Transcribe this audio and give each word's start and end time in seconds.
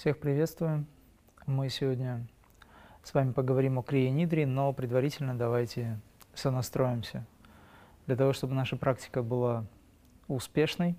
Всех 0.00 0.18
приветствую. 0.18 0.86
Мы 1.44 1.68
сегодня 1.68 2.26
с 3.02 3.12
вами 3.12 3.32
поговорим 3.32 3.78
о 3.78 3.82
крие 3.82 4.10
нидри, 4.10 4.46
но 4.46 4.72
предварительно 4.72 5.36
давайте 5.36 6.00
сонастроимся. 6.32 7.26
Для 8.06 8.16
того, 8.16 8.32
чтобы 8.32 8.54
наша 8.54 8.78
практика 8.78 9.22
была 9.22 9.66
успешной, 10.26 10.96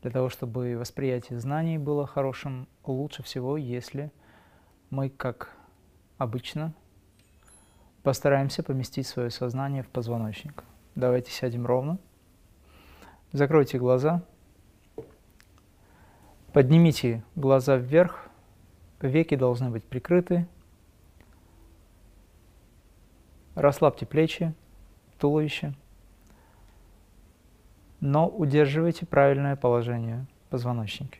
для 0.00 0.10
того, 0.10 0.30
чтобы 0.30 0.78
восприятие 0.78 1.38
знаний 1.38 1.76
было 1.76 2.06
хорошим, 2.06 2.66
лучше 2.86 3.22
всего, 3.22 3.58
если 3.58 4.10
мы, 4.88 5.10
как 5.10 5.54
обычно, 6.16 6.72
постараемся 8.02 8.62
поместить 8.62 9.06
свое 9.06 9.28
сознание 9.28 9.82
в 9.82 9.88
позвоночник. 9.88 10.64
Давайте 10.94 11.30
сядем 11.30 11.66
ровно. 11.66 11.98
Закройте 13.32 13.76
глаза. 13.76 14.22
Поднимите 16.52 17.22
глаза 17.34 17.76
вверх. 17.76 18.28
Веки 19.00 19.36
должны 19.36 19.70
быть 19.70 19.84
прикрыты. 19.84 20.46
Расслабьте 23.54 24.06
плечи, 24.06 24.54
туловище. 25.18 25.74
Но 28.00 28.28
удерживайте 28.28 29.06
правильное 29.06 29.56
положение 29.56 30.26
позвоночника. 30.50 31.18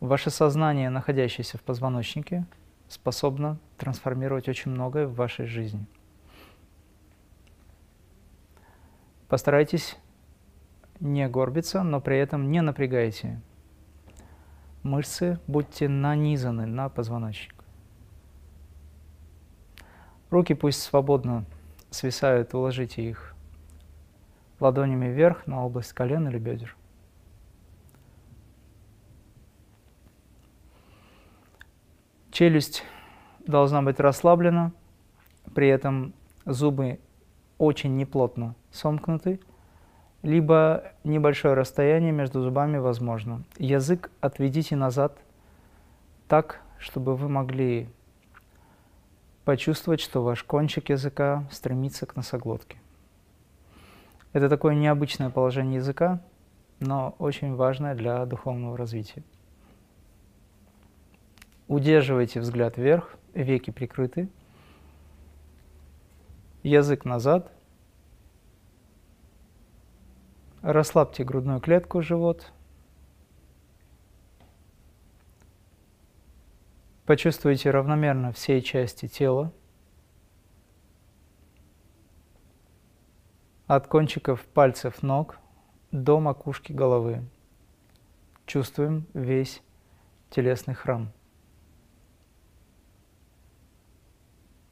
Ваше 0.00 0.30
сознание, 0.30 0.90
находящееся 0.90 1.56
в 1.56 1.62
позвоночнике, 1.62 2.44
способно 2.88 3.58
трансформировать 3.76 4.48
очень 4.48 4.70
многое 4.70 5.06
в 5.06 5.14
вашей 5.14 5.46
жизни. 5.46 5.86
Постарайтесь 9.28 9.96
не 11.00 11.28
горбиться, 11.28 11.82
но 11.82 12.00
при 12.00 12.18
этом 12.18 12.50
не 12.50 12.60
напрягайте 12.60 13.40
мышцы, 14.84 15.40
будьте 15.46 15.88
нанизаны 15.88 16.66
на 16.66 16.88
позвоночник. 16.88 17.54
Руки 20.30 20.54
пусть 20.54 20.82
свободно 20.82 21.44
свисают, 21.90 22.54
уложите 22.54 23.02
их 23.02 23.34
ладонями 24.60 25.06
вверх 25.06 25.46
на 25.46 25.64
область 25.64 25.92
колен 25.92 26.28
или 26.28 26.38
бедер. 26.38 26.76
Челюсть 32.34 32.82
должна 33.46 33.80
быть 33.80 34.00
расслаблена, 34.00 34.72
при 35.54 35.68
этом 35.68 36.14
зубы 36.44 36.98
очень 37.58 37.96
неплотно 37.96 38.56
сомкнуты, 38.72 39.38
либо 40.22 40.82
небольшое 41.04 41.54
расстояние 41.54 42.10
между 42.10 42.42
зубами 42.42 42.78
возможно. 42.78 43.44
Язык 43.56 44.10
отведите 44.20 44.74
назад 44.74 45.16
так, 46.26 46.60
чтобы 46.76 47.14
вы 47.14 47.28
могли 47.28 47.88
почувствовать, 49.44 50.00
что 50.00 50.24
ваш 50.24 50.42
кончик 50.42 50.88
языка 50.88 51.44
стремится 51.52 52.04
к 52.04 52.16
носоглотке. 52.16 52.78
Это 54.32 54.48
такое 54.48 54.74
необычное 54.74 55.30
положение 55.30 55.76
языка, 55.76 56.20
но 56.80 57.14
очень 57.20 57.54
важное 57.54 57.94
для 57.94 58.26
духовного 58.26 58.76
развития. 58.76 59.22
Удерживайте 61.66 62.40
взгляд 62.40 62.76
вверх, 62.76 63.16
веки 63.32 63.70
прикрыты, 63.70 64.28
язык 66.62 67.04
назад. 67.04 67.50
Расслабьте 70.60 71.24
грудную 71.24 71.60
клетку, 71.60 72.02
живот. 72.02 72.52
Почувствуйте 77.06 77.70
равномерно 77.70 78.32
все 78.32 78.62
части 78.62 79.08
тела. 79.08 79.52
От 83.66 83.86
кончиков 83.88 84.44
пальцев 84.46 85.02
ног 85.02 85.38
до 85.90 86.20
макушки 86.20 86.72
головы. 86.72 87.22
Чувствуем 88.46 89.06
весь 89.14 89.62
телесный 90.30 90.74
храм. 90.74 91.12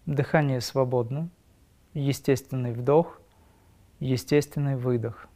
Дыхание 0.06 0.60
свободно, 0.60 1.30
естественный 1.94 2.72
вдох, 2.72 3.20
естественный 4.00 4.76
выдох. 4.76 5.28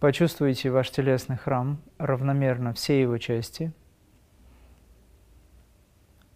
Почувствуйте 0.00 0.70
ваш 0.70 0.90
телесный 0.90 1.36
храм, 1.36 1.82
равномерно 1.98 2.72
все 2.72 3.00
его 3.00 3.18
части, 3.18 3.72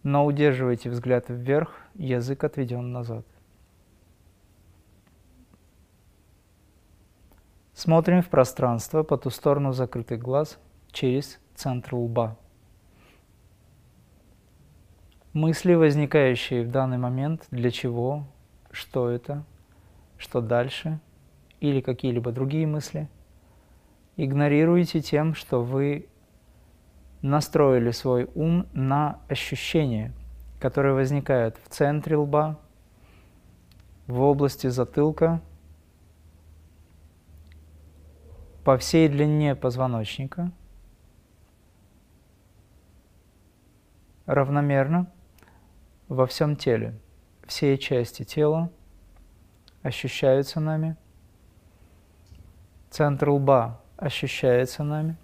но 0.03 0.25
удерживайте 0.25 0.89
взгляд 0.89 1.25
вверх, 1.29 1.75
язык 1.95 2.43
отведен 2.43 2.91
назад. 2.91 3.25
Смотрим 7.73 8.21
в 8.21 8.29
пространство 8.29 9.01
по 9.01 9.17
ту 9.17 9.31
сторону 9.31 9.73
закрытых 9.73 10.19
глаз 10.19 10.59
через 10.91 11.39
центр 11.55 11.95
лба. 11.95 12.37
Мысли, 15.33 15.75
возникающие 15.75 16.61
в 16.61 16.71
данный 16.71 16.97
момент, 16.97 17.47
для 17.51 17.71
чего, 17.71 18.25
что 18.69 19.09
это, 19.09 19.45
что 20.17 20.41
дальше, 20.41 20.99
или 21.61 21.79
какие-либо 21.79 22.33
другие 22.33 22.67
мысли, 22.67 23.07
игнорируйте 24.17 24.99
тем, 24.99 25.33
что 25.33 25.63
вы 25.63 26.09
настроили 27.21 27.91
свой 27.91 28.29
ум 28.35 28.67
на 28.73 29.21
ощущения, 29.29 30.11
которые 30.59 30.95
возникают 30.95 31.55
в 31.63 31.69
центре 31.69 32.17
лба, 32.17 32.59
в 34.07 34.19
области 34.19 34.67
затылка, 34.67 35.39
по 38.65 38.77
всей 38.77 39.07
длине 39.07 39.55
позвоночника, 39.55 40.51
равномерно– 44.25 45.09
во 46.11 46.27
всем 46.27 46.57
теле. 46.57 46.93
Все 47.47 47.77
части 47.77 48.23
тела 48.23 48.69
ощущаются 49.81 50.59
нами. 50.59 50.97
Центр 52.89 53.29
лба 53.29 53.79
ощущается 53.95 54.83
нами. 54.83 55.15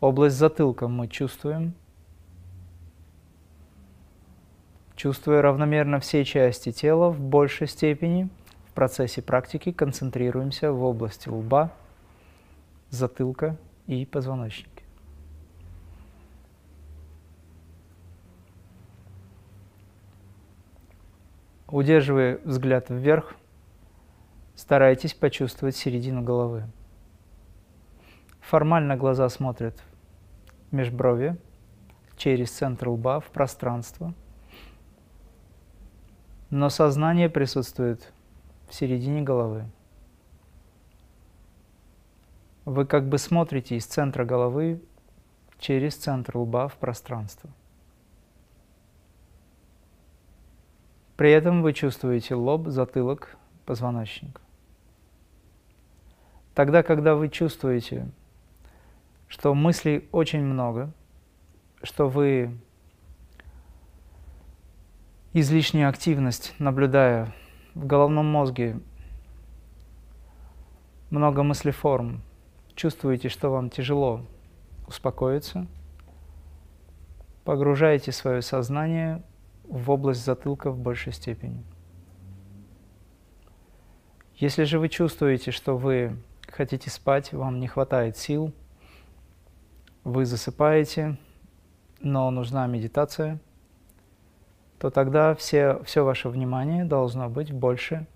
Область 0.00 0.36
затылка 0.36 0.86
мы 0.86 1.08
чувствуем. 1.08 1.72
Чувствуя 4.96 5.40
равномерно 5.40 5.98
все 5.98 6.22
части 6.26 6.70
тела 6.70 7.08
в 7.08 7.18
большей 7.18 7.68
степени, 7.68 8.28
в 8.68 8.72
процессе 8.74 9.22
практики 9.22 9.72
концентрируемся 9.72 10.72
в 10.72 10.84
области 10.84 11.30
лба, 11.30 11.72
затылка 12.90 13.56
и 13.86 14.04
позвоночника. 14.04 14.73
Удерживая 21.68 22.40
взгляд 22.44 22.90
вверх, 22.90 23.34
старайтесь 24.54 25.14
почувствовать 25.14 25.74
середину 25.74 26.22
головы. 26.22 26.64
Формально 28.40 28.96
глаза 28.96 29.28
смотрят 29.30 29.82
межброви, 30.70 31.38
через 32.16 32.50
центр 32.50 32.90
лба 32.90 33.20
в 33.20 33.30
пространство, 33.30 34.12
но 36.50 36.68
сознание 36.68 37.30
присутствует 37.30 38.12
в 38.68 38.74
середине 38.74 39.22
головы. 39.22 39.64
Вы 42.66 42.86
как 42.86 43.08
бы 43.08 43.18
смотрите 43.18 43.76
из 43.76 43.86
центра 43.86 44.24
головы 44.24 44.82
через 45.58 45.96
центр 45.96 46.36
лба 46.36 46.68
в 46.68 46.76
пространство– 46.76 47.50
При 51.16 51.30
этом 51.30 51.62
вы 51.62 51.72
чувствуете 51.72 52.34
лоб, 52.34 52.68
затылок, 52.68 53.36
позвоночник. 53.66 54.40
Тогда, 56.54 56.82
когда 56.82 57.14
вы 57.14 57.28
чувствуете, 57.28 58.08
что 59.28 59.54
мыслей 59.54 60.08
очень 60.12 60.42
много, 60.42 60.92
что 61.82 62.08
вы 62.08 62.56
излишняя 65.32 65.88
активность, 65.88 66.54
наблюдая 66.58 67.32
в 67.74 67.86
головном 67.86 68.26
мозге 68.26 68.80
много 71.10 71.42
мыслеформ, 71.42 72.22
чувствуете, 72.74 73.28
что 73.28 73.50
вам 73.50 73.70
тяжело 73.70 74.20
успокоиться, 74.86 75.66
погружайте 77.44 78.12
свое 78.12 78.42
сознание 78.42 79.22
в 79.64 79.90
область 79.90 80.24
затылка 80.24 80.70
в 80.70 80.78
большей 80.78 81.12
степени. 81.12 81.62
Если 84.36 84.64
же 84.64 84.78
вы 84.78 84.88
чувствуете, 84.88 85.50
что 85.50 85.76
вы 85.76 86.16
хотите 86.48 86.90
спать, 86.90 87.32
вам 87.32 87.60
не 87.60 87.68
хватает 87.68 88.16
сил, 88.16 88.52
вы 90.02 90.26
засыпаете, 90.26 91.16
но 92.00 92.30
нужна 92.30 92.66
медитация, 92.66 93.40
то 94.78 94.90
тогда 94.90 95.34
все, 95.34 95.82
все 95.84 96.04
ваше 96.04 96.28
внимание 96.28 96.84
должно 96.84 97.28
быть 97.30 97.52
больше 97.52 98.06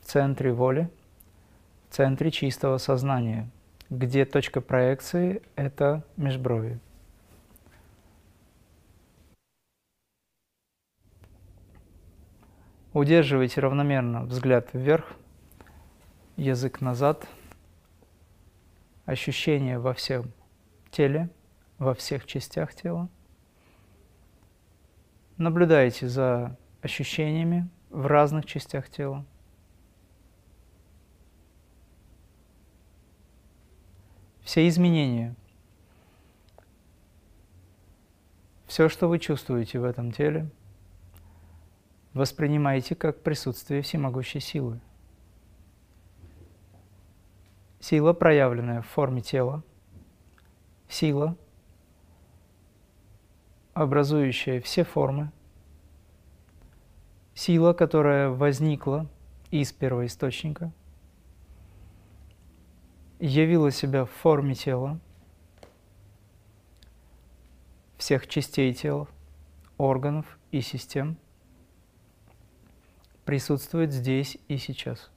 в 0.00 0.06
центре 0.06 0.52
воли, 0.52 0.88
в 1.88 1.94
центре 1.94 2.30
чистого 2.30 2.78
сознания, 2.78 3.50
где 3.90 4.24
точка 4.24 4.60
проекции– 4.60 5.42
это 5.56 6.04
межброви. 6.16 6.78
Удерживайте 12.94 13.60
равномерно 13.60 14.24
взгляд 14.24 14.68
вверх, 14.72 15.16
язык 16.36 16.80
назад, 16.80 17.26
ощущения 19.04 19.80
во 19.80 19.94
всем 19.94 20.30
теле, 20.92 21.28
во 21.78 21.94
всех 21.94 22.24
частях 22.24 22.72
тела. 22.72 23.08
Наблюдайте 25.38 26.06
за 26.06 26.56
ощущениями 26.82 27.68
в 27.90 28.06
разных 28.06 28.46
частях 28.46 28.88
тела. 28.88 29.24
Все 34.44 34.68
изменения, 34.68 35.34
все, 38.68 38.88
что 38.88 39.08
вы 39.08 39.18
чувствуете 39.18 39.80
в 39.80 39.84
этом 39.84 40.12
теле, 40.12 40.48
воспринимайте 42.14 42.94
как 42.94 43.22
присутствие 43.22 43.82
всемогущей 43.82 44.40
силы. 44.40 44.80
Сила, 47.80 48.14
проявленная 48.14 48.80
в 48.80 48.86
форме 48.86 49.20
тела, 49.20 49.62
сила, 50.88 51.36
образующая 53.74 54.60
все 54.62 54.84
формы, 54.84 55.30
сила, 57.34 57.72
которая 57.74 58.30
возникла 58.30 59.06
из 59.50 59.72
первоисточника, 59.72 60.72
явила 63.18 63.70
себя 63.70 64.04
в 64.04 64.10
форме 64.10 64.54
тела, 64.54 64.98
всех 67.98 68.28
частей 68.28 68.72
тела, 68.72 69.08
органов 69.76 70.38
и 70.52 70.60
систем, 70.60 71.18
присутствует 73.24 73.92
здесь 73.92 74.38
и 74.48 74.56
сейчас. 74.56 75.10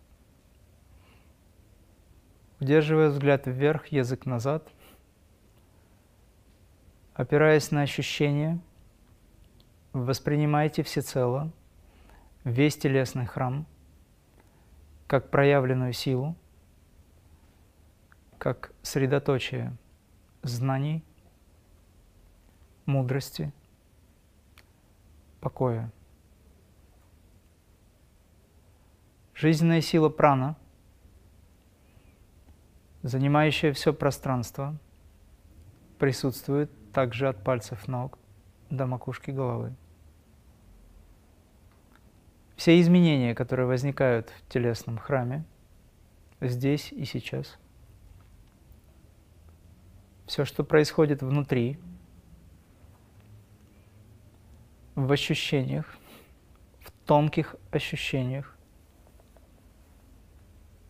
Удерживая 2.60 3.10
взгляд 3.10 3.46
вверх, 3.46 3.88
язык 3.88 4.26
назад– 4.26 4.68
опираясь 7.18 7.72
на 7.72 7.82
ощущения, 7.82 8.60
воспринимайте 9.92 10.84
всецело 10.84 11.52
весь 12.44 12.78
телесный 12.78 13.26
храм 13.26 13.66
как 15.08 15.32
проявленную 15.32 15.94
силу, 15.94 16.36
как 18.38 18.72
средоточие 18.84 19.76
знаний, 20.44 21.04
мудрости, 22.86 23.52
покоя. 25.40 25.92
Жизненная 29.38 29.82
сила 29.82 30.10
прана, 30.10 30.56
занимающая 33.04 33.72
все 33.72 33.94
пространство, 33.94 34.76
присутствует 36.00 36.72
также 36.92 37.28
от 37.28 37.44
пальцев 37.44 37.88
ног 37.88 38.18
до 38.72 38.88
макушки 38.88 39.30
головы. 39.30 39.76
Все 42.56 42.82
изменения, 42.82 43.36
которые 43.36 43.68
возникают 43.68 44.32
в 44.32 44.52
телесном 44.52 44.98
храме, 44.98 45.46
здесь 46.42 46.92
и 46.92 47.06
сейчас, 47.06 47.60
все, 50.26 50.46
что 50.46 50.64
происходит 50.64 51.22
внутри, 51.22 51.78
в 54.96 55.12
ощущениях, 55.12 55.96
в 56.80 56.90
тонких 57.06 57.56
ощущениях, 57.70 58.57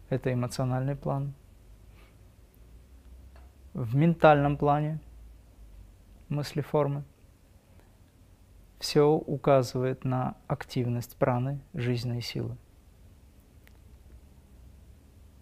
это 0.10 0.34
эмоциональный 0.34 0.96
план, 0.96 1.34
в 3.74 3.96
ментальном 3.96 4.58
плане– 4.58 5.00
мыслеформы. 6.30 7.04
Все 8.80 9.10
указывает 9.10 10.04
на 10.04 10.36
активность 10.48 11.16
праны, 11.18 11.60
жизненной 11.74 12.22
силы. 12.22 12.58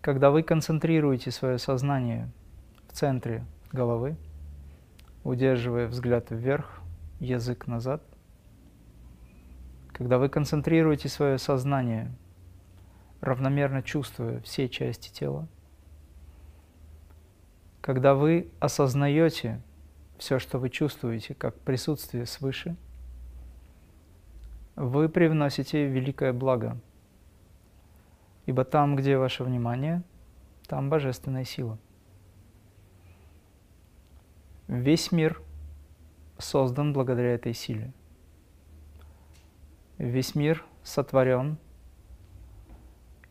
Когда 0.01 0.29
вы 0.31 0.43
концентрируете 0.43 1.31
свое 1.31 1.57
сознание 1.57 2.31
в 2.87 2.93
центре 2.93 3.43
головы, 3.71 4.15
удерживая 5.23 5.87
взгляд 5.87 6.29
вверх, 6.29 6.81
язык 7.19 7.67
назад, 7.67 8.03
когда 9.91 10.17
вы 10.17 10.29
концентрируете 10.29 11.09
свое 11.09 11.37
сознание, 11.37 12.11
равномерно 13.21 13.81
чувствуя 13.81 14.39
все 14.41 14.69
части 14.69 15.11
тела, 15.11 15.47
когда 17.81 18.15
вы 18.15 18.49
осознаете 18.59 19.61
все, 20.17 20.39
что 20.39 20.57
вы 20.57 20.69
чувствуете, 20.69 21.35
как 21.35 21.59
присутствие 21.59 22.25
свыше, 22.25 22.75
вы 24.75 25.07
привносите 25.09 25.87
великое 25.87 26.33
благо. 26.33 26.77
Ибо 28.45 28.63
там, 28.63 28.95
где 28.95 29.17
ваше 29.17 29.43
внимание, 29.43 30.03
там 30.67 30.89
божественная 30.89 31.45
сила. 31.45 31.77
Весь 34.67 35.11
мир 35.11 35.41
создан 36.37 36.91
благодаря 36.91 37.35
этой 37.35 37.53
силе. 37.53 37.93
Весь 39.97 40.35
мир 40.35 40.65
сотворен 40.83 41.57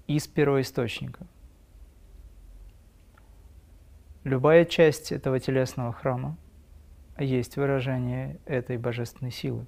из 0.06 0.26
первоисточника. 0.26 1.26
Любая 4.24 4.64
часть 4.64 5.12
этого 5.12 5.38
телесного 5.38 5.92
храма– 5.92 6.36
есть 7.18 7.56
выражение 7.56 8.38
этой 8.44 8.76
божественной 8.76 9.30
силы. 9.30 9.66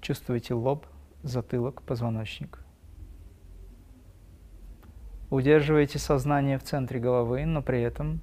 Чувствуете 0.00 0.54
лоб, 0.54 0.86
затылок, 1.22 1.82
позвоночник. 1.82 2.58
Удерживайте 5.30 5.98
сознание 5.98 6.58
в 6.58 6.64
центре 6.64 7.00
головы, 7.00 7.44
но 7.46 7.62
при 7.62 7.80
этом 7.80 8.20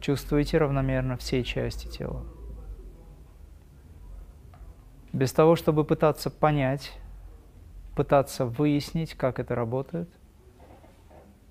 чувствуете 0.00 0.58
равномерно 0.58 1.16
все 1.16 1.44
части 1.44 1.86
тела. 1.86 2.24
Без 5.12 5.32
того, 5.32 5.56
чтобы 5.56 5.84
пытаться 5.84 6.30
понять, 6.30 6.98
пытаться 8.00 8.46
выяснить, 8.46 9.12
как 9.12 9.38
это 9.38 9.54
работает, 9.54 10.08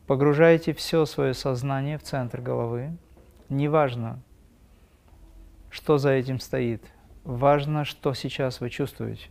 погружаете 0.08 0.74
все 0.74 1.06
свое 1.06 1.36
сознание 1.36 2.00
в 2.00 2.02
центр 2.02 2.42
головы. 2.42 2.98
Неважно, 3.50 4.20
что 5.70 6.00
за 6.00 6.10
этим 6.10 6.40
стоит. 6.40 6.84
Важно, 7.24 7.86
что 7.86 8.16
сейчас 8.16 8.62
вы 8.62 8.72
чувствуете. 8.72 9.30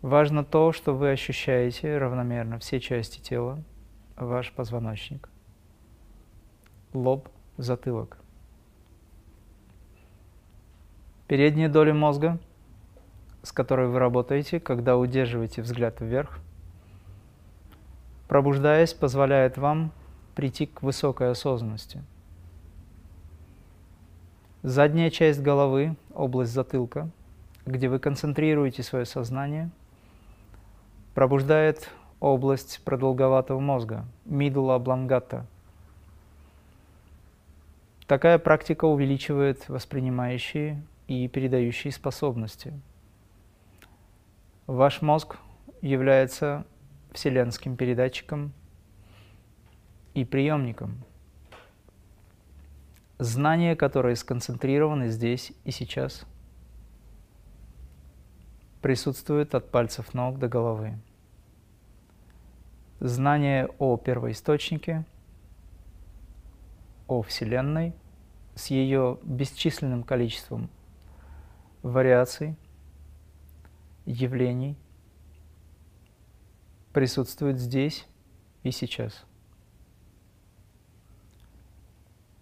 Важно 0.00 0.42
то, 0.42 0.72
что 0.72 0.94
вы 0.94 1.10
ощущаете 1.10 1.98
равномерно 1.98 2.58
все 2.58 2.80
части 2.80 3.20
тела, 3.20 3.62
ваш 4.16 4.52
позвоночник, 4.52 5.28
лоб, 6.94 7.28
затылок. 7.58 8.16
Передняя 11.28 11.68
доля 11.68 11.92
мозга, 11.92 12.38
с 13.42 13.52
которой 13.52 13.88
вы 13.88 13.98
работаете, 13.98 14.60
когда 14.60 14.96
удерживаете 14.96 15.62
взгляд 15.62 16.00
вверх, 16.00 16.38
пробуждаясь, 18.28 18.94
позволяет 18.94 19.58
вам 19.58 19.92
прийти 20.34 20.66
к 20.66 20.82
высокой 20.82 21.30
осознанности– 21.30 22.02
Задняя 24.62 25.10
часть 25.10 25.42
головы, 25.42 25.96
область 26.14 26.52
затылка, 26.52 27.10
где 27.66 27.88
вы 27.88 27.98
концентрируете 27.98 28.84
свое 28.84 29.04
сознание, 29.04 29.70
пробуждает 31.14 31.90
область 32.20 32.80
продолговатого 32.84 33.58
мозга, 33.58 34.04
middle 34.24 34.68
oblongata. 34.78 35.46
Такая 38.06 38.38
практика 38.38 38.84
увеличивает 38.84 39.68
воспринимающие 39.68 40.80
и 41.08 41.26
передающие 41.26 41.92
способности. 41.92 42.72
Ваш 44.72 45.02
мозг 45.02 45.36
является 45.82 46.64
вселенским 47.12 47.76
передатчиком 47.76 48.54
и 50.14 50.24
приемником. 50.24 51.04
Знания, 53.18 53.76
которые 53.76 54.16
сконцентрированы 54.16 55.08
здесь 55.08 55.52
и 55.64 55.72
сейчас, 55.72 56.24
присутствуют 58.80 59.54
от 59.54 59.70
пальцев 59.70 60.14
ног 60.14 60.38
до 60.38 60.48
головы. 60.48 60.98
Знание 62.98 63.68
о 63.78 63.98
первоисточнике, 63.98 65.04
о 67.08 67.20
Вселенной 67.20 67.92
с 68.54 68.68
ее 68.68 69.18
бесчисленным 69.22 70.02
количеством 70.02 70.70
вариаций, 71.82 72.56
явлений 74.04 74.76
присутствует 76.92 77.58
здесь 77.58 78.06
и 78.62 78.70
сейчас. 78.70 79.24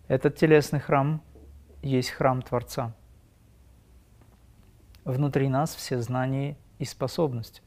Этот 0.08 0.36
телесный 0.36 0.80
храм 0.80 1.22
есть 1.82 2.10
храм 2.10 2.42
Творца. 2.42 2.94
Внутри 5.04 5.48
нас 5.48 5.74
все 5.74 6.00
знания 6.00 6.56
и 6.78 6.84
способности. 6.84 7.62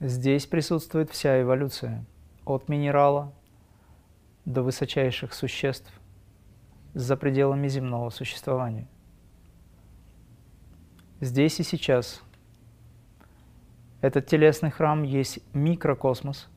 Здесь 0.00 0.46
присутствует 0.46 1.10
вся 1.10 1.40
эволюция, 1.40 2.04
от 2.44 2.68
минерала 2.68 3.32
до 4.44 4.62
высочайших 4.62 5.32
существ 5.32 5.90
за 6.92 7.16
пределами 7.16 7.68
земного 7.68 8.10
существования. 8.10 8.88
Здесь 11.20 11.60
и 11.60 11.62
сейчас 11.62 12.22
этот 14.00 14.26
телесный 14.26 14.70
храм 14.70 15.02
есть 15.02 15.38
микрокосмос. 15.54 16.48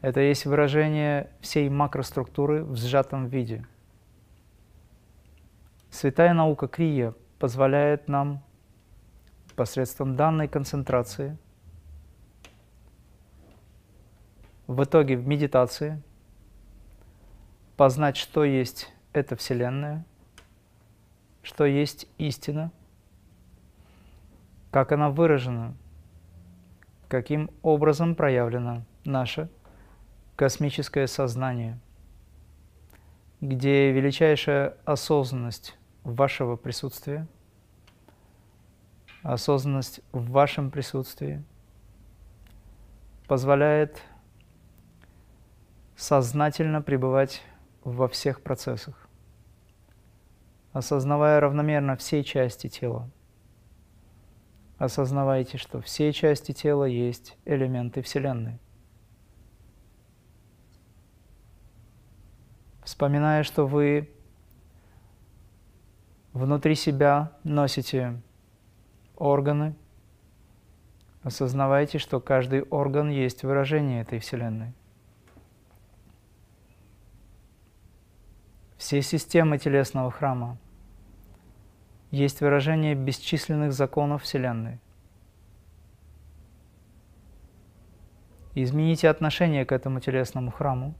Это 0.00 0.20
есть 0.20 0.46
выражение 0.46 1.30
всей 1.40 1.68
макроструктуры 1.68 2.64
в 2.64 2.76
сжатом 2.76 3.26
виде. 3.26 3.66
Святая 5.90 6.34
наука 6.34 6.68
Крия 6.68 7.14
позволяет 7.38 8.08
нам 8.08 8.42
посредством 9.56 10.16
данной 10.16 10.48
концентрации 10.48 11.36
в 14.66 14.82
итоге 14.84 15.16
в 15.16 15.26
медитации 15.26 16.02
познать, 17.76 18.16
что 18.16 18.44
есть 18.44 18.92
эта 19.12 19.36
Вселенная, 19.36 20.04
что 21.46 21.64
есть 21.64 22.08
истина– 22.18 22.72
как 24.76 24.92
она 24.92 25.08
выражена, 25.08 25.74
каким 27.08 27.50
образом 27.62 28.14
проявлено 28.14 28.82
наше 29.06 29.48
космическое 30.36 31.06
сознание, 31.06 31.78
где 33.40 33.90
величайшая 33.90 34.76
осознанность 34.84 35.78
вашего 36.04 36.56
присутствия, 36.56 37.26
осознанность 39.22 40.00
в 40.12 40.30
вашем 40.30 40.70
присутствии 40.70 41.42
позволяет 43.28 44.02
сознательно 45.96 46.82
пребывать 46.82 47.42
во 47.82 48.08
всех 48.08 48.42
процессах, 48.42 49.05
осознавая 50.76 51.40
равномерно 51.40 51.96
все 51.96 52.22
части 52.22 52.68
тела– 52.68 53.10
осознавайте, 54.78 55.56
что 55.58 55.80
все 55.80 56.12
части 56.12 56.52
тела 56.52 56.84
есть 56.84 57.36
элементы 57.44 58.02
Вселенной. 58.02 58.58
Вспоминая, 62.84 63.42
что 63.42 63.66
вы 63.66 64.10
внутри 66.32 66.74
себя 66.74 67.32
носите 67.42 68.20
органы, 69.16 69.74
осознавайте, 71.22 71.98
что 71.98 72.20
каждый 72.20 72.62
орган 72.62 73.08
есть 73.08 73.42
выражение 73.42 74.02
этой 74.02 74.20
Вселенной. 74.20 74.72
Все 78.76 79.00
системы 79.02 79.58
телесного 79.58 80.10
храма– 80.10 80.58
есть 82.10 82.40
выражение 82.40 82.94
бесчисленных 82.94 83.72
законов 83.72 84.22
Вселенной. 84.22 84.80
Измените 88.54 89.08
отношение 89.08 89.66
к 89.66 89.72
этому 89.72 90.00
телесному 90.00 90.50
храму. 90.50 90.94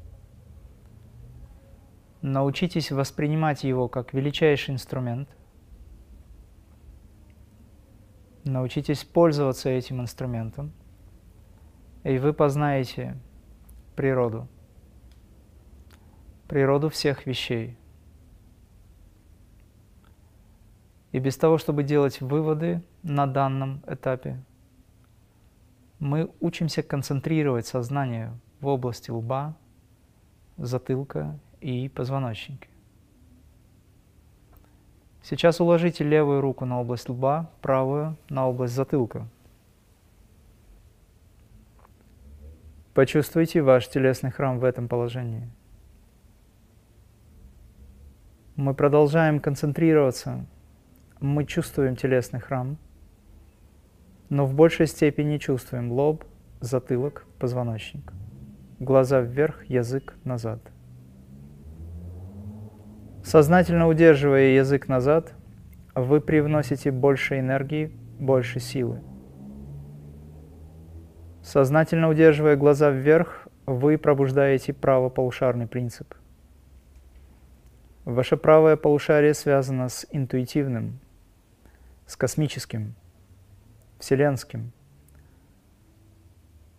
Научитесь 2.20 2.90
воспринимать 2.90 3.64
его 3.64 3.88
как 3.88 4.12
величайший 4.12 4.74
инструмент. 4.74 5.28
Научитесь 8.44 9.04
пользоваться 9.04 9.70
этим 9.70 10.00
инструментом, 10.00 10.72
и 12.04 12.18
вы 12.18 12.32
познаете 12.32 13.16
природу, 13.96 14.48
природу 16.46 16.88
всех 16.88 17.26
вещей– 17.26 17.76
И 21.12 21.18
без 21.18 21.36
того, 21.36 21.58
чтобы 21.58 21.82
делать 21.82 22.20
выводы 22.20 22.82
на 23.02 23.26
данном 23.26 23.82
этапе, 23.86 24.38
мы 25.98 26.30
учимся 26.40 26.82
концентрировать 26.82 27.66
сознание 27.66 28.32
в 28.60 28.66
области 28.66 29.10
лба, 29.10 29.56
затылка 30.56 31.38
и 31.60 31.88
позвоночника. 31.88 32.68
Сейчас 35.22 35.60
уложите 35.60 36.04
левую 36.04 36.40
руку 36.40 36.64
на 36.64 36.80
область 36.80 37.08
лба, 37.08 37.50
правую 37.60 38.16
на 38.28 38.48
область 38.48 38.74
затылка. 38.74 39.26
Почувствуйте 42.94 43.60
ваш 43.60 43.88
телесный 43.88 44.30
храм 44.30 44.58
в 44.58 44.64
этом 44.64 44.88
положении. 44.88 45.50
Мы 48.54 48.72
продолжаем 48.72 49.40
концентрироваться 49.40 50.46
мы 51.20 51.44
чувствуем 51.44 51.96
телесный 51.96 52.40
храм, 52.40 52.78
но 54.28 54.44
в 54.44 54.54
большей 54.54 54.86
степени 54.86 55.38
чувствуем 55.38 55.92
лоб, 55.92 56.24
затылок, 56.60 57.24
позвоночник, 57.38 58.12
глаза 58.78 59.20
вверх, 59.20 59.64
язык 59.64 60.14
назад. 60.24 60.60
Сознательно 63.24 63.88
удерживая 63.88 64.54
язык 64.54 64.88
назад, 64.88 65.32
вы 65.94 66.20
привносите 66.20 66.90
больше 66.92 67.38
энергии, 67.38 67.90
больше 68.20 68.60
силы. 68.60 69.00
Сознательно 71.42 72.08
удерживая 72.08 72.56
глаза 72.56 72.90
вверх, 72.90 73.48
вы 73.66 73.98
пробуждаете 73.98 74.72
правополушарный 74.72 75.66
принцип. 75.66 76.14
Ваше 78.04 78.36
правое 78.36 78.76
полушарие 78.76 79.34
связано 79.34 79.88
с 79.88 80.06
интуитивным, 80.12 81.00
с 82.06 82.16
космическим, 82.16 82.94
вселенским, 83.98 84.72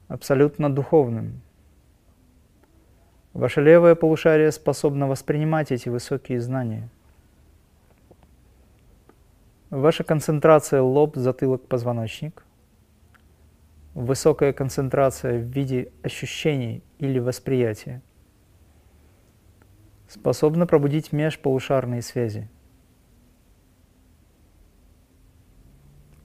абсолютно 0.07 0.73
духовным. 0.73 1.41
Ваше 3.33 3.61
левое 3.61 3.95
полушарие 3.95 4.51
способно 4.51 5.07
воспринимать 5.07 5.71
эти 5.71 5.89
высокие 5.89 6.39
знания. 6.39 6.89
Ваша 9.69 10.05
концентрация 10.05 10.81
лоб, 10.81 11.17
затылок, 11.17 11.67
позвоночник, 11.67 12.45
высокая 13.93 14.53
концентрация 14.53 15.39
в 15.39 15.43
виде 15.43 15.91
ощущений 16.03 16.83
или 16.99 17.19
восприятия 17.19 18.01
способна 20.07 20.65
пробудить 20.65 21.11
межполушарные 21.11 22.01
связи– 22.01 22.49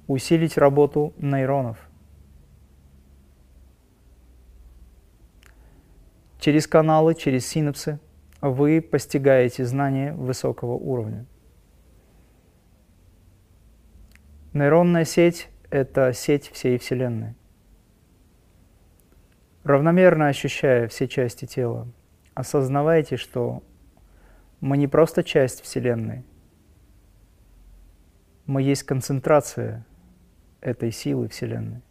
усилить 0.06 0.58
работу 0.58 1.12
нейронов. 1.18 1.78
Через 6.38 6.66
каналы, 6.66 7.14
через 7.14 7.46
синапсы 7.46 8.00
вы 8.40 8.80
постигаете 8.80 9.64
знания 9.64 10.12
высокого 10.12 10.72
уровня. 10.72 11.24
Нейронная 14.52 15.04
сеть– 15.04 15.48
это 15.70 16.12
сеть 16.12 16.50
всей 16.50 16.78
Вселенной. 16.78 17.36
Равномерно 19.62 20.26
ощущая 20.26 20.88
все 20.88 21.06
части 21.06 21.46
тела, 21.46 21.86
осознавайте, 22.34 23.16
что 23.16 23.62
мы 24.60 24.76
не 24.76 24.88
просто 24.88 25.22
часть 25.22 25.62
Вселенной, 25.62 26.24
мы 28.46 28.62
есть 28.62 28.82
концентрация 28.82 29.86
этой 30.62 30.90
силы 30.92 31.28
Вселенной 31.28 31.82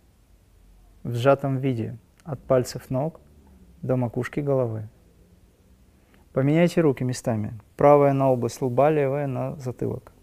в 1.04 1.14
сжатом 1.14 1.58
виде 1.58 1.98
от 2.24 2.40
пальцев 2.40 2.90
ног 2.90 3.20
до 3.82 3.96
макушки 3.96 4.40
головы. 4.40 4.88
Поменяйте 6.34 6.82
руки 6.82 7.04
местами. 7.04 7.54
Правая 7.76 8.14
на 8.14 8.32
область 8.32 8.62
лба, 8.62 8.90
левая 8.90 9.28
на 9.28 9.56
затылок. 9.56 10.14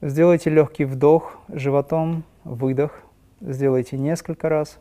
Сделайте 0.00 0.50
легкий 0.50 0.84
вдох 0.84 1.38
животом, 1.48 2.24
выдох. 2.44 3.02
Сделайте 3.40 3.96
несколько 3.96 4.48
раз. 4.48 4.78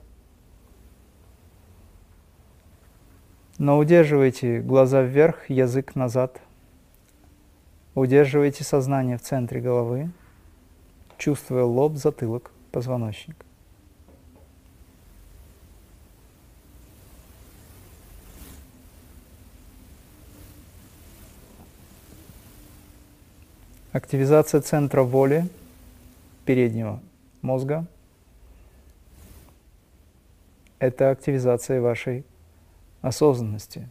Но 3.57 3.77
удерживайте 3.77 4.59
глаза 4.59 5.01
вверх, 5.01 5.49
язык 5.49 5.95
назад. 5.95 6.41
Удерживайте 7.95 8.63
сознание 8.63 9.17
в 9.17 9.21
центре 9.21 9.59
головы, 9.59 10.11
чувствуя 11.17 11.63
лоб, 11.63 11.95
затылок, 11.95 12.51
позвоночник. 12.71 13.35
Активизация 23.91 24.61
центра 24.61 25.01
воли 25.01 25.49
переднего 26.45 27.01
мозга– 27.41 27.87
это 30.79 31.09
активизация 31.09 31.81
вашей 31.81 32.23
осознанности. 33.01 33.89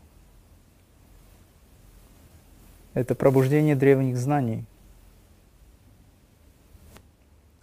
Это 2.95 3.15
пробуждение 3.15 3.75
древних 3.75 4.17
знаний. 4.17 4.65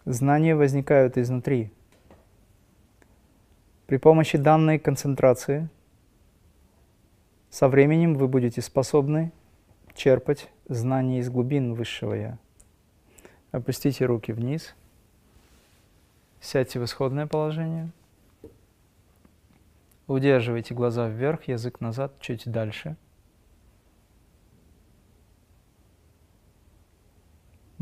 Знания 0.05 0.55
возникают 0.55 1.17
изнутри. 1.17 1.72
При 3.88 3.98
помощи 3.98 4.38
данной 4.38 4.77
концентрации 4.77 5.69
со 7.50 7.69
временем 7.69 8.15
вы 8.15 8.27
будете 8.27 8.62
способны 8.62 9.31
черпать 9.95 10.50
знания 10.67 11.19
из 11.19 11.29
глубин 11.29 11.74
Высшего 11.74 12.13
Я. 12.15 12.38
Опустите 13.51 14.05
руки 14.05 14.33
вниз. 14.33 14.75
Сядьте 16.41 16.79
в 16.79 16.83
исходное 16.83 17.27
положение. 17.27 17.89
Удерживайте 20.07 20.74
глаза 20.74 21.07
вверх, 21.07 21.48
язык 21.48 21.79
назад, 21.79 22.19
чуть 22.19 22.43
дальше. 22.45 22.98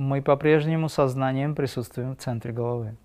Мы 0.01 0.21
по-прежнему 0.21 0.89
сознанием 0.89 1.53
присутствуем 1.55 2.15
в 2.15 2.19
центре 2.19 2.51
головы. 2.51 2.97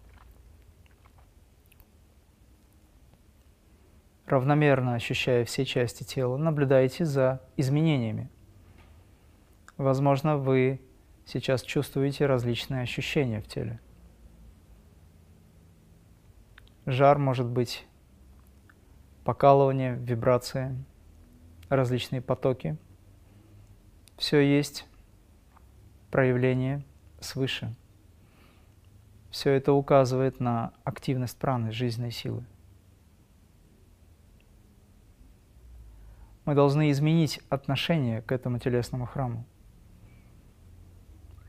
Равномерно 4.26 4.94
ощущая 4.94 5.44
все 5.44 5.64
части 5.64 6.04
тела, 6.04 6.36
наблюдайте 6.36 7.04
за 7.04 7.40
изменениями– 7.56 8.30
Возможно, 9.76 10.38
вы 10.38 10.80
сейчас 11.26 11.60
чувствуете 11.62 12.24
различные 12.24 12.80
ощущения 12.82 13.42
в 13.42 13.46
теле. 13.46 13.78
Жар 16.86 17.18
может 17.18 17.46
быть 17.46 17.86
покалывание, 19.22 19.96
вибрации, 19.96 20.74
различные 21.68 22.22
потоки. 22.22 22.78
Все 24.16 24.40
есть 24.40 24.86
проявление 26.10 26.82
свыше. 27.20 27.74
Все 29.30 29.52
это 29.52 29.72
указывает 29.72 30.40
на 30.40 30.72
активность 30.84 31.38
праны, 31.38 31.72
жизненной 31.72 32.10
силы. 32.10 32.44
Мы 36.44 36.54
должны 36.54 36.90
изменить 36.90 37.40
отношение 37.48 38.22
к 38.22 38.32
этому 38.32 38.58
телесному 38.58 39.06
храму 39.06 39.44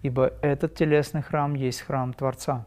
ибо 0.07 0.33
этот 0.41 0.75
телесный 0.75 1.21
храм 1.21 1.53
есть 1.53 1.81
храм 1.81 2.13
Творца. 2.13 2.65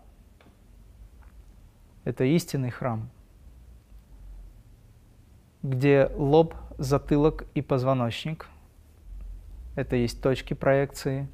Это 2.05 2.25
истинный 2.25 2.71
храм, 2.71 3.09
где 5.63 6.11
лоб, 6.15 6.55
затылок 6.79 7.45
и 7.55 7.63
позвоночник– 7.63 8.49
это 9.77 9.97
есть 9.97 10.23
точки 10.23 10.55
проекции 10.55 11.29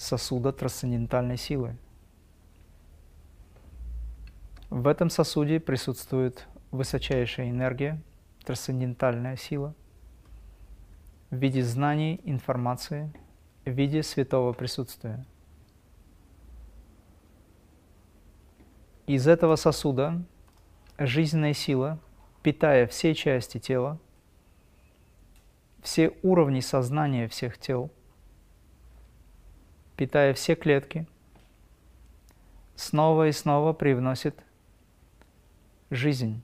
сосуда 0.00 0.52
трансцендентальной 0.52 1.36
силы. 1.36 1.76
В 4.70 4.86
этом 4.86 5.10
сосуде 5.10 5.60
присутствует 5.60 6.46
высочайшая 6.70 7.50
энергия, 7.50 8.00
трансцендентальная 8.44 9.36
сила 9.36 9.74
в 11.30 11.36
виде 11.36 11.62
знаний, 11.62 12.20
информации– 12.24 13.12
в 13.64 13.70
виде 13.70 14.02
святого 14.02 14.52
присутствия. 14.52 15.24
Из 19.06 19.26
этого 19.26 19.56
сосуда 19.56 20.22
жизненная 20.98 21.52
сила, 21.52 21.98
питая 22.42 22.86
все 22.86 23.14
части 23.14 23.58
тела, 23.58 23.98
все 25.82 26.12
уровни 26.22 26.60
сознания 26.60 27.26
всех 27.28 27.58
тел, 27.58 27.90
питая 30.00 30.32
все 30.32 30.54
клетки, 30.54 31.06
снова 32.74 33.28
и 33.28 33.32
снова 33.32 33.74
привносит 33.74 34.42
жизнь. 35.90 36.42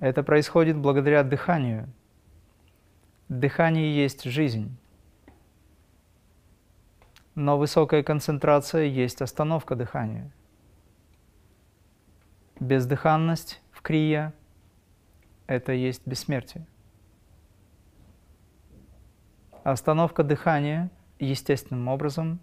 Это 0.00 0.22
происходит 0.22 0.76
благодаря 0.78 1.22
дыханию– 1.22 1.86
Дыхание 3.28 3.94
есть 3.94 4.24
жизнь. 4.24 4.74
Но 7.34 7.58
высокая 7.58 8.02
концентрация 8.02 8.84
есть 8.84 9.20
остановка 9.20 9.76
дыхания. 9.76 10.32
Бездыханность 12.58 13.60
в 13.70 13.82
крия– 13.82 14.32
это 15.46 15.72
есть 15.72 16.06
бессмертие. 16.06 16.66
Остановка 19.70 20.22
дыхания 20.22 20.90
естественным 21.18 21.88
образом 21.88 22.40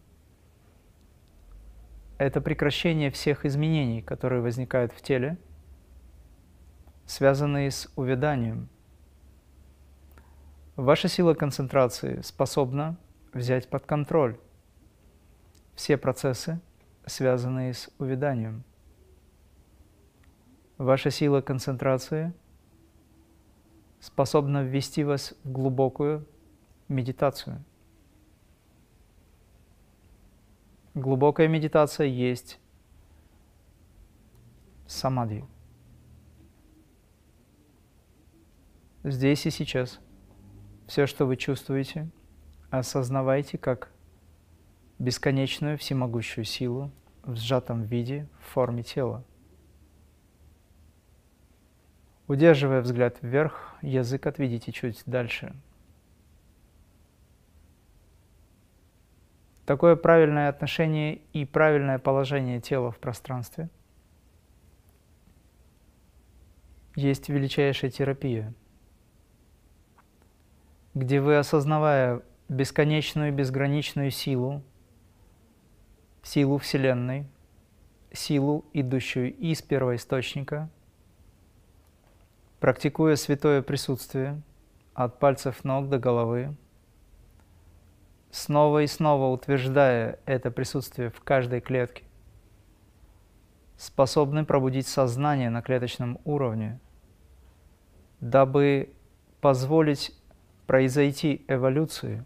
–это 2.20 2.40
прекращение 2.40 3.10
всех 3.10 3.46
изменений, 3.46 4.04
которые 4.04 4.44
возникают 4.44 4.94
в 4.94 5.02
теле, 5.02 5.40
связанные 7.08 7.72
с 7.72 7.92
увяданием– 7.96 8.70
Ваша 10.76 11.08
сила 11.08 11.34
концентрации 11.34 12.22
способна 12.22 12.96
взять 13.34 13.70
под 13.70 13.88
контроль 13.88 14.38
все 15.74 15.98
процессы, 15.98 16.62
связанные 17.08 17.74
с 17.74 17.90
увяданием. 17.98 18.64
Ваша 20.78 21.10
сила 21.10 21.42
концентрации 21.42 22.34
способна 24.00 24.64
ввести 24.64 25.04
вас 25.04 25.34
в 25.44 25.52
глубокую 25.52 26.28
медитацию. 26.88 27.64
Глубокая 30.94 31.48
медитация 31.48 32.08
есть 32.08 32.60
самадхи. 34.88 35.46
Здесь 39.04 39.46
и 39.46 39.50
сейчас– 39.50 40.00
все, 40.88 41.08
что 41.08 41.26
вы 41.26 41.36
чувствуете, 41.36 42.10
осознавайте 42.70 43.58
как 43.58 43.92
бесконечную 45.00 45.78
всемогущую 45.78 46.46
силу 46.46 46.92
в 47.24 47.36
сжатом 47.36 47.84
виде 47.84 48.28
в 48.40 48.46
форме 48.46 48.84
тела. 48.84 49.24
Удерживая 52.28 52.82
взгляд 52.82 53.18
вверх, 53.22 53.76
язык 53.82 54.26
отведите 54.26 54.72
чуть 54.72 55.04
дальше. 55.06 55.56
Такое 59.66 59.96
правильное 59.96 60.50
отношение 60.50 61.22
и 61.34 61.46
правильное 61.46 62.00
положение 62.00 62.62
тела 62.62 62.92
в 62.92 63.00
пространстве. 63.00 63.70
Есть 66.96 67.30
величайшая 67.30 67.92
терапия– 67.92 68.54
где 70.96 71.20
вы, 71.20 71.38
осознавая 71.38 72.22
бесконечную, 72.48 73.34
безграничную 73.34 74.12
силу, 74.12 74.64
силу 76.24 76.58
Вселенной, 76.58 77.28
силу, 78.14 78.64
идущую 78.72 79.36
из 79.36 79.62
первоисточника, 79.62 80.70
практикуя 82.62 83.18
святое 83.18 83.62
присутствие 83.62 84.42
от 84.94 85.20
пальцев 85.20 85.66
ног 85.66 85.90
до 85.90 86.00
головы, 86.00 86.56
снова 88.36 88.84
и 88.84 88.88
снова 88.88 89.34
утверждая 89.34 90.20
это 90.26 90.52
присутствие 90.52 91.10
в 91.10 91.22
каждой 91.22 91.62
клетке, 91.62 92.04
способны 93.78 94.44
пробудить 94.46 94.88
сознание 94.88 95.50
на 95.50 95.62
клеточном 95.62 96.20
уровне, 96.26 96.80
дабы 98.20 98.94
позволить 99.40 100.12
произойти 100.68 101.46
эволюции. 101.48 102.26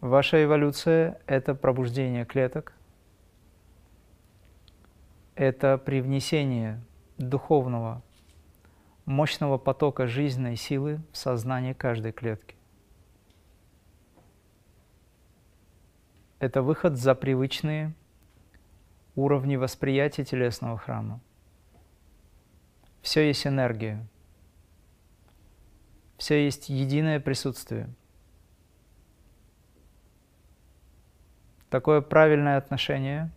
Ваша 0.00 0.42
эволюция– 0.42 1.20
это 1.26 1.54
пробуждение 1.54 2.24
клеток, 2.24 2.72
это 5.34 5.76
привнесение 5.76 6.80
духовного, 7.18 8.02
мощного 9.04 9.58
потока 9.58 10.06
жизненной 10.06 10.56
силы 10.56 11.00
в 11.12 11.18
сознание 11.18 11.74
каждой 11.74 12.12
клетки. 12.12 12.55
Это 16.38 16.60
выход 16.62 16.96
за 16.96 17.14
привычные 17.14 17.94
уровни 19.14 19.56
восприятия 19.56 20.24
телесного 20.24 20.76
храма. 20.76 21.20
Все 23.00 23.26
есть 23.26 23.46
энергия. 23.46 24.06
Все 26.18 26.44
есть 26.44 26.68
единое 26.68 27.20
присутствие. 27.20 27.88
Такое 31.70 32.00
правильное 32.00 32.58
отношение 32.58 33.30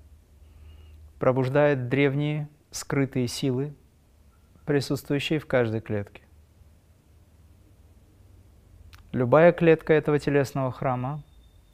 пробуждает 1.19 1.87
древние 1.87 2.49
скрытые 2.71 3.27
силы, 3.27 3.73
присутствующие 4.65 5.39
в 5.39 5.47
каждой 5.47 5.81
клетке. 5.81 6.23
Любая 9.11 9.51
клетка 9.51 9.93
этого 9.93 10.19
телесного 10.19 10.71
храма 10.71 11.23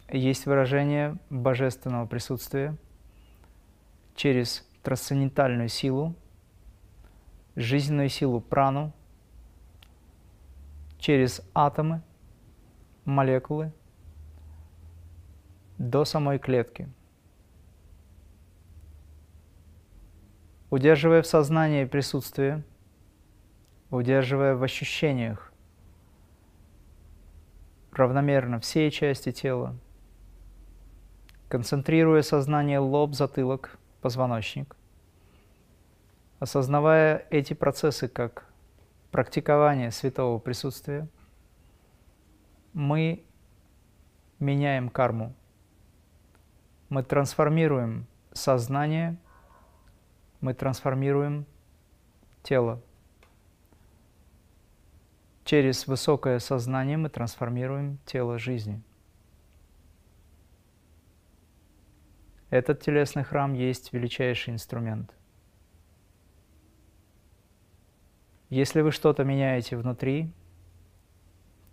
есть 0.09 0.45
выражение 0.45 1.17
божественного 1.29 2.05
присутствия 2.05 2.75
через 4.15 4.67
трансцендентальную 4.83 5.69
силу, 5.69 6.15
жизненную 7.55 8.09
силу 8.09 8.39
прану, 8.39 8.93
через 10.99 11.41
атомы, 11.53 12.01
молекулы 13.03 13.71
до 15.77 16.05
самой 16.05 16.39
клетки. 16.39 16.89
Удерживая 20.69 21.21
в 21.21 21.27
сознании 21.27 21.85
присутствие, 21.85 22.63
удерживая 23.89 24.55
в 24.55 24.63
ощущениях 24.63 25.53
равномерно 27.91 28.59
все 28.59 28.91
части 28.91 29.31
тела, 29.31 29.75
концентрируя 31.47 32.21
сознание 32.21 32.79
лоб, 32.79 33.13
затылок, 33.13 33.77
позвоночник, 34.01 34.75
осознавая 36.39 37.25
эти 37.29 37.53
процессы 37.53 38.07
как 38.07 38.47
практикование 39.11 39.91
святого 39.91 40.39
присутствия, 40.39 41.07
мы 42.73 43.23
меняем 44.39 44.89
карму, 44.89 45.33
мы 46.89 47.03
трансформируем 47.03 48.05
сознание, 48.33 49.17
мы 50.41 50.53
трансформируем 50.53 51.45
тело. 52.43 52.81
Через 55.45 55.87
высокое 55.87 56.39
сознание 56.39 56.97
мы 56.97 57.09
трансформируем 57.09 57.99
тело 58.05 58.39
жизни– 58.39 58.81
Этот 62.55 62.79
телесный 62.79 63.25
храм 63.25 63.53
есть 63.53 63.91
величайший 63.91 64.53
инструмент. 64.53 65.13
Если 68.49 68.79
вы 68.79 68.93
что-то 68.93 69.25
меняете 69.25 69.75
внутри, 69.75 70.31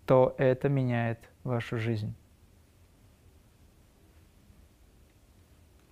то 0.07 0.35
это 0.39 0.69
меняет 0.69 1.31
вашу 1.45 1.79
жизнь. 1.79 2.17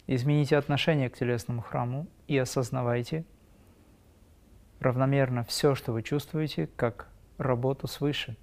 Измените 0.09 0.57
отношение 0.57 1.09
к 1.09 1.17
телесному 1.17 1.63
храму 1.63 2.09
и 2.27 2.37
осознавайте 2.37 3.25
равномерно 4.81 5.45
все, 5.45 5.77
что 5.77 5.93
вы 5.93 6.03
чувствуете, 6.03 6.67
как 6.75 7.09
работу 7.39 7.87
свыше. 7.87 8.37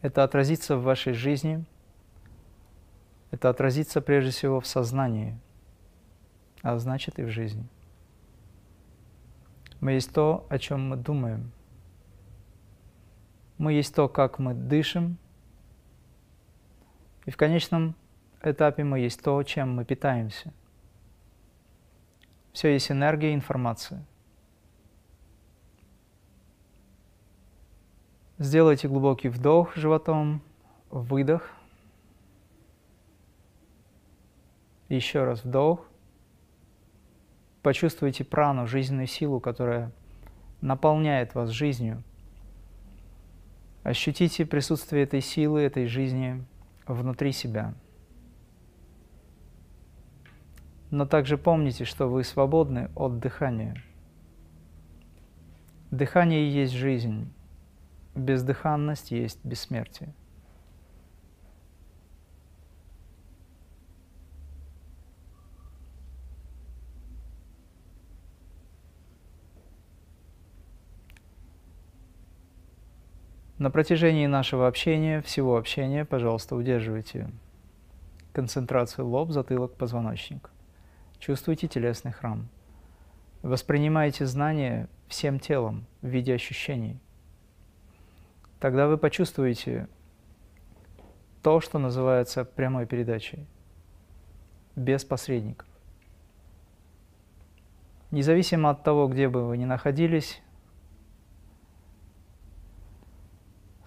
Это 0.00 0.22
отразится 0.22 0.76
в 0.76 0.84
вашей 0.84 1.12
жизни– 1.12 1.64
это 3.30 3.48
отразится 3.48 4.00
прежде 4.00 4.30
всего 4.30 4.60
в 4.60 4.66
сознании, 4.66 5.38
а 6.62 6.78
значит 6.78 7.18
и 7.18 7.22
в 7.22 7.28
жизни. 7.28 7.66
Мы 9.80 9.92
есть 9.92 10.12
то, 10.12 10.46
о 10.50 10.58
чем 10.58 10.88
мы 10.88 10.96
думаем. 10.96 11.52
Мы 13.56 13.72
есть 13.74 13.94
то, 13.94 14.08
как 14.08 14.38
мы 14.38 14.52
дышим. 14.52 15.16
И 17.24 17.30
в 17.30 17.36
конечном 17.36 17.94
этапе 18.42 18.84
мы 18.84 19.00
есть 19.00 19.22
то, 19.22 19.42
чем 19.42 19.74
мы 19.74 19.84
питаемся. 19.84 20.52
Все 22.52 22.72
есть 22.72 22.90
энергия 22.90 23.30
и 23.30 23.34
информация. 23.34 24.04
Сделайте 28.38 28.88
глубокий 28.88 29.28
вдох 29.28 29.76
животом, 29.76 30.42
выдох– 30.90 31.48
Еще 34.90 35.22
раз 35.22 35.44
вдох. 35.44 35.86
Почувствуйте 37.62 38.24
прану, 38.24 38.66
жизненную 38.66 39.06
силу, 39.06 39.38
которая 39.38 39.92
наполняет 40.60 41.36
вас 41.36 41.50
жизнью. 41.50 42.02
Ощутите 43.84 44.44
присутствие 44.44 45.04
этой 45.04 45.20
силы, 45.20 45.60
этой 45.60 45.86
жизни 45.86 46.44
внутри 46.88 47.30
себя. 47.30 47.72
Но 50.90 51.06
также 51.06 51.38
помните, 51.38 51.84
что 51.84 52.08
вы 52.08 52.24
свободны 52.24 52.90
от 52.96 53.20
дыхания. 53.20 53.80
Дыхание 55.92 56.52
есть 56.52 56.72
жизнь, 56.72 57.32
бездыханность 58.16 59.12
есть 59.12 59.38
бессмертие. 59.44 60.12
На 73.60 73.70
протяжении 73.70 74.24
нашего 74.24 74.66
общения, 74.66 75.20
всего 75.20 75.58
общения, 75.58 76.06
пожалуйста, 76.06 76.56
удерживайте 76.56 77.30
концентрацию 78.32 79.06
лоб, 79.06 79.32
затылок, 79.32 79.74
позвоночник. 79.74 80.48
Чувствуйте 81.18 81.68
телесный 81.68 82.10
храм. 82.10 82.48
Воспринимайте 83.42 84.24
знания 84.24 84.88
всем 85.08 85.38
телом 85.38 85.84
в 86.00 86.06
виде 86.06 86.32
ощущений. 86.32 86.98
Тогда 88.60 88.88
вы 88.88 88.96
почувствуете 88.96 89.88
то, 91.42 91.60
что 91.60 91.78
называется 91.78 92.46
прямой 92.46 92.86
передачей, 92.86 93.44
без 94.74 95.04
посредников. 95.04 95.68
Независимо 98.10 98.70
от 98.70 98.84
того, 98.84 99.06
где 99.06 99.28
бы 99.28 99.46
вы 99.46 99.58
ни 99.58 99.66
находились, 99.66 100.40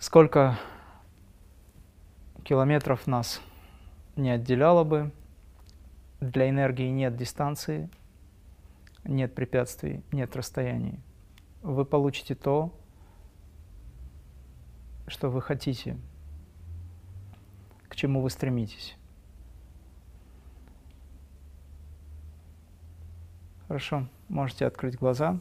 сколько 0.04 0.60
километров 2.44 3.08
нас 3.08 3.40
не 4.18 4.32
отделяло 4.32 4.84
бы, 4.84 5.14
для 6.20 6.50
энергии 6.50 6.90
нет 6.90 7.16
дистанции, 7.16 7.90
нет 9.06 9.34
препятствий, 9.34 10.04
нет 10.12 10.36
расстояний. 10.36 11.00
Вы 11.62 11.86
получите 11.86 12.36
то, 12.36 12.78
что 15.08 15.30
вы 15.30 15.42
хотите, 15.42 15.98
к 17.88 17.96
чему 17.96 18.20
вы 18.20 18.30
стремитесь. 18.30 18.98
Хорошо, 23.70 24.10
можете 24.28 24.66
открыть 24.66 24.98
глаза 24.98 25.40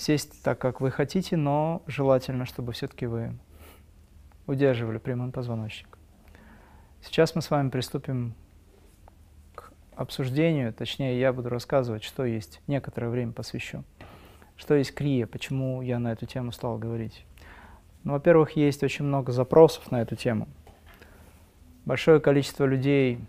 сесть 0.00 0.42
так, 0.42 0.58
как 0.58 0.80
вы 0.80 0.90
хотите, 0.90 1.36
но 1.36 1.82
желательно, 1.86 2.46
чтобы 2.46 2.72
все-таки 2.72 3.06
вы 3.06 3.34
удерживали 4.46 4.98
прямой 4.98 5.30
позвоночник. 5.30 5.98
Сейчас 7.02 7.34
мы 7.34 7.42
с 7.42 7.50
вами 7.50 7.68
приступим 7.68 8.34
обсуждению, 9.94 10.72
точнее, 10.72 11.20
я 11.20 11.32
буду 11.32 11.50
рассказывать, 11.50 12.02
что 12.02 12.24
есть, 12.24 12.62
некоторое 12.66 13.08
время 13.08 13.32
посвящу. 13.32 13.84
Что 14.56 14.74
есть 14.74 14.94
крия, 14.94 15.26
почему 15.26 15.82
я 15.82 15.98
на 15.98 16.12
эту 16.12 16.26
тему 16.26 16.52
стал 16.52 16.78
говорить. 16.78 17.26
Ну, 18.02 18.12
во-первых, 18.12 18.56
есть 18.56 18.82
очень 18.82 19.04
много 19.04 19.32
запросов 19.32 19.90
на 19.90 20.00
эту 20.00 20.16
тему. 20.16 20.48
Большое 21.84 22.20
количество 22.20 22.64
людей 22.64 23.20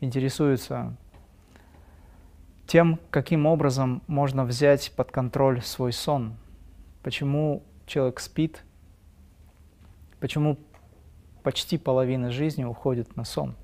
интересуется 0.00 0.96
тем, 2.66 2.98
каким 3.10 3.46
образом 3.46 4.02
можно 4.06 4.44
взять 4.44 4.92
под 4.96 5.10
контроль 5.10 5.62
свой 5.62 5.92
сон. 5.92 6.36
Почему 7.02 7.62
человек 7.86 8.20
спит, 8.20 8.62
почему 10.20 10.58
почти 11.42 11.76
половина 11.76 12.30
жизни 12.30 12.64
уходит 12.64 13.14
на 13.16 13.24
сон. 13.24 13.54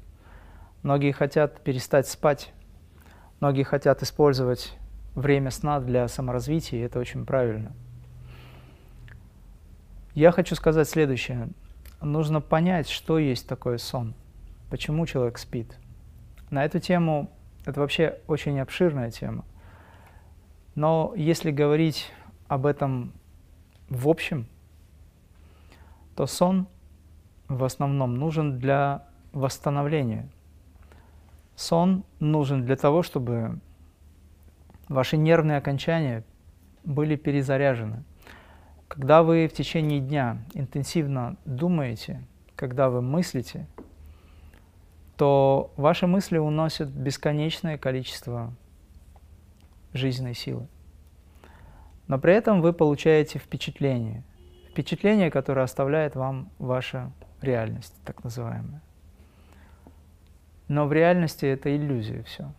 Многие 0.82 1.12
хотят 1.12 1.62
перестать 1.62 2.06
спать, 2.06 2.52
многие 3.40 3.62
хотят 3.62 4.02
использовать 4.02 4.76
время 5.14 5.50
сна 5.50 5.80
для 5.80 6.06
саморазвития, 6.06 6.78
и 6.78 6.82
это 6.82 6.98
очень 6.98 7.24
правильно. 7.24 7.72
Я 10.14 10.32
хочу 10.32 10.54
сказать 10.54 10.88
следующее. 10.88 11.48
Нужно 12.02 12.40
понять, 12.40 12.88
что 12.88 13.18
есть 13.18 13.48
такое 13.48 13.78
сон, 13.78 14.14
почему 14.70 15.06
человек 15.06 15.38
спит. 15.38 15.78
На 16.50 16.64
эту 16.64 16.80
тему, 16.80 17.30
это 17.64 17.80
вообще 17.80 18.18
очень 18.26 18.58
обширная 18.60 19.10
тема. 19.10 19.44
Но 20.74 21.12
если 21.16 21.50
говорить 21.50 22.10
об 22.48 22.66
этом 22.66 23.12
в 23.88 24.08
общем, 24.08 24.46
то 26.16 26.26
сон 26.26 26.68
в 27.48 27.64
основном 27.64 28.14
нужен 28.14 28.58
для 28.58 29.04
восстановления. 29.32 30.28
Сон 31.56 32.04
нужен 32.20 32.64
для 32.64 32.76
того, 32.76 33.02
чтобы 33.02 33.58
ваши 34.88 35.16
нервные 35.16 35.58
окончания 35.58 36.24
были 36.84 37.16
перезаряжены. 37.16 38.04
Когда 38.88 39.22
вы 39.22 39.46
в 39.46 39.52
течение 39.52 40.00
дня 40.00 40.38
интенсивно 40.54 41.36
думаете, 41.44 42.22
когда 42.56 42.90
вы 42.90 43.02
мыслите, 43.02 43.66
то 45.20 45.70
ваши 45.76 46.06
мысли 46.06 46.38
уносят 46.38 46.88
бесконечное 46.88 47.76
количество 47.76 48.54
жизненной 49.92 50.32
силы. 50.32 50.66
Но 52.06 52.18
при 52.18 52.32
этом 52.32 52.62
вы 52.62 52.72
получаете 52.72 53.38
впечатление. 53.38 54.24
Впечатление, 54.70 55.30
которое 55.30 55.60
оставляет 55.60 56.14
вам 56.14 56.50
ваша 56.58 57.12
реальность, 57.42 57.94
так 58.06 58.24
называемая. 58.24 58.80
Но 60.68 60.86
в 60.86 60.92
реальности 60.94 61.44
это 61.44 61.76
иллюзия 61.76 62.22
все. 62.22 62.50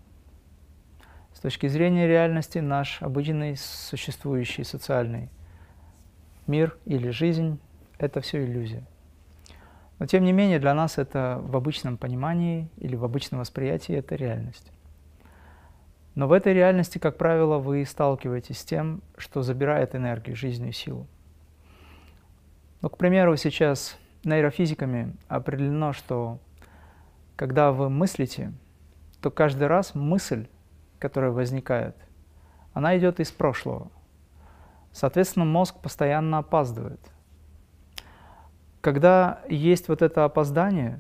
С 1.34 1.40
точки 1.40 1.66
зрения 1.66 2.06
реальности 2.08 2.60
наш 2.60 3.02
обыденный 3.02 3.58
существующий 3.58 4.64
социальный 4.66 5.32
мир 6.46 6.78
или 6.86 7.10
жизнь– 7.10 7.60
это 7.98 8.22
все 8.22 8.46
иллюзия. 8.46 8.84
Но 10.02 10.08
тем 10.08 10.24
не 10.24 10.32
менее 10.32 10.58
для 10.58 10.74
нас 10.74 10.98
это 10.98 11.40
в 11.44 11.56
обычном 11.56 11.96
понимании 11.96 12.72
или 12.78 12.96
в 12.96 13.06
обычном 13.06 13.40
восприятии 13.40 13.94
это 13.94 14.16
реальность. 14.16 14.72
Но 16.16 16.28
в 16.28 16.32
этой 16.32 16.56
реальности, 16.56 16.98
как 16.98 17.18
правило, 17.18 17.60
вы 17.60 17.86
сталкиваетесь 17.86 18.58
с 18.58 18.66
тем, 18.66 19.04
что 19.16 19.44
забирает 19.44 19.94
энергию, 19.94 20.36
жизненную 20.36 20.74
силу. 20.74 21.06
Ну, 22.82 22.90
к 22.90 22.98
примеру, 22.98 23.36
сейчас 23.36 23.96
нейрофизиками 24.24 25.16
определено, 25.28 25.94
что 25.94 26.40
когда 27.36 27.72
вы 27.72 27.92
мыслите, 27.92 28.54
то 29.22 29.30
каждый 29.30 29.68
раз 29.68 29.94
мысль, 29.94 30.48
которая 30.98 31.30
возникает, 31.30 31.96
она 32.74 32.98
идет 32.98 33.20
из 33.20 33.32
прошлого. 33.32 33.92
Соответственно, 34.94 35.46
мозг 35.46 35.80
постоянно 35.80 36.40
опаздывает. 36.40 37.02
Когда 38.82 39.42
есть 39.48 39.90
вот 39.90 40.02
это 40.02 40.26
опоздание, 40.26 41.00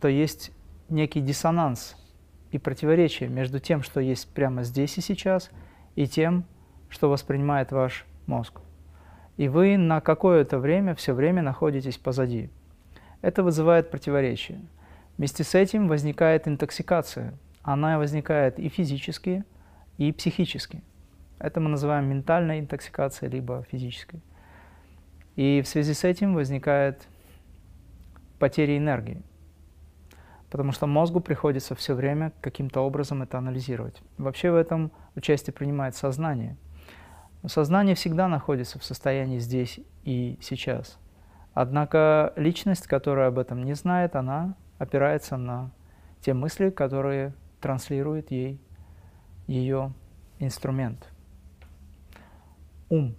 то 0.00 0.06
есть 0.06 0.52
некий 0.88 1.20
диссонанс 1.20 1.96
и 2.52 2.58
противоречие 2.58 3.28
между 3.28 3.58
тем, 3.58 3.82
что 3.82 3.98
есть 3.98 4.32
прямо 4.32 4.62
здесь 4.62 4.96
и 4.96 5.00
сейчас, 5.00 5.50
и 5.96 6.06
тем, 6.06 6.44
что 6.88 7.10
воспринимает 7.10 7.72
ваш 7.72 8.06
мозг. 8.26 8.60
И 9.36 9.48
вы 9.48 9.76
на 9.76 10.00
какое-то 10.00 10.60
время, 10.60 10.94
все 10.94 11.14
время 11.14 11.42
находитесь 11.42 11.98
позади. 11.98 12.48
Это 13.22 13.42
вызывает 13.42 13.90
противоречие. 13.90 14.60
Вместе 15.18 15.42
с 15.42 15.54
этим 15.54 15.88
возникает 15.88 16.46
интоксикация. 16.46 17.34
Она 17.62 17.98
возникает 17.98 18.60
и 18.60 18.68
физически, 18.68 19.44
и 19.98 20.12
психически. 20.12 20.80
Это 21.38 21.60
мы 21.60 21.68
называем 21.70 22.08
ментальной 22.08 22.60
интоксикацией, 22.60 23.32
либо 23.32 23.64
физической. 23.70 24.20
И 25.34 25.60
в 25.60 25.68
связи 25.68 25.92
с 25.92 26.04
этим 26.04 26.34
возникает 26.34 27.08
потеря 28.38 28.76
энергии, 28.76 29.22
потому 30.50 30.72
что 30.72 30.86
мозгу 30.86 31.20
приходится 31.20 31.74
все 31.74 31.94
время 31.94 32.32
каким-то 32.40 32.80
образом 32.80 33.22
это 33.22 33.38
анализировать. 33.38 34.00
Вообще 34.18 34.50
в 34.50 34.56
этом 34.56 34.92
участие 35.14 35.54
принимает 35.54 35.94
сознание. 35.94 36.56
Сознание 37.46 37.94
всегда 37.94 38.28
находится 38.28 38.78
в 38.78 38.84
состоянии 38.84 39.38
здесь 39.38 39.80
и 40.04 40.38
сейчас– 40.40 40.98
Однако 41.56 42.34
личность, 42.36 42.86
которая 42.86 43.28
об 43.28 43.38
этом 43.38 43.64
не 43.64 43.72
знает, 43.72 44.14
она 44.14 44.56
опирается 44.76 45.38
на 45.38 45.70
те 46.20 46.34
мысли, 46.34 46.68
которые 46.68 47.32
транслирует 47.62 48.30
ей 48.30 48.60
ее 49.46 49.94
инструмент. 50.38 51.10
Ум. 52.90 53.16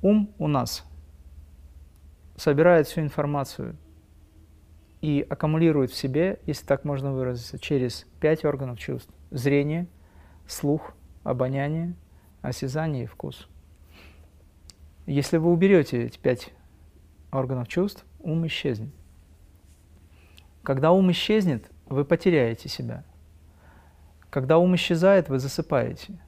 Ум 0.00 0.32
у 0.38 0.46
нас 0.46 0.84
собирает 2.36 2.86
всю 2.86 3.00
информацию 3.00 3.74
и 5.04 5.20
аккумулирует 5.28 5.90
в 5.90 5.94
себе, 5.94 6.40
если 6.46 6.64
так 6.64 6.86
можно 6.86 7.12
выразиться, 7.12 7.58
через 7.58 8.06
пять 8.20 8.42
органов 8.42 8.78
чувств. 8.78 9.12
Зрение, 9.30 9.86
слух, 10.46 10.94
обоняние, 11.24 11.94
осязание 12.40 13.04
и 13.04 13.06
вкус. 13.06 13.46
Если 15.04 15.36
вы 15.36 15.52
уберете 15.52 16.04
эти 16.04 16.16
пять 16.16 16.54
органов 17.32 17.68
чувств, 17.68 18.06
ум 18.20 18.46
исчезнет. 18.46 18.94
Когда 20.62 20.90
ум 20.90 21.10
исчезнет, 21.10 21.70
вы 21.84 22.06
потеряете 22.06 22.70
себя. 22.70 23.04
Когда 24.30 24.56
ум 24.56 24.74
исчезает, 24.74 25.28
вы 25.28 25.38
засыпаете. 25.38 26.18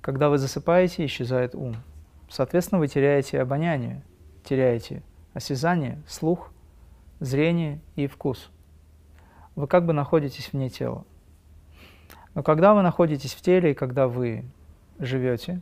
Когда 0.00 0.30
вы 0.30 0.38
засыпаете, 0.38 1.04
исчезает 1.04 1.54
ум. 1.54 1.76
Соответственно, 2.30 2.78
вы 2.78 2.88
теряете 2.88 3.38
обоняние, 3.38 4.02
теряете 4.44 5.02
осязание, 5.34 6.02
слух, 6.08 6.53
зрение 7.24 7.80
и 7.96 8.06
вкус. 8.06 8.50
Вы 9.56 9.66
как 9.66 9.86
бы 9.86 9.92
находитесь 9.92 10.52
вне 10.52 10.68
тела. 10.68 11.04
Но 12.34 12.42
когда 12.42 12.74
вы 12.74 12.82
находитесь 12.82 13.34
в 13.34 13.40
теле 13.40 13.70
и 13.70 13.74
когда 13.74 14.08
вы 14.08 14.44
живете, 14.98 15.60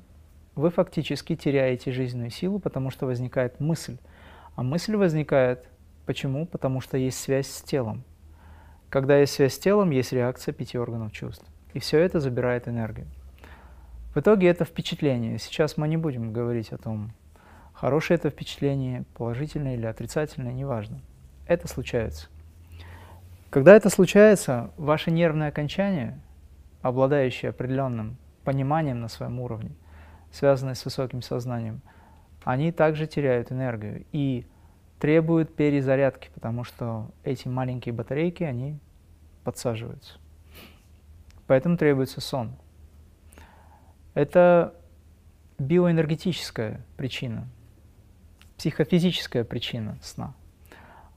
вы 0.55 0.71
фактически 0.71 1.37
теряете 1.37 1.93
жизненную 1.93 2.31
силу, 2.31 2.59
потому 2.59 2.91
что 2.91 3.07
возникает 3.07 3.61
мысль. 3.61 3.99
А 4.55 4.63
мысль 4.63 4.97
возникает 4.97 5.67
почему? 6.07 6.47
Потому 6.47 6.81
что 6.81 6.97
есть 6.97 7.19
связь 7.19 7.49
с 7.49 7.63
телом. 7.63 8.03
Когда 8.91 9.19
есть 9.19 9.35
связь 9.35 9.55
с 9.55 9.59
телом, 9.59 9.91
есть 9.91 10.13
реакция 10.13 10.53
пяти 10.53 10.79
органов 10.79 11.13
чувств. 11.13 11.45
И 11.73 11.79
все 11.79 11.99
это 11.99 12.21
забирает 12.21 12.69
энергию. 12.69 13.07
В 14.15 14.19
итоге 14.21 14.49
это 14.49 14.67
впечатление. 14.67 15.39
Сейчас 15.39 15.79
мы 15.79 15.89
не 15.89 15.97
будем 15.97 16.35
говорить 16.35 16.71
о 16.73 16.77
том, 16.77 17.13
хорошее 17.73 18.19
это 18.19 18.29
впечатление, 18.29 19.05
положительное 19.15 19.75
или 19.75 19.87
отрицательное, 19.87 20.53
неважно. 20.53 21.01
Это 21.47 21.69
случается. 21.69 22.29
Когда 23.51 23.75
это 23.75 23.91
случается, 23.91 24.71
ваше 24.77 25.11
нервное 25.11 25.49
окончание, 25.49 26.19
обладающее 26.81 27.51
определенным 27.51 28.17
пониманием 28.45 29.01
на 29.01 29.09
своем 29.09 29.41
уровне, 29.41 29.73
связанные 30.31 30.75
с 30.75 30.85
высоким 30.85 31.21
сознанием, 31.21 31.83
они 32.45 32.73
также 32.73 33.07
теряют 33.07 33.53
энергию 33.53 34.05
и 34.13 34.47
требуют 34.99 35.55
перезарядки, 35.55 36.31
потому 36.35 36.65
что 36.65 37.11
эти 37.25 37.49
маленькие 37.49 37.93
батарейки, 37.93 38.43
они 38.43 38.79
подсаживаются. 39.45 40.19
Поэтому 41.47 41.77
требуется 41.77 42.21
сон. 42.21 42.57
Это 44.15 44.75
биоэнергетическая 45.59 46.81
причина, 46.97 47.49
психофизическая 48.57 49.45
причина 49.45 49.99
сна. 50.03 50.35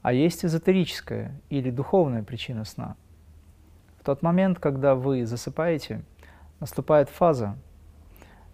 А 0.06 0.12
есть 0.12 0.44
эзотерическая 0.44 1.32
или 1.50 1.68
духовная 1.68 2.22
причина 2.22 2.64
сна. 2.64 2.94
В 3.98 4.04
тот 4.04 4.22
момент, 4.22 4.60
когда 4.60 4.94
вы 4.94 5.26
засыпаете, 5.26 6.04
наступает 6.60 7.08
фаза, 7.08 7.56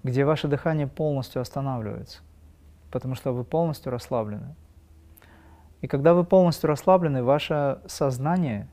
где 0.02 0.24
ваше 0.24 0.48
дыхание 0.48 0.86
полностью 0.86 1.42
останавливается, 1.42 2.22
потому 2.90 3.14
что 3.14 3.32
вы 3.32 3.44
полностью 3.44 3.92
расслаблены. 3.92 4.54
И 5.82 5.88
когда 5.88 6.14
вы 6.14 6.24
полностью 6.24 6.68
расслаблены, 6.68 7.22
ваше 7.22 7.80
сознание, 7.84 8.66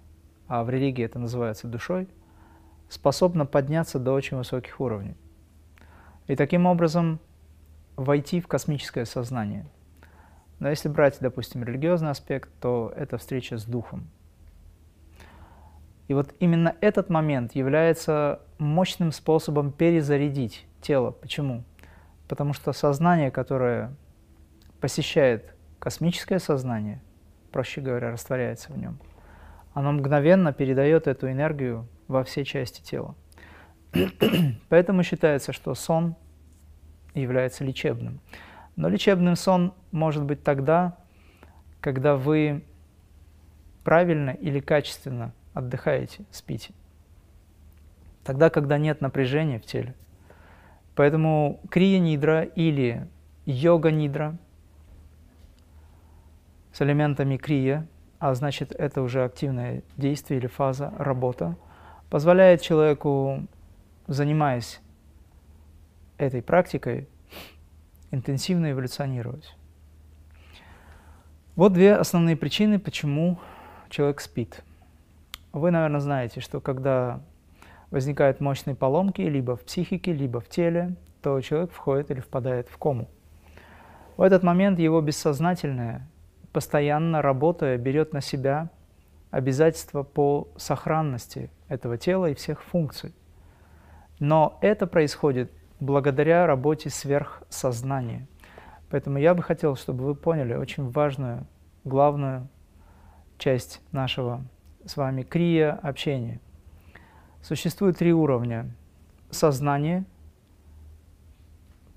а 0.48 0.64
в 0.64 0.70
религии 0.70 1.04
это 1.04 1.20
называется 1.20 1.68
душой, 1.68 2.08
способна 2.88 3.46
подняться 3.46 4.00
до 4.00 4.14
очень 4.14 4.38
высоких 4.38 4.80
уровней. 4.80 5.18
И 6.28 6.38
таким 6.38 6.66
образом 6.66 7.20
войти 7.98 8.40
в 8.40 8.48
космическое 8.48 9.04
сознание. 9.04 9.66
Но 10.60 10.70
если 10.70 10.90
брать, 10.90 11.18
допустим, 11.20 11.64
религиозный 11.64 12.12
аспект, 12.12 12.50
то 12.60 12.94
это 12.96 13.18
встреча 13.18 13.58
с 13.58 13.64
Духом. 13.64 14.10
И 16.08 16.14
вот 16.14 16.34
именно 16.40 16.76
этот 16.82 17.10
момент 17.10 17.56
является 17.56 18.42
мощным 18.58 19.12
способом 19.12 19.72
перезарядить 19.72 20.66
тело. 20.82 21.12
Почему? 21.12 21.64
Потому 22.28 22.54
что 22.54 22.74
сознание, 22.74 23.32
которое 23.32 23.96
посещает 24.82 25.54
космическое 25.78 26.40
сознание, 26.40 27.02
проще 27.52 27.82
говоря, 27.82 28.12
растворяется 28.12 28.74
в 28.74 28.78
нем, 28.78 29.00
оно 29.74 29.92
мгновенно 29.92 30.52
передает 30.52 31.08
эту 31.08 31.32
энергию 31.32 31.88
во 32.08 32.24
все 32.24 32.44
части 32.44 32.82
тела. 32.82 33.16
Поэтому 34.70 35.04
считается, 35.04 35.54
что 35.54 35.74
сон 35.76 36.16
является 37.14 37.64
лечебным. 37.64 38.20
Но 38.80 38.88
лечебным 38.88 39.36
сон 39.36 39.74
может 39.92 40.24
быть 40.24 40.42
тогда, 40.42 40.96
когда 41.82 42.16
вы 42.16 42.64
правильно 43.84 44.30
или 44.30 44.62
качественно 44.62 45.34
отдыхаете, 45.54 46.24
спите. 46.32 46.72
Тогда, 48.24 48.50
когда 48.50 48.78
нет 48.78 49.02
напряжения 49.02 49.60
в 49.60 49.66
теле. 49.66 49.96
Поэтому 50.96 51.60
крия-нидра 51.70 52.44
или 52.44 53.06
йога-нидра 53.46 54.38
с 56.72 56.82
элементами 56.82 57.36
крия, 57.36 57.86
а 58.18 58.34
значит 58.34 58.72
это 58.72 59.02
уже 59.02 59.26
активное 59.26 59.84
действие 59.98 60.40
или 60.40 60.48
фаза, 60.48 60.94
работа, 60.98 61.58
позволяет 62.10 62.62
человеку, 62.62 63.46
занимаясь 64.08 64.80
этой 66.18 66.42
практикой, 66.42 67.10
интенсивно 68.12 68.72
эволюционировать. 68.72 69.56
Вот 71.56 71.74
две 71.74 71.96
основные 71.96 72.36
причины, 72.36 72.80
почему 72.80 73.38
человек 73.90 74.22
спит. 74.22 74.64
Вы, 75.52 75.72
наверное, 75.72 76.00
знаете, 76.00 76.40
что 76.40 76.62
когда 76.62 77.22
возникают 77.92 78.40
мощные 78.40 78.76
поломки 78.76 79.22
либо 79.22 79.56
в 79.56 79.64
психике, 79.64 80.14
либо 80.14 80.40
в 80.40 80.48
теле, 80.48 80.96
то 81.22 81.40
человек 81.42 81.72
входит 81.72 82.12
или 82.12 82.20
впадает 82.20 82.70
в 82.70 82.78
кому. 82.78 83.10
В 84.16 84.22
этот 84.22 84.44
момент 84.44 84.80
его 84.80 85.02
бессознательное, 85.02 86.08
постоянно 86.54 87.22
работая, 87.22 87.78
берет 87.78 88.14
на 88.14 88.22
себя 88.22 88.70
обязательства 89.32 90.04
по 90.04 90.48
сохранности 90.58 91.50
этого 91.68 91.98
тела 91.98 92.28
и 92.28 92.36
всех 92.36 92.64
функций. 92.64 93.14
Но 94.20 94.58
это 94.62 94.88
происходит 94.88 95.52
благодаря 95.80 96.46
работе 96.46 96.90
сверхсознания. 96.90 98.28
Поэтому 98.90 99.18
я 99.18 99.34
бы 99.34 99.44
хотел, 99.44 99.76
чтобы 99.76 100.06
вы 100.06 100.16
поняли 100.16 100.54
очень 100.54 100.90
важную, 100.90 101.46
главную 101.84 102.48
часть 103.38 103.82
нашего 103.92 104.44
с 104.86 104.98
вами 104.98 105.24
крия 105.24 105.74
общения. 105.74 106.40
Существует 107.42 107.98
три 107.98 108.14
уровня. 108.14 108.76
Сознание, 109.30 110.06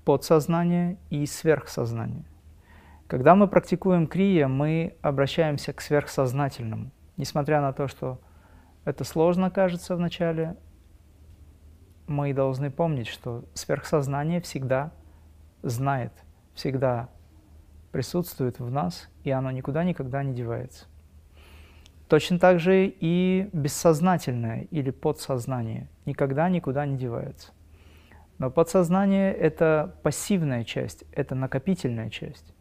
подсознание 0.05 0.97
и 1.09 1.25
сверхсознание. 1.25 2.23
Когда 3.07 3.35
мы 3.35 3.47
практикуем 3.47 4.07
крия, 4.07 4.47
мы 4.47 4.95
обращаемся 5.01 5.73
к 5.73 5.81
сверхсознательному. 5.81 6.91
Несмотря 7.17 7.61
на 7.61 7.73
то, 7.73 7.87
что 7.87 8.19
это 8.85 9.03
сложно 9.03 9.49
кажется 9.49 9.95
вначале, 9.95 10.55
мы 12.07 12.33
должны 12.33 12.71
помнить, 12.71 13.07
что 13.07 13.45
сверхсознание 13.53 14.41
всегда 14.41 14.91
знает, 15.61 16.11
всегда 16.53 17.09
присутствует 17.91 18.59
в 18.59 18.69
нас, 18.69 19.09
и 19.23 19.31
оно 19.31 19.51
никуда 19.51 19.83
никогда 19.83 20.23
не 20.23 20.33
девается. 20.33 20.85
Точно 22.07 22.37
так 22.37 22.59
же 22.59 22.87
и 22.87 23.49
бессознательное 23.53 24.67
или 24.71 24.91
подсознание 24.91 25.89
никогда 26.05 26.49
никуда 26.49 26.85
не 26.85 26.97
девается. 26.97 27.51
Но 28.37 28.51
подсознание– 28.51 29.33
это 29.35 29.95
пассивная 30.03 30.63
часть, 30.63 31.05
это 31.11 31.33
накопительная 31.33 32.09
часть, 32.09 32.53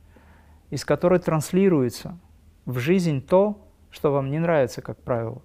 из 0.70 0.84
которой 0.84 1.18
транслируется 1.18 2.18
в 2.66 2.78
жизнь 2.78 3.20
то, 3.20 3.66
что 3.90 4.12
вам 4.12 4.30
не 4.30 4.38
нравится, 4.38 4.80
как 4.80 4.98
правило, 4.98 5.42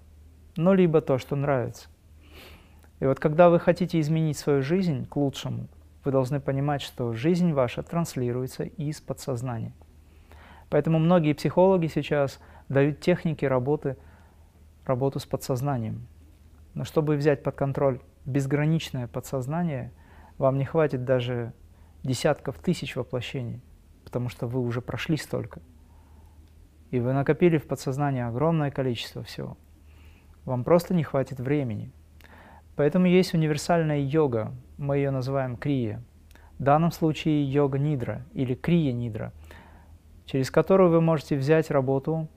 но 0.55 0.73
либо 0.73 1.01
то, 1.01 1.17
что 1.17 1.35
нравится. 1.35 1.89
И 2.99 3.05
вот 3.05 3.19
когда 3.19 3.49
вы 3.49 3.59
хотите 3.59 3.99
изменить 3.99 4.37
свою 4.37 4.61
жизнь 4.61 5.05
к 5.07 5.15
лучшему, 5.15 5.67
вы 6.03 6.11
должны 6.11 6.39
понимать, 6.39 6.81
что 6.81 7.13
жизнь 7.13 7.53
ваша 7.53 7.83
транслируется 7.83 8.63
из 8.63 9.01
подсознания. 9.01 9.73
Поэтому 10.69 10.99
многие 10.99 11.33
психологи 11.33 11.87
сейчас 11.87 12.39
дают 12.69 12.99
техники 12.99 13.45
работы, 13.45 13.97
работу 14.85 15.19
с 15.19 15.25
подсознанием. 15.25 16.07
Но 16.73 16.83
чтобы 16.83 17.15
взять 17.15 17.43
под 17.43 17.55
контроль 17.55 17.99
безграничное 18.25 19.07
подсознание, 19.07 19.91
вам 20.37 20.57
не 20.57 20.65
хватит 20.65 21.05
даже 21.05 21.53
десятков 22.03 22.59
тысяч 22.59 22.95
воплощений, 22.95 23.61
потому 24.03 24.29
что 24.29 24.47
вы 24.47 24.59
уже 24.59 24.81
прошли 24.81 25.17
столько. 25.17 25.61
И 26.91 26.99
вы 26.99 27.13
накопили 27.13 27.57
в 27.57 27.67
подсознании 27.67 28.21
огромное 28.21 28.71
количество 28.71 29.23
всего. 29.23 29.57
Вам 30.45 30.63
просто 30.63 30.93
не 30.93 31.03
хватит 31.03 31.39
времени. 31.39 31.91
Поэтому 32.77 33.07
есть 33.07 33.33
универсальная 33.33 33.99
йога, 33.99 34.53
мы 34.77 34.97
ее 34.97 35.09
называем 35.09 35.57
крия. 35.57 35.99
В 36.59 36.63
данном 36.63 36.91
случае 36.91 37.43
йога 37.43 37.79
нидра 37.79 38.23
или 38.33 38.53
крия 38.53 38.93
нидра, 38.93 39.33
через 40.25 40.51
которую 40.51 40.91
вы 40.91 41.01
можете 41.01 41.35
взять 41.35 41.71
работу 41.71 42.27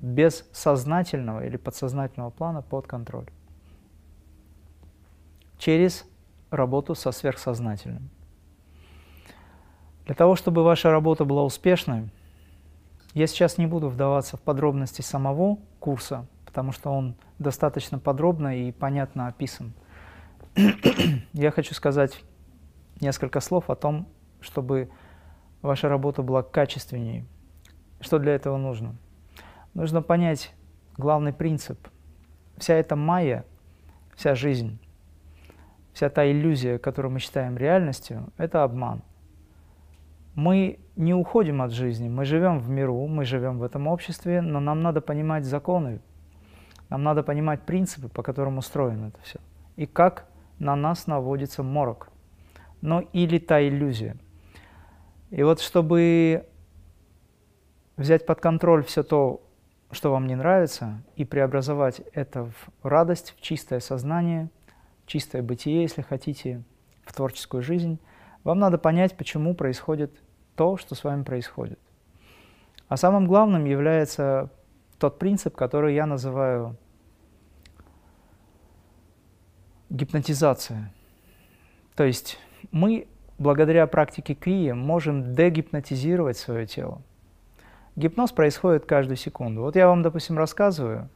без 0.00 0.44
сознательного 0.52 1.46
или 1.46 1.56
подсознательного 1.56 2.30
плана 2.30 2.60
под 2.60 2.88
контроль. 2.88 3.26
Через 5.58 6.04
работу 6.50 6.96
со 6.96 7.12
сверхсознательным. 7.12 8.10
Для 10.06 10.16
того, 10.16 10.34
чтобы 10.34 10.64
ваша 10.64 10.90
работа 10.90 11.24
была 11.24 11.44
успешной, 11.44 12.10
я 13.14 13.28
сейчас 13.28 13.58
не 13.58 13.66
буду 13.66 13.88
вдаваться 13.88 14.36
в 14.36 14.40
подробности 14.40 15.02
самого 15.02 15.58
курса, 15.78 16.26
потому 16.48 16.72
что 16.72 16.90
он 16.90 17.14
достаточно 17.38 17.98
подробно 17.98 18.58
и 18.58 18.72
понятно 18.72 19.26
описан. 19.26 19.74
Я 21.34 21.50
хочу 21.50 21.74
сказать 21.74 22.24
несколько 23.02 23.40
слов 23.40 23.68
о 23.68 23.74
том, 23.74 24.08
чтобы 24.40 24.88
ваша 25.60 25.90
работа 25.90 26.22
была 26.22 26.42
качественнее. 26.42 27.26
Что 28.00 28.18
для 28.18 28.34
этого 28.34 28.56
нужно? 28.56 28.96
Нужно 29.74 30.00
понять 30.00 30.54
главный 30.96 31.34
принцип. 31.34 31.86
Вся 32.56 32.76
эта 32.76 32.96
майя, 32.96 33.44
вся 34.16 34.34
жизнь, 34.34 34.78
вся 35.92 36.08
та 36.08 36.30
иллюзия, 36.30 36.78
которую 36.78 37.12
мы 37.12 37.18
считаем 37.18 37.58
реальностью, 37.58 38.32
это 38.38 38.64
обман. 38.64 39.02
Мы 40.34 40.78
не 40.96 41.12
уходим 41.12 41.60
от 41.60 41.72
жизни, 41.72 42.08
мы 42.08 42.24
живем 42.24 42.58
в 42.58 42.70
миру, 42.70 43.06
мы 43.06 43.26
живем 43.26 43.58
в 43.58 43.62
этом 43.62 43.86
обществе, 43.86 44.40
но 44.40 44.60
нам 44.60 44.80
надо 44.80 45.02
понимать 45.02 45.44
законы, 45.44 46.00
нам 46.88 47.02
надо 47.02 47.22
понимать 47.22 47.62
принципы, 47.62 48.08
по 48.08 48.22
которым 48.22 48.58
устроено 48.58 49.06
это 49.08 49.20
все. 49.22 49.40
И 49.76 49.86
как 49.86 50.26
на 50.58 50.74
нас 50.76 51.06
наводится 51.06 51.62
морок. 51.62 52.08
Но 52.80 53.00
или 53.00 53.38
та 53.38 53.66
иллюзия. 53.66 54.16
И 55.30 55.42
вот 55.42 55.60
чтобы 55.60 56.46
взять 57.96 58.24
под 58.24 58.40
контроль 58.40 58.84
все 58.84 59.02
то, 59.02 59.42
что 59.90 60.10
вам 60.10 60.26
не 60.26 60.34
нравится, 60.34 61.02
и 61.16 61.24
преобразовать 61.24 62.02
это 62.12 62.44
в 62.44 62.86
радость, 62.86 63.34
в 63.36 63.40
чистое 63.40 63.80
сознание, 63.80 64.50
в 65.04 65.08
чистое 65.08 65.42
бытие, 65.42 65.82
если 65.82 66.02
хотите, 66.02 66.62
в 67.04 67.12
творческую 67.14 67.62
жизнь, 67.62 67.98
вам 68.44 68.58
надо 68.58 68.78
понять, 68.78 69.16
почему 69.16 69.54
происходит 69.54 70.12
то, 70.56 70.76
что 70.76 70.94
с 70.94 71.04
вами 71.04 71.22
происходит. 71.22 71.78
А 72.88 72.96
самым 72.96 73.26
главным 73.26 73.64
является 73.64 74.50
тот 74.98 75.18
принцип, 75.18 75.54
который 75.54 75.94
я 75.94 76.06
называю 76.06 76.76
гипнотизация. 79.90 80.92
То 81.94 82.04
есть 82.04 82.38
мы 82.70 83.06
благодаря 83.38 83.86
практике 83.86 84.34
крия 84.34 84.74
можем 84.74 85.34
дегипнотизировать 85.34 86.36
свое 86.36 86.66
тело. 86.66 87.02
Гипноз 87.96 88.30
происходит 88.32 88.86
каждую 88.86 89.16
секунду. 89.16 89.62
Вот 89.62 89.74
я 89.76 89.88
вам, 89.88 90.02
допустим, 90.02 90.38
рассказываю 90.38 91.08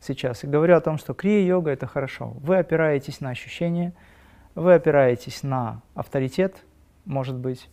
сейчас 0.00 0.44
и 0.44 0.46
говорю 0.46 0.76
о 0.76 0.80
том, 0.80 0.98
что 0.98 1.14
крия-йога– 1.14 1.70
это 1.72 1.86
хорошо. 1.86 2.34
Вы 2.40 2.58
опираетесь 2.58 3.20
на 3.20 3.30
ощущения, 3.30 3.92
вы 4.54 4.74
опираетесь 4.74 5.42
на 5.42 5.82
авторитет, 5.94 6.64
может 7.04 7.36
быть, 7.36 7.68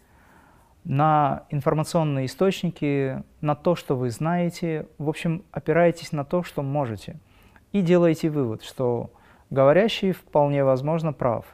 на 0.83 1.43
информационные 1.49 2.25
источники, 2.25 3.23
на 3.39 3.55
то, 3.55 3.75
что 3.75 3.95
вы 3.95 4.09
знаете. 4.09 4.87
В 4.97 5.09
общем, 5.09 5.43
опираетесь 5.51 6.11
на 6.11 6.25
то, 6.25 6.43
что 6.43 6.63
можете. 6.63 7.19
и 7.71 7.81
делаете 7.81 8.29
вывод, 8.29 8.63
что 8.63 9.11
говорящий 9.51 10.13
вполне 10.13 10.63
возможно 10.63 11.13
прав, 11.13 11.45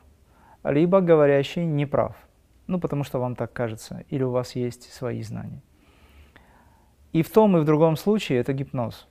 либо 0.64 1.02
говорящий 1.02 1.66
не 1.66 1.86
прав, 1.86 2.16
ну 2.68 2.80
потому 2.80 3.04
что 3.04 3.20
вам 3.20 3.36
так 3.36 3.52
кажется, 3.52 4.06
или 4.08 4.24
у 4.24 4.32
вас 4.32 4.56
есть 4.56 4.94
свои 4.94 5.22
знания. 5.24 5.62
И 7.12 7.24
в 7.24 7.30
том 7.30 7.58
и 7.58 7.60
в 7.60 7.66
другом 7.66 7.98
случае 7.98 8.40
это 8.40 8.54
гипноз. 8.54 9.08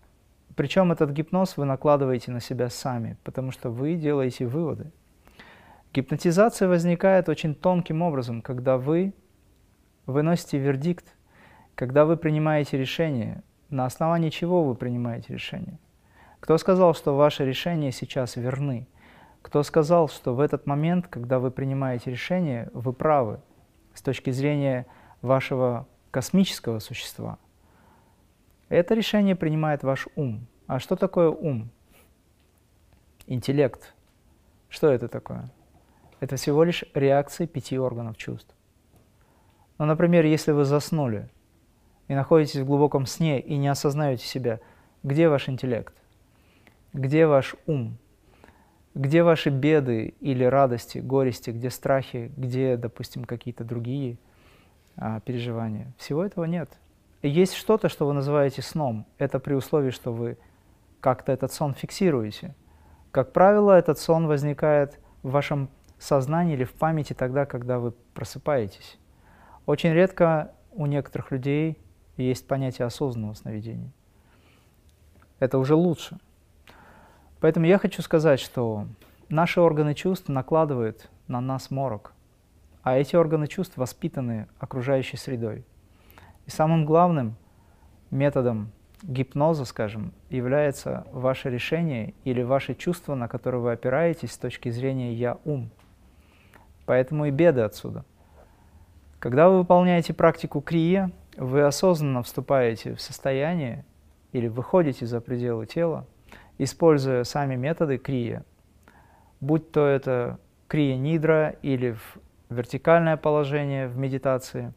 Причем 0.55 0.93
этот 0.93 1.11
гипноз 1.11 1.57
вы 1.57 1.67
накладываете 1.67 2.31
на 2.31 2.41
себя 2.41 2.71
сами, 2.71 3.19
потому 3.25 3.51
что 3.51 3.69
вы 3.69 3.95
делаете 3.95 4.47
выводы. 4.47 4.91
Гипнотизация 5.93 6.69
возникает 6.69 7.29
очень 7.29 7.55
тонким 7.55 8.03
образом, 8.03 8.41
когда 8.41 8.79
вы 8.79 9.13
выносите 10.07 10.59
вердикт, 10.59 11.15
когда 11.75 12.05
вы 12.05 12.17
принимаете 12.17 12.79
решение, 12.79 13.43
на 13.69 13.85
основании 13.85 14.31
чего 14.31 14.63
вы 14.63 14.75
принимаете 14.75 15.35
решение. 15.35 15.79
Кто 16.47 16.59
сказал, 16.59 16.95
что 16.95 17.17
ваши 17.17 17.45
решения 17.45 17.91
сейчас 17.91 18.37
верны? 18.37 18.87
Кто 19.43 19.65
сказал, 19.65 20.09
что 20.09 20.33
в 20.33 20.39
этот 20.39 20.65
момент, 20.65 21.09
когда 21.09 21.41
вы 21.41 21.51
принимаете 21.51 22.13
решение, 22.13 22.71
вы 22.73 22.93
правы 22.93 23.41
с 23.95 24.01
точки 24.01 24.31
зрения 24.31 24.87
вашего 25.23 25.89
космического 26.13 26.79
существа? 26.79 27.41
Это 28.69 28.95
решение 28.95 29.35
принимает 29.35 29.83
ваш 29.83 30.07
ум. 30.15 30.47
А 30.69 30.79
что 30.79 30.95
такое 30.95 31.31
ум? 31.31 31.69
Интеллект. 33.27 33.93
Что 34.69 34.93
это 34.93 35.09
такое? 35.09 35.51
Это 36.21 36.37
всего 36.37 36.63
лишь 36.63 36.85
реакции 36.95 37.47
пяти 37.47 37.77
органов 37.77 38.17
чувств. 38.19 38.55
Ну, 39.79 39.87
например, 39.87 40.25
если 40.25 40.53
вы 40.53 40.65
заснули 40.65 41.29
и 42.07 42.15
находитесь 42.15 42.61
в 42.61 42.67
глубоком 42.67 43.05
сне 43.05 43.41
и 43.41 43.57
не 43.57 43.67
осознаете 43.67 44.25
себя, 44.25 44.61
где 45.03 45.29
ваш 45.29 45.49
интеллект? 45.49 45.93
Где 46.93 47.27
ваш 47.27 47.57
ум? 47.67 47.99
Где 48.95 49.23
ваши 49.23 49.51
беды 49.51 50.15
или 50.21 50.45
радости, 50.45 50.99
горести, 50.99 51.51
где 51.51 51.69
страхи, 51.69 52.33
где, 52.37 52.77
допустим, 52.77 53.25
какие-то 53.25 53.65
другие 53.65 54.17
а, 54.97 55.21
переживания? 55.21 55.93
Всего 55.99 56.25
этого 56.25 56.45
нет. 56.45 56.71
Есть 57.23 57.55
что-то, 57.55 57.89
что 57.89 58.07
вы 58.07 58.15
называете 58.15 58.63
сном. 58.63 59.07
Это 59.19 59.39
при 59.39 59.55
условии, 59.55 59.91
что 59.91 60.13
вы 60.13 60.39
как-то 61.01 61.33
этот 61.33 61.53
сон 61.53 61.75
фиксируете. 61.75 62.55
Как 63.11 63.33
правило, 63.33 63.73
этот 63.73 63.99
сон 63.99 64.27
возникает 64.27 64.99
в 65.23 65.31
вашем 65.31 65.69
сознании 65.99 66.55
или 66.55 66.65
в 66.65 66.73
памяти 66.73 67.13
тогда, 67.13 67.47
когда 67.47 67.79
вы 67.79 67.93
просыпаетесь. 68.15 68.99
Очень 69.67 69.93
редко 69.93 70.53
у 70.73 70.87
некоторых 70.87 71.31
людей 71.31 71.79
есть 72.17 72.47
понятие 72.47 72.87
осознанного 72.87 73.35
сновидения. 73.35 73.91
Это 75.39 75.59
уже 75.59 75.75
лучше. 75.75 76.19
Поэтому 77.41 77.67
я 77.67 77.79
хочу 77.79 78.03
сказать, 78.03 78.41
что 78.41 78.87
наши 79.29 79.61
органы 79.61 79.95
чувств 79.95 80.29
накладывают 80.29 81.11
на 81.29 81.41
нас 81.41 81.71
морок, 81.71 82.13
а 82.83 82.97
эти 82.97 83.17
органы 83.17 83.47
чувств 83.47 83.77
воспитаны 83.77 84.49
окружающей 84.59 85.17
средой. 85.17 85.65
И 86.47 86.51
самым 86.51 86.87
главным 86.87 87.37
методом 88.11 88.71
гипноза, 89.03 89.65
скажем, 89.65 90.13
является 90.31 91.07
ваше 91.13 91.51
решение 91.51 92.15
или 92.25 92.43
ваши 92.43 92.75
чувства, 92.75 93.15
на 93.15 93.29
которые 93.29 93.61
вы 93.61 93.73
опираетесь 93.73 94.33
с 94.33 94.39
точки 94.39 94.71
зрения 94.71 95.13
«я-ум». 95.13 95.71
Поэтому 96.87 97.27
и 97.27 97.31
беды 97.31 97.63
отсюда. 97.63 98.05
Когда 99.19 99.49
вы 99.49 99.59
выполняете 99.59 100.15
практику 100.15 100.61
крия, 100.61 101.11
вы 101.37 101.63
осознанно 101.63 102.23
вступаете 102.23 102.95
в 102.95 103.01
состояние 103.01 103.85
или 104.33 104.47
выходите 104.47 105.05
за 105.07 105.21
пределы 105.21 105.67
тела, 105.67 106.07
используя 106.59 107.25
сами 107.25 107.57
методы 107.57 107.99
крия, 107.99 108.45
будь 109.41 109.71
то 109.71 109.87
это 109.87 110.39
крия-нидра 110.69 111.57
или 111.63 111.93
в 111.93 112.19
вертикальное 112.49 113.17
положение 113.17 113.89
в 113.89 113.97
медитации, 113.99 114.73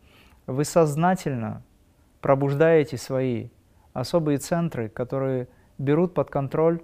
вы 0.48 0.66
сознательно 0.66 1.64
пробуждаете 2.22 2.98
свои 2.98 3.50
особые 3.94 4.40
центры, 4.40 4.90
которые 4.90 5.48
берут 5.78 6.14
под 6.14 6.30
контроль 6.30 6.82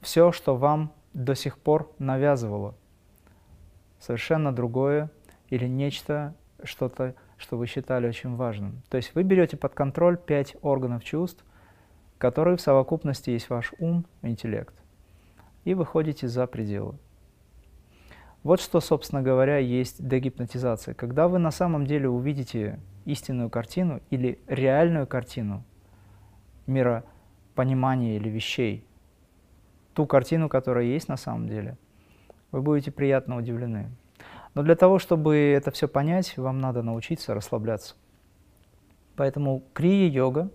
все, 0.00 0.32
что 0.32 0.56
вам 0.56 0.92
до 1.12 1.34
сих 1.34 1.58
пор 1.58 1.92
навязывало. 1.98 2.74
Совершенно 4.00 4.52
другое 4.52 5.10
или 5.48 5.66
нечто, 5.66 6.34
что-то, 6.62 7.14
что 7.36 7.56
вы 7.56 7.66
считали 7.66 8.08
очень 8.08 8.34
важным. 8.34 8.82
То 8.88 8.96
есть 8.96 9.14
вы 9.14 9.22
берете 9.22 9.56
под 9.56 9.74
контроль 9.74 10.16
пять 10.16 10.56
органов 10.62 11.04
чувств– 11.04 11.44
которые 12.18 12.56
в 12.56 12.60
совокупности 12.60 13.30
есть 13.30 13.50
ваш 13.50 13.72
ум, 13.78 14.06
интеллект, 14.22 14.74
и 15.64 15.74
выходите 15.74 16.28
за 16.28 16.46
пределы. 16.46 16.98
Вот 18.42 18.60
что, 18.60 18.80
собственно 18.80 19.22
говоря, 19.22 19.58
есть 19.58 20.06
дегипнотизация. 20.06 20.94
Когда 20.94 21.26
вы 21.26 21.38
на 21.38 21.50
самом 21.50 21.84
деле 21.84 22.08
увидите 22.08 22.78
истинную 23.04 23.50
картину 23.50 24.00
или 24.10 24.38
реальную 24.46 25.06
картину 25.06 25.64
мира 26.66 27.04
понимания 27.54 28.16
или 28.16 28.28
вещей, 28.28 28.86
ту 29.94 30.06
картину, 30.06 30.48
которая 30.48 30.84
есть 30.84 31.08
на 31.08 31.16
самом 31.16 31.48
деле, 31.48 31.76
вы 32.52 32.62
будете 32.62 32.92
приятно 32.92 33.36
удивлены. 33.36 33.90
Но 34.54 34.62
для 34.62 34.76
того, 34.76 34.98
чтобы 34.98 35.36
это 35.36 35.70
все 35.70 35.88
понять, 35.88 36.36
вам 36.38 36.60
надо 36.60 36.82
научиться 36.82 37.34
расслабляться. 37.34 37.94
Поэтому 39.16 39.64
крия-йога 39.74 40.50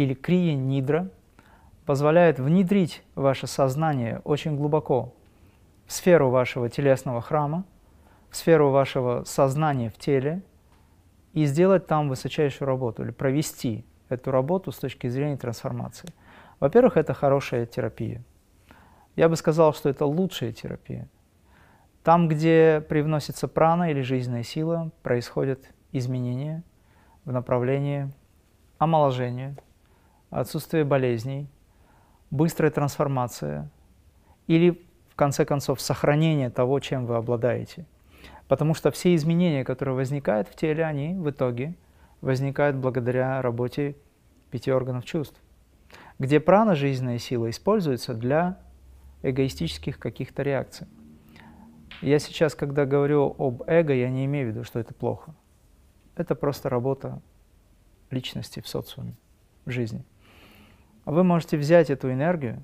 или 0.00 0.14
крия-нидра 0.14 1.10
позволяет 1.84 2.38
внедрить 2.38 3.02
ваше 3.14 3.46
сознание 3.46 4.22
очень 4.24 4.56
глубоко 4.56 5.14
в 5.86 5.92
сферу 5.92 6.30
вашего 6.30 6.70
телесного 6.70 7.20
храма, 7.20 7.64
в 8.30 8.36
сферу 8.36 8.70
вашего 8.70 9.24
сознания 9.24 9.90
в 9.90 9.98
теле 9.98 10.42
и 11.34 11.44
сделать 11.44 11.86
там 11.86 12.08
высочайшую 12.08 12.66
работу 12.66 13.02
или 13.02 13.10
провести 13.10 13.84
эту 14.08 14.30
работу 14.30 14.72
с 14.72 14.78
точки 14.78 15.08
зрения 15.08 15.36
трансформации. 15.36 16.08
Во-первых, 16.60 16.96
это 16.96 17.12
хорошая 17.12 17.66
терапия. 17.66 18.24
Я 19.16 19.28
бы 19.28 19.36
сказал, 19.36 19.74
что 19.74 19.90
это 19.90 20.06
лучшая 20.06 20.52
терапия. 20.52 21.08
Там, 22.02 22.28
где 22.28 22.82
привносится 22.88 23.48
прана 23.48 23.90
или 23.90 24.00
жизненная 24.00 24.44
сила, 24.44 24.92
происходят 25.02 25.60
изменения 25.92 26.62
в 27.24 27.32
направлении 27.32 28.10
омоложения, 28.78 29.56
отсутствие 30.30 30.84
болезней, 30.84 31.48
быстрая 32.30 32.70
трансформация 32.70 33.70
или, 34.46 34.82
в 35.08 35.16
конце 35.16 35.44
концов, 35.44 35.80
сохранение 35.80 36.50
того, 36.50 36.80
чем 36.80 37.06
вы 37.06 37.16
обладаете. 37.16 37.86
Потому 38.48 38.74
что 38.74 38.90
все 38.90 39.14
изменения, 39.14 39.64
которые 39.64 39.94
возникают 39.94 40.48
в 40.48 40.56
теле, 40.56 40.84
они 40.84 41.14
в 41.14 41.30
итоге 41.30 41.74
возникают 42.20 42.76
благодаря 42.76 43.40
работе 43.42 43.96
пяти 44.50 44.72
органов 44.72 45.04
чувств, 45.04 45.40
где 46.18 46.40
прана, 46.40 46.74
жизненная 46.74 47.18
сила, 47.18 47.48
используется 47.50 48.14
для 48.14 48.58
эгоистических 49.22 49.98
каких-то 49.98 50.42
реакций. 50.42 50.86
Я 52.02 52.18
сейчас, 52.18 52.54
когда 52.54 52.86
говорю 52.86 53.34
об 53.38 53.62
эго, 53.66 53.92
я 53.92 54.08
не 54.08 54.24
имею 54.24 54.48
в 54.48 54.50
виду, 54.50 54.64
что 54.64 54.78
это 54.78 54.94
плохо. 54.94 55.34
Это 56.16 56.34
просто 56.34 56.68
работа 56.68 57.20
личности 58.10 58.60
в 58.60 58.68
социуме, 58.68 59.14
в 59.64 59.70
жизни. 59.70 60.04
Вы 61.06 61.24
можете 61.24 61.56
взять 61.56 61.90
эту 61.90 62.12
энергию, 62.12 62.62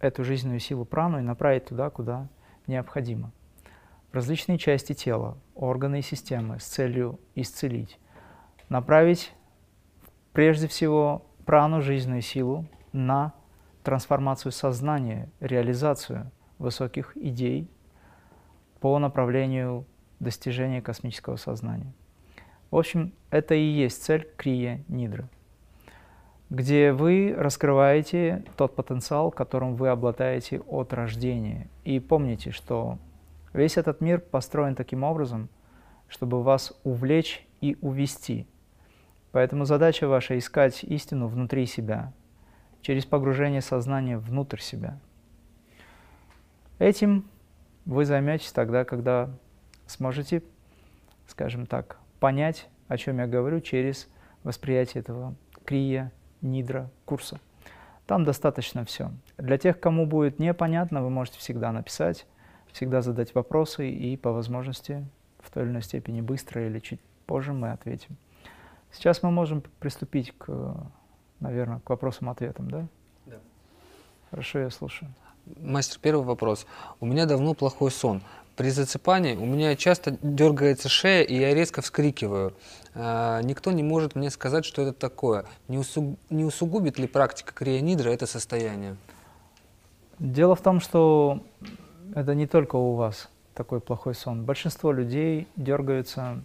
эту 0.00 0.24
жизненную 0.24 0.60
силу 0.60 0.84
прану 0.84 1.18
и 1.18 1.22
направить 1.22 1.66
туда, 1.66 1.90
куда 1.90 2.28
необходимо. 2.66 3.32
В 4.10 4.14
различные 4.14 4.58
части 4.58 4.94
тела, 4.94 5.36
органы 5.54 5.98
и 5.98 6.02
системы 6.02 6.58
с 6.58 6.64
целью 6.64 7.20
исцелить. 7.34 7.98
Направить 8.68 9.32
прежде 10.32 10.68
всего 10.68 11.26
прану, 11.44 11.82
жизненную 11.82 12.22
силу 12.22 12.66
на 12.92 13.34
трансформацию 13.84 14.52
сознания, 14.52 15.28
реализацию 15.40 16.30
высоких 16.58 17.16
идей 17.16 17.70
по 18.80 18.98
направлению 18.98 19.86
достижения 20.18 20.80
космического 20.80 21.36
сознания. 21.36 21.92
В 22.70 22.76
общем, 22.76 23.12
это 23.30 23.54
и 23.54 23.60
есть 23.62 24.02
цель 24.02 24.26
Крия 24.36 24.82
Нидры 24.88 25.28
где 26.50 26.92
вы 26.92 27.34
раскрываете 27.36 28.44
тот 28.56 28.76
потенциал, 28.76 29.30
которым 29.30 29.74
вы 29.74 29.88
обладаете 29.88 30.60
от 30.60 30.92
рождения. 30.92 31.68
И 31.84 31.98
помните, 31.98 32.52
что 32.52 32.98
весь 33.52 33.76
этот 33.76 34.00
мир 34.00 34.20
построен 34.20 34.74
таким 34.74 35.02
образом, 35.02 35.48
чтобы 36.08 36.42
вас 36.42 36.72
увлечь 36.84 37.46
и 37.60 37.76
увести. 37.80 38.46
Поэтому 39.32 39.64
задача 39.64 40.06
ваша– 40.06 40.38
искать 40.38 40.84
истину 40.84 41.26
внутри 41.26 41.66
себя, 41.66 42.12
через 42.80 43.04
погружение 43.04 43.60
сознания 43.60 44.16
внутрь 44.16 44.60
себя. 44.60 44.98
Этим 46.78 47.28
вы 47.84 48.04
займетесь 48.04 48.52
тогда, 48.52 48.84
когда 48.84 49.30
сможете, 49.86 50.42
скажем 51.26 51.66
так, 51.66 51.98
понять, 52.20 52.68
о 52.88 52.96
чем 52.96 53.18
я 53.18 53.26
говорю, 53.26 53.60
через 53.60 54.08
восприятие 54.42 55.00
этого 55.00 55.34
крия, 55.64 56.12
нидра 56.42 56.90
курса. 57.04 57.40
Там 58.06 58.24
достаточно 58.24 58.84
все. 58.84 59.10
Для 59.36 59.58
тех, 59.58 59.80
кому 59.80 60.06
будет 60.06 60.38
непонятно, 60.38 61.02
вы 61.02 61.10
можете 61.10 61.38
всегда 61.38 61.72
написать, 61.72 62.26
всегда 62.72 63.02
задать 63.02 63.34
вопросы, 63.34 63.90
и 63.90 64.16
по 64.16 64.32
возможности 64.32 65.06
в 65.40 65.50
той 65.50 65.64
или 65.64 65.70
иной 65.70 65.82
степени 65.82 66.20
быстро 66.20 66.66
или 66.66 66.78
чуть 66.78 67.00
позже 67.26 67.52
мы 67.52 67.72
ответим. 67.72 68.16
Сейчас 68.92 69.22
мы 69.22 69.30
можем 69.30 69.62
приступить 69.80 70.32
к, 70.38 70.76
наверное, 71.40 71.80
к 71.80 71.90
вопросам-ответам, 71.90 72.70
да? 72.70 72.86
Да. 73.26 73.36
Хорошо, 74.30 74.60
я 74.60 74.70
слушаю. 74.70 75.12
Мастер, 75.60 75.98
первый 76.00 76.24
вопрос. 76.24 76.66
У 77.00 77.06
меня 77.06 77.26
давно 77.26 77.54
плохой 77.54 77.90
сон. 77.90 78.22
При 78.56 78.70
засыпании 78.70 79.36
у 79.36 79.44
меня 79.44 79.76
часто 79.76 80.16
дергается 80.22 80.88
шея, 80.88 81.22
и 81.22 81.36
я 81.38 81.54
резко 81.54 81.82
вскрикиваю. 81.82 82.54
А, 82.94 83.42
никто 83.42 83.70
не 83.70 83.82
может 83.82 84.14
мне 84.14 84.30
сказать, 84.30 84.64
что 84.64 84.80
это 84.80 84.94
такое. 84.94 85.44
Не, 85.68 85.76
усуг... 85.76 86.18
не 86.30 86.42
усугубит 86.42 86.98
ли 86.98 87.06
практика 87.06 87.52
крионидра 87.52 88.08
это 88.08 88.26
состояние? 88.26 88.96
Дело 90.18 90.56
в 90.56 90.62
том, 90.62 90.80
что 90.80 91.42
это 92.14 92.34
не 92.34 92.46
только 92.46 92.76
у 92.76 92.94
вас 92.94 93.28
такой 93.52 93.80
плохой 93.80 94.14
сон. 94.14 94.44
Большинство 94.44 94.90
людей 94.90 95.46
дергаются, 95.56 96.42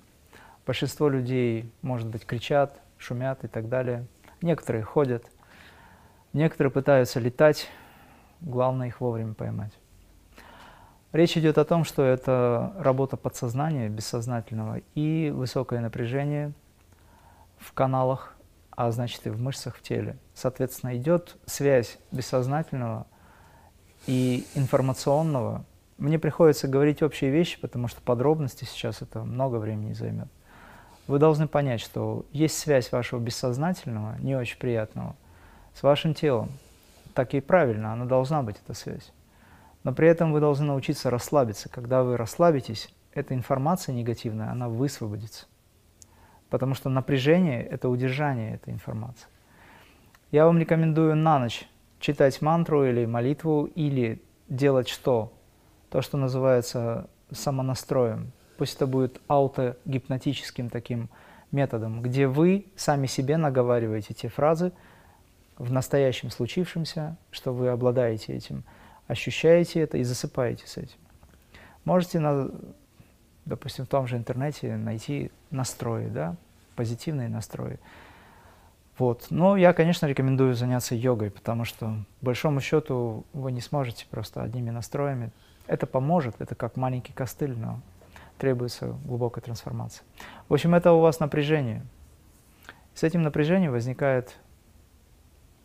большинство 0.65 1.07
людей, 1.07 1.71
может 1.81 2.07
быть, 2.07 2.25
кричат, 2.25 2.77
шумят 2.97 3.45
и 3.45 3.47
так 3.47 3.69
далее. 3.69 4.05
Некоторые 4.41 4.83
ходят, 4.83 5.23
некоторые 6.33 6.71
пытаются 6.71 7.21
летать, 7.21 7.67
главное 8.41 8.87
их 8.87 8.99
вовремя 8.99 9.33
поймать. 9.33 9.71
Речь 11.11 11.37
идет 11.37 11.57
о 11.57 11.65
том, 11.65 11.83
что 11.83 12.03
это 12.03 12.73
работа 12.77 13.17
подсознания, 13.17 13.89
бессознательного, 13.89 14.81
и 14.95 15.29
высокое 15.29 15.81
напряжение 15.81 16.53
в 17.57 17.73
каналах, 17.73 18.33
а 18.71 18.89
значит 18.91 19.27
и 19.27 19.29
в 19.29 19.39
мышцах 19.39 19.75
в 19.75 19.81
теле. 19.81 20.17
Соответственно, 20.33 20.95
идет 20.95 21.35
связь 21.45 21.97
бессознательного 22.11 23.07
и 24.07 24.45
информационного. 24.55 25.65
Мне 25.97 26.17
приходится 26.17 26.69
говорить 26.69 27.03
общие 27.03 27.29
вещи, 27.29 27.59
потому 27.59 27.89
что 27.89 28.01
подробности 28.01 28.63
сейчас 28.63 29.01
это 29.01 29.19
много 29.19 29.57
времени 29.57 29.91
займет. 29.91 30.29
Вы 31.07 31.19
должны 31.19 31.47
понять, 31.47 31.81
что 31.81 32.25
есть 32.31 32.57
связь 32.57 32.89
вашего 32.93 33.19
бессознательного, 33.19 34.15
не 34.19 34.35
очень 34.35 34.57
приятного, 34.57 35.17
с 35.75 35.83
вашим 35.83 36.13
телом. 36.13 36.49
Так 37.13 37.33
и 37.33 37.41
правильно, 37.41 37.91
она 37.91 38.05
должна 38.05 38.43
быть, 38.43 38.55
эта 38.63 38.73
связь. 38.73 39.11
Но 39.83 39.93
при 39.93 40.07
этом 40.07 40.31
вы 40.31 40.39
должны 40.39 40.67
научиться 40.67 41.09
расслабиться. 41.09 41.69
Когда 41.69 42.03
вы 42.03 42.17
расслабитесь, 42.17 42.93
эта 43.13 43.33
информация 43.33 43.93
негативная, 43.93 44.51
она 44.51 44.69
высвободится. 44.69 45.47
Потому 46.49 46.75
что 46.75 46.89
напряжение– 46.89 47.63
это 47.71 47.89
удержание 47.89 48.55
этой 48.55 48.73
информации. 48.73 49.27
Я 50.31 50.45
вам 50.45 50.59
рекомендую 50.59 51.15
на 51.15 51.39
ночь 51.39 51.67
читать 51.99 52.41
мантру 52.41 52.85
или 52.85 53.05
молитву, 53.05 53.65
или 53.65 54.21
делать 54.49 54.87
что? 54.87 55.33
То, 55.89 56.01
что 56.01 56.17
называется 56.17 57.09
самонастроем. 57.31 58.31
Пусть 58.57 58.75
это 58.75 58.85
будет 58.85 59.19
аутогипнотическим 59.27 60.69
таким 60.69 61.09
методом, 61.51 62.01
где 62.01 62.27
вы 62.27 62.65
сами 62.75 63.07
себе 63.07 63.37
наговариваете 63.37 64.13
те 64.13 64.29
фразы 64.29 64.71
в 65.57 65.71
настоящем 65.71 66.29
случившемся, 66.29 67.17
что 67.31 67.53
вы 67.53 67.69
обладаете 67.69 68.33
этим– 68.33 68.63
ощущаете 69.11 69.81
это 69.81 69.97
и 69.97 70.03
засыпаете 70.03 70.65
с 70.67 70.77
этим. 70.77 70.97
Можете, 71.83 72.19
на, 72.19 72.49
допустим, 73.45 73.85
в 73.85 73.89
том 73.89 74.07
же 74.07 74.15
интернете 74.15 74.77
найти 74.77 75.31
настрои, 75.49 76.07
да, 76.07 76.35
позитивные 76.75 77.27
настрои. 77.27 77.77
Вот. 78.97 79.27
Но 79.29 79.57
я, 79.57 79.73
конечно, 79.73 80.05
рекомендую 80.05 80.53
заняться 80.55 80.95
йогой, 80.95 81.29
потому 81.29 81.65
что, 81.65 81.97
большому 82.21 82.61
счету, 82.61 83.25
вы 83.33 83.51
не 83.51 83.61
сможете 83.61 84.05
просто 84.09 84.43
одними 84.43 84.69
настроями. 84.69 85.31
Это 85.67 85.87
поможет, 85.87 86.35
это 86.39 86.55
как 86.55 86.77
маленький 86.77 87.13
костыль, 87.13 87.57
но 87.57 87.81
требуется 88.37 88.95
глубокая 89.05 89.43
трансформация. 89.43 90.05
В 90.47 90.53
общем, 90.53 90.73
это 90.73 90.93
у 90.93 91.01
вас 91.01 91.19
напряжение. 91.19 91.83
С 92.93 93.03
этим 93.03 93.23
напряжением 93.23 93.71
возникает 93.71 94.37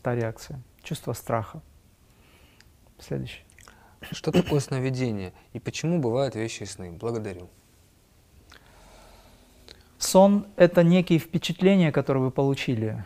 та 0.02 0.14
реакция, 0.14 0.60
чувство 0.82 1.12
страха. 1.12 1.60
Следующий. 2.98 3.42
Что 4.12 4.30
такое 4.30 4.60
сновидение 4.60 5.32
и 5.52 5.58
почему 5.58 6.00
бывают 6.00 6.34
вещи 6.34 6.64
сны? 6.64 6.92
Благодарю. 6.92 7.48
Сон– 9.98 10.46
это 10.56 10.82
некие 10.82 11.18
впечатления, 11.18 11.90
которые 11.90 12.24
вы 12.24 12.30
получили 12.30 13.04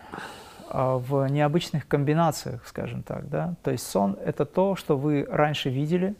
а, 0.69 0.99
в 0.99 1.27
необычных 1.29 1.87
комбинациях, 1.87 2.67
скажем 2.67 3.03
так. 3.03 3.29
Да? 3.29 3.55
То 3.63 3.71
есть 3.71 3.87
сон– 3.87 4.19
это 4.25 4.45
то, 4.45 4.77
что 4.77 4.97
вы 4.99 5.27
раньше 5.29 5.71
видели, 5.71 6.15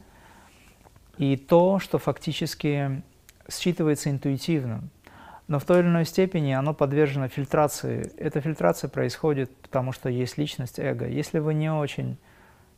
и 1.19 1.37
то, 1.37 1.79
что 1.81 1.99
фактически 1.99 3.03
считывается 3.49 4.11
интуитивно. 4.11 4.83
Но 5.49 5.59
в 5.59 5.65
той 5.65 5.81
или 5.81 5.89
иной 5.89 6.07
степени 6.07 6.53
оно 6.53 6.73
подвержено 6.73 7.29
фильтрации. 7.29 8.13
Эта 8.17 8.41
фильтрация 8.41 8.89
происходит 8.89 9.55
потому, 9.57 9.93
что 9.93 10.09
есть 10.09 10.39
личность, 10.39 10.79
эго. 10.79 11.07
Если 11.07 11.41
вы 11.41 11.55
не 11.55 11.71
очень 11.71 12.17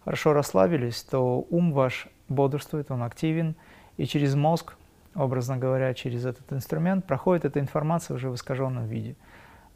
хорошо 0.05 0.32
расслабились, 0.32 1.03
то 1.03 1.46
ум 1.50 1.72
ваш 1.72 2.09
бодрствует, 2.28 2.90
он 2.90 3.03
активен, 3.03 3.57
и 3.96 4.07
через 4.07 4.34
мозг, 4.34 4.74
образно 5.14 5.57
говоря, 5.57 5.94
через 5.94 6.24
этот 6.24 6.53
инструмент 6.53 7.07
проходит 7.07 7.44
эта 7.44 7.61
информация 7.61 8.14
уже 8.14 8.30
в 8.30 8.34
искаженном 8.34 8.86
виде. 8.86 9.16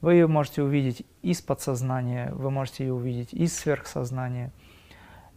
Вы 0.00 0.14
ее 0.14 0.26
можете 0.26 0.62
увидеть 0.62 1.06
из 1.22 1.40
подсознания, 1.40 2.30
вы 2.32 2.50
можете 2.50 2.84
ее 2.84 2.92
увидеть 2.92 3.32
из 3.32 3.56
сверхсознания. 3.56 4.52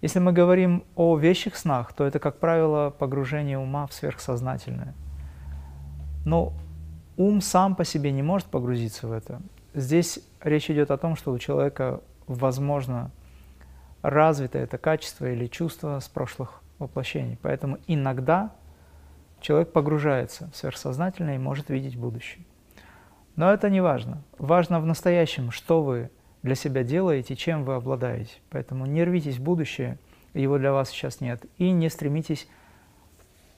Если 0.02 0.20
мы 0.20 0.32
говорим 0.32 0.84
о 0.96 1.18
вещих 1.18 1.56
снах, 1.56 1.94
то 1.94 2.06
это, 2.06 2.20
как 2.20 2.40
правило, 2.40 2.90
погружение 2.90 3.58
ума 3.58 3.86
в 3.88 3.94
сверхсознательное. 3.94 4.94
Но 6.26 6.54
ум 7.18 7.42
сам 7.42 7.76
по 7.76 7.84
себе 7.84 8.12
не 8.12 8.24
может 8.24 8.48
погрузиться 8.48 9.08
в 9.08 9.12
это. 9.12 9.42
Здесь 9.74 10.20
речь 10.42 10.70
идет 10.70 10.92
о 10.92 10.98
том, 10.98 11.16
что 11.16 11.32
у 11.32 11.38
человека 11.38 12.02
возможно 12.28 13.12
развито 14.02 14.58
это 14.58 14.78
качество 14.78 15.32
или 15.32 15.48
чувство 15.48 16.00
с 16.00 16.08
прошлых 16.08 16.62
воплощений. 16.78 17.38
Поэтому 17.42 17.78
иногда 17.88 18.52
человек 19.42 19.72
погружается 19.72 20.50
в 20.54 20.58
сверхсознательное 20.58 21.36
и 21.36 21.40
может 21.40 21.70
видеть 21.70 21.98
будущее. 21.98 22.46
Но 23.36 23.52
это 23.52 23.70
не 23.70 23.82
важно. 23.82 24.22
Важно 24.38 24.80
в 24.80 24.86
настоящем, 24.86 25.52
что 25.52 25.82
вы 25.82 26.10
для 26.44 26.56
себя 26.56 26.84
делаете, 26.84 27.36
чем 27.36 27.64
вы 27.64 27.76
обладаете. 27.76 28.36
Поэтому 28.50 28.86
не 28.86 29.04
рвитесь 29.04 29.38
в 29.38 29.44
будущее, 29.44 29.98
его 30.34 30.58
для 30.58 30.72
вас 30.72 30.90
сейчас 30.90 31.22
нет. 31.22 31.46
И 31.58 31.72
не 31.72 31.90
стремитесь 31.90 32.48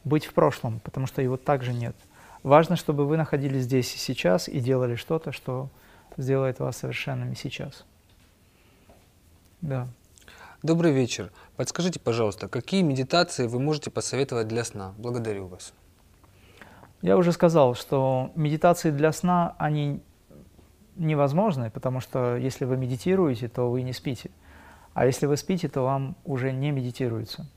быть 0.04 0.26
в 0.26 0.34
прошлом, 0.34 0.80
потому 0.80 1.08
что 1.08 1.22
его 1.22 1.38
также 1.38 1.74
нет. 1.74 1.96
Важно, 2.44 2.76
чтобы 2.76 3.06
вы 3.06 3.18
находились 3.18 3.64
здесь 3.64 3.94
и 3.94 3.98
сейчас 3.98 4.48
и 4.48 4.60
делали 4.60 4.96
что-то, 4.96 5.32
что 5.32 5.70
сделает 6.18 6.60
вас 6.60 6.78
совершенными 6.78 7.36
сейчас. 7.36 7.86
Да. 9.62 9.88
Добрый 10.64 10.92
вечер. 10.92 11.32
Подскажите, 11.56 12.00
пожалуйста, 12.00 12.48
какие 12.48 12.84
медитации 12.84 13.48
вы 13.48 13.60
можете 13.60 13.90
посоветовать 13.90 14.48
для 14.48 14.64
сна? 14.64 14.94
Благодарю 15.00 15.48
вас. 15.48 15.74
Я 17.02 17.18
уже 17.18 17.32
сказал, 17.32 17.74
что 17.74 18.32
медитации 18.36 18.92
для 18.92 19.12
сна, 19.12 19.56
они 19.58 20.04
невозможны, 20.98 21.72
потому 21.72 22.00
что 22.00 22.36
если 22.36 22.66
вы 22.66 22.78
медитируете, 22.78 23.48
то 23.48 23.72
вы 23.72 23.82
не 23.82 23.92
спите. 23.92 24.30
А 24.94 25.08
если 25.08 25.26
вы 25.26 25.36
спите, 25.36 25.68
то 25.68 25.82
вам 25.82 26.16
уже 26.26 26.52
не 26.52 26.70
медитируется. 26.70 27.50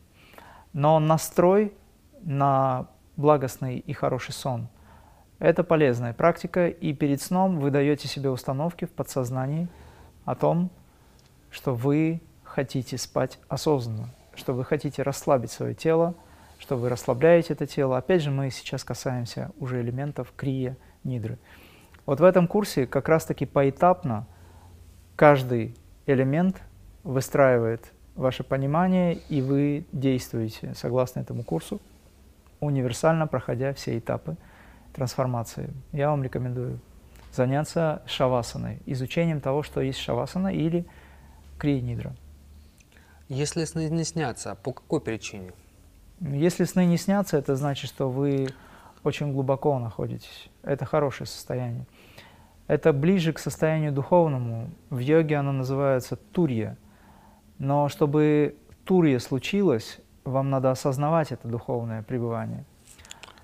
Но 0.73 0.99
настрой 0.99 1.75
на 2.23 2.87
благостный 3.19 3.81
и 3.81 3.93
хороший 3.93 4.33
сон– 4.33 4.69
это 5.41 5.63
полезная 5.63 6.15
практика, 6.15 6.69
и 6.69 6.95
перед 6.95 7.21
сном 7.21 7.61
вы 7.61 7.71
даете 7.71 8.09
себе 8.09 8.31
установки 8.31 8.87
в 8.87 8.93
подсознании 8.93 9.69
о 10.25 10.35
том, 10.35 10.71
что 11.51 11.75
вы 11.75 12.23
хотите 12.55 12.97
спать 12.99 13.41
осознанно, 13.49 14.11
что 14.37 14.53
вы 14.53 14.65
хотите 14.65 15.03
расслабить 15.03 15.51
свое 15.51 15.75
тело, 15.75 16.15
что 16.61 16.77
вы 16.77 16.89
расслабляете 16.89 17.55
это 17.55 17.67
тело. 17.67 17.99
Опять 17.99 18.23
же, 18.23 18.31
мы 18.31 18.49
сейчас 18.51 18.85
касаемся 18.85 19.51
уже 19.59 19.81
элементов 19.81 20.33
крия, 20.37 20.77
нидры. 21.03 21.37
Вот 22.07 22.21
в 22.21 22.25
этом 22.25 22.47
курсе 22.47 22.87
как 22.87 23.09
раз-таки 23.09 23.45
поэтапно 23.45 24.29
каждый 25.17 25.75
элемент 26.07 26.63
выстраивает 27.03 27.93
ваше 28.15 28.45
понимание, 28.45 29.15
и 29.29 29.43
вы 29.43 29.85
действуете 29.91 30.75
согласно 30.77 31.19
этому 31.21 31.43
курсу, 31.43 31.81
универсально 32.61 33.27
проходя 33.27 33.75
все 33.75 33.99
этапы 33.99 34.37
трансформации. 34.93 35.73
Я 35.91 36.11
вам 36.11 36.23
рекомендую 36.23 36.79
заняться 37.33 38.03
шавасаной, 38.07 38.81
изучением 38.87 39.41
того, 39.41 39.65
что 39.65 39.81
есть 39.81 39.99
шавасана 39.99 40.55
или 40.55 40.87
крия-нидра. 41.59 42.15
Если 43.29 43.65
сны 43.65 43.89
не 43.89 44.05
снятся, 44.05 44.55
по 44.55 44.73
какой 44.73 45.01
причине? 45.01 45.53
Если 46.21 46.65
сны 46.65 46.85
не 46.85 46.99
снятся, 46.99 47.39
это 47.39 47.57
значит, 47.57 47.89
что 47.89 48.11
вы 48.11 48.49
очень 49.03 49.33
глубоко 49.33 49.79
находитесь. 49.79 50.51
Это 50.63 50.85
хорошее 50.85 51.27
состояние. 51.27 51.87
Это 52.67 52.93
ближе 52.93 53.33
к 53.33 53.39
состоянию 53.39 53.93
духовному. 53.93 54.71
В 54.91 54.99
йоге 54.99 55.37
оно 55.37 55.53
называется 55.53 56.17
турья. 56.17 56.77
Но 57.59 57.89
чтобы 57.89 58.57
турья 58.85 59.19
случилось, 59.19 60.01
вам 60.25 60.51
надо 60.51 60.71
осознавать 60.71 61.33
это 61.33 61.49
духовное 61.49 62.03
пребывание. 62.03 62.65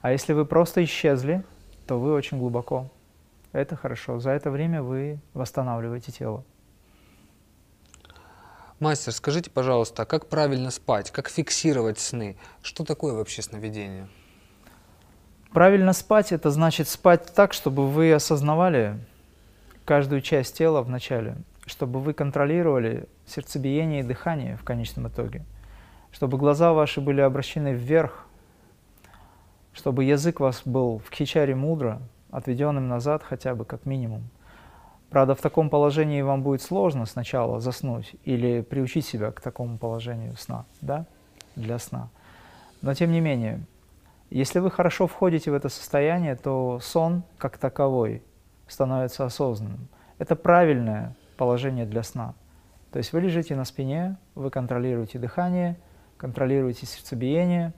А 0.03 0.13
если 0.13 0.35
вы 0.35 0.45
просто 0.45 0.85
исчезли, 0.85 1.43
то 1.87 1.99
вы 1.99 2.13
очень 2.13 2.39
глубоко. 2.39 2.91
Это 3.53 3.77
хорошо. 3.77 4.21
За 4.21 4.31
это 4.31 4.51
время 4.51 4.83
вы 4.83 5.21
восстанавливаете 5.35 6.13
тело. 6.13 6.45
Мастер, 8.81 9.13
скажите, 9.13 9.51
пожалуйста, 9.51 10.07
как 10.07 10.27
правильно 10.31 10.71
спать, 10.71 11.11
как 11.11 11.29
фиксировать 11.29 11.99
сны? 11.99 12.39
Что 12.63 12.83
такое 12.83 13.13
вообще 13.13 13.43
сновидение? 13.43 14.09
Правильно 15.53 15.93
спать– 15.93 16.33
это 16.33 16.51
значит 16.51 16.89
спать 16.89 17.31
так, 17.35 17.53
чтобы 17.53 17.87
вы 17.87 18.11
осознавали 18.11 18.99
каждую 19.85 20.23
часть 20.23 20.57
тела 20.57 20.81
вначале, 20.81 21.37
чтобы 21.67 22.01
вы 22.01 22.15
контролировали 22.15 23.07
сердцебиение 23.27 24.01
и 24.01 24.03
дыхание 24.03 24.57
в 24.57 24.65
конечном 24.65 25.09
итоге, 25.09 25.45
чтобы 26.11 26.39
глаза 26.39 26.73
ваши 26.73 27.03
были 27.03 27.21
обращены 27.21 27.75
вверх, 27.75 28.25
чтобы 29.75 30.05
язык 30.05 30.41
вас 30.41 30.63
был 30.65 31.01
в 31.01 31.11
кхичаре 31.11 31.55
мудро, 31.55 32.01
отведенным 32.31 32.89
назад 32.89 33.23
хотя 33.25 33.55
бы 33.55 33.67
как 33.67 33.85
минимум– 33.85 34.31
Правда, 35.11 35.35
в 35.35 35.41
таком 35.41 35.71
положении 35.71 36.23
вам 36.23 36.43
будет 36.43 36.63
сложно 36.63 37.05
сначала 37.05 37.61
заснуть 37.61 38.15
или 38.25 38.63
приучить 38.63 39.05
себя 39.05 39.33
к 39.33 39.41
такому 39.41 39.77
положению 39.77 40.37
сна, 40.37 40.67
да, 40.81 41.05
для 41.57 41.79
сна. 41.81 42.09
Но 42.81 42.95
тем 42.95 43.11
не 43.11 43.21
менее, 43.21 43.61
если 44.31 44.61
вы 44.61 44.71
хорошо 44.71 45.09
входите 45.09 45.51
в 45.51 45.55
это 45.55 45.69
состояние, 45.69 46.37
то 46.37 46.79
сон 46.81 47.25
как 47.39 47.59
таковой 47.59 48.23
становится 48.69 49.25
осознанным. 49.25 49.89
Это 50.19 50.37
правильное 50.37 51.17
положение 51.37 51.87
для 51.87 52.05
сна. 52.05 52.35
То 52.93 52.99
есть 52.99 53.13
вы 53.13 53.21
лежите 53.21 53.57
на 53.57 53.65
спине, 53.65 54.17
вы 54.37 54.51
контролируете 54.51 55.19
дыхание, 55.19 55.77
контролируете 56.19 56.87
сердцебиение. 56.87 57.73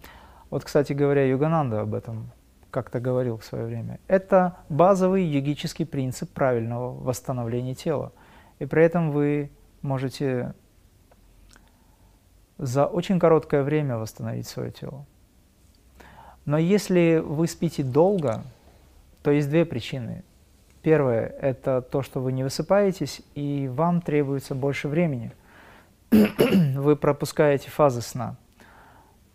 Вот, 0.50 0.64
кстати 0.64 0.92
говоря, 0.92 1.26
Югананда 1.26 1.80
об 1.80 1.94
этом 1.94 2.30
как-то 2.72 2.98
говорил 2.98 3.36
в 3.36 3.44
свое 3.44 3.66
время, 3.66 4.00
это 4.08 4.56
базовый 4.68 5.24
йогический 5.24 5.84
принцип 5.84 6.32
правильного 6.32 6.92
восстановления 6.92 7.76
тела. 7.76 8.12
И 8.58 8.66
при 8.66 8.82
этом 8.82 9.12
вы 9.12 9.50
можете 9.82 10.54
за 12.58 12.86
очень 12.86 13.20
короткое 13.20 13.62
время 13.62 13.98
восстановить 13.98 14.48
свое 14.48 14.70
тело. 14.70 15.06
Но 16.44 16.58
если 16.58 17.22
вы 17.24 17.46
спите 17.46 17.84
долго, 17.84 18.42
то 19.22 19.30
есть 19.30 19.48
две 19.48 19.64
причины. 19.64 20.24
Первое– 20.80 21.26
это 21.40 21.80
то, 21.80 22.02
что 22.02 22.20
вы 22.20 22.32
не 22.32 22.42
высыпаетесь, 22.42 23.22
и 23.36 23.68
вам 23.72 24.00
требуется 24.00 24.54
больше 24.56 24.88
времени. 24.88 25.32
вы 26.10 26.96
пропускаете 26.96 27.70
фазы 27.70 28.00
сна. 28.00 28.36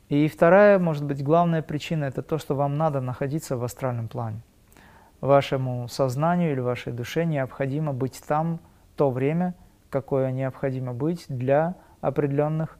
И 0.10 0.30
вторая, 0.30 0.80
может 0.80 1.03
быть, 1.03 1.22
главная 1.22 1.62
причина– 1.62 2.05
это 2.05 2.22
то, 2.22 2.38
что 2.38 2.55
вам 2.55 2.78
надо 2.78 3.01
находиться 3.01 3.58
в 3.58 3.64
астральном 3.64 4.08
плане. 4.08 4.41
Вашему 5.20 5.88
сознанию 5.89 6.51
или 6.53 6.62
вашей 6.62 6.93
душе 6.93 7.26
необходимо 7.26 7.91
быть 7.91 8.22
там 8.26 8.60
то 8.95 9.12
время, 9.12 9.53
какое 9.89 10.32
необходимо 10.32 10.93
быть 10.93 11.26
для 11.28 11.76
определенных 11.99 12.78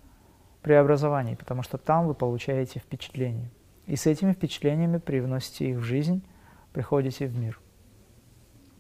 преобразований, 0.62 1.36
потому 1.36 1.64
что 1.64 1.78
там 1.78 2.08
вы 2.08 2.14
получаете 2.14 2.80
впечатления. 2.80 3.50
И 3.88 3.96
с 3.98 4.06
этими 4.06 4.32
впечатлениями 4.32 4.98
привносите 4.98 5.70
их 5.70 5.78
в 5.78 5.84
жизнь, 5.84 6.24
приходите 6.72 7.26
в 7.26 7.38
мир. 7.38 7.60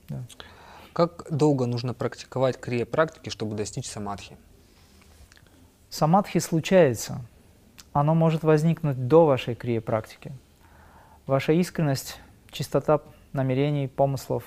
Да. 0.07 0.23
Как 0.93 1.27
долго 1.29 1.65
нужно 1.65 1.93
практиковать 1.93 2.59
крия-практики, 2.59 3.29
чтобы 3.29 3.55
достичь 3.55 3.89
самадхи? 3.89 4.37
Самадхи 5.89 6.39
случается– 6.39 7.21
оно 7.99 8.13
может 8.13 8.43
возникнуть 8.43 9.07
до 9.07 9.25
вашей 9.25 9.55
крия-практики. 9.55 10.31
Ваша 11.25 11.53
искренность, 11.53 12.21
чистота 12.51 13.01
намерений, 13.33 13.87
помыслов, 13.87 14.43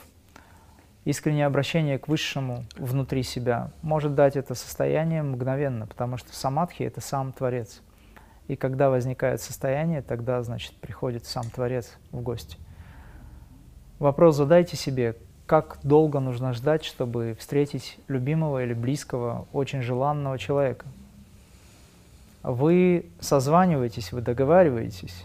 искреннее 1.05 1.47
обращение 1.47 1.99
к 1.99 2.07
Высшему 2.07 2.65
внутри 2.77 3.25
себя 3.25 3.73
может 3.83 4.15
дать 4.15 4.37
это 4.37 4.55
состояние 4.55 5.25
мгновенно, 5.25 5.89
потому 5.89 6.17
что 6.17 6.33
самадхи– 6.33 6.83
это 6.85 7.01
сам 7.01 7.33
Творец. 7.33 7.81
И 8.47 8.55
когда 8.55 8.89
возникает 8.89 9.41
состояние, 9.41 10.03
тогда, 10.03 10.41
значит, 10.45 10.77
приходит 10.77 11.27
сам 11.27 11.51
Творец 11.51 11.99
в 12.13 12.21
гости. 12.21 12.57
Вопрос 13.99 14.37
задайте 14.37 14.77
себе, 14.77 15.17
как 15.47 15.79
долго 15.83 16.21
нужно 16.21 16.53
ждать, 16.53 16.85
чтобы 16.85 17.37
встретить 17.39 17.99
любимого 18.07 18.63
или 18.63 18.75
близкого, 18.75 19.49
очень 19.53 19.83
желанного 19.83 20.39
человека– 20.39 20.87
вы 22.43 23.11
созваниваетесь, 23.21 24.13
вы 24.13 24.23
договариваетесь, 24.23 25.25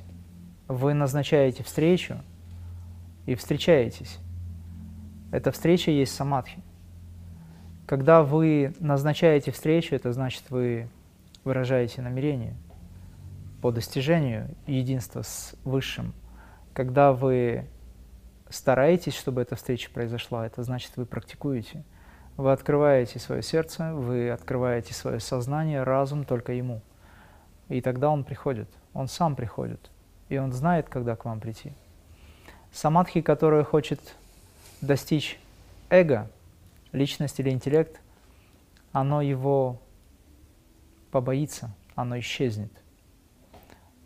вы 0.68 0.93
назначаете 0.93 1.63
встречу 1.63 2.18
и 3.26 3.36
встречаетесь. 3.36 4.20
Эта 5.32 5.51
встреча 5.51 5.91
есть 5.91 6.13
самадхи. 6.13 6.61
Когда 7.86 8.24
вы 8.24 8.74
назначаете 8.80 9.51
встречу, 9.51 9.95
это 9.95 10.11
значит, 10.11 10.43
вы 10.49 10.89
выражаете 11.43 12.01
намерение 12.01 12.55
по 13.61 13.72
достижению 13.72 14.49
единства 14.68 15.22
с 15.22 15.55
Высшим. 15.63 16.13
Когда 16.74 17.13
вы 17.13 17.66
стараетесь, 18.49 19.16
чтобы 19.16 19.41
эта 19.41 19.55
встреча 19.55 19.89
произошла, 19.91 20.45
это 20.45 20.63
значит, 20.63 20.91
вы 20.97 21.05
практикуете. 21.05 21.84
Вы 22.38 22.51
открываете 22.51 23.20
свое 23.20 23.41
сердце, 23.41 23.93
вы 23.93 24.30
открываете 24.30 24.93
свое 24.93 25.22
сознание, 25.22 25.84
разум 25.84 26.26
только 26.26 26.51
Ему– 26.51 26.82
и 27.70 27.82
тогда 27.82 28.09
он 28.09 28.24
приходит, 28.24 28.70
он 28.93 29.07
сам 29.07 29.36
приходит, 29.36 29.91
и 30.30 30.38
он 30.38 30.51
знает, 30.51 30.89
когда 30.89 31.16
к 31.16 31.26
вам 31.26 31.39
прийти. 31.39 31.74
Самадхи, 32.72 33.22
которая 33.22 33.63
хочет 33.63 33.99
достичь 34.82 35.39
эго, 35.89 36.30
личность 36.91 37.39
или 37.39 37.49
интеллект, 37.49 37.99
оно 38.91 39.22
его 39.22 39.82
побоится, 41.11 41.74
оно 41.95 42.20
исчезнет. 42.20 42.72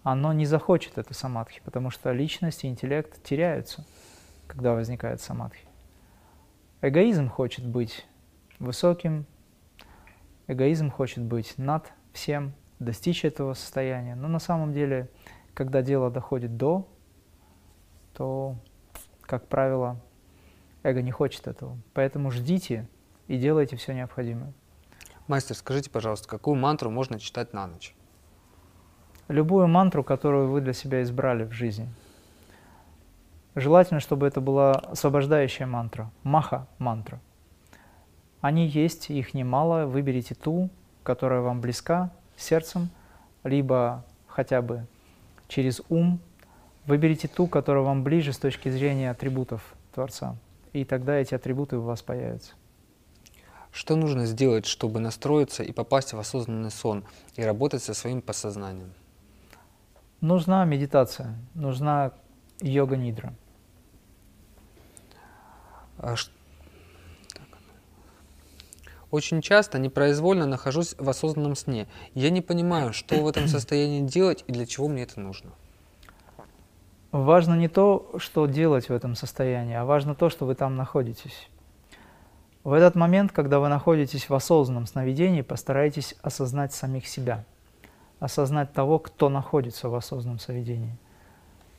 Оно 0.04 0.34
не 0.34 0.46
захочет 0.46 0.98
это 0.98 1.14
самадхи, 1.14 1.62
потому 1.66 1.90
что 1.90 2.12
личность 2.12 2.64
и 2.64 2.68
интеллект 2.68 3.22
теряются, 3.24 3.86
когда 4.48 4.74
возникает 4.74 5.22
самадхи. 5.22 5.68
Эгоизм 6.82 7.30
хочет 7.30 7.66
быть 7.66 8.06
высоким, 8.60 9.26
эгоизм 10.48 10.90
хочет 10.90 11.24
быть 11.24 11.58
над 11.58 11.92
всем, 12.14 12.54
достичь 12.80 13.26
этого 13.26 13.54
состояния. 13.54 14.16
Но 14.16 14.28
на 14.28 14.40
самом 14.40 14.74
деле, 14.74 15.10
когда 15.54 15.82
дело 15.82 16.10
доходит 16.10 16.58
до, 16.58 16.88
то, 18.14 18.56
как 19.22 19.48
правило, 19.48 20.00
эго 20.84 21.02
не 21.02 21.12
хочет 21.12 21.48
этого. 21.48 21.78
Поэтому 21.94 22.32
ждите 22.32 22.88
и 23.28 23.38
делайте 23.38 23.76
все 23.76 23.94
необходимое. 23.94 24.54
Мастер, 25.28 25.56
скажите, 25.56 25.90
пожалуйста, 25.90 26.28
какую 26.28 26.56
мантру 26.56 26.90
можно 26.90 27.20
читать 27.20 27.54
на 27.54 27.68
ночь? 27.68 27.96
Любую 29.28 29.68
мантру, 29.68 30.04
которую 30.04 30.50
вы 30.50 30.62
для 30.62 30.74
себя 30.74 31.04
избрали 31.04 31.44
в 31.44 31.52
жизни. 31.52 31.88
Желательно, 33.54 34.00
чтобы 34.00 34.26
это 34.26 34.42
была 34.42 34.72
освобождающая 34.72 35.68
мантра, 35.68 36.10
маха-мантра. 36.24 37.20
Они 38.42 38.66
есть, 38.66 39.10
их 39.10 39.34
немало, 39.34 39.86
выберите 39.86 40.34
ту, 40.34 40.70
которая 41.04 41.42
вам 41.42 41.62
близка, 41.62 42.12
сердцем, 42.42 42.90
либо 43.44 44.04
хотя 44.28 44.62
бы 44.62 44.86
через 45.48 45.82
ум. 45.90 46.20
Выберите 46.86 47.28
ту, 47.28 47.48
которая 47.48 47.84
вам 47.84 48.04
ближе 48.04 48.34
с 48.34 48.38
точки 48.38 48.70
зрения 48.70 49.12
атрибутов 49.12 49.76
Творца, 49.94 50.36
и 50.74 50.86
тогда 50.86 51.16
эти 51.16 51.36
атрибуты 51.36 51.78
у 51.78 51.82
вас 51.82 52.02
появятся. 52.02 52.54
Что 53.72 53.96
нужно 53.96 54.26
сделать, 54.26 54.66
чтобы 54.66 55.00
настроиться 55.00 55.64
и 55.64 55.72
попасть 55.72 56.14
в 56.14 56.20
осознанный 56.20 56.72
сон 56.72 57.04
и 57.36 57.44
работать 57.44 57.84
со 57.84 57.94
своим 57.94 58.22
подсознанием? 58.22 58.92
Нужна 60.22 60.66
медитация, 60.66 61.36
нужна 61.54 62.12
йога-нидра. 62.62 63.34
А 65.98 66.16
очень 69.12 69.42
часто 69.42 69.80
непроизвольно 69.80 70.46
нахожусь 70.46 70.96
в 70.98 71.10
осознанном 71.10 71.56
сне. 71.56 71.88
Я 72.14 72.30
не 72.30 72.42
понимаю, 72.42 72.94
что 72.94 73.16
в 73.16 73.28
этом 73.28 73.48
состоянии 73.48 74.02
делать 74.02 74.44
и 74.48 74.52
для 74.52 74.66
чего 74.66 74.88
мне 74.88 75.04
это 75.04 75.20
нужно. 75.20 75.52
Важно 77.12 77.56
не 77.56 77.68
то, 77.68 78.12
что 78.18 78.46
делать 78.46 78.90
в 78.90 78.94
этом 78.94 79.16
состоянии, 79.16 79.76
а 79.76 79.84
важно 79.84 80.14
то, 80.14 80.30
что 80.30 80.46
вы 80.46 80.54
там 80.54 80.76
находитесь. 80.76 81.50
В 82.64 82.72
этот 82.74 82.94
момент, 82.96 83.32
когда 83.32 83.60
вы 83.60 83.68
находитесь 83.68 84.30
в 84.30 84.36
осознанном 84.36 84.86
сновидении, 84.86 85.42
постарайтесь 85.42 86.14
осознать 86.22 86.72
самих 86.72 87.08
себя, 87.08 87.46
осознать 88.20 88.74
того, 88.74 89.00
кто 89.00 89.30
находится 89.30 89.90
в 89.90 89.96
осознанном 89.96 90.40
сновидении. 90.40 90.96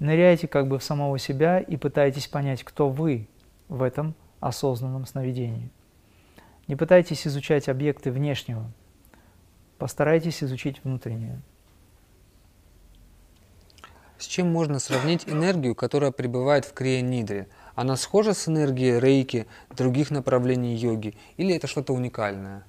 Ныряйте 0.01 0.49
как 0.49 0.67
бы 0.67 0.79
в 0.79 0.83
самого 0.83 1.19
себя 1.19 1.61
и 1.61 1.77
пытайтесь 1.77 2.27
понять, 2.27 2.65
кто 2.65 2.89
вы 2.89 3.29
в 3.69 3.83
этом 3.83 4.15
осознанном 4.41 5.07
сновидении. 5.07 5.71
Не 6.71 6.77
пытайтесь 6.77 7.27
изучать 7.27 7.69
объекты 7.69 8.13
внешнего 8.13 8.71
Постарайтесь 9.79 10.45
изучить 10.45 10.85
внутреннее. 10.85 11.41
С 14.19 14.25
чем 14.27 14.53
можно 14.53 14.79
сравнить 14.79 15.29
энергию, 15.29 15.75
которая 15.75 16.13
пребывает 16.13 16.65
в 16.65 16.73
крия-нидре? 16.73 17.49
Она 17.75 17.97
схожа 17.97 18.35
с 18.35 18.47
энергией 18.47 19.01
рейки, 19.01 19.49
других 19.71 20.13
направлений 20.13 20.77
йоги, 20.77 21.17
или 21.37 21.57
это 21.57 21.67
что-то 21.67 21.93
уникальное? 21.93 22.63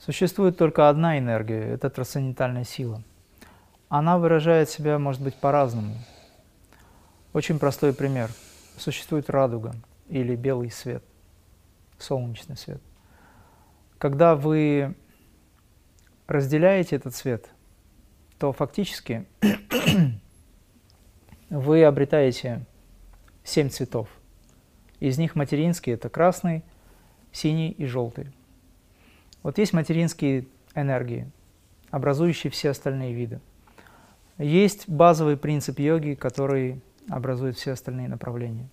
Существует 0.00 0.58
только 0.58 0.88
одна 0.88 1.16
энергия– 1.16 1.62
это 1.72 1.90
трансцендентальная 1.90 2.64
сила. 2.64 3.04
Она 3.88 4.18
выражает 4.18 4.68
себя, 4.68 4.98
может 4.98 5.22
быть, 5.22 5.36
по-разному. 5.36 5.94
Очень 7.34 7.60
простой 7.60 7.94
пример. 7.94 8.30
Существует 8.78 9.30
радуга 9.30 9.76
или 10.08 10.34
белый 10.34 10.72
свет, 10.72 11.04
солнечный 12.02 12.56
свет. 12.56 12.80
Когда 13.98 14.34
вы 14.34 14.94
разделяете 16.26 16.96
этот 16.96 17.14
свет, 17.14 17.50
то 18.38 18.52
фактически 18.52 19.26
вы 21.50 21.84
обретаете 21.84 22.64
семь 23.44 23.68
цветов. 23.68 24.08
Из 25.00 25.18
них 25.18 25.34
материнские– 25.34 25.94
это 25.96 26.08
красный, 26.08 26.62
синий 27.32 27.70
и 27.70 27.86
желтый. 27.86 28.32
Вот 29.42 29.58
есть 29.58 29.72
материнские 29.72 30.46
энергии, 30.74 31.30
образующие 31.90 32.50
все 32.50 32.70
остальные 32.70 33.14
виды. 33.14 33.40
Есть 34.38 34.88
базовый 34.88 35.36
принцип 35.36 35.78
йоги, 35.78 36.14
который 36.14 36.80
образует 37.08 37.56
все 37.56 37.72
остальные 37.72 38.08
направления. 38.08 38.68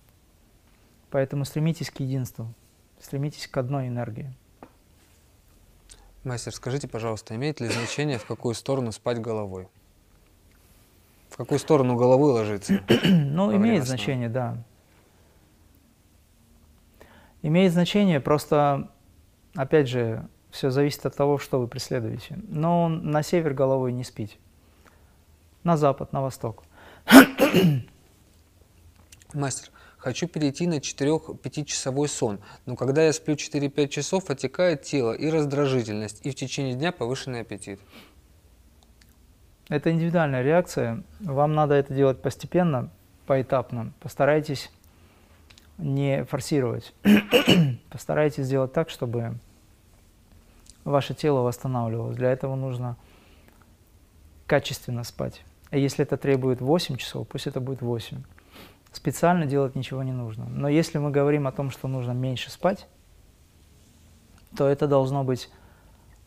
Поэтому 1.10 1.44
стремитесь 1.44 1.90
к 1.90 2.00
единству, 2.00 2.52
стремитесь 3.00 3.46
к 3.46 3.56
одной 3.56 3.88
энергии. 3.88 4.32
Мастер, 6.24 6.52
скажите, 6.54 6.88
пожалуйста, 6.88 7.34
имеет 7.36 7.60
ли 7.60 7.68
значение, 7.68 8.18
в 8.18 8.26
какую 8.26 8.54
сторону 8.54 8.92
спать 8.92 9.20
головой? 9.20 9.68
В 11.30 11.36
какую 11.36 11.58
сторону 11.58 11.96
головы 11.96 12.26
ложиться? 12.32 12.80
ну, 13.04 13.54
имеет 13.56 13.84
сна? 13.84 13.96
значение, 13.96 14.28
да. 14.28 14.56
Имеет 17.42 17.72
значение, 17.72 18.20
просто, 18.20 18.90
опять 19.54 19.88
же, 19.88 20.28
все 20.50 20.70
зависит 20.70 21.06
от 21.06 21.14
того, 21.14 21.38
что 21.38 21.60
вы 21.60 21.68
преследуете. 21.68 22.38
Но 22.48 22.88
на 22.88 23.22
север 23.22 23.54
головой 23.54 23.92
не 23.92 24.02
спите. 24.04 24.36
На 25.62 25.76
запад, 25.76 26.12
на 26.12 26.20
восток. 26.20 26.64
Мастер, 29.32 29.70
хочу 30.08 30.26
перейти 30.26 30.66
на 30.66 30.78
4-5 30.78 31.64
часовой 31.64 32.08
сон, 32.08 32.40
но 32.64 32.76
когда 32.76 33.04
я 33.04 33.12
сплю 33.12 33.34
4-5 33.34 33.88
часов, 33.88 34.30
отекает 34.30 34.80
тело 34.80 35.12
и 35.12 35.28
раздражительность, 35.28 36.24
и 36.24 36.30
в 36.30 36.34
течение 36.34 36.74
дня 36.74 36.92
повышенный 36.92 37.42
аппетит. 37.42 37.78
Это 39.68 39.92
индивидуальная 39.92 40.42
реакция. 40.42 41.02
Вам 41.20 41.52
надо 41.54 41.74
это 41.74 41.92
делать 41.92 42.22
постепенно, 42.22 42.88
поэтапно. 43.26 43.92
Постарайтесь 44.00 44.70
не 45.76 46.24
форсировать. 46.24 46.94
Постарайтесь 47.90 48.44
сделать 48.44 48.72
так, 48.72 48.88
чтобы 48.88 49.34
ваше 50.84 51.12
тело 51.12 51.40
восстанавливалось. 51.40 52.16
Для 52.16 52.32
этого 52.32 52.54
нужно 52.54 52.96
качественно 54.46 55.04
спать. 55.04 55.44
А 55.68 55.76
если 55.76 56.02
это 56.02 56.16
требует 56.16 56.62
8 56.62 56.96
часов, 56.96 57.28
пусть 57.28 57.46
это 57.46 57.60
будет 57.60 57.82
8. 57.82 58.22
Специально 58.92 59.46
делать 59.46 59.74
ничего 59.74 60.02
не 60.02 60.12
нужно. 60.12 60.46
Но 60.46 60.68
если 60.68 60.98
мы 60.98 61.10
говорим 61.10 61.46
о 61.46 61.52
том, 61.52 61.70
что 61.70 61.88
нужно 61.88 62.12
меньше 62.12 62.50
спать, 62.50 62.86
то 64.56 64.66
это 64.66 64.86
должно 64.86 65.24
быть 65.24 65.50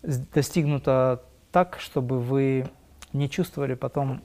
достигнуто 0.03 1.24
так, 1.51 1.80
чтобы 1.80 2.20
вы 2.20 2.70
не 3.14 3.30
чувствовали 3.30 3.74
потом 3.74 4.22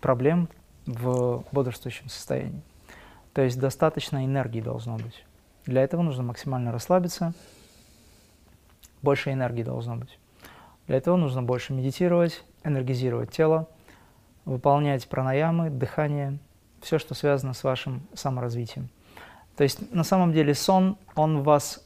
проблем 0.00 0.48
в 0.86 1.44
бодрствующем 1.52 2.08
состоянии. 2.08 2.62
То 3.34 3.42
есть 3.42 3.58
достаточно 3.58 4.24
энергии 4.24 4.60
должно 4.60 4.96
быть. 4.96 5.24
Для 5.66 5.82
этого 5.82 6.02
нужно 6.02 6.22
максимально 6.22 6.72
расслабиться, 6.72 7.34
больше 9.02 9.32
энергии 9.32 9.62
должно 9.62 9.96
быть. 9.96 10.18
Для 10.86 10.96
этого 10.96 11.16
нужно 11.16 11.42
больше 11.42 11.74
медитировать, 11.74 12.42
энергизировать 12.64 13.30
тело, 13.30 13.68
выполнять 14.46 15.06
пранаямы, 15.08 15.68
дыхание, 15.68 16.38
все, 16.80 16.98
что 16.98 17.14
связано 17.14 17.54
с 17.54 17.64
вашим 17.64 18.02
саморазвитием. 18.14 18.88
То 19.56 19.64
есть 19.64 19.92
на 19.92 20.04
самом 20.04 20.32
деле 20.32 20.54
сон, 20.54 20.96
он 21.14 21.42
вас 21.42 21.84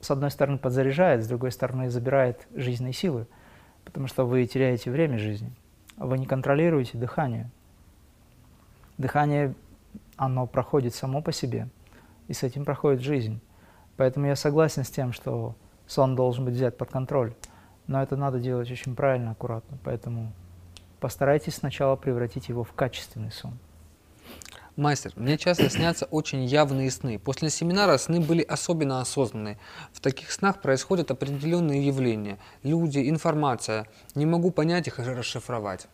с 0.00 0.10
одной 0.10 0.30
стороны 0.30 0.58
подзаряжает, 0.58 1.24
с 1.24 1.26
другой 1.26 1.52
стороны 1.52 1.88
забирает 1.90 2.46
жизненные 2.54 2.92
силы 2.92 3.26
потому 3.86 4.08
что 4.08 4.26
вы 4.26 4.44
теряете 4.46 4.90
время 4.90 5.16
жизни. 5.16 5.50
Вы 5.96 6.18
не 6.18 6.26
контролируете 6.26 6.98
дыхание. 6.98 7.48
Дыхание, 8.98 9.54
оно 10.16 10.46
проходит 10.46 10.94
само 10.94 11.22
по 11.22 11.32
себе, 11.32 11.68
и 12.28 12.34
с 12.34 12.42
этим 12.42 12.64
проходит 12.64 13.00
жизнь. 13.00 13.40
Поэтому 13.96 14.26
я 14.26 14.36
согласен 14.36 14.84
с 14.84 14.90
тем, 14.90 15.12
что 15.12 15.54
сон 15.86 16.16
должен 16.16 16.44
быть 16.44 16.54
взят 16.54 16.76
под 16.76 16.90
контроль, 16.90 17.32
но 17.86 18.02
это 18.02 18.16
надо 18.16 18.40
делать 18.40 18.70
очень 18.70 18.94
правильно, 18.96 19.30
аккуратно. 19.30 19.78
Поэтому 19.84 20.32
постарайтесь 21.00 21.54
сначала 21.54 21.96
превратить 21.96 22.48
его 22.48 22.64
в 22.64 22.72
качественный 22.72 23.30
сон. 23.30 23.56
Мастер, 24.76 25.12
мне 25.16 25.38
часто 25.38 25.70
снятся 25.70 26.04
очень 26.04 26.44
явные 26.44 26.90
сны. 26.90 27.18
После 27.18 27.48
семинара 27.48 27.96
сны 27.96 28.20
были 28.20 28.42
особенно 28.42 29.00
осознанные. 29.00 29.58
В 29.94 30.00
таких 30.00 30.30
снах 30.30 30.60
происходят 30.60 31.10
определенные 31.10 31.86
явления. 31.86 32.38
Люди, 32.62 33.08
информация. 33.08 33.86
Не 34.14 34.26
могу 34.26 34.50
понять 34.50 34.86
их 34.86 34.98
и 34.98 35.02
расшифровать. 35.02 35.88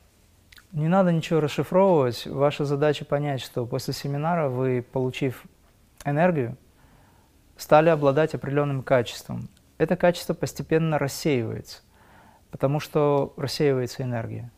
Не 0.73 0.89
надо 0.89 1.13
ничего 1.13 1.39
расшифровывать. 1.39 2.27
Ваша 2.27 2.65
задача 2.65 3.05
понять, 3.05 3.41
что 3.41 3.67
после 3.67 3.95
семинара 3.95 4.49
вы, 4.49 4.83
получив 4.83 5.45
энергию, 6.05 6.57
стали 7.57 7.89
обладать 7.89 8.35
определенным 8.35 8.83
качеством. 8.83 9.49
Это 9.79 9.95
качество 9.95 10.35
постепенно 10.35 10.99
рассеивается, 10.99 11.83
потому 12.51 12.81
что 12.81 13.33
рассеивается 13.37 14.03
энергия. 14.03 14.51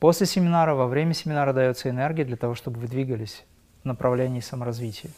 После 0.00 0.26
семинара, 0.26 0.74
во 0.74 0.86
время 0.86 1.12
семинара 1.12 1.52
дается 1.52 1.90
энергия 1.90 2.24
для 2.24 2.36
того, 2.36 2.54
чтобы 2.54 2.80
вы 2.80 2.88
двигались 2.88 3.44
в 3.82 3.84
направлении 3.84 4.40
саморазвития. 4.40 5.10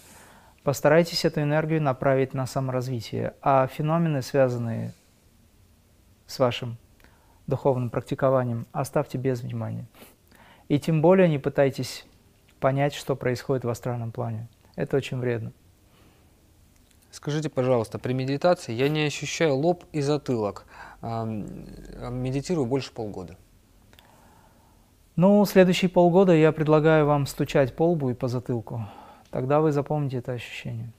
Постарайтесь 0.65 1.25
эту 1.25 1.41
энергию 1.41 1.81
направить 1.81 2.35
на 2.35 2.47
саморазвитие, 2.47 3.35
а 3.41 3.67
феномены, 3.69 4.23
связанные 4.23 4.93
с 6.27 6.39
вашим 6.39 6.77
духовным 7.47 7.91
практикованием, 7.91 8.67
оставьте 8.73 9.19
без 9.19 9.41
внимания. 9.41 9.87
И 10.67 10.81
тем 10.81 11.01
более 11.01 11.29
не 11.29 11.39
пытайтесь 11.39 12.05
понять, 12.59 12.93
что 12.95 13.15
происходит 13.15 13.65
в 13.65 13.69
астральном 13.69 14.11
плане. 14.11 14.49
Это 14.75 14.97
очень 14.97 15.19
вредно. 15.19 15.53
Скажите, 17.13 17.51
пожалуйста, 17.51 17.99
при 17.99 18.15
медитации 18.15 18.73
я 18.73 18.89
не 18.89 19.05
ощущаю 19.05 19.55
лоб 19.55 19.85
и 19.93 20.01
затылок. 20.01 20.65
Медитирую 21.03 22.67
больше 22.67 22.93
полгода. 22.93 23.37
Ну, 25.15 25.45
следующие 25.45 25.91
полгода 25.91 26.33
я 26.33 26.53
предлагаю 26.53 27.05
вам 27.05 27.27
стучать 27.27 27.77
по 27.77 27.91
лбу 27.91 28.11
и 28.11 28.15
по 28.15 28.29
затылку. 28.29 28.89
Тогда 29.31 29.61
вы 29.61 29.71
запомните 29.71 30.19
это 30.19 30.33
ощущение. 30.33 30.91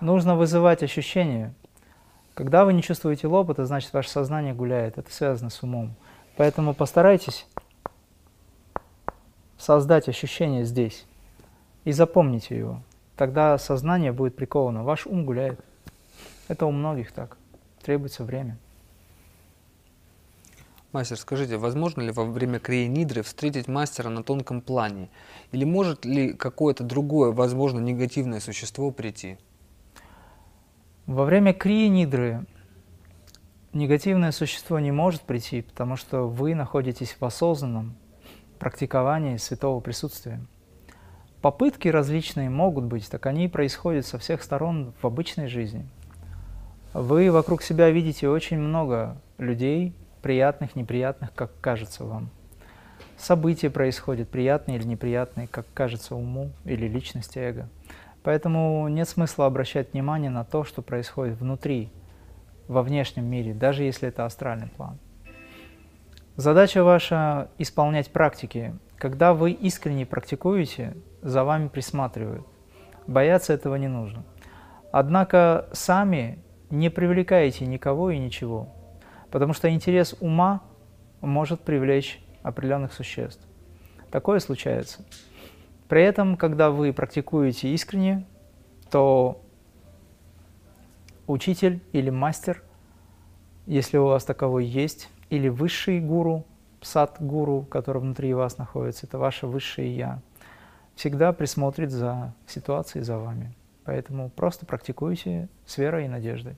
Нужно 0.00 0.34
вызывать 0.36 0.82
ощущение. 0.82 1.54
Когда 2.34 2.64
вы 2.64 2.72
не 2.72 2.82
чувствуете 2.82 3.28
лоб, 3.28 3.50
это 3.50 3.64
значит, 3.64 3.92
ваше 3.92 4.10
сознание 4.10 4.54
гуляет. 4.54 4.98
Это 4.98 5.10
связано 5.12 5.50
с 5.50 5.62
умом. 5.62 5.94
Поэтому 6.36 6.74
постарайтесь 6.74 7.46
создать 9.56 10.08
ощущение 10.08 10.64
здесь 10.64 11.06
и 11.84 11.92
запомните 11.92 12.58
его. 12.58 12.82
Тогда 13.16 13.56
сознание 13.56 14.10
будет 14.10 14.34
приковано. 14.34 14.82
Ваш 14.82 15.06
ум 15.06 15.24
гуляет. 15.24 15.60
Это 16.48 16.66
у 16.66 16.72
многих 16.72 17.12
так. 17.12 17.38
Требуется 17.82 18.24
время. 18.24 18.58
Мастер, 20.96 21.18
скажите, 21.18 21.58
возможно 21.58 22.00
ли 22.00 22.10
во 22.10 22.24
время 22.24 22.58
крия 22.58 23.22
встретить 23.22 23.68
мастера 23.68 24.08
на 24.08 24.22
тонком 24.22 24.62
плане? 24.62 25.10
Или 25.52 25.66
может 25.66 26.06
ли 26.06 26.32
какое-то 26.32 26.84
другое, 26.84 27.32
возможно, 27.32 27.80
негативное 27.80 28.40
существо 28.40 28.90
прийти? 28.90 29.36
Во 31.04 31.26
время 31.26 31.52
крия 31.52 32.46
негативное 33.74 34.32
существо 34.32 34.78
не 34.78 34.90
может 34.90 35.20
прийти, 35.20 35.60
потому 35.60 35.96
что 35.96 36.22
вы 36.22 36.54
находитесь 36.54 37.14
в 37.20 37.22
осознанном 37.22 37.94
практиковании 38.58 39.36
святого 39.36 39.80
присутствия. 39.80 40.40
Попытки 41.42 41.88
различные 41.88 42.48
могут 42.48 42.86
быть, 42.86 43.10
так 43.10 43.26
они 43.26 43.48
происходят 43.48 44.06
со 44.06 44.16
всех 44.16 44.42
сторон 44.42 44.94
в 45.02 45.06
обычной 45.06 45.48
жизни. 45.48 45.86
Вы 46.94 47.30
вокруг 47.30 47.60
себя 47.60 47.90
видите 47.90 48.30
очень 48.30 48.58
много 48.58 49.20
людей, 49.36 49.94
приятных, 50.26 50.74
неприятных, 50.74 51.32
как 51.36 51.52
кажется 51.60 52.04
вам. 52.04 52.30
События 53.16 53.70
происходят, 53.70 54.28
приятные 54.28 54.76
или 54.76 54.84
неприятные, 54.84 55.46
как 55.46 55.66
кажется 55.72 56.16
уму 56.16 56.50
или 56.64 56.88
личности 56.88 57.38
эго. 57.38 57.68
Поэтому 58.24 58.88
нет 58.88 59.08
смысла 59.08 59.46
обращать 59.46 59.92
внимание 59.92 60.28
на 60.28 60.42
то, 60.42 60.64
что 60.64 60.82
происходит 60.82 61.38
внутри 61.38 61.92
во 62.66 62.82
внешнем 62.82 63.24
мире, 63.24 63.54
даже 63.54 63.84
если 63.84 64.08
это 64.08 64.24
астральный 64.24 64.66
план. 64.66 64.98
Задача 66.34 66.82
ваша– 66.82 67.48
исполнять 67.58 68.10
практики. 68.10 68.74
Когда 68.96 69.32
вы 69.32 69.52
искренне 69.52 70.06
практикуете, 70.06 70.96
за 71.22 71.44
вами 71.44 71.68
присматривают. 71.68 72.44
Бояться 73.06 73.52
этого 73.52 73.76
не 73.76 73.86
нужно. 73.86 74.24
Однако 74.90 75.68
сами 75.70 76.40
не 76.68 76.90
привлекаете 76.90 77.64
никого 77.64 78.10
и 78.10 78.18
ничего, 78.18 78.72
потому 79.30 79.52
что 79.52 79.70
интерес 79.70 80.14
ума 80.20 80.62
может 81.20 81.60
привлечь 81.60 82.22
определенных 82.42 82.92
существ. 82.92 83.44
Такое 84.10 84.38
случается. 84.38 85.04
При 85.88 86.02
этом, 86.02 86.36
когда 86.36 86.70
вы 86.70 86.92
практикуете 86.92 87.68
искренне, 87.72 88.26
то 88.90 89.42
учитель 91.26 91.80
или 91.92 92.10
мастер, 92.10 92.62
если 93.66 93.98
у 93.98 94.06
вас 94.06 94.24
таковой 94.24 94.64
есть, 94.64 95.08
или 95.30 95.48
высший 95.48 96.00
гуру, 96.00 96.44
сад-гуру, 96.82 97.62
который 97.62 98.00
внутри 98.00 98.32
вас 98.32 98.58
находится, 98.58 99.06
это 99.06 99.18
ваше 99.18 99.46
высшее 99.46 99.94
«я», 99.94 100.20
всегда 100.94 101.32
присмотрит 101.32 101.90
за 101.90 102.32
ситуацией, 102.46 103.04
за 103.04 103.18
вами. 103.18 103.54
Поэтому 103.84 104.30
просто 104.30 104.66
практикуйте 104.66 105.48
с 105.66 105.78
верой 105.78 106.06
и 106.06 106.08
надеждой. 106.08 106.56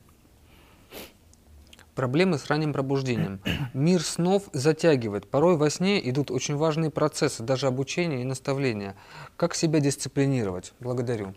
Проблемы 1.98 2.38
с 2.38 2.46
ранним 2.46 2.72
пробуждением. 2.72 3.40
Мир 3.74 4.02
снов 4.02 4.44
затягивает. 4.52 5.28
Порой 5.28 5.56
во 5.56 5.68
сне 5.68 5.98
идут 6.08 6.30
очень 6.30 6.54
важные 6.54 6.92
процессы, 6.92 7.42
даже 7.42 7.66
обучение 7.66 8.20
и 8.20 8.24
наставления. 8.24 8.94
Как 9.36 9.56
себя 9.56 9.80
дисциплинировать? 9.80 10.74
Благодарю. 10.78 11.34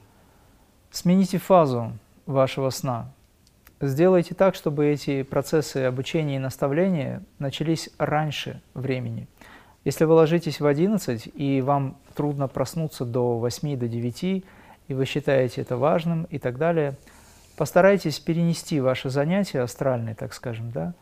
Смените 0.91 1.39
фазу 1.39 1.93
вашего 2.27 2.69
сна. 2.69 3.11
Сделайте 3.81 4.35
так, 4.35 4.53
чтобы 4.53 4.85
эти 4.85 5.23
процессы 5.23 5.77
обучения 5.77 6.35
и 6.35 6.39
наставления 6.39 7.23
начались 7.39 7.89
раньше 7.97 8.61
времени. 8.75 9.27
Если 9.83 10.05
вы 10.05 10.13
ложитесь 10.13 10.59
в 10.59 10.67
11 10.67 11.27
и 11.33 11.61
вам 11.61 11.97
трудно 12.13 12.47
проснуться 12.47 13.03
до 13.03 13.39
8, 13.39 13.79
до 13.79 13.87
9, 13.87 14.23
и 14.23 14.43
вы 14.89 15.05
считаете 15.05 15.61
это 15.61 15.75
важным 15.75 16.25
и 16.25 16.37
так 16.37 16.59
далее, 16.59 16.99
постарайтесь 17.61 18.19
перенести 18.19 18.79
ваше 18.79 19.11
занятие 19.11 19.61
астральное, 19.61 20.15
так 20.15 20.33
скажем, 20.33 20.71
да, 20.71 20.95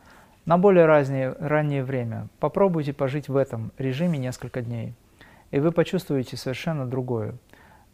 на 0.44 0.58
более 0.58 0.84
раннее, 0.84 1.34
раннее 1.38 1.82
время. 1.82 2.28
Попробуйте 2.38 2.92
пожить 2.92 3.30
в 3.30 3.36
этом 3.38 3.72
режиме 3.78 4.18
несколько 4.18 4.60
дней, 4.60 4.92
и 5.52 5.58
вы 5.58 5.72
почувствуете 5.72 6.36
совершенно 6.36 6.84
другое. 6.84 7.34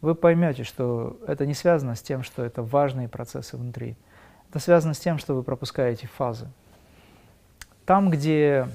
Вы 0.01 0.15
поймете, 0.15 0.63
что 0.65 1.17
это 1.25 1.45
не 1.45 1.53
связано 1.53 1.95
с 1.95 2.01
тем, 2.01 2.23
что 2.23 2.43
это 2.43 2.61
важные 2.61 3.07
процессы 3.07 3.55
внутри– 3.55 3.95
это 4.49 4.59
связано 4.59 4.93
с 4.93 4.99
тем, 4.99 5.17
что 5.17 5.33
вы 5.33 5.43
пропускаете 5.43 6.07
фазы. 6.07 6.47
Там, 7.85 8.09
где 8.09 8.67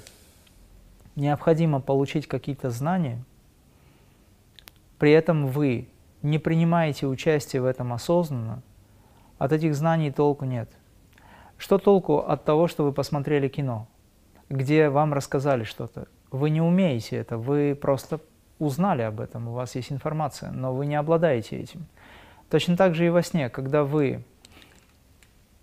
необходимо 1.17 1.81
получить 1.81 2.27
какие-то 2.27 2.71
знания, 2.71 3.23
при 4.99 5.13
этом 5.13 5.49
вы 5.49 5.89
не 6.23 6.39
принимаете 6.39 7.07
участие 7.07 7.61
в 7.61 7.67
этом 7.67 7.93
осознанно, 7.93 8.63
от 9.43 9.51
этих 9.51 9.75
знаний 9.75 10.13
толку 10.13 10.45
нет. 10.45 10.71
Что 11.59 11.79
толку 11.79 12.19
от 12.19 12.45
того, 12.45 12.69
что 12.69 12.85
вы 12.85 12.93
посмотрели 12.93 13.49
кино, 13.49 13.89
где 14.49 14.89
вам 14.89 15.13
рассказали 15.13 15.65
что-то? 15.65 16.07
Вы 16.31 16.51
не 16.51 16.61
умеете 16.61 17.17
это, 17.17 17.39
вы 17.39 17.75
просто 17.75 18.21
узнали 18.61 19.03
об 19.03 19.19
этом, 19.19 19.49
у 19.49 19.53
вас 19.53 19.75
есть 19.75 19.91
информация, 19.91 20.53
но 20.53 20.73
вы 20.73 20.87
не 20.87 20.95
обладаете 20.95 21.59
этим. 21.59 21.87
Точно 22.51 22.77
так 22.77 22.95
же 22.95 23.05
и 23.05 23.11
во 23.11 23.21
сне, 23.25 23.51
когда 23.51 23.83
вы 23.83 24.23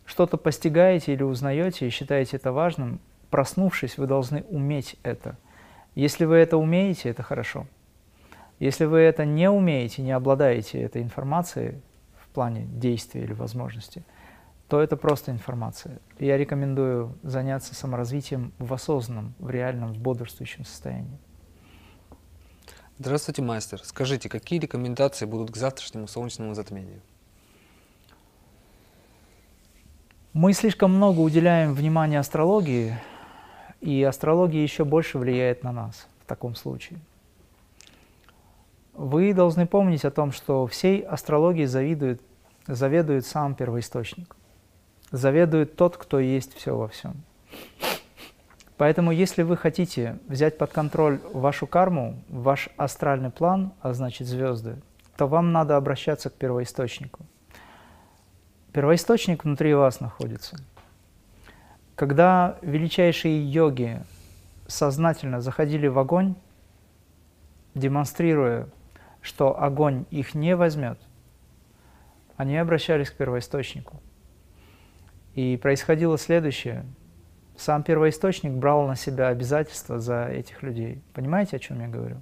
что-то 0.06 0.36
постигаете 0.36 1.14
или 1.14 1.24
узнаете 1.24 1.88
и 1.88 1.90
считаете 1.90 2.36
это 2.36 2.52
важным, 2.52 3.00
проснувшись, 3.30 3.98
вы 3.98 4.08
должны 4.08 4.44
уметь 4.50 4.98
это. 5.04 5.38
Если 5.96 6.26
вы 6.26 6.36
это 6.36 6.58
умеете, 6.58 7.08
это 7.08 7.24
хорошо. 7.24 7.66
Если 8.60 8.84
вы 8.84 9.00
это 9.00 9.24
не 9.24 9.50
умеете, 9.50 10.02
не 10.02 10.12
обладаете 10.12 10.82
этой 10.82 11.02
информацией 11.02 11.76
в 12.30 12.34
плане 12.34 12.66
действия 12.66 13.24
или 13.24 13.34
возможности, 13.34 14.04
то 14.68 14.80
это 14.80 14.96
просто 14.96 15.32
информация. 15.32 16.00
Я 16.20 16.38
рекомендую 16.38 17.18
заняться 17.24 17.74
саморазвитием 17.74 18.54
в 18.60 18.72
осознанном, 18.72 19.34
в 19.40 19.50
реальном, 19.50 19.94
в 19.94 19.98
бодрствующем 19.98 20.64
состоянии. 20.64 21.18
Здравствуйте, 23.00 23.42
мастер. 23.42 23.82
Скажите, 23.84 24.30
какие 24.30 24.60
рекомендации 24.60 25.26
будут 25.26 25.52
к 25.52 25.58
завтрашнему 25.58 26.08
солнечному 26.08 26.54
затмению? 26.54 27.02
Мы 30.34 30.54
слишком 30.54 30.94
много 30.94 31.22
уделяем 31.22 31.74
внимания 31.74 32.20
астрологии, 32.20 32.96
и 33.82 34.04
астрология 34.04 34.62
еще 34.62 34.86
больше 34.86 35.18
влияет 35.18 35.64
на 35.64 35.72
нас 35.72 36.08
в 36.22 36.26
таком 36.28 36.56
случае. 36.56 37.00
Вы 39.00 39.34
должны 39.34 39.66
помнить 39.66 40.06
о 40.06 40.12
том, 40.12 40.32
что 40.32 40.68
всей 40.68 41.02
астрологии 41.02 41.66
завидует, 41.66 42.22
заведует 42.68 43.26
сам 43.26 43.56
первоисточник. 43.56 44.36
Заведует 45.12 45.76
тот, 45.76 45.98
кто 45.98 46.20
есть 46.20 46.54
все 46.54 46.76
во 46.76 46.88
всем. 46.88 47.16
Поэтому, 48.78 49.12
если 49.12 49.44
вы 49.44 49.58
хотите 49.58 50.20
взять 50.28 50.58
под 50.58 50.72
контроль 50.72 51.20
вашу 51.34 51.66
карму, 51.66 52.16
ваш 52.30 52.70
астральный 52.78 53.32
план, 53.32 53.74
а 53.82 53.94
значит 53.94 54.28
звезды, 54.28 54.76
то 55.18 55.28
вам 55.28 55.52
надо 55.52 55.78
обращаться 55.78 56.30
к 56.30 56.34
первоисточнику– 56.34 57.26
Первоисточник 58.72 59.46
внутри 59.46 59.74
вас 59.74 60.00
находится. 60.00 60.56
Когда 61.96 62.58
величайшие 62.62 63.52
йоги 63.52 64.02
сознательно 64.68 65.42
заходили 65.42 65.88
в 65.88 65.98
огонь, 65.98 66.36
демонстрируя, 67.74 68.68
что 69.22 69.62
огонь 69.62 70.06
их 70.12 70.34
не 70.36 70.56
возьмет, 70.56 71.00
они 72.38 72.58
обращались 72.58 73.10
к 73.10 73.18
первоисточнику. 73.18 74.02
И 75.36 75.58
происходило 75.58 76.18
следующее. 76.18 76.86
Сам 77.58 77.84
первоисточник 77.84 78.54
брал 78.54 78.88
на 78.88 78.96
себя 78.96 79.28
обязательства 79.28 80.00
за 80.00 80.28
этих 80.28 80.64
людей. 80.64 81.02
Понимаете, 81.14 81.58
о 81.58 81.60
чем 81.60 81.82
я 81.82 81.88
говорю? 81.88 82.22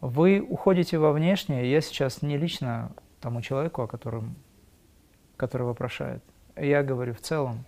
Вы 0.00 0.40
уходите 0.40 0.98
во 0.98 1.12
внешнее, 1.12 1.70
я 1.70 1.80
сейчас 1.80 2.22
не 2.22 2.36
лично 2.36 2.92
тому 3.20 3.40
человеку, 3.40 3.82
о 3.82 3.86
котором 3.86 4.36
который 5.36 5.66
вопрошает. 5.66 6.22
Я 6.56 6.82
говорю 6.82 7.14
в 7.14 7.20
целом. 7.20 7.64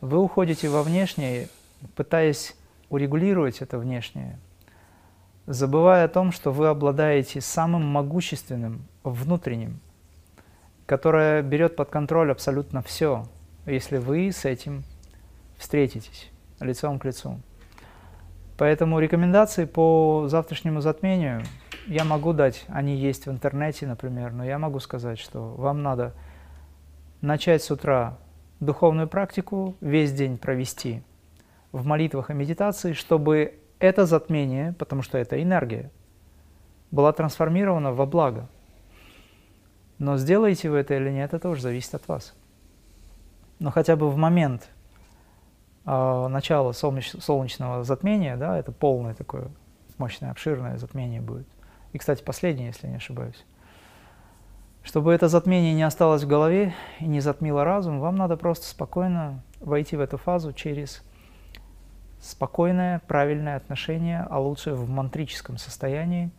Вы 0.00 0.18
уходите 0.18 0.68
во 0.68 0.82
внешнее, 0.82 1.48
пытаясь 1.94 2.56
урегулировать 2.90 3.60
это 3.60 3.78
внешнее, 3.78 4.38
забывая 5.46 6.04
о 6.04 6.08
том, 6.08 6.32
что 6.32 6.52
вы 6.52 6.68
обладаете 6.68 7.40
самым 7.40 7.86
могущественным 7.86 8.86
внутренним, 9.04 9.80
которое 10.86 11.42
берет 11.42 11.76
под 11.76 11.90
контроль 11.90 12.30
абсолютно 12.30 12.82
все, 12.82 13.24
если 13.64 13.98
вы 13.98 14.30
с 14.32 14.44
этим 14.44 14.84
встретитесь 15.56 16.30
лицом 16.60 16.98
к 16.98 17.04
лицу. 17.04 17.40
Поэтому 18.58 18.98
рекомендации 19.00 19.66
по 19.66 20.26
завтрашнему 20.28 20.80
затмению 20.80 21.42
я 21.86 22.04
могу 22.04 22.32
дать, 22.32 22.64
они 22.68 22.96
есть 22.96 23.26
в 23.26 23.30
интернете, 23.30 23.86
например, 23.86 24.32
но 24.32 24.44
я 24.44 24.58
могу 24.58 24.80
сказать, 24.80 25.18
что 25.18 25.54
вам 25.56 25.82
надо– 25.82 26.14
начать 27.20 27.62
с 27.62 27.70
утра 27.70 28.18
духовную 28.60 29.08
практику, 29.08 29.74
весь 29.80 30.12
день 30.12 30.38
провести 30.38 31.02
в 31.72 31.84
молитвах 31.84 32.30
и 32.30 32.34
медитации, 32.34 32.92
чтобы 32.92 33.58
это 33.78 34.06
затмение, 34.06 34.72
потому 34.78 35.02
что 35.02 35.18
это 35.18 35.42
энергия, 35.42 35.90
была 36.90 37.12
трансформирована 37.12 37.92
во 37.92 38.06
благо. 38.06 38.48
Но 39.98 40.16
сделаете 40.16 40.70
вы 40.70 40.78
это 40.78 40.94
или 40.94 41.10
нет, 41.10 41.34
это 41.34 41.48
уже 41.48 41.62
зависит 41.62 41.94
от 41.94 42.06
вас. 42.08 42.34
Но 43.58 43.70
хотя 43.70 43.96
бы 43.96 44.10
в 44.10 44.16
момент 44.16 44.68
э, 45.86 46.26
начала 46.28 46.72
солнеч, 46.72 47.12
солнечного 47.12 47.82
затмения, 47.84 48.36
да, 48.36 48.58
это 48.58 48.72
полное 48.72 49.14
такое 49.14 49.50
мощное, 49.98 50.30
обширное 50.30 50.76
затмение 50.76 51.20
будет. 51.20 51.46
И, 51.92 51.98
кстати, 51.98 52.22
последнее, 52.22 52.68
если 52.68 52.86
не 52.86 52.96
ошибаюсь. 52.96 53.44
Чтобы 54.82 55.12
это 55.12 55.28
затмение 55.28 55.74
не 55.74 55.82
осталось 55.82 56.22
в 56.22 56.28
голове 56.28 56.74
и 57.00 57.06
не 57.06 57.20
затмило 57.20 57.64
разум, 57.64 57.98
вам 57.98 58.16
надо 58.16 58.36
просто 58.36 58.66
спокойно 58.66 59.42
войти 59.60 59.96
в 59.96 60.00
эту 60.00 60.16
фазу 60.16 60.52
через 60.52 61.02
спокойное, 62.26 63.00
правильное 63.06 63.56
отношение, 63.56 64.26
а 64.28 64.40
лучше 64.40 64.72
в 64.72 64.88
мантрическом 64.88 65.58
состоянии, 65.58 66.30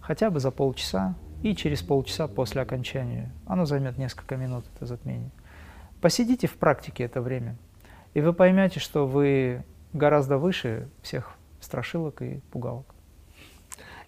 хотя 0.00 0.30
бы 0.30 0.40
за 0.40 0.50
полчаса 0.50 1.14
и 1.42 1.54
через 1.56 1.82
полчаса 1.82 2.28
после 2.28 2.62
окончания. 2.62 3.32
Оно 3.46 3.64
займет 3.64 3.98
несколько 3.98 4.36
минут, 4.36 4.64
это 4.74 4.86
затмение. 4.86 5.30
Посидите 6.00 6.46
в 6.46 6.56
практике 6.56 7.04
это 7.04 7.20
время, 7.20 7.56
и 8.14 8.20
вы 8.20 8.32
поймете, 8.32 8.80
что 8.80 9.06
вы 9.06 9.64
гораздо 9.92 10.38
выше 10.38 10.88
всех 11.02 11.34
страшилок 11.60 12.22
и 12.22 12.40
пугалок. 12.50 12.94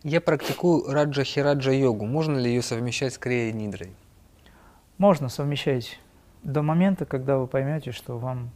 Я 0.03 0.21
практикую 0.21 0.93
раджа-хираджа 0.93 1.73
йогу. 1.73 2.07
Можно 2.07 2.37
ли 2.37 2.51
ее 2.51 2.63
совмещать 2.63 3.15
с 3.15 3.19
крия-нидрой? 3.19 3.93
Можно 4.99 5.29
совмещать 5.29 6.01
до 6.43 6.63
момента, 6.63 7.05
когда 7.05 7.39
вы 7.39 7.47
поймете, 7.47 7.93
что 7.93 8.19
вам 8.19 8.51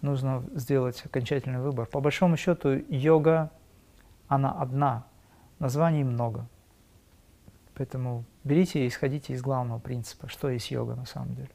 нужно 0.00 0.44
сделать 0.54 1.00
окончательный 1.04 1.60
выбор. 1.60 1.86
По 1.86 2.00
большому 2.00 2.36
счету, 2.36 2.82
йога, 2.88 3.50
она 4.28 4.52
одна, 4.52 5.06
названий 5.58 6.04
много. 6.04 6.46
Поэтому 7.74 8.24
берите 8.44 8.84
и 8.84 8.88
исходите 8.88 9.32
из 9.32 9.42
главного 9.42 9.78
принципа, 9.78 10.28
что 10.28 10.50
есть 10.50 10.70
йога 10.70 10.94
на 10.94 11.06
самом 11.06 11.34
деле. 11.34 11.50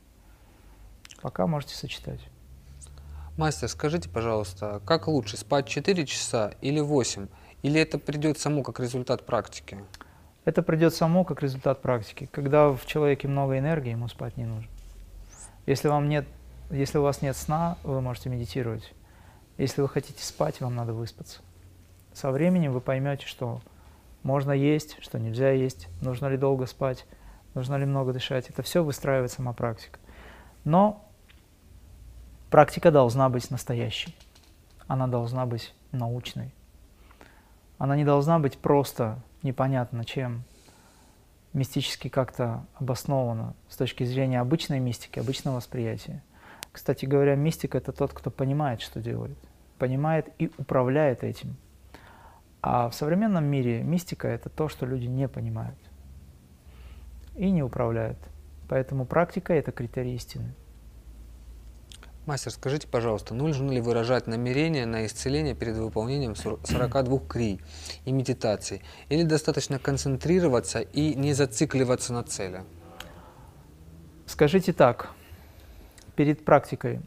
Пока 1.21 1.47
можете 1.47 1.75
сочетать. 1.75 2.21
Мастер, 3.37 3.67
скажите, 3.67 4.09
пожалуйста, 4.09 4.81
как 4.85 5.07
лучше, 5.07 5.37
спать 5.37 5.67
4 5.67 6.05
часа 6.05 6.53
или 6.61 6.79
8? 6.79 7.27
Или 7.63 7.81
это 7.81 7.97
придет 7.97 8.37
само 8.37 8.61
как 8.61 8.79
результат 8.79 9.25
практики? 9.25 9.83
Это 10.45 10.61
придет 10.61 10.93
само 10.93 11.23
как 11.23 11.41
результат 11.41 11.81
практики. 11.81 12.29
Когда 12.31 12.69
в 12.69 12.85
человеке 12.85 13.27
много 13.27 13.57
энергии, 13.57 13.91
ему 13.91 14.07
спать 14.07 14.37
не 14.37 14.45
нужно. 14.45 14.69
Если, 15.65 15.87
вам 15.87 16.09
нет, 16.09 16.27
если 16.73 16.97
у 16.97 17.03
вас 17.03 17.21
нет 17.21 17.35
сна, 17.35 17.77
вы 17.83 18.01
можете 18.01 18.29
медитировать. 18.29 18.93
Если 19.57 19.81
вы 19.81 19.87
хотите 19.87 20.23
спать, 20.23 20.59
вам 20.59 20.75
надо 20.75 20.93
выспаться. 20.93 21.41
Со 22.13 22.31
временем 22.31 22.71
вы 22.71 22.81
поймете, 22.81 23.27
что 23.27 23.61
можно 24.23 24.51
есть, 24.51 24.97
что 25.01 25.19
нельзя 25.19 25.51
есть, 25.51 25.87
нужно 26.01 26.27
ли 26.27 26.37
долго 26.37 26.65
спать, 26.65 27.05
нужно 27.53 27.75
ли 27.75 27.85
много 27.85 28.13
дышать. 28.13 28.49
Это 28.49 28.63
все 28.63 28.83
выстраивает 28.83 29.31
сама 29.31 29.53
практика. 29.53 29.99
Но 30.63 31.07
практика 32.49 32.89
должна 32.91 33.29
быть 33.29 33.51
настоящей. 33.51 34.15
Она 34.87 35.07
должна 35.07 35.45
быть 35.45 35.73
научной. 35.91 36.53
Она 37.77 37.95
не 37.95 38.05
должна 38.05 38.39
быть 38.39 38.57
просто 38.57 39.19
непонятно 39.43 40.05
чем, 40.05 40.43
мистически 41.53 42.07
как-то 42.07 42.65
обоснована 42.75 43.53
с 43.69 43.77
точки 43.77 44.03
зрения 44.03 44.39
обычной 44.39 44.79
мистики, 44.79 45.19
обычного 45.19 45.57
восприятия. 45.57 46.23
Кстати 46.73 47.05
говоря, 47.05 47.35
мистик– 47.35 47.75
это 47.75 47.91
тот, 47.91 48.13
кто 48.13 48.31
понимает, 48.31 48.81
что 48.81 48.99
делает, 48.99 49.37
понимает 49.77 50.27
и 50.39 50.51
управляет 50.57 51.23
этим. 51.23 51.55
А 52.61 52.89
в 52.89 52.95
современном 52.95 53.45
мире 53.45 53.83
мистика– 53.83 54.27
это 54.29 54.49
то, 54.49 54.67
что 54.67 54.85
люди 54.87 55.05
не 55.05 55.27
понимают 55.27 55.77
и 57.35 57.51
не 57.51 57.61
управляют. 57.61 58.17
Поэтому 58.67 59.05
практика– 59.05 59.53
это 59.55 59.71
критерий 59.71 60.15
истины. 60.15 60.53
Мастер, 62.25 62.51
скажите, 62.51 62.87
пожалуйста, 62.87 63.35
нужно 63.35 63.69
ли 63.69 63.81
выражать 63.81 64.27
намерение 64.27 64.85
на 64.85 65.05
исцеление 65.05 65.53
перед 65.53 65.75
выполнением 65.75 66.35
42 66.35 67.19
крий 67.27 67.61
и 68.05 68.11
медитации? 68.11 68.81
Или 69.09 69.23
достаточно 69.23 69.77
концентрироваться 69.77 70.79
и 70.79 71.13
не 71.15 71.33
зацикливаться 71.33 72.13
на 72.13 72.23
цели? 72.23 72.63
Скажите 74.25 74.73
так, 74.73 75.11
перед 76.15 76.45
практикой 76.45 77.01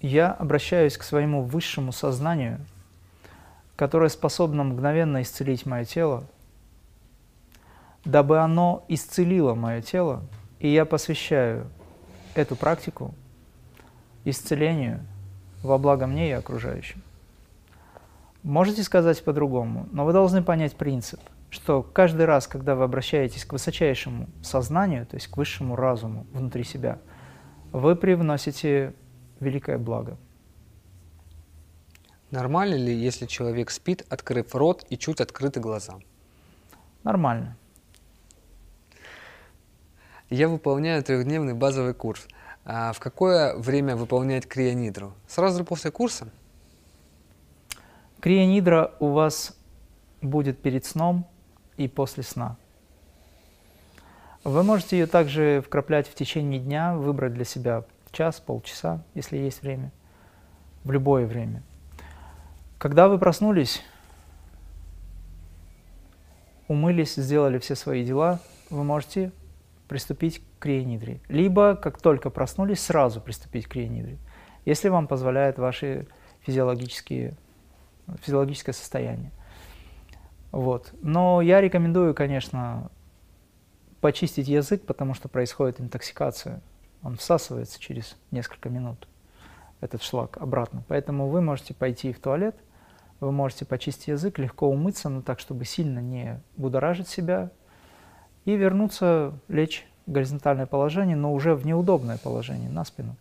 я 0.00 0.32
обращаюсь 0.32 0.96
к 0.96 1.02
своему 1.02 1.42
высшему 1.42 1.92
сознанию, 1.92 2.60
которое 3.76 4.08
способно 4.08 4.64
мгновенно 4.64 5.22
исцелить 5.22 5.66
мое 5.66 5.84
тело, 5.84 6.24
дабы 8.04 8.38
оно 8.38 8.84
исцелило 8.88 9.54
мое 9.54 9.82
тело, 9.82 10.22
и 10.60 10.68
я 10.68 10.84
посвящаю 10.84 11.66
эту 12.34 12.56
практику– 12.56 13.14
исцелению 14.30 15.00
во 15.62 15.78
благо 15.78 16.06
мне 16.06 16.28
и 16.28 16.32
окружающим. 16.32 17.02
Можете 18.42 18.82
сказать 18.82 19.22
по-другому, 19.24 19.88
но 19.92 20.04
вы 20.04 20.12
должны 20.12 20.42
понять 20.42 20.76
принцип, 20.76 21.20
что 21.48 21.82
каждый 21.82 22.26
раз, 22.26 22.46
когда 22.46 22.74
вы 22.74 22.84
обращаетесь 22.84 23.44
к 23.44 23.52
высочайшему 23.52 24.28
сознанию, 24.42 25.06
то 25.06 25.16
есть 25.16 25.28
к 25.28 25.36
высшему 25.36 25.74
разуму 25.76 26.26
внутри 26.32 26.64
себя, 26.64 26.98
вы 27.76 27.94
привносите 27.94 28.94
великое 29.38 29.76
благо. 29.76 30.16
Нормально 32.30 32.74
ли, 32.74 32.94
если 32.94 33.26
человек 33.26 33.70
спит, 33.70 34.06
открыв 34.08 34.54
рот 34.54 34.86
и 34.88 34.96
чуть 34.96 35.20
открыты 35.20 35.60
глаза? 35.60 35.98
Нормально. 37.04 37.54
Я 40.30 40.48
выполняю 40.48 41.02
трехдневный 41.02 41.52
базовый 41.52 41.92
курс. 41.92 42.26
А 42.64 42.94
в 42.94 42.98
какое 42.98 43.54
время 43.54 43.94
выполнять 43.94 44.48
крионидру? 44.48 45.12
Сразу 45.28 45.62
после 45.62 45.90
курса? 45.90 46.28
Крионидра 48.20 48.94
у 49.00 49.08
вас 49.08 49.54
будет 50.22 50.62
перед 50.62 50.86
сном 50.86 51.26
и 51.76 51.88
после 51.88 52.22
сна. 52.22 52.56
Вы 54.46 54.62
можете 54.62 54.96
ее 54.96 55.08
также 55.08 55.60
вкраплять 55.60 56.06
в 56.06 56.14
течение 56.14 56.60
дня, 56.60 56.94
выбрать 56.94 57.34
для 57.34 57.44
себя 57.44 57.82
час, 58.12 58.38
полчаса, 58.38 59.02
если 59.12 59.38
есть 59.38 59.60
время, 59.60 59.90
в 60.84 60.92
любое 60.92 61.26
время. 61.26 61.64
Когда 62.78 63.08
вы 63.08 63.18
проснулись, 63.18 63.82
умылись, 66.68 67.16
сделали 67.16 67.58
все 67.58 67.74
свои 67.74 68.04
дела, 68.04 68.38
вы 68.70 68.84
можете 68.84 69.32
приступить 69.88 70.38
к 70.38 70.62
крионидре. 70.62 71.18
Либо, 71.26 71.74
как 71.74 72.00
только 72.00 72.30
проснулись, 72.30 72.78
сразу 72.78 73.20
приступить 73.20 73.66
к 73.66 73.70
крионидре, 73.70 74.16
если 74.64 74.90
вам 74.90 75.08
позволяет 75.08 75.58
ваше 75.58 76.06
физиологические, 76.42 77.36
физиологическое 78.22 78.74
состояние. 78.74 79.32
Вот. 80.52 80.94
Но 81.02 81.40
я 81.40 81.60
рекомендую, 81.60 82.14
конечно, 82.14 82.92
почистить 84.00 84.48
язык, 84.48 84.84
потому 84.84 85.14
что 85.14 85.28
происходит 85.28 85.80
интоксикация. 85.80 86.60
Он 87.02 87.16
всасывается 87.16 87.80
через 87.80 88.16
несколько 88.30 88.68
минут, 88.68 89.08
этот 89.80 90.02
шлак, 90.02 90.38
обратно. 90.38 90.82
Поэтому 90.88 91.28
вы 91.28 91.40
можете 91.40 91.74
пойти 91.74 92.12
в 92.12 92.20
туалет, 92.20 92.56
вы 93.20 93.32
можете 93.32 93.64
почистить 93.64 94.08
язык, 94.08 94.38
легко 94.38 94.68
умыться, 94.68 95.08
но 95.08 95.22
так, 95.22 95.40
чтобы 95.40 95.64
сильно 95.64 96.00
не 96.00 96.40
будоражить 96.56 97.08
себя, 97.08 97.50
и 98.44 98.54
вернуться, 98.56 99.38
лечь 99.48 99.86
в 100.06 100.12
горизонтальное 100.12 100.66
положение, 100.66 101.16
но 101.16 101.32
уже 101.32 101.54
в 101.54 101.66
неудобное 101.66 102.18
положение, 102.18 102.70
на 102.70 102.84
спину, 102.84 103.16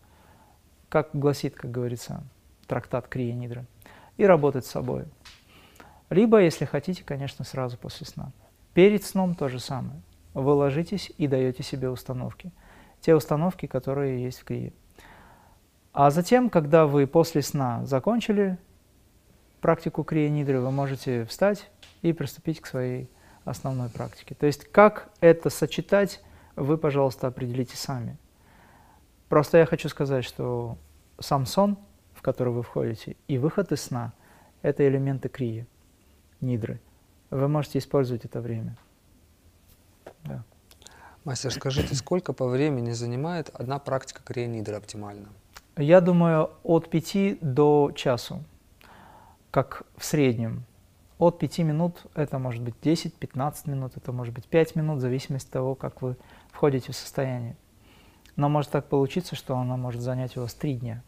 как 0.89 1.09
гласит, 1.13 1.55
как 1.55 1.71
говорится, 1.71 2.23
трактат 2.67 3.07
Крия 3.07 3.33
Нидры, 3.33 3.65
и 4.17 4.25
работать 4.25 4.65
с 4.65 4.71
собой. 4.71 5.05
Либо, 6.09 6.39
если 6.39 6.65
хотите, 6.65 7.03
конечно, 7.03 7.43
сразу 7.43 7.77
после 7.77 8.05
сна. 8.05 8.31
Перед 8.73 9.03
сном 9.03 9.35
то 9.35 9.49
же 9.49 9.59
самое. 9.59 9.99
Вы 10.35 10.51
ложитесь 10.51 11.11
и 11.17 11.27
даете 11.27 11.63
себе 11.63 11.89
установки. 11.89 12.51
Те 12.99 13.15
установки, 13.15 13.67
которые 13.67 14.21
есть 14.21 14.41
в 14.41 14.43
Крие. 14.43 14.73
А 15.93 16.11
затем, 16.11 16.49
когда 16.49 16.85
вы 16.85 17.07
после 17.07 17.41
сна 17.41 17.85
закончили 17.85 18.57
практику 19.61 20.03
Крия 20.03 20.29
Нидры, 20.29 20.59
вы 20.59 20.71
можете 20.71 21.23
встать 21.23 21.71
и 22.01 22.11
приступить 22.11 22.59
к 22.59 22.67
своей 22.67 23.09
основной 23.45 23.89
практики. 23.89 24.33
То 24.33 24.45
есть 24.45 24.69
как 24.69 25.09
это 25.21 25.49
сочетать, 25.49 26.21
вы, 26.57 26.77
пожалуйста, 26.77 27.27
определите 27.27 27.77
сами. 27.77 28.17
Просто 29.29 29.57
я 29.57 29.65
хочу 29.65 29.87
сказать, 29.87 30.25
что 30.25 30.77
сам 31.17 31.45
сон, 31.45 31.77
в 32.13 32.21
который 32.21 32.51
вы 32.51 32.61
входите, 32.61 33.15
и 33.29 33.37
выход 33.37 33.71
из 33.71 33.83
сна– 33.83 34.13
это 34.61 34.85
элементы 34.85 35.29
крии, 35.29 35.65
нидры. 36.41 36.81
Вы 37.29 37.47
можете 37.47 37.79
использовать 37.79 38.25
это 38.25 38.41
время. 38.41 38.75
Да. 40.25 40.43
Мастер, 41.23 41.51
скажите, 41.51 41.95
сколько 41.95 42.33
по 42.33 42.47
времени 42.47 42.91
занимает 42.91 43.49
одна 43.53 43.79
практика 43.79 44.21
крия 44.23 44.47
нидры 44.47 44.75
оптимально? 44.75 45.29
Я 45.77 45.99
думаю, 46.01 46.51
от 46.63 46.89
пяти 46.89 47.37
до 47.41 47.91
часу, 47.95 48.43
как 49.51 49.83
в 49.97 50.05
среднем. 50.05 50.63
От 51.17 51.39
5 51.39 51.59
минут, 51.59 52.05
это 52.13 52.39
может 52.39 52.61
быть 52.61 52.75
10-15 52.81 53.69
минут, 53.69 53.93
это 53.95 54.11
может 54.11 54.33
быть 54.33 54.45
5 54.47 54.75
минут, 54.75 54.97
в 54.97 55.01
зависимости 55.01 55.47
от 55.47 55.53
того, 55.53 55.75
как 55.75 56.01
вы 56.01 56.17
входите 56.51 56.91
в 56.91 56.95
состояние. 56.95 57.55
Но 58.35 58.49
может 58.49 58.71
так 58.71 58.87
получиться, 58.87 59.35
что 59.35 59.57
она 59.57 59.77
может 59.77 60.01
занять 60.01 60.35
у 60.35 60.41
вас 60.41 60.53
3 60.53 60.75
дня, 60.75 61.01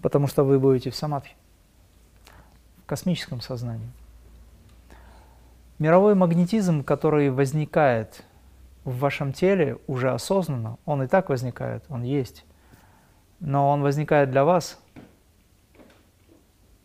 потому 0.00 0.26
что 0.26 0.42
вы 0.42 0.58
будете 0.58 0.90
в 0.90 0.96
самадхи, 0.96 1.36
в 2.82 2.86
космическом 2.86 3.42
сознании. 3.42 3.90
Мировой 5.78 6.16
магнетизм, 6.16 6.82
который 6.82 7.30
возникает 7.30 8.24
в 8.84 8.98
вашем 8.98 9.32
теле 9.32 9.78
уже 9.86 10.10
осознанно, 10.10 10.78
он 10.84 11.04
и 11.04 11.06
так 11.06 11.28
возникает, 11.28 11.84
он 11.88 12.02
есть, 12.02 12.44
но 13.38 13.70
он 13.70 13.82
возникает 13.82 14.30
для 14.30 14.44
вас, 14.44 14.82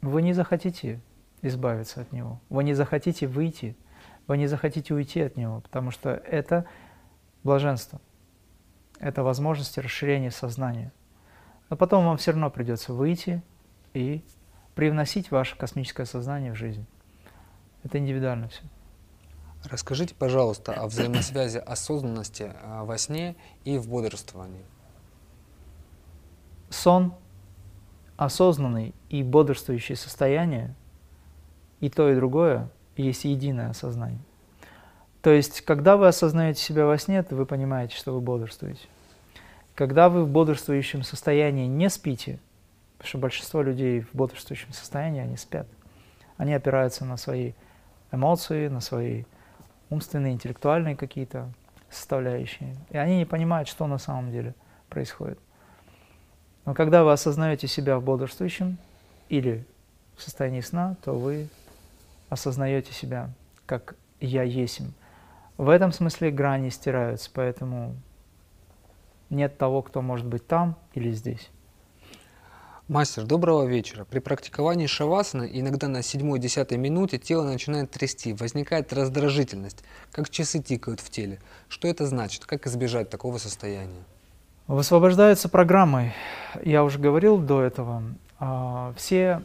вы 0.02 0.22
не 0.22 0.34
захотите 0.34 1.00
избавиться 1.42 2.02
от 2.02 2.12
него. 2.12 2.40
Вы 2.50 2.64
не 2.66 2.74
захотите 2.74 3.26
выйти, 3.26 3.76
вы 4.28 4.38
не 4.38 4.48
захотите 4.48 4.94
уйти 4.94 5.22
от 5.22 5.38
него, 5.38 5.62
потому 5.62 5.90
что 5.90 6.12
это 6.12 6.66
блаженство, 7.44 8.00
это 9.00 9.24
возможность 9.24 9.78
расширения 9.78 10.30
сознания. 10.30 10.92
Но 11.70 11.78
потом 11.78 12.06
вам 12.06 12.18
все 12.18 12.32
равно 12.32 12.52
придется 12.52 12.94
выйти 12.94 13.42
и 13.94 14.24
привносить 14.76 15.32
ваше 15.32 15.58
космическое 15.58 16.06
сознание 16.06 16.54
в 16.54 16.58
жизнь. 16.58 16.86
Это 17.84 17.98
индивидуально 17.98 18.50
все. 18.50 18.62
Расскажите, 19.64 20.14
пожалуйста, 20.14 20.74
о 20.74 20.88
взаимосвязи 20.88 21.58
осознанности 21.58 22.54
а, 22.64 22.84
во 22.84 22.98
сне 22.98 23.36
и 23.64 23.78
в 23.78 23.88
бодрствовании. 23.88 24.66
сон, 26.70 27.14
осознанный 28.18 28.94
и 29.10 29.24
бодрствующее 29.24 29.96
состояние, 29.96 30.76
и 31.80 31.90
то, 31.90 32.10
и 32.10 32.16
другое 32.16 32.70
есть 32.98 33.26
единое 33.26 33.70
осознание. 33.70 34.22
То 35.22 35.30
есть, 35.30 35.62
когда 35.62 35.96
вы 35.96 36.08
осознаете 36.08 36.62
себя 36.62 36.86
во 36.86 36.98
сне, 36.98 37.24
то 37.24 37.36
вы 37.36 37.46
понимаете, 37.46 37.96
что 37.96 38.12
вы 38.14 38.20
бодрствуете. 38.20 38.88
Когда 39.76 40.10
вы 40.10 40.26
в 40.26 40.30
бодрствующем 40.30 41.04
состоянии 41.04 41.66
не 41.66 41.90
спите, 41.90 42.40
потому 42.98 43.08
что 43.08 43.18
большинство 43.20 43.62
людей 43.62 44.02
в 44.02 44.14
бодрствующем 44.14 44.74
состоянии, 44.74 45.22
они 45.22 45.38
спят, 45.38 45.68
они 46.38 46.54
опираются 46.54 47.06
на 47.06 47.18
свои 47.18 47.54
эмоции, 48.12 48.68
на 48.68 48.82
свои 48.82 49.24
умственные, 49.94 50.34
интеллектуальные 50.34 50.96
какие-то 50.96 51.50
составляющие. 51.90 52.76
И 52.90 52.98
они 52.98 53.18
не 53.18 53.26
понимают, 53.26 53.68
что 53.68 53.88
на 53.88 53.98
самом 53.98 54.32
деле 54.32 54.56
происходит. 54.90 55.40
Но 56.66 56.74
когда 56.74 57.04
вы 57.04 57.12
осознаете 57.12 57.68
себя 57.68 57.98
в 57.98 58.04
бодрствующем 58.04 58.78
или 59.30 59.66
в 60.16 60.22
состоянии 60.22 60.62
сна, 60.62 60.96
то 61.04 61.14
вы 61.14 61.48
осознаете 62.30 62.94
себя 62.94 63.30
как 63.66 63.96
«я 64.20 64.44
есим». 64.44 64.94
В 65.58 65.70
этом 65.70 65.92
смысле 65.92 66.32
грани 66.32 66.70
стираются, 66.70 67.30
поэтому 67.32 67.96
нет 69.30 69.58
того, 69.58 69.82
кто 69.82 70.02
может 70.02 70.26
быть 70.26 70.48
там 70.48 70.76
или 70.94 71.12
здесь. 71.12 71.50
Мастер, 72.90 73.24
доброго 73.24 73.64
вечера. 73.66 74.04
При 74.04 74.20
практиковании 74.20 74.88
шавасаны 74.88 75.50
иногда 75.54 75.88
на 75.88 76.00
7-10 76.00 76.76
минуте 76.76 77.18
тело 77.18 77.46
начинает 77.46 77.92
трясти, 77.92 78.34
возникает 78.34 78.92
раздражительность, 78.92 79.86
как 80.12 80.30
часы 80.30 80.62
тикают 80.62 81.00
в 81.00 81.10
теле. 81.10 81.40
Что 81.70 81.88
это 81.88 82.06
значит? 82.06 82.44
Как 82.44 82.68
избежать 82.68 83.10
такого 83.10 83.38
состояния? 83.38 84.04
Высвобождаются 84.68 85.48
программы. 85.48 86.12
Я 86.62 86.84
уже 86.84 87.00
говорил 87.00 87.38
до 87.38 87.62
этого. 87.62 88.04
А, 88.38 88.94
все 88.98 89.44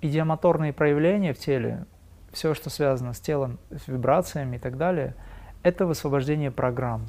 идиомоторные 0.00 0.72
проявления 0.72 1.34
в 1.34 1.38
теле, 1.38 1.86
все, 2.32 2.52
что 2.54 2.68
связано 2.68 3.12
с 3.12 3.20
телом, 3.20 3.60
с 3.70 3.86
вибрациями 3.86 4.56
и 4.56 4.58
так 4.58 4.76
далее, 4.76 5.14
это 5.62 5.86
высвобождение 5.86 6.50
программ. 6.50 7.06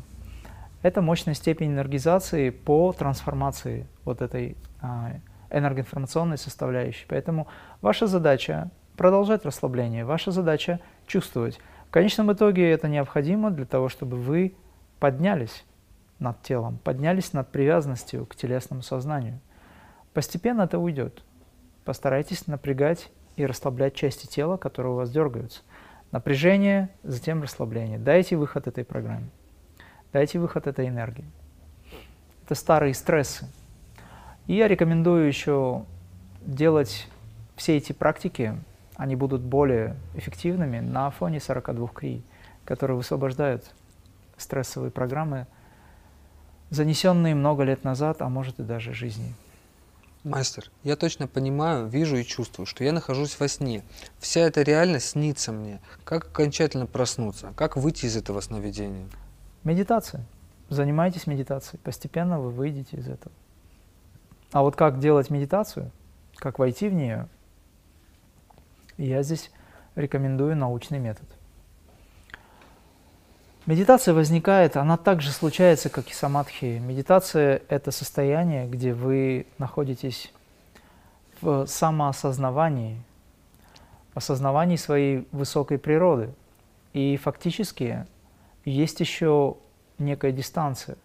Это 0.84 1.02
мощная 1.02 1.34
степень 1.34 1.72
энергизации 1.72 2.52
по 2.52 2.94
трансформации 2.94 3.88
вот 4.06 4.22
этой 4.22 4.56
а, 4.82 5.14
энергоинформационной 5.50 6.38
составляющей. 6.38 7.06
Поэтому 7.08 7.48
ваша 7.82 8.08
задача 8.08 8.70
продолжать 8.96 9.46
расслабление, 9.46 10.06
ваша 10.06 10.32
задача 10.32 10.80
чувствовать. 11.06 11.60
В 11.88 11.92
конечном 11.92 12.34
итоге 12.34 12.70
это 12.72 12.88
необходимо 12.90 13.52
для 13.52 13.66
того, 13.66 13.90
чтобы 13.90 14.18
вы 14.18 14.56
поднялись 15.00 15.64
над 16.20 16.42
телом, 16.42 16.80
поднялись 16.84 17.34
над 17.34 17.50
привязанностью 17.50 18.26
к 18.26 18.36
телесному 18.36 18.82
сознанию. 18.82 19.40
Постепенно 20.14 20.64
это 20.64 20.80
уйдет. 20.80 21.24
Постарайтесь 21.86 22.48
напрягать 22.48 23.12
и 23.36 23.46
расслаблять 23.46 23.94
части 23.94 24.26
тела, 24.26 24.58
которые 24.58 24.94
у 24.94 24.96
вас 24.96 25.12
дергаются. 25.12 25.62
Напряжение, 26.12 26.90
затем 27.04 27.44
расслабление. 27.44 28.00
Дайте 28.00 28.36
выход 28.36 28.68
этой 28.68 28.84
программе. 28.84 29.30
Дайте 30.12 30.40
выход 30.40 30.68
этой 30.68 30.88
энергии. 30.88 31.26
Это 32.46 32.56
старые 32.56 32.94
стрессы, 32.94 33.46
и 34.48 34.56
я 34.56 34.68
рекомендую 34.68 35.28
еще 35.28 35.86
делать 36.46 37.08
все 37.56 37.78
эти 37.78 37.92
практики, 37.92 38.58
они 38.96 39.16
будут 39.16 39.42
более 39.42 39.96
эффективными 40.16 40.80
на 40.80 41.12
фоне 41.12 41.40
42 41.40 41.88
крий, 41.90 42.24
которые 42.66 42.98
высвобождают 42.98 43.72
стрессовые 44.38 44.92
программы, 44.92 45.48
занесенные 46.70 47.36
много 47.36 47.64
лет 47.64 47.84
назад, 47.84 48.22
а 48.22 48.30
может 48.30 48.60
и 48.60 48.64
даже 48.64 48.94
жизни. 48.94 49.34
Мастер, 50.24 50.72
я 50.84 50.96
точно 50.96 51.28
понимаю, 51.28 51.88
вижу 51.88 52.18
и 52.18 52.26
чувствую, 52.26 52.66
что 52.66 52.84
я 52.84 52.92
нахожусь 52.92 53.40
во 53.40 53.48
сне. 53.48 53.84
Вся 54.20 54.42
эта 54.42 54.62
реальность 54.62 55.10
снится 55.10 55.52
мне. 55.52 55.80
Как 56.04 56.26
окончательно 56.26 56.86
проснуться? 56.86 57.54
Как 57.56 57.78
выйти 57.78 58.08
из 58.08 58.18
этого 58.18 58.42
сновидения? 58.42 59.08
Медитация. 59.64 60.26
Занимайтесь 60.70 61.28
медитацией. 61.28 61.80
Постепенно 61.82 62.42
вы 62.42 62.50
выйдете 62.50 62.98
из 62.98 63.08
этого. 63.08 63.32
А 64.52 64.62
вот 64.62 64.76
как 64.76 65.00
делать 65.00 65.30
медитацию, 65.30 65.92
как 66.36 66.60
войти 66.60 66.88
в 66.88 66.94
нее, 66.94 67.28
я 68.98 69.22
здесь 69.24 69.52
рекомендую 69.96 70.56
научный 70.56 71.00
метод. 71.00 71.26
Медитация 73.66 74.14
возникает, 74.14 74.78
она 74.78 74.96
также 74.96 75.32
случается, 75.32 75.90
как 75.90 76.10
и 76.10 76.14
самадхи. 76.14 76.80
Медитация– 76.82 77.62
это 77.70 77.92
состояние, 77.92 78.66
где 78.66 78.94
вы 78.94 79.46
находитесь 79.58 80.32
в 81.42 81.66
самоосознавании, 81.66 83.04
осознавании 84.14 84.78
своей 84.78 85.28
высокой 85.34 85.78
природы. 85.78 86.34
И 86.94 87.18
фактически 87.18 88.08
есть 88.64 89.02
еще 89.02 89.58
некая 89.98 90.32
дистанция. 90.32 90.96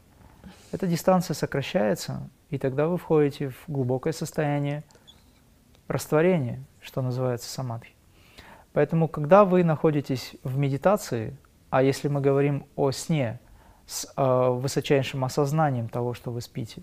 Эта 0.70 0.86
дистанция 0.86 1.34
сокращается, 1.34 2.30
и 2.52 2.58
тогда 2.58 2.86
вы 2.86 2.98
входите 2.98 3.48
в 3.48 3.64
глубокое 3.66 4.12
состояние 4.12 4.84
растворения, 5.88 6.62
что 6.82 7.00
называется 7.00 7.50
самадхи. 7.50 7.94
Поэтому, 8.74 9.08
когда 9.08 9.46
вы 9.46 9.64
находитесь 9.64 10.36
в 10.44 10.58
медитации, 10.58 11.34
а 11.70 11.82
если 11.82 12.08
мы 12.08 12.20
говорим 12.20 12.66
о 12.76 12.90
сне 12.90 13.40
с 13.86 14.06
э, 14.14 14.48
высочайшим 14.50 15.24
осознанием 15.24 15.88
того, 15.88 16.12
что 16.12 16.30
вы 16.30 16.42
спите, 16.42 16.82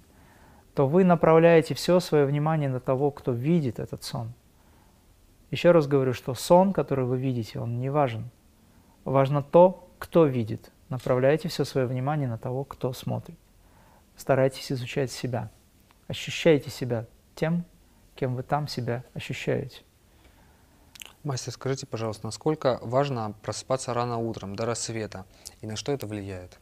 то 0.74 0.88
вы 0.88 1.04
направляете 1.04 1.76
все 1.76 2.00
свое 2.00 2.26
внимание 2.26 2.70
на 2.70 2.80
того, 2.80 3.12
кто 3.12 3.32
видит 3.32 3.78
этот 3.78 4.04
сон. 4.04 4.34
Еще 5.52 5.70
раз 5.70 5.86
говорю, 5.86 6.14
что 6.14 6.34
сон, 6.34 6.74
который 6.74 7.06
вы 7.06 7.20
видите, 7.20 7.60
он 7.60 7.80
не 7.80 7.92
важен. 7.92 8.32
Важно 9.06 9.44
то, 9.44 9.88
кто 10.00 10.26
видит. 10.26 10.72
Направляйте 10.90 11.48
все 11.48 11.64
свое 11.64 11.86
внимание 11.86 12.28
на 12.28 12.40
того, 12.40 12.64
кто 12.64 12.92
смотрит. 12.92 13.38
Старайтесь 14.16 14.72
изучать 14.72 15.12
себя 15.12 15.52
ощущаете 16.10 16.70
себя 16.70 17.06
тем, 17.36 17.64
кем 18.16 18.36
вы 18.36 18.44
там 18.44 18.68
себя 18.68 19.06
ощущаете. 19.14 19.84
Мастер, 21.24 21.54
скажите, 21.54 21.86
пожалуйста, 21.86 22.26
насколько 22.26 22.80
важно 22.82 23.34
просыпаться 23.42 23.94
рано 23.94 24.18
утром, 24.18 24.56
до 24.56 24.66
рассвета, 24.66 25.26
и 25.62 25.68
на 25.68 25.76
что 25.76 25.92
это 25.92 26.08
влияет? 26.08 26.60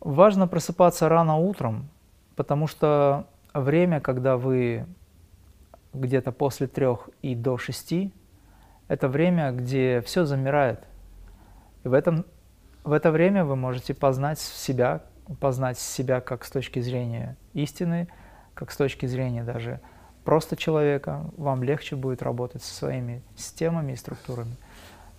Важно 0.00 0.46
просыпаться 0.46 1.08
рано 1.08 1.36
утром, 1.36 1.88
потому 2.36 2.66
что 2.66 3.26
время, 3.52 4.00
когда 4.00 4.36
вы 4.36 4.86
где-то 5.92 6.32
после 6.32 6.68
трех 6.68 7.08
и 7.22 7.34
до 7.34 7.58
шести, 7.58 8.12
это 8.86 9.08
время, 9.08 9.50
где 9.52 10.00
все 10.02 10.24
замирает. 10.24 10.84
И 11.82 11.88
в, 11.88 11.94
этом, 11.94 12.24
в 12.84 12.92
это 12.92 13.10
время 13.10 13.44
вы 13.44 13.56
можете 13.56 13.94
познать 13.94 14.38
себя 14.38 15.02
познать 15.40 15.78
себя 15.78 16.20
как 16.20 16.44
с 16.44 16.50
точки 16.50 16.80
зрения 16.80 17.36
истины, 17.54 18.08
как 18.54 18.70
с 18.70 18.76
точки 18.76 19.06
зрения 19.06 19.44
даже 19.44 19.80
просто 20.24 20.56
человека, 20.56 21.24
вам 21.36 21.62
легче 21.62 21.96
будет 21.96 22.22
работать 22.22 22.62
со 22.62 22.74
своими 22.74 23.22
системами 23.36 23.92
и 23.92 23.96
структурами. 23.96 24.56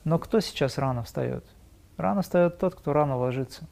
Но 0.03 0.19
кто 0.19 0.39
сейчас 0.39 0.77
рано 0.77 1.03
встает? 1.03 1.45
Рано 1.97 2.21
встает 2.21 2.59
тот, 2.59 2.75
кто 2.75 2.93
рано 2.93 3.17
ложится. 3.17 3.67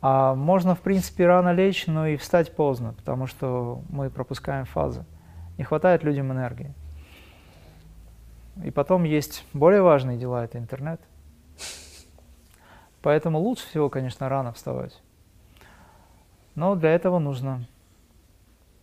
А 0.00 0.34
можно, 0.34 0.74
в 0.74 0.80
принципе, 0.80 1.26
рано 1.26 1.52
лечь, 1.52 1.86
но 1.86 2.06
и 2.06 2.16
встать 2.16 2.54
поздно, 2.54 2.92
потому 2.92 3.26
что 3.26 3.82
мы 3.88 4.10
пропускаем 4.10 4.66
фазы. 4.66 5.04
Не 5.56 5.64
хватает 5.64 6.04
людям 6.04 6.30
энергии. 6.30 6.74
И 8.62 8.70
потом 8.70 9.04
есть 9.04 9.44
более 9.52 9.82
важные 9.82 10.18
дела, 10.18 10.44
это 10.44 10.58
интернет. 10.58 11.00
Поэтому 13.02 13.38
лучше 13.38 13.66
всего, 13.66 13.88
конечно, 13.88 14.28
рано 14.28 14.52
вставать. 14.52 15.00
Но 16.54 16.76
для 16.76 16.90
этого 16.90 17.18
нужно 17.18 17.66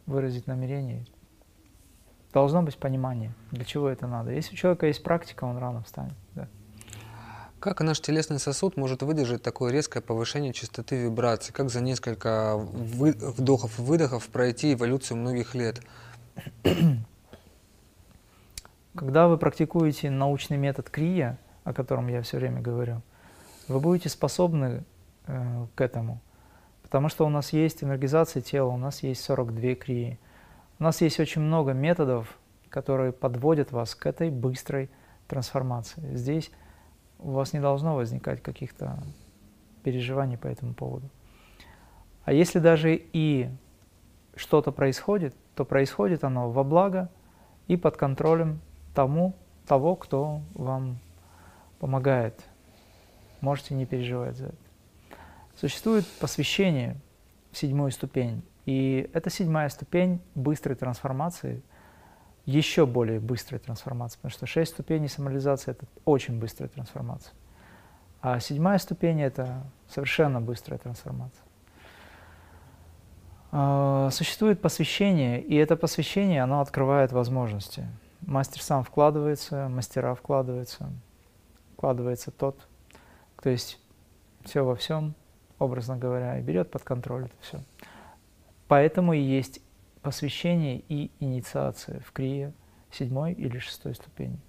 выразить 0.06 0.48
намерение. 0.48 1.06
Должно 2.34 2.62
быть 2.62 2.78
понимание, 2.78 3.34
для 3.52 3.66
чего 3.66 3.90
это 3.90 4.08
надо. 4.08 4.32
Если 4.32 4.54
у 4.54 4.58
человека 4.58 4.88
есть 4.88 5.04
практика, 5.04 5.44
он 5.46 5.58
рано 5.58 5.84
встанет. 5.84 6.14
Да. 6.34 6.48
Как 7.60 7.82
наш 7.82 8.00
телесный 8.00 8.40
сосуд 8.40 8.78
может 8.78 9.04
выдержать 9.04 9.44
такое 9.44 9.72
резкое 9.72 10.02
повышение 10.02 10.54
частоты 10.54 10.96
вибраций? 10.96 11.54
Как 11.54 11.70
за 11.70 11.82
несколько 11.82 12.58
вдохов 12.58 13.80
и 13.80 13.82
выдохов 13.82 14.28
пройти 14.30 14.74
эволюцию 14.74 15.18
многих 15.18 15.56
лет? 15.56 15.82
Когда 18.96 19.28
вы 19.28 19.38
практикуете 19.38 20.10
научный 20.10 20.58
метод 20.58 20.90
крия, 20.90 21.38
о 21.64 21.74
котором 21.74 22.08
я 22.08 22.22
все 22.22 22.38
время 22.38 22.62
говорю, 22.62 23.02
вы 23.68 23.80
будете 23.80 24.10
способны 24.10 24.84
э, 25.28 25.68
к 25.76 25.82
этому– 25.82 26.20
Потому 26.92 27.08
что 27.08 27.26
у 27.26 27.30
нас 27.30 27.54
есть 27.54 27.86
энергизация 27.86 28.42
тела, 28.42 28.68
у 28.68 28.78
нас 28.78 29.02
есть 29.02 29.24
42 29.24 29.76
крии. 29.76 30.20
У 30.78 30.84
нас 30.84 31.00
есть 31.00 31.22
очень 31.22 31.42
много 31.42 31.72
методов, 31.72 32.38
которые 32.68 33.14
подводят 33.14 33.72
вас 33.72 33.96
к 33.96 34.06
этой 34.06 34.30
быстрой 34.30 34.90
трансформации. 35.30 36.14
Здесь 36.14 36.52
у 37.20 37.32
вас 37.32 37.54
не 37.54 37.62
должно 37.62 37.96
возникать 37.96 38.44
каких-то 38.44 39.02
переживаний 39.84 40.38
по 40.38 40.48
этому 40.48 40.74
поводу. 40.74 41.10
А 42.26 42.34
если 42.34 42.60
даже 42.60 42.94
и 43.14 43.50
что-то 44.36 44.74
происходит, 44.74 45.34
то 45.56 45.64
происходит 45.64 46.26
оно 46.26 46.52
во 46.52 46.66
благо 46.66 47.10
и 47.70 47.78
под 47.78 47.96
контролем 47.96 48.60
тому, 48.94 49.34
того, 49.66 49.96
кто 49.96 50.42
вам 50.54 51.00
помогает. 51.80 52.44
Можете 53.40 53.76
не 53.76 53.86
переживать 53.86 54.36
за 54.36 54.48
это. 54.48 54.71
Существует 55.62 56.08
посвящение 56.20 57.00
в 57.52 57.58
седьмую 57.60 57.92
ступень. 57.92 58.42
И 58.66 59.08
это 59.14 59.30
седьмая 59.30 59.70
ступень 59.70 60.20
быстрой 60.34 60.76
трансформации, 60.76 61.62
еще 62.48 62.88
более 62.88 63.20
быстрой 63.20 63.60
трансформации, 63.60 64.18
потому 64.18 64.32
что 64.32 64.48
шесть 64.48 64.72
ступеней 64.72 65.08
самореализации– 65.08 65.70
это 65.74 65.86
очень 66.04 66.40
быстрая 66.40 66.68
трансформация. 66.68 67.36
А 68.22 68.40
седьмая 68.40 68.80
ступень– 68.80 69.22
это 69.22 69.62
совершенно 69.88 70.42
быстрая 70.42 70.80
трансформация. 70.80 71.44
А, 73.52 74.10
существует 74.10 74.62
посвящение, 74.62 75.40
и 75.44 75.54
это 75.54 75.76
посвящение, 75.76 76.42
оно 76.42 76.62
открывает 76.62 77.12
возможности. 77.12 77.88
Мастер 78.22 78.64
сам 78.64 78.84
вкладывается, 78.84 79.70
мастера 79.70 80.16
вкладываются, 80.16 80.90
вкладывается 81.78 82.32
тот, 82.32 82.68
кто 83.36 83.52
есть 83.52 83.80
все 84.44 84.66
во 84.66 84.76
всем, 84.76 85.14
образно 85.62 85.96
говоря, 85.96 86.40
и 86.40 86.42
берет 86.42 86.72
под 86.72 86.84
контроль 86.84 87.26
это 87.26 87.36
все. 87.42 87.62
Поэтому 88.68 89.14
и 89.14 89.20
есть 89.20 89.62
посвящение 90.02 90.84
и 90.90 91.12
инициация 91.20 92.00
в 92.02 92.12
крие 92.12 92.54
седьмой 92.92 93.34
или 93.34 93.60
шестой 93.60 93.96
ступени. 93.96 94.40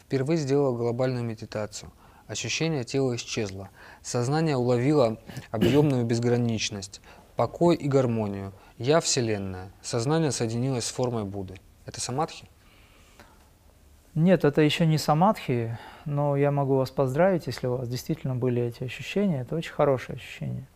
Впервые 0.00 0.36
сделал 0.36 0.76
глобальную 0.76 1.24
медитацию. 1.24 1.92
Ощущение 2.26 2.84
тела 2.84 3.16
исчезло. 3.16 3.70
Сознание 4.02 4.56
уловило 4.56 5.18
объемную 5.50 6.04
безграничность, 6.04 7.00
покой 7.36 7.76
и 7.76 7.88
гармонию. 7.88 8.52
Я– 8.78 9.00
Вселенная. 9.02 9.70
Сознание 9.82 10.32
соединилось 10.32 10.86
с 10.86 10.90
формой 10.90 11.24
Будды. 11.24 11.54
Это 11.86 12.00
самадхи? 12.00 12.48
Нет, 14.14 14.44
это 14.44 14.62
еще 14.62 14.86
не 14.86 14.98
самадхи, 14.98 15.76
но 16.04 16.36
я 16.36 16.50
могу 16.50 16.76
вас 16.76 16.90
поздравить, 16.90 17.46
если 17.46 17.66
у 17.66 17.76
вас 17.76 17.88
действительно 17.88 18.36
были 18.36 18.62
эти 18.62 18.84
ощущения. 18.84 19.40
Это 19.40 19.56
очень 19.56 19.72
хорошее 19.72 20.16
ощущение 20.16 20.66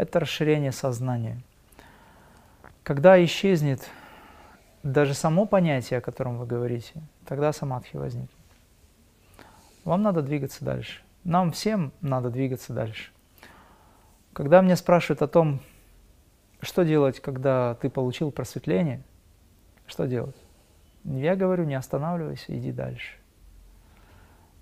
это 0.00 0.18
расширение 0.18 0.72
сознания. 0.72 1.42
Когда 2.82 3.22
исчезнет 3.22 3.90
даже 4.82 5.12
само 5.12 5.44
понятие, 5.44 5.98
о 5.98 6.00
котором 6.00 6.38
вы 6.38 6.46
говорите, 6.46 6.94
тогда 7.26 7.52
самадхи 7.52 7.96
возникнет. 7.96 8.30
Вам 9.84 10.02
надо 10.02 10.22
двигаться 10.22 10.64
дальше. 10.64 11.02
Нам 11.24 11.52
всем 11.52 11.92
надо 12.00 12.30
двигаться 12.30 12.72
дальше. 12.72 13.12
Когда 14.32 14.62
меня 14.62 14.76
спрашивают 14.76 15.20
о 15.20 15.28
том, 15.28 15.60
что 16.62 16.82
делать, 16.82 17.20
когда 17.20 17.74
ты 17.74 17.90
получил 17.90 18.30
просветление, 18.30 19.02
что 19.86 20.06
делать? 20.06 20.36
Я 21.04 21.36
говорю, 21.36 21.64
не 21.64 21.74
останавливайся, 21.74 22.56
иди 22.56 22.72
дальше. 22.72 23.16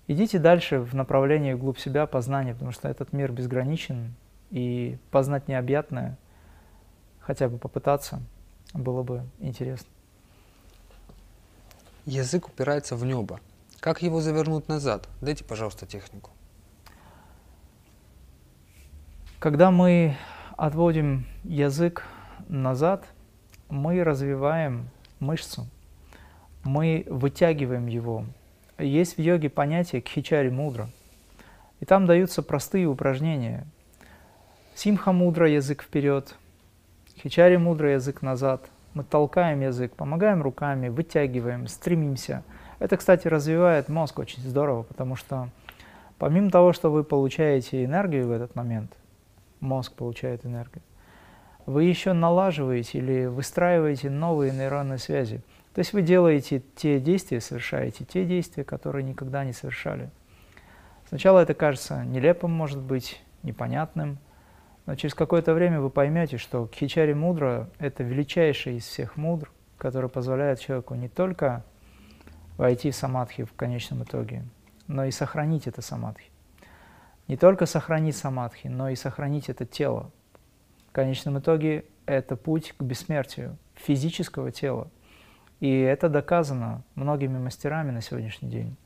Идите 0.07 0.39
дальше 0.39 0.79
в 0.79 0.95
направлении 0.95 1.53
вглубь 1.53 1.77
себя, 1.77 2.07
познания, 2.07 2.53
потому 2.53 2.71
что 2.71 2.87
этот 2.87 3.13
мир 3.13 3.31
безграничен, 3.31 4.15
и 4.49 4.97
познать 5.11 5.47
необъятное, 5.47 6.17
хотя 7.19 7.47
бы 7.49 7.57
попытаться, 7.57 8.21
было 8.73 9.03
бы 9.03 9.23
интересно. 9.39 9.87
Язык 12.05 12.47
упирается 12.47 12.95
в 12.95 13.05
небо. 13.05 13.39
Как 13.79 14.01
его 14.01 14.19
завернуть 14.19 14.67
назад? 14.67 15.07
Дайте, 15.21 15.43
пожалуйста, 15.43 15.85
технику. 15.85 16.31
Когда 19.37 19.71
мы 19.71 20.17
отводим 20.57 21.25
язык 21.43 22.03
назад, 22.49 23.05
мы 23.69 24.03
развиваем 24.03 24.89
мышцу, 25.19 25.67
мы 26.63 27.05
вытягиваем 27.07 27.87
его. 27.87 28.25
Есть 28.77 29.17
в 29.17 29.21
йоге 29.21 29.49
понятие 29.49 30.01
кхичари 30.01 30.49
мудра, 30.49 30.89
и 31.79 31.85
там 31.85 32.05
даются 32.05 32.41
простые 32.41 32.87
упражнения– 32.87 33.65
Симха 34.81 35.11
мудро 35.11 35.49
язык 35.49 35.83
вперед, 35.83 36.35
хичари 37.21 37.57
мудро 37.57 37.91
язык 37.91 38.21
назад. 38.21 38.69
Мы 38.93 39.03
толкаем 39.03 39.59
язык, 39.59 39.93
помогаем 39.93 40.41
руками, 40.41 40.87
вытягиваем, 40.87 41.67
стремимся. 41.67 42.45
Это, 42.79 42.95
кстати, 42.95 43.27
развивает 43.27 43.89
мозг 43.89 44.19
очень 44.19 44.41
здорово, 44.41 44.83
потому 44.83 45.17
что 45.17 45.49
помимо 46.17 46.49
того, 46.49 46.71
что 46.71 46.89
вы 46.91 47.03
получаете 47.03 47.83
энергию 47.83 48.29
в 48.29 48.31
этот 48.31 48.55
момент, 48.55 48.93
мозг 49.59 49.91
получает 49.95 50.45
энергию, 50.45 50.81
вы 51.65 51.83
еще 51.83 52.13
налаживаете 52.13 52.99
или 52.99 53.25
выстраиваете 53.25 54.09
новые 54.09 54.53
нейронные 54.53 54.97
связи. 54.97 55.41
То 55.73 55.79
есть 55.79 55.93
вы 55.93 56.01
делаете 56.01 56.63
те 56.75 56.99
действия, 56.99 57.41
совершаете 57.41 58.05
те 58.05 58.25
действия, 58.25 58.63
которые 58.63 59.03
никогда 59.03 59.43
не 59.43 59.53
совершали. 59.53 60.09
Сначала 61.07 61.39
это 61.39 61.53
кажется 61.53 62.03
нелепым, 62.03 62.51
может 62.51 62.79
быть, 62.79 63.21
непонятным– 63.43 64.17
но 64.89 64.95
через 64.95 65.13
какое-то 65.13 65.53
время 65.53 65.79
вы 65.81 65.91
поймете, 65.91 66.37
что 66.37 66.65
Кхичари 66.65 67.13
Мудра– 67.13 67.69
это 67.77 68.01
величайший 68.01 68.77
из 68.77 68.85
всех 68.85 69.17
мудр, 69.17 69.51
который 69.77 70.09
позволяет 70.09 70.59
человеку 70.59 70.95
не 70.95 71.07
только 71.07 71.63
войти 72.57 72.89
в 72.89 72.95
самадхи 72.95 73.43
в 73.43 73.53
конечном 73.53 74.01
итоге, 74.01 74.45
но 74.87 75.05
и 75.05 75.11
сохранить 75.11 75.67
это 75.67 75.83
самадхи. 75.83 76.31
Не 77.27 77.37
только 77.37 77.67
сохранить 77.67 78.17
самадхи, 78.17 78.65
но 78.65 78.89
и 78.89 78.95
сохранить 78.95 79.47
это 79.49 79.63
тело. 79.63 80.09
В 80.87 80.91
конечном 80.91 81.37
итоге 81.37 81.85
это 82.07 82.35
путь 82.35 82.73
к 82.75 82.81
бессмертию 82.81 83.57
физического 83.75 84.51
тела. 84.51 84.89
И 85.59 85.79
это 85.79 86.09
доказано 86.09 86.83
многими 86.95 87.37
мастерами 87.37 87.91
на 87.91 88.01
сегодняшний 88.01 88.49
день. 88.49 88.77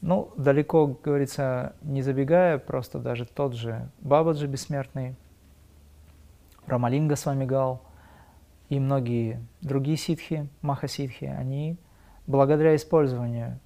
Ну, 0.00 0.32
далеко, 0.36 0.86
говорится, 0.86 1.74
не 1.82 2.02
забегая, 2.02 2.58
просто 2.58 2.98
даже 2.98 3.26
тот 3.26 3.54
же 3.54 3.90
Бабаджи 4.00 4.46
бессмертный, 4.46 5.16
Рамалинга 6.66 7.16
с 7.16 7.26
вами 7.26 7.44
гал 7.44 7.82
и 8.68 8.78
многие 8.78 9.44
другие 9.60 9.96
ситхи, 9.96 10.48
махаситхи, 10.62 11.24
они 11.24 11.76
благодаря 12.26 12.76
использованию 12.76 13.58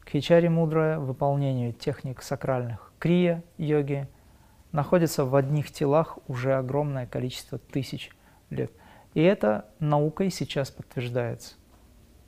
кхичари 0.00 0.48
мудра, 0.48 0.98
выполнению 0.98 1.74
техник 1.74 2.22
сакральных 2.22 2.92
крия 2.98 3.44
йоги, 3.58 4.08
находятся 4.72 5.26
в 5.26 5.36
одних 5.36 5.70
телах 5.70 6.18
уже 6.26 6.54
огромное 6.54 7.06
количество 7.06 7.58
тысяч 7.58 8.10
лет. 8.48 8.72
И 9.14 9.22
это 9.22 9.66
наукой 9.80 10.30
сейчас 10.30 10.70
подтверждается. 10.70 11.54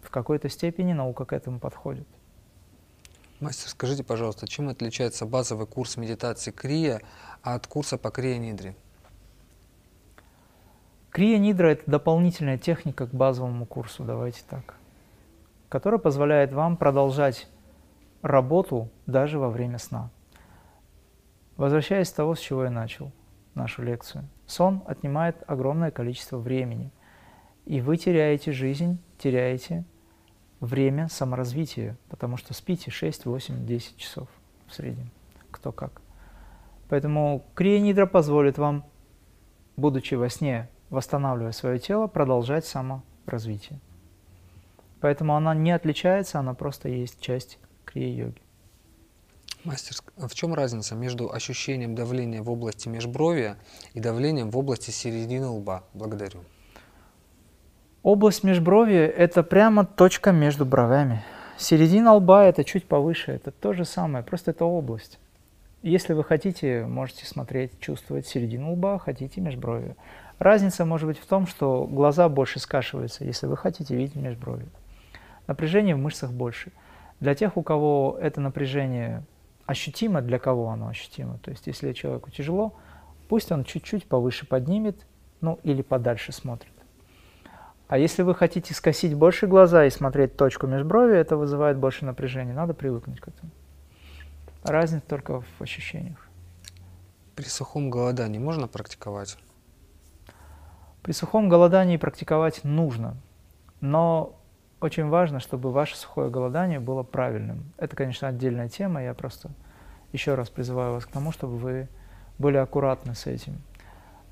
В 0.03 0.11
какой-то 0.11 0.49
степени 0.49 0.93
наука 0.93 1.25
к 1.25 1.33
этому 1.33 1.59
подходит. 1.59 2.07
Мастер, 3.41 3.69
скажите, 3.69 4.05
пожалуйста, 4.05 4.47
чем 4.47 4.69
отличается 4.69 5.25
базовый 5.25 5.67
курс 5.67 5.97
медитации 5.97 6.51
Крия 6.51 7.01
от 7.43 7.67
курса 7.67 7.97
по 7.97 8.11
Крия 8.11 8.39
Нидре? 8.39 8.75
Крия 11.11 11.39
Нидра– 11.39 11.69
это 11.69 11.91
дополнительная 11.91 12.59
техника 12.59 13.07
к 13.07 13.15
базовому 13.15 13.67
курсу, 13.67 14.05
давайте 14.05 14.43
так, 14.49 14.75
которая 15.69 15.99
позволяет 15.99 16.53
вам 16.53 16.77
продолжать 16.77 17.49
работу 18.23 18.91
даже 19.07 19.39
во 19.39 19.49
время 19.49 19.79
сна. 19.79 20.11
Возвращаясь 21.57 22.09
с 22.09 22.13
того, 22.13 22.35
с 22.35 22.41
чего 22.41 22.65
я 22.65 22.71
начал 22.71 23.11
нашу 23.55 23.83
лекцию. 23.83 24.29
Сон 24.47 24.83
отнимает 24.87 25.43
огромное 25.47 25.91
количество 25.91 26.39
времени, 26.39 26.93
и 27.67 27.81
вы 27.81 27.97
теряете 27.97 28.53
жизнь, 28.53 28.99
теряете 29.19 29.85
время 30.61 31.09
саморазвития, 31.09 31.97
потому 32.09 32.37
что 32.37 32.55
спите 32.55 32.91
6, 32.91 33.27
8, 33.27 33.67
10 33.67 33.97
часов 33.97 34.29
в 34.67 34.75
среднем, 34.75 35.11
кто 35.51 35.73
как. 35.73 36.03
Поэтому 36.89 37.45
крия 37.55 38.07
позволит 38.07 38.59
вам, 38.59 38.85
будучи 39.77 40.15
во 40.15 40.29
сне, 40.29 40.69
восстанавливая 40.91 41.53
свое 41.53 41.79
тело, 41.79 42.09
продолжать 42.09 42.67
саморазвитие. 42.67 43.81
Поэтому 45.01 45.35
она 45.35 45.55
не 45.55 45.71
отличается, 45.71 46.41
она 46.41 46.53
просто 46.55 46.89
есть 46.89 47.21
часть 47.21 47.59
крия-йоги. 47.87 48.43
Мастер, 49.63 49.95
в 50.17 50.35
чем 50.35 50.55
разница 50.55 50.95
между 50.95 51.31
ощущением 51.31 51.95
давления 51.95 52.41
в 52.41 52.51
области 52.51 52.89
межбровья 52.89 53.59
и 53.93 54.01
давлением 54.01 54.51
в 54.51 54.57
области 54.57 54.91
середины 54.91 55.49
лба? 55.49 55.85
Благодарю. 55.93 56.41
Область 58.03 58.43
межброви– 58.43 58.97
это 58.97 59.43
прямо 59.43 59.85
точка 59.85 60.33
между 60.33 60.65
бровями. 60.65 61.23
Середина 61.59 62.15
лба– 62.15 62.45
это 62.47 62.65
чуть 62.65 62.87
повыше, 62.87 63.33
это 63.33 63.51
то 63.51 63.75
же 63.75 63.85
самое, 63.85 64.25
просто 64.25 64.53
это 64.53 64.65
область. 64.65 65.19
Если 65.83 66.15
вы 66.15 66.25
хотите, 66.25 66.87
можете 66.87 67.27
смотреть, 67.27 67.79
чувствовать 67.81 68.27
середину 68.27 68.73
лба, 68.73 68.99
хотите 68.99 69.43
межброви. 69.43 69.95
Разница 70.39 70.87
может 70.87 71.07
быть 71.07 71.19
в 71.19 71.27
том, 71.27 71.47
что 71.47 71.87
глаза 71.87 72.31
больше 72.31 72.61
скашиваются, 72.61 73.27
если 73.27 73.47
вы 73.47 73.59
хотите 73.59 73.95
видеть 73.95 74.17
межброви. 74.17 74.65
Напряжение 75.47 75.97
в 75.97 75.99
мышцах 75.99 76.33
больше. 76.33 76.73
Для 77.21 77.35
тех, 77.35 77.59
у 77.59 77.63
кого 77.63 78.17
это 78.19 78.41
напряжение 78.41 79.23
ощутимо, 79.71 80.21
для 80.21 80.39
кого 80.39 80.71
оно 80.71 80.89
ощутимо, 80.89 81.39
то 81.39 81.51
есть 81.51 81.67
если 81.67 81.93
человеку 81.93 82.31
тяжело, 82.31 82.75
пусть 83.29 83.53
он 83.53 83.65
чуть-чуть 83.65 84.07
повыше 84.07 84.47
поднимет 84.47 85.07
ну 85.41 85.59
или 85.63 85.83
подальше 85.83 86.33
смотрит. 86.33 86.73
А 87.89 87.99
если 87.99 88.23
вы 88.23 88.35
хотите 88.35 88.73
скосить 88.73 89.15
больше 89.15 89.47
глаза 89.47 89.85
и 89.85 89.91
смотреть 89.91 90.37
точку 90.37 90.67
межброви, 90.67 91.17
это 91.17 91.37
вызывает 91.37 91.77
больше 91.77 92.05
напряжения. 92.05 92.53
Надо 92.53 92.73
привыкнуть 92.73 93.21
к 93.21 93.29
этому. 93.29 93.51
Разница 94.63 95.05
только 95.07 95.41
в 95.41 95.63
ощущениях. 95.63 96.29
При 97.35 97.45
сухом 97.45 97.91
голодании 97.91 98.39
можно 98.39 98.69
практиковать? 98.69 99.39
При 101.03 101.13
сухом 101.13 101.49
голодании 101.49 101.97
практиковать 101.97 102.63
нужно, 102.63 103.17
но 103.81 104.40
очень 104.81 105.09
важно, 105.09 105.41
чтобы 105.41 105.71
ваше 105.71 105.97
сухое 105.97 106.31
голодание 106.31 106.81
было 106.81 107.03
правильным. 107.03 107.73
Это, 107.77 107.97
конечно, 107.97 108.29
отдельная 108.29 108.69
тема, 108.69 109.03
я 109.03 109.15
просто 109.15 109.51
еще 110.13 110.35
раз 110.35 110.49
призываю 110.51 110.95
вас 110.95 111.07
к 111.07 111.11
тому, 111.11 111.33
чтобы 111.33 111.57
вы 111.57 111.89
были 112.39 112.57
аккуратны 112.57 113.15
с 113.15 113.27
этим. 113.27 113.61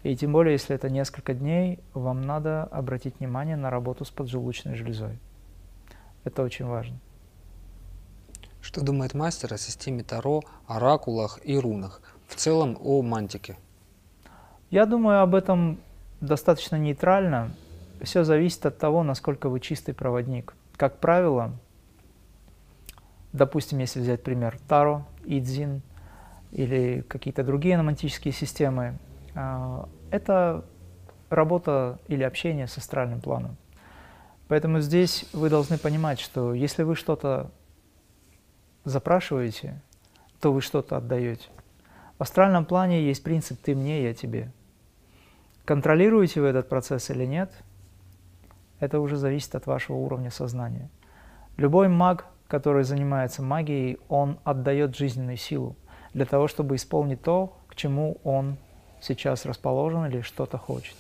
И 0.03 0.17
тем 0.17 0.33
более, 0.33 0.53
если 0.53 0.75
это 0.75 0.89
несколько 0.89 1.35
дней, 1.35 1.81
вам 1.93 2.23
надо 2.23 2.65
обратить 2.65 3.19
внимание 3.19 3.57
на 3.57 3.71
работу 3.71 4.05
с 4.05 4.11
поджелудочной 4.11 4.75
железой. 4.75 5.19
Это 6.25 6.43
очень 6.43 6.67
важно. 6.67 6.99
Что 8.61 8.85
думает 8.85 9.15
мастер 9.15 9.53
о 9.55 9.59
системе 9.59 10.03
Таро, 10.03 10.43
оракулах 10.67 11.39
и 11.43 11.59
рунах? 11.59 12.01
В 12.27 12.35
целом 12.35 12.77
о 12.83 13.03
мантике. 13.03 13.57
Я 14.71 14.85
думаю 14.85 15.21
об 15.21 15.35
этом 15.35 15.81
достаточно 16.21 16.77
нейтрально. 16.77 17.51
Все 18.03 18.25
зависит 18.25 18.65
от 18.67 18.79
того, 18.79 19.03
насколько 19.03 19.49
вы 19.49 19.61
чистый 19.61 19.93
проводник. 19.93 20.55
Как 20.77 20.99
правило, 20.99 21.53
допустим, 23.33 23.79
если 23.79 24.01
взять 24.01 24.23
пример 24.23 24.59
Таро, 24.69 25.07
Идзин 25.25 25.83
или 26.53 27.05
какие-то 27.09 27.43
другие 27.43 27.77
номантические 27.77 28.33
системы, 28.33 28.99
а, 29.35 29.89
это 30.11 30.65
работа 31.31 31.99
или 32.09 32.23
общение 32.23 32.67
с 32.67 32.79
астральным 32.79 33.21
планом. 33.21 33.57
Поэтому 34.49 34.81
здесь 34.81 35.27
вы 35.33 35.51
должны 35.51 35.77
понимать, 35.77 36.21
что 36.21 36.55
если 36.55 36.83
вы 36.83 36.95
что-то 36.95 37.51
запрашиваете, 38.85 39.81
то 40.41 40.53
вы 40.53 40.63
что-то 40.63 40.97
отдаете. 40.97 41.49
В 42.19 42.23
астральном 42.23 42.65
плане 42.65 43.03
есть 43.03 43.23
принцип 43.23 43.61
«ты 43.61 43.75
мне, 43.75 44.05
я 44.05 44.15
тебе». 44.15 44.51
Контролируете 45.65 46.41
вы 46.41 46.49
этот 46.49 46.69
процесс 46.69 47.11
или 47.11 47.27
нет, 47.27 47.53
это 48.81 49.01
уже 49.01 49.17
зависит 49.17 49.55
от 49.55 49.67
вашего 49.67 49.97
уровня 49.97 50.31
сознания. 50.31 50.89
Любой 51.57 51.89
маг, 51.89 52.27
который 52.47 52.85
занимается 52.85 53.43
магией, 53.43 53.99
он 54.09 54.39
отдает 54.45 54.97
жизненную 54.97 55.37
силу 55.37 55.77
для 56.15 56.25
того, 56.25 56.49
чтобы 56.49 56.77
исполнить 56.77 57.23
то, 57.23 57.57
к 57.69 57.75
чему 57.75 58.19
он 58.25 58.57
сейчас 59.01 59.45
расположен 59.45 60.07
или 60.07 60.21
что-то 60.21 60.59
хочет. 60.59 60.97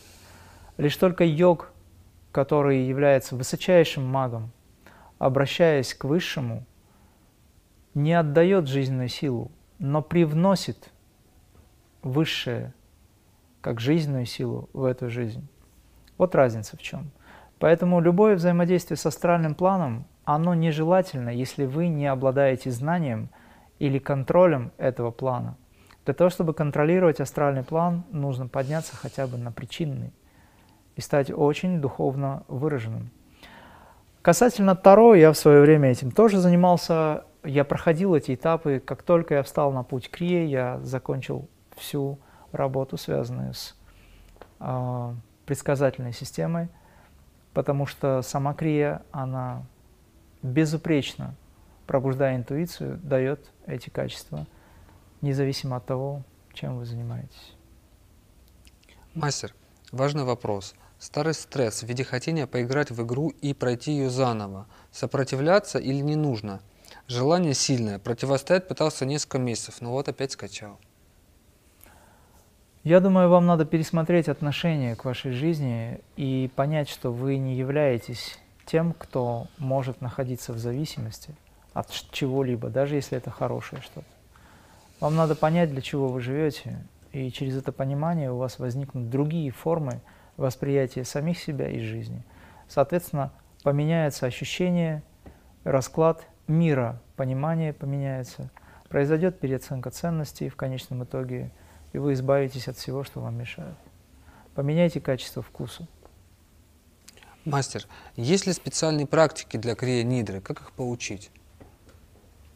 Лишь 0.77 0.97
только 0.97 1.25
йог, 1.25 1.73
который 2.33 2.87
является 2.87 3.35
высочайшим 3.37 4.05
магом, 4.05 4.51
обращаясь 5.19 5.95
к 5.95 6.05
высшему, 6.05 6.65
не 7.95 8.15
отдает 8.15 8.69
жизненную 8.69 9.09
силу, 9.09 9.51
но 9.79 10.03
привносит 10.03 10.91
высшее, 12.03 12.73
как 13.61 13.81
жизненную 13.81 14.27
силу 14.27 14.69
в 14.73 14.85
эту 14.85 15.11
жизнь. 15.11 15.49
Вот 16.17 16.35
разница 16.35 16.77
в 16.77 16.83
чем. 16.83 17.11
Поэтому 17.59 18.01
любое 18.01 18.37
взаимодействие 18.37 18.97
с 18.97 19.07
астральным 19.07 19.55
планом, 19.55 20.07
оно 20.25 20.55
нежелательно, 20.55 21.31
если 21.31 21.67
вы 21.67 21.89
не 21.89 22.07
обладаете 22.07 22.71
знанием 22.71 23.31
или 23.79 23.99
контролем 23.99 24.73
этого 24.79 25.11
плана– 25.11 25.57
для 26.09 26.15
того, 26.15 26.31
чтобы 26.31 26.55
контролировать 26.55 27.21
астральный 27.21 27.63
план, 27.63 28.03
нужно 28.11 28.49
подняться 28.49 28.97
хотя 28.97 29.27
бы 29.27 29.37
на 29.37 29.53
причинный 29.53 30.15
и 30.97 31.03
стать 31.03 31.31
очень 31.31 31.83
духовно 31.83 32.45
выраженным. 32.49 33.11
Касательно 34.23 34.75
Таро, 34.75 35.15
я 35.15 35.31
в 35.31 35.37
свое 35.37 35.61
время 35.61 35.91
этим 35.91 36.11
тоже 36.11 36.39
занимался. 36.39 37.25
Я 37.45 37.63
проходил 37.67 38.15
эти 38.15 38.35
этапы. 38.35 38.81
Как 38.83 39.03
только 39.03 39.35
я 39.35 39.43
встал 39.43 39.71
на 39.71 39.83
путь 39.83 40.11
Крия, 40.11 40.47
я 40.47 40.81
закончил 40.81 41.47
всю 41.77 42.19
работу, 42.53 42.97
связанную 42.97 43.53
с 43.53 43.77
э, 44.61 45.13
предсказательной 45.45 46.15
системой, 46.15 46.71
потому 47.59 47.87
что 47.87 48.23
сама 48.23 48.55
Крия, 48.55 49.03
она 49.11 49.67
безупречно, 50.45 51.35
пробуждая 51.89 52.37
интуицию, 52.37 53.01
дает 53.03 53.51
эти 53.67 53.91
качества– 53.91 54.47
независимо 55.23 55.75
от 55.79 55.85
того, 55.85 56.23
чем 56.53 56.79
вы 56.79 56.87
занимаетесь. 56.87 57.57
Мастер, 59.13 59.57
важный 59.91 60.23
вопрос. 60.23 60.77
Старый 61.01 61.35
стресс 61.35 61.83
в 61.83 61.87
виде 61.89 62.05
хотения 62.05 62.47
поиграть 62.47 62.93
в 62.93 63.05
игру 63.05 63.31
и 63.31 63.53
пройти 63.55 63.91
ее 63.91 64.09
заново. 64.09 64.69
Сопротивляться 64.93 65.81
или 65.81 66.01
не 66.01 66.15
нужно? 66.15 66.61
Желание 67.09 67.55
сильное. 67.55 67.99
Противостоять 67.99 68.69
пытался 68.69 69.05
несколько 69.05 69.39
месяцев, 69.39 69.81
но 69.81 69.91
вот 69.91 70.09
опять 70.09 70.31
скачал. 70.31 70.79
Я 72.85 73.01
думаю, 73.01 73.29
вам 73.29 73.47
надо 73.47 73.65
пересмотреть 73.65 74.29
отношение 74.29 74.95
к 74.95 75.05
вашей 75.05 75.33
жизни 75.33 76.01
и 76.17 76.51
понять, 76.55 76.89
что 76.89 77.13
вы 77.13 77.37
не 77.37 77.57
являетесь 77.57 78.39
тем, 78.67 78.93
кто 78.93 79.49
может 79.59 80.01
находиться 80.01 80.53
в 80.53 80.59
зависимости 80.59 81.35
от 81.73 81.91
чего-либо, 82.13 82.69
даже 82.69 82.95
если 82.95 83.19
это 83.19 83.31
хорошее 83.31 83.83
что-то. 83.83 84.07
Вам 85.01 85.17
надо 85.17 85.35
понять, 85.35 85.71
для 85.71 85.81
чего 85.81 86.09
вы 86.09 86.21
живете, 86.21 86.79
и 87.13 87.31
через 87.31 87.57
это 87.57 87.73
понимание 87.73 88.31
у 88.31 88.37
вас 88.37 88.59
возникнут 88.59 89.11
другие 89.11 89.51
формы 89.51 90.01
восприятия 90.37 91.05
самих 91.05 91.39
себя 91.39 91.69
и 91.69 91.81
жизни. 91.81 92.23
Соответственно, 92.69 93.33
поменяется 93.63 94.27
ощущение, 94.27 95.03
расклад 95.65 96.27
мира, 96.47 97.01
понимание 97.17 97.73
поменяется, 97.73 98.51
произойдет 98.89 99.41
переоценка 99.41 99.91
ценностей 99.91 100.49
в 100.49 100.57
конечном 100.57 101.05
итоге, 101.05 101.51
и 101.93 101.99
вы 101.99 102.13
избавитесь 102.13 102.69
от 102.69 102.77
всего, 102.77 103.05
что 103.05 103.21
вам 103.21 103.37
мешает. 103.37 103.75
Поменяйте 104.55 105.01
качество 105.01 105.43
вкуса. 105.43 105.87
Мастер, 107.45 107.87
есть 108.17 108.47
ли 108.47 108.53
специальные 108.53 109.07
практики 109.07 109.57
для 109.57 109.75
крия 109.75 110.03
нидры? 110.03 110.41
Как 110.41 110.61
их 110.61 110.73
получить? 110.73 111.31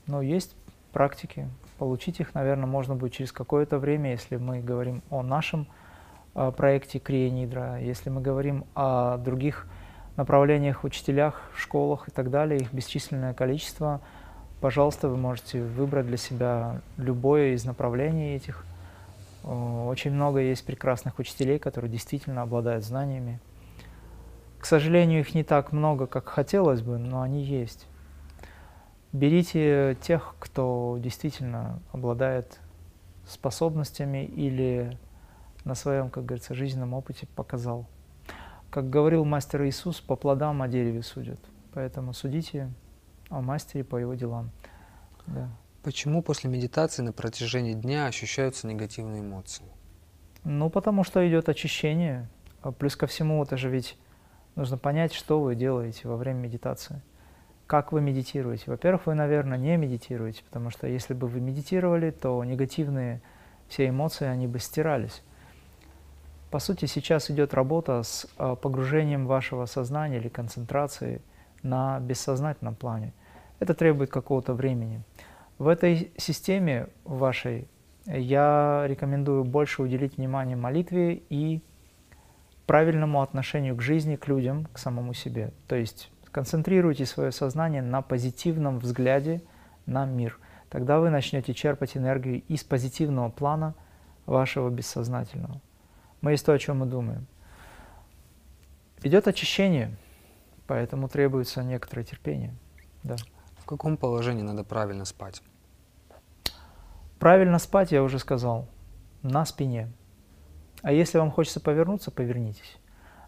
Ну, 0.06 0.20
есть 0.20 0.54
практики. 0.92 1.48
Получить 1.78 2.20
их, 2.20 2.34
наверное, 2.34 2.66
можно 2.66 2.94
будет 2.94 3.12
через 3.12 3.32
какое-то 3.32 3.78
время, 3.78 4.10
если 4.10 4.36
мы 4.36 4.60
говорим 4.60 5.02
о 5.10 5.22
нашем 5.22 5.66
э, 6.34 6.52
проекте 6.56 6.98
Крия 6.98 7.30
Нидра, 7.30 7.80
если 7.80 8.10
мы 8.10 8.20
говорим 8.20 8.64
о 8.74 9.16
других 9.16 9.66
направлениях, 10.16 10.84
учителях, 10.84 11.40
школах 11.56 12.08
и 12.08 12.10
так 12.10 12.30
далее, 12.30 12.60
их 12.60 12.72
бесчисленное 12.72 13.34
количество. 13.34 14.00
Пожалуйста, 14.60 15.08
вы 15.08 15.16
можете 15.16 15.62
выбрать 15.62 16.06
для 16.06 16.18
себя 16.18 16.82
любое 16.96 17.54
из 17.54 17.64
направлений 17.64 18.34
этих. 18.36 18.64
Очень 19.44 20.12
много 20.12 20.40
есть 20.40 20.64
прекрасных 20.64 21.18
учителей, 21.18 21.58
которые 21.58 21.90
действительно 21.90 22.42
обладают 22.42 22.84
знаниями. 22.84 23.40
К 24.58 24.66
сожалению, 24.66 25.20
их 25.20 25.34
не 25.34 25.42
так 25.42 25.72
много, 25.72 26.06
как 26.06 26.28
хотелось 26.28 26.82
бы, 26.82 26.98
но 26.98 27.22
они 27.22 27.42
есть. 27.42 27.88
Берите 29.12 29.96
тех, 30.00 30.36
кто 30.38 30.96
действительно 31.00 31.80
обладает 31.92 32.60
способностями 33.26 34.24
или 34.24 34.96
на 35.64 35.74
своем, 35.74 36.10
как 36.10 36.24
говорится, 36.24 36.54
жизненном 36.54 36.94
опыте 36.94 37.26
показал. 37.34 37.86
Как 38.70 38.88
говорил 38.88 39.24
мастер 39.24 39.64
Иисус, 39.64 40.00
по 40.00 40.16
плодам 40.16 40.62
о 40.62 40.68
дереве 40.68 41.02
судят. 41.02 41.40
Поэтому 41.74 42.14
судите 42.14 42.70
о 43.28 43.40
мастере 43.40 43.84
по 43.84 43.96
его 43.96 44.14
делам. 44.14 44.50
Да. 45.26 45.48
Почему 45.82 46.22
после 46.22 46.48
медитации 46.48 47.02
на 47.02 47.12
протяжении 47.12 47.74
дня 47.74 48.06
ощущаются 48.06 48.66
негативные 48.66 49.20
эмоции? 49.20 49.64
Ну, 50.44 50.70
потому 50.70 51.04
что 51.04 51.26
идет 51.28 51.48
очищение. 51.48 52.28
А 52.60 52.72
плюс 52.72 52.96
ко 52.96 53.06
всему, 53.06 53.42
это 53.42 53.56
же 53.56 53.68
ведь 53.68 53.96
нужно 54.54 54.78
понять, 54.78 55.12
что 55.12 55.40
вы 55.40 55.54
делаете 55.54 56.08
во 56.08 56.16
время 56.16 56.38
медитации 56.38 57.02
как 57.72 57.90
вы 57.90 58.02
медитируете. 58.02 58.64
Во-первых, 58.66 59.06
вы, 59.06 59.14
наверное, 59.14 59.56
не 59.56 59.78
медитируете, 59.78 60.42
потому 60.44 60.68
что 60.68 60.86
если 60.86 61.14
бы 61.14 61.26
вы 61.26 61.40
медитировали, 61.40 62.10
то 62.10 62.44
негативные 62.44 63.22
все 63.66 63.88
эмоции, 63.88 64.26
они 64.26 64.46
бы 64.46 64.58
стирались. 64.58 65.22
По 66.50 66.58
сути, 66.58 66.84
сейчас 66.84 67.30
идет 67.30 67.54
работа 67.54 68.02
с 68.02 68.26
а, 68.36 68.56
погружением 68.56 69.26
вашего 69.26 69.64
сознания 69.64 70.18
или 70.18 70.28
концентрации 70.28 71.22
на 71.62 71.98
бессознательном 71.98 72.74
плане. 72.74 73.14
Это 73.58 73.72
требует 73.72 74.10
какого-то 74.10 74.52
времени. 74.52 75.02
В 75.62 75.68
этой 75.68 76.12
системе 76.16 76.88
вашей 77.04 77.68
я 78.04 78.82
рекомендую 78.88 79.44
больше 79.44 79.82
уделить 79.82 80.16
внимание 80.16 80.56
молитве 80.56 81.22
и 81.30 81.62
правильному 82.66 83.22
отношению 83.22 83.76
к 83.76 83.80
жизни, 83.80 84.16
к 84.16 84.26
людям, 84.26 84.66
к 84.72 84.78
самому 84.78 85.14
себе. 85.14 85.52
То 85.68 85.76
есть 85.76 86.10
Концентрируйте 86.32 87.06
свое 87.06 87.30
сознание 87.30 87.80
на 87.80 88.02
позитивном 88.02 88.80
взгляде 88.80 89.40
на 89.86 90.04
мир. 90.04 90.36
Тогда 90.68 90.98
вы 90.98 91.10
начнете 91.10 91.54
черпать 91.54 91.96
энергию 91.96 92.42
из 92.48 92.64
позитивного 92.64 93.30
плана 93.30 93.76
вашего 94.26 94.68
бессознательного. 94.68 95.60
Мы 96.22 96.32
есть 96.32 96.44
то, 96.44 96.52
о 96.52 96.58
чем 96.58 96.78
мы 96.78 96.86
думаем. 96.86 97.28
Идет 99.04 99.28
очищение, 99.28 99.94
поэтому 100.66 101.08
требуется 101.08 101.62
некоторое 101.62 102.02
терпение. 102.02 102.52
Да. 103.04 103.14
В 103.58 103.66
каком 103.66 103.96
положении 103.96 104.42
надо 104.42 104.64
правильно 104.64 105.04
спать? 105.04 105.40
Правильно 107.22 107.60
спать, 107.60 107.92
я 107.92 108.02
уже 108.02 108.18
сказал, 108.18 108.66
на 109.22 109.44
спине. 109.44 109.92
А 110.82 110.90
если 110.90 111.18
вам 111.18 111.30
хочется 111.30 111.60
повернуться, 111.60 112.10
повернитесь. 112.10 112.78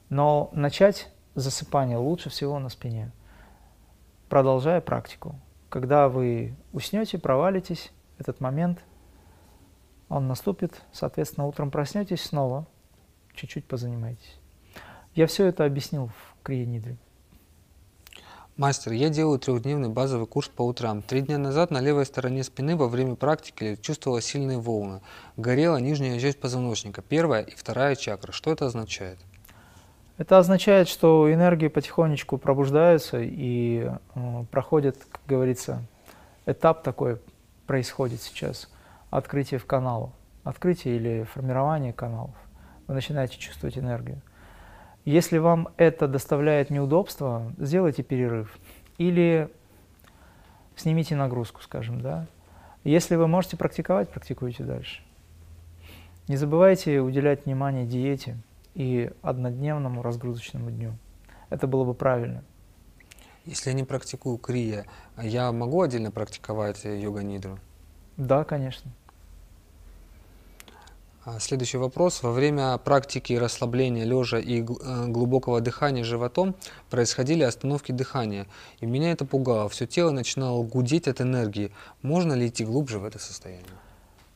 Но 0.09 0.51
начать 0.53 1.13
засыпание 1.37 1.97
лучше 1.97 2.29
всего 2.29 2.59
на 2.59 2.71
спине, 2.71 3.13
продолжая 4.29 4.81
практику. 4.81 5.39
Когда 5.69 6.09
вы 6.09 6.57
уснете, 6.73 7.21
провалитесь, 7.21 7.93
этот 8.19 8.41
момент, 8.41 8.81
он 10.09 10.27
наступит, 10.27 10.83
соответственно, 10.91 11.47
утром 11.47 11.71
проснетесь 11.71 12.25
снова, 12.25 12.67
чуть-чуть 13.33 13.65
позанимайтесь. 13.65 14.41
Я 15.15 15.29
все 15.29 15.47
это 15.47 15.65
объяснил 15.65 16.09
в 16.09 16.43
Крия 16.43 16.67
Мастер, 18.57 18.93
я 18.93 19.09
делаю 19.09 19.41
трехдневный 19.41 19.89
базовый 19.89 20.29
курс 20.29 20.47
по 20.49 20.63
утрам. 20.63 21.03
Три 21.03 21.23
дня 21.23 21.39
назад 21.39 21.73
на 21.73 21.81
левой 21.81 22.07
стороне 22.07 22.45
спины 22.45 22.77
во 22.77 22.87
время 22.87 23.17
практики 23.17 23.77
чувствовала 23.83 24.21
сильные 24.21 24.59
волны. 24.59 25.01
Горела 25.37 25.79
нижняя 25.79 26.21
часть 26.21 26.39
позвоночника, 26.39 27.03
первая 27.03 27.43
и 27.43 27.57
вторая 27.57 27.97
чакра. 27.97 28.31
Что 28.31 28.53
это 28.53 28.67
означает? 28.67 29.19
Это 30.19 30.39
означает, 30.39 30.87
что 30.87 31.33
энергии 31.35 31.67
потихонечку 31.67 32.39
пробуждаются 32.39 33.19
и 33.21 33.91
э, 34.15 34.45
проходит, 34.53 35.05
как 35.11 35.23
говорится, 35.27 35.83
этап 36.47 36.85
такой 36.85 37.21
происходит 37.67 38.23
сейчас, 38.23 38.71
открытие 39.11 39.59
в 39.59 39.67
каналу, 39.67 40.13
открытие 40.45 40.95
или 40.95 41.25
формирование 41.25 41.93
каналов. 41.93 42.37
Вы 42.87 42.95
начинаете 42.95 43.37
чувствовать 43.37 43.77
энергию. 43.77 44.23
Если 45.05 45.37
вам 45.37 45.69
это 45.77 46.09
доставляет 46.09 46.71
неудобства, 46.71 47.53
сделайте 47.59 48.03
перерыв 48.03 48.59
или 48.97 49.51
снимите 50.77 51.15
нагрузку, 51.15 51.63
скажем, 51.63 52.01
да. 52.01 52.27
Если 52.85 53.17
вы 53.17 53.29
можете 53.29 53.57
практиковать, 53.57 54.09
практикуйте 54.09 54.65
дальше. 54.65 55.03
Не 56.27 56.37
забывайте 56.37 57.01
уделять 57.01 57.45
внимание 57.45 57.85
диете 57.85 58.39
и 58.75 59.11
однодневному 59.21 60.03
разгрузочному 60.03 60.71
дню. 60.71 60.97
Это 61.51 61.67
было 61.67 61.85
бы 61.85 61.93
правильно. 61.93 62.43
Если 63.45 63.69
я 63.69 63.77
не 63.77 63.85
практикую 63.85 64.39
крия, 64.39 64.87
я 65.19 65.53
могу 65.53 65.83
отдельно 65.83 66.11
практиковать 66.11 66.83
йога-нидру? 66.85 67.59
Да, 68.17 68.45
конечно. 68.45 68.91
А, 71.27 71.41
следующий 71.41 71.79
вопрос. 71.79 72.23
Во 72.23 72.33
время 72.33 72.77
практики 72.77 73.33
расслабления 73.33 74.05
лежа 74.05 74.39
и 74.39 74.61
э, 74.61 75.07
глубокого 75.07 75.63
дыхания 75.63 76.05
животом 76.05 76.55
происходили 76.91 77.43
остановки 77.43 77.93
дыхания. 77.93 78.47
И 78.81 78.87
меня 78.87 79.11
это 79.11 79.25
пугало. 79.25 79.71
Все 79.71 79.87
тело 79.87 80.11
начинало 80.11 80.63
гудеть 80.63 81.09
от 81.09 81.23
энергии. 81.23 81.73
Можно 82.03 82.35
ли 82.35 82.49
идти 82.49 82.67
глубже 82.67 82.99
в 82.99 83.07
это 83.07 83.19
состояние? 83.19 83.65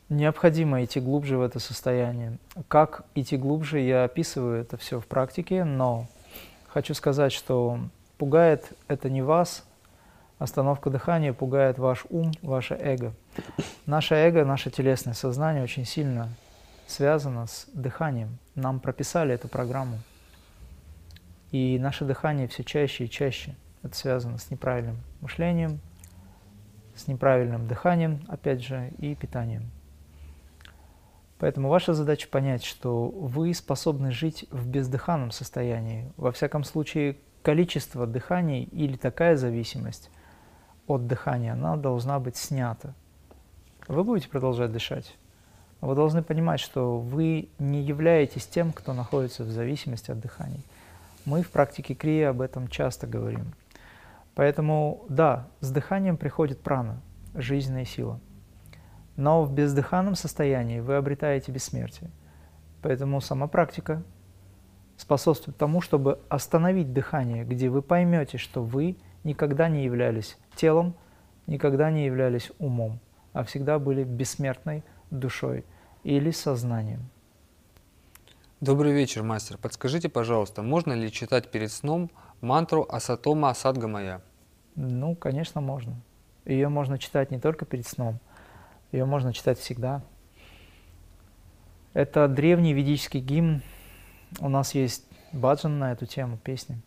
Необходимо 0.09 0.83
идти 0.83 0.99
глубже 0.99 1.37
в 1.37 1.43
это 1.43 1.59
состояние. 1.59 2.39
Как 2.67 3.05
идти 3.13 3.37
глубже, 3.37 3.79
я 3.81 4.05
описываю 4.05 4.59
это 4.59 4.75
все 4.77 4.99
в 4.99 5.05
практике, 5.05 5.65
но 5.65 6.07
хочу 6.67 6.95
сказать, 6.95 7.31
что 7.31 7.77
пугает 8.17 8.65
это 8.87 9.11
не 9.11 9.21
вас, 9.21 9.63
остановка 10.39 10.89
дыхания 10.89 11.33
пугает 11.33 11.77
ваш 11.77 12.07
ум, 12.09 12.31
ваше 12.41 12.73
эго. 12.73 13.13
Наше 13.85 14.15
эго, 14.15 14.43
наше 14.43 14.71
телесное 14.71 15.13
сознание 15.13 15.61
очень 15.63 15.85
сильно 15.85 16.29
связано 16.89 17.45
с 17.45 17.67
дыханием. 17.73 18.37
Нам 18.55 18.79
прописали 18.79 19.33
эту 19.33 19.47
программу. 19.47 19.99
И 21.51 21.77
наше 21.79 22.05
дыхание 22.05 22.47
все 22.47 22.63
чаще 22.63 23.05
и 23.05 23.09
чаще. 23.09 23.55
Это 23.83 23.95
связано 23.95 24.37
с 24.37 24.51
неправильным 24.51 24.97
мышлением, 25.21 25.79
с 26.95 27.07
неправильным 27.07 27.67
дыханием, 27.67 28.25
опять 28.27 28.61
же, 28.61 28.91
и 28.97 29.15
питанием. 29.15 29.71
Поэтому 31.37 31.69
ваша 31.69 31.93
задача 31.93 32.27
понять, 32.27 32.63
что 32.63 33.07
вы 33.07 33.53
способны 33.53 34.11
жить 34.11 34.45
в 34.51 34.67
бездыханном 34.67 35.31
состоянии. 35.31 36.11
Во 36.17 36.33
всяком 36.33 36.65
случае, 36.65 37.17
количество 37.41 38.05
дыханий 38.05 38.63
или 38.63 38.97
такая 38.97 39.37
зависимость 39.37 40.11
от 40.87 41.07
дыхания, 41.07 41.53
она 41.53 41.77
должна 41.77 42.19
быть 42.19 42.35
снята. 42.35 42.93
Вы 43.87 44.03
будете 44.03 44.27
продолжать 44.27 44.73
дышать. 44.73 45.15
Вы 45.81 45.95
должны 45.95 46.21
понимать, 46.21 46.59
что 46.59 46.99
вы 46.99 47.49
не 47.57 47.81
являетесь 47.81 48.45
тем, 48.45 48.73
кто 48.73 48.93
находится 48.93 49.43
в 49.43 49.49
зависимости 49.49 50.11
от 50.11 50.19
дыхания. 50.19 50.61
Мы 51.25 51.41
в 51.41 51.49
практике 51.49 51.93
крия 51.93 52.29
об 52.29 52.41
этом 52.41 52.67
часто 52.67 53.07
говорим. 53.07 53.53
Поэтому, 54.35 55.05
да, 55.09 55.47
с 55.61 55.71
дыханием 55.71 56.17
приходит 56.17 56.61
прана, 56.61 57.01
жизненная 57.33 57.85
сила. 57.85 58.19
Но 59.15 59.43
в 59.43 59.53
бездыханном 59.53 60.15
состоянии 60.15 60.79
вы 60.79 60.95
обретаете 60.95 61.51
бессмертие. 61.51 62.09
Поэтому 62.81 63.19
сама 63.21 63.47
практика 63.47 64.03
способствует 64.97 65.57
тому, 65.57 65.81
чтобы 65.81 66.19
остановить 66.29 66.93
дыхание, 66.93 67.43
где 67.43 67.69
вы 67.69 67.81
поймете, 67.81 68.37
что 68.37 68.63
вы 68.63 68.97
никогда 69.23 69.69
не 69.69 69.83
являлись 69.83 70.37
телом, 70.55 70.93
никогда 71.47 71.89
не 71.89 72.05
являлись 72.05 72.51
умом, 72.59 72.99
а 73.33 73.43
всегда 73.43 73.79
были 73.79 74.03
бессмертной 74.03 74.83
душой 75.11 75.65
или 76.03 76.31
сознанием. 76.31 77.09
Добрый 78.61 78.91
вечер, 78.91 79.23
мастер. 79.23 79.57
Подскажите, 79.57 80.09
пожалуйста, 80.09 80.61
можно 80.61 80.93
ли 80.93 81.11
читать 81.11 81.49
перед 81.49 81.71
сном 81.71 82.11
мантру 82.41 82.85
Асатома 82.89 83.49
Асадгамая? 83.49 84.21
Ну, 84.75 85.15
конечно, 85.15 85.61
можно. 85.61 85.95
Ее 86.45 86.67
можно 86.69 86.97
читать 86.97 87.31
не 87.31 87.39
только 87.39 87.65
перед 87.65 87.87
сном, 87.87 88.19
ее 88.91 89.05
можно 89.05 89.33
читать 89.33 89.59
всегда. 89.59 90.01
Это 91.93 92.27
древний 92.27 92.73
ведический 92.73 93.19
гимн. 93.19 93.61
У 94.39 94.49
нас 94.49 94.75
есть 94.75 95.05
баджан 95.31 95.79
на 95.79 95.91
эту 95.91 96.05
тему, 96.05 96.37
песни. 96.37 96.79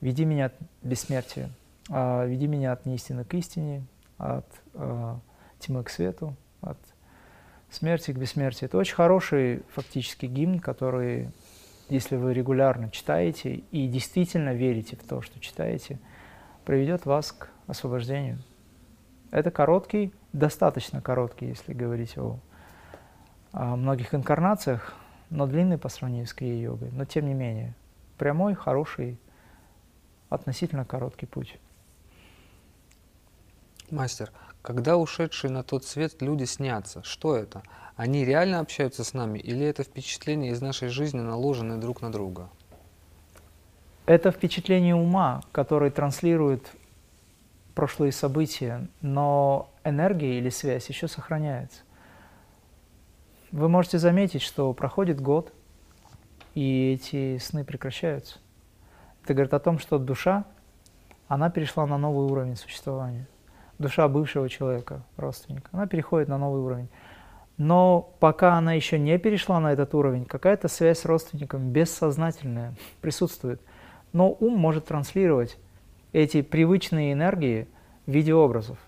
«Веди 0.00 0.24
меня 0.24 0.46
от 0.46 0.54
бессмертия, 0.82 1.48
а, 1.88 2.24
веди 2.26 2.48
меня 2.48 2.72
от 2.72 2.86
неистины 2.86 3.24
к 3.24 3.34
истине, 3.34 3.84
от 4.18 4.46
а, 4.74 5.20
тьмы 5.60 5.84
к 5.84 5.90
свету, 5.90 6.34
от 6.60 6.78
смерти 7.72 8.12
к 8.12 8.16
бессмертию. 8.16 8.68
Это 8.68 8.78
очень 8.78 8.94
хороший 8.94 9.62
фактически 9.72 10.26
гимн, 10.26 10.60
который, 10.60 11.30
если 11.88 12.16
вы 12.16 12.34
регулярно 12.34 12.90
читаете 12.90 13.54
и 13.70 13.88
действительно 13.88 14.54
верите 14.54 14.96
в 14.96 15.02
то, 15.02 15.22
что 15.22 15.40
читаете, 15.40 15.98
приведет 16.64 17.06
вас 17.06 17.32
к 17.32 17.48
освобождению. 17.66 18.38
Это 19.30 19.50
короткий, 19.50 20.12
достаточно 20.32 21.00
короткий, 21.00 21.46
если 21.46 21.72
говорить 21.72 22.18
о, 22.18 22.38
о 23.52 23.76
многих 23.76 24.14
инкарнациях, 24.14 24.94
но 25.30 25.46
длинный 25.46 25.78
по 25.78 25.88
сравнению 25.88 26.26
с 26.26 26.34
крия-йогой. 26.34 26.90
Но 26.92 27.06
тем 27.06 27.26
не 27.26 27.32
менее, 27.32 27.74
прямой, 28.18 28.54
хороший, 28.54 29.18
относительно 30.28 30.84
короткий 30.84 31.26
путь. 31.26 31.58
Мастер, 33.90 34.30
когда 34.62 34.96
ушедшие 34.96 35.50
на 35.50 35.64
тот 35.64 35.84
свет 35.84 36.22
люди 36.22 36.44
снятся, 36.44 37.02
что 37.02 37.36
это? 37.36 37.62
Они 37.96 38.24
реально 38.24 38.60
общаются 38.60 39.04
с 39.04 39.12
нами 39.12 39.38
или 39.38 39.66
это 39.66 39.82
впечатление 39.82 40.52
из 40.52 40.62
нашей 40.62 40.88
жизни, 40.88 41.20
наложенное 41.20 41.76
друг 41.78 42.00
на 42.00 42.10
друга? 42.10 42.48
Это 44.06 44.30
впечатление 44.30 44.94
ума, 44.94 45.42
который 45.52 45.90
транслирует 45.90 46.72
прошлые 47.74 48.12
события, 48.12 48.88
но 49.00 49.70
энергия 49.84 50.38
или 50.38 50.48
связь 50.48 50.88
еще 50.88 51.08
сохраняется. 51.08 51.80
Вы 53.50 53.68
можете 53.68 53.98
заметить, 53.98 54.42
что 54.42 54.72
проходит 54.72 55.20
год, 55.20 55.52
и 56.54 56.92
эти 56.94 57.38
сны 57.38 57.64
прекращаются. 57.64 58.38
Это 59.24 59.34
говорит 59.34 59.54
о 59.54 59.60
том, 59.60 59.78
что 59.78 59.98
душа, 59.98 60.44
она 61.28 61.50
перешла 61.50 61.86
на 61.86 61.98
новый 61.98 62.26
уровень 62.26 62.56
существования 62.56 63.26
душа 63.82 64.08
бывшего 64.08 64.48
человека, 64.48 65.02
родственника, 65.16 65.68
она 65.72 65.86
переходит 65.86 66.28
на 66.28 66.38
новый 66.38 66.62
уровень. 66.62 66.88
Но 67.58 68.14
пока 68.18 68.54
она 68.54 68.72
еще 68.72 68.98
не 68.98 69.18
перешла 69.18 69.60
на 69.60 69.72
этот 69.72 69.94
уровень, 69.94 70.24
какая-то 70.24 70.68
связь 70.68 71.00
с 71.00 71.04
родственником 71.04 71.70
бессознательная 71.70 72.74
присутствует. 73.00 73.60
Но 74.12 74.30
ум 74.32 74.56
может 74.56 74.86
транслировать 74.86 75.58
эти 76.12 76.42
привычные 76.42 77.12
энергии 77.12 77.68
в 78.06 78.10
виде 78.10 78.32
образов. 78.32 78.78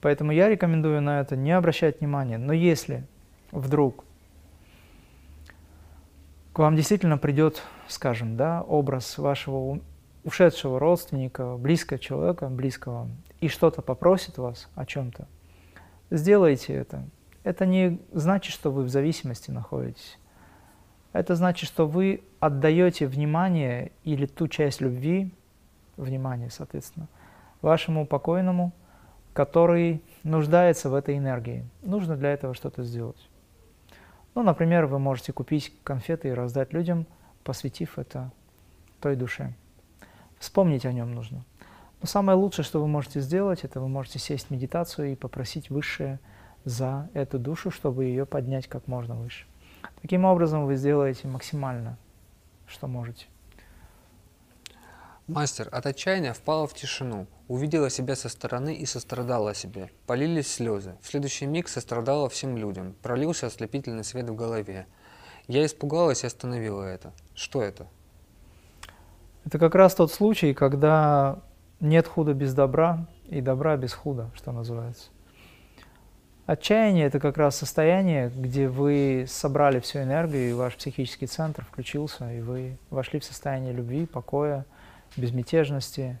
Поэтому 0.00 0.32
я 0.32 0.48
рекомендую 0.48 1.00
на 1.00 1.20
это 1.20 1.36
не 1.36 1.52
обращать 1.52 2.00
внимания. 2.00 2.36
Но 2.36 2.52
если 2.52 3.06
вдруг 3.52 4.04
к 6.52 6.58
вам 6.58 6.76
действительно 6.76 7.18
придет, 7.18 7.62
скажем, 7.88 8.36
да, 8.36 8.62
образ 8.62 9.16
вашего 9.16 9.80
ушедшего 10.24 10.78
родственника, 10.78 11.56
близкого 11.56 11.98
человека, 11.98 12.48
близкого, 12.48 13.08
и 13.40 13.48
что-то 13.48 13.82
попросит 13.82 14.38
вас 14.38 14.68
о 14.74 14.86
чем-то, 14.86 15.26
сделайте 16.10 16.74
это. 16.74 17.04
Это 17.42 17.66
не 17.66 18.00
значит, 18.12 18.52
что 18.52 18.70
вы 18.70 18.84
в 18.84 18.88
зависимости 18.88 19.50
находитесь. 19.50 20.18
Это 21.12 21.34
значит, 21.34 21.68
что 21.68 21.86
вы 21.86 22.22
отдаете 22.40 23.06
внимание 23.06 23.92
или 24.04 24.26
ту 24.26 24.48
часть 24.48 24.80
любви, 24.80 25.34
внимание, 25.96 26.50
соответственно, 26.50 27.08
вашему 27.60 28.06
покойному, 28.06 28.72
который 29.32 30.02
нуждается 30.22 30.88
в 30.88 30.94
этой 30.94 31.18
энергии. 31.18 31.66
Нужно 31.82 32.16
для 32.16 32.32
этого 32.32 32.54
что-то 32.54 32.82
сделать. 32.82 33.28
Ну, 34.34 34.42
например, 34.42 34.86
вы 34.86 34.98
можете 34.98 35.32
купить 35.32 35.74
конфеты 35.84 36.28
и 36.28 36.32
раздать 36.32 36.72
людям, 36.72 37.06
посвятив 37.44 37.98
это 37.98 38.30
той 39.00 39.16
душе. 39.16 39.54
Вспомнить 40.42 40.84
о 40.84 40.92
нем 40.92 41.14
нужно. 41.14 41.44
Но 42.00 42.08
самое 42.08 42.36
лучшее, 42.36 42.64
что 42.64 42.80
вы 42.80 42.88
можете 42.88 43.20
сделать, 43.20 43.62
это 43.62 43.78
вы 43.78 43.86
можете 43.86 44.18
сесть 44.18 44.48
в 44.48 44.50
медитацию 44.50 45.12
и 45.12 45.14
попросить 45.14 45.70
Высшее 45.70 46.18
за 46.64 47.08
эту 47.14 47.38
душу, 47.38 47.70
чтобы 47.70 48.06
ее 48.06 48.26
поднять 48.26 48.66
как 48.66 48.88
можно 48.88 49.14
выше. 49.14 49.46
Таким 50.00 50.24
образом 50.24 50.66
вы 50.66 50.74
сделаете 50.74 51.28
максимально, 51.28 51.96
что 52.66 52.88
можете. 52.88 53.26
Мастер 55.28 55.68
от 55.70 55.86
отчаяния 55.86 56.32
впала 56.32 56.66
в 56.66 56.74
тишину, 56.74 57.28
увидела 57.46 57.88
себя 57.88 58.16
со 58.16 58.28
стороны 58.28 58.74
и 58.74 58.84
сострадала 58.84 59.54
себе. 59.54 59.92
Полились 60.08 60.52
слезы. 60.52 60.96
В 61.02 61.06
следующий 61.06 61.46
миг 61.46 61.68
сострадала 61.68 62.28
всем 62.28 62.56
людям. 62.56 62.96
Пролился 63.00 63.46
ослепительный 63.46 64.02
свет 64.02 64.28
в 64.28 64.34
голове. 64.34 64.88
Я 65.46 65.64
испугалась 65.64 66.24
и 66.24 66.26
остановила 66.26 66.82
это. 66.82 67.12
Что 67.32 67.62
это? 67.62 67.86
Это 69.44 69.58
как 69.58 69.74
раз 69.74 69.94
тот 69.94 70.12
случай, 70.12 70.54
когда 70.54 71.40
нет 71.80 72.06
худа 72.06 72.32
без 72.32 72.54
добра 72.54 73.06
и 73.28 73.40
добра 73.40 73.76
без 73.76 73.92
худа, 73.92 74.30
что 74.34 74.52
называется. 74.52 75.10
Отчаяние– 76.46 77.06
это 77.06 77.20
как 77.20 77.38
раз 77.38 77.56
состояние, 77.56 78.30
где 78.34 78.68
вы 78.68 79.26
собрали 79.28 79.78
всю 79.80 80.00
энергию, 80.00 80.50
и 80.50 80.52
ваш 80.52 80.76
психический 80.76 81.26
центр 81.26 81.64
включился, 81.64 82.32
и 82.32 82.40
вы 82.40 82.78
вошли 82.90 83.20
в 83.20 83.24
состояние 83.24 83.72
любви, 83.72 84.06
покоя, 84.06 84.64
безмятежности, 85.16 86.18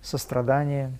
сострадания. 0.00 0.98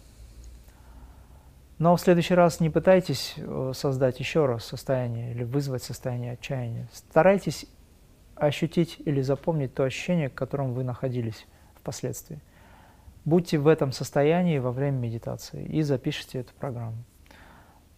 Но 1.78 1.96
в 1.96 2.00
следующий 2.00 2.34
раз 2.34 2.60
не 2.60 2.70
пытайтесь 2.70 3.34
э, 3.36 3.72
создать 3.74 4.20
еще 4.20 4.46
раз 4.46 4.64
состояние 4.64 5.32
или 5.32 5.44
вызвать 5.44 5.82
состояние 5.82 6.32
отчаяния. 6.32 6.88
Старайтесь 6.92 7.66
ощутить 8.36 8.98
или 9.04 9.20
запомнить 9.20 9.74
то 9.74 9.84
ощущение, 9.84 10.28
в 10.28 10.34
котором 10.34 10.74
вы 10.74 10.84
находились 10.84 11.46
впоследствии. 11.74 12.40
Будьте 13.24 13.58
в 13.58 13.66
этом 13.66 13.92
состоянии 13.92 14.58
во 14.58 14.70
время 14.70 14.98
медитации 14.98 15.64
и 15.64 15.82
запишите 15.82 16.40
эту 16.40 16.54
программу. 16.54 17.02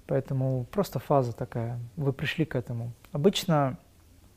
Поэтому 0.06 0.64
просто 0.70 0.98
фаза 0.98 1.34
такая, 1.34 1.78
вы 1.96 2.12
пришли 2.12 2.46
к 2.46 2.56
этому. 2.56 2.92
Обычно 3.12 3.76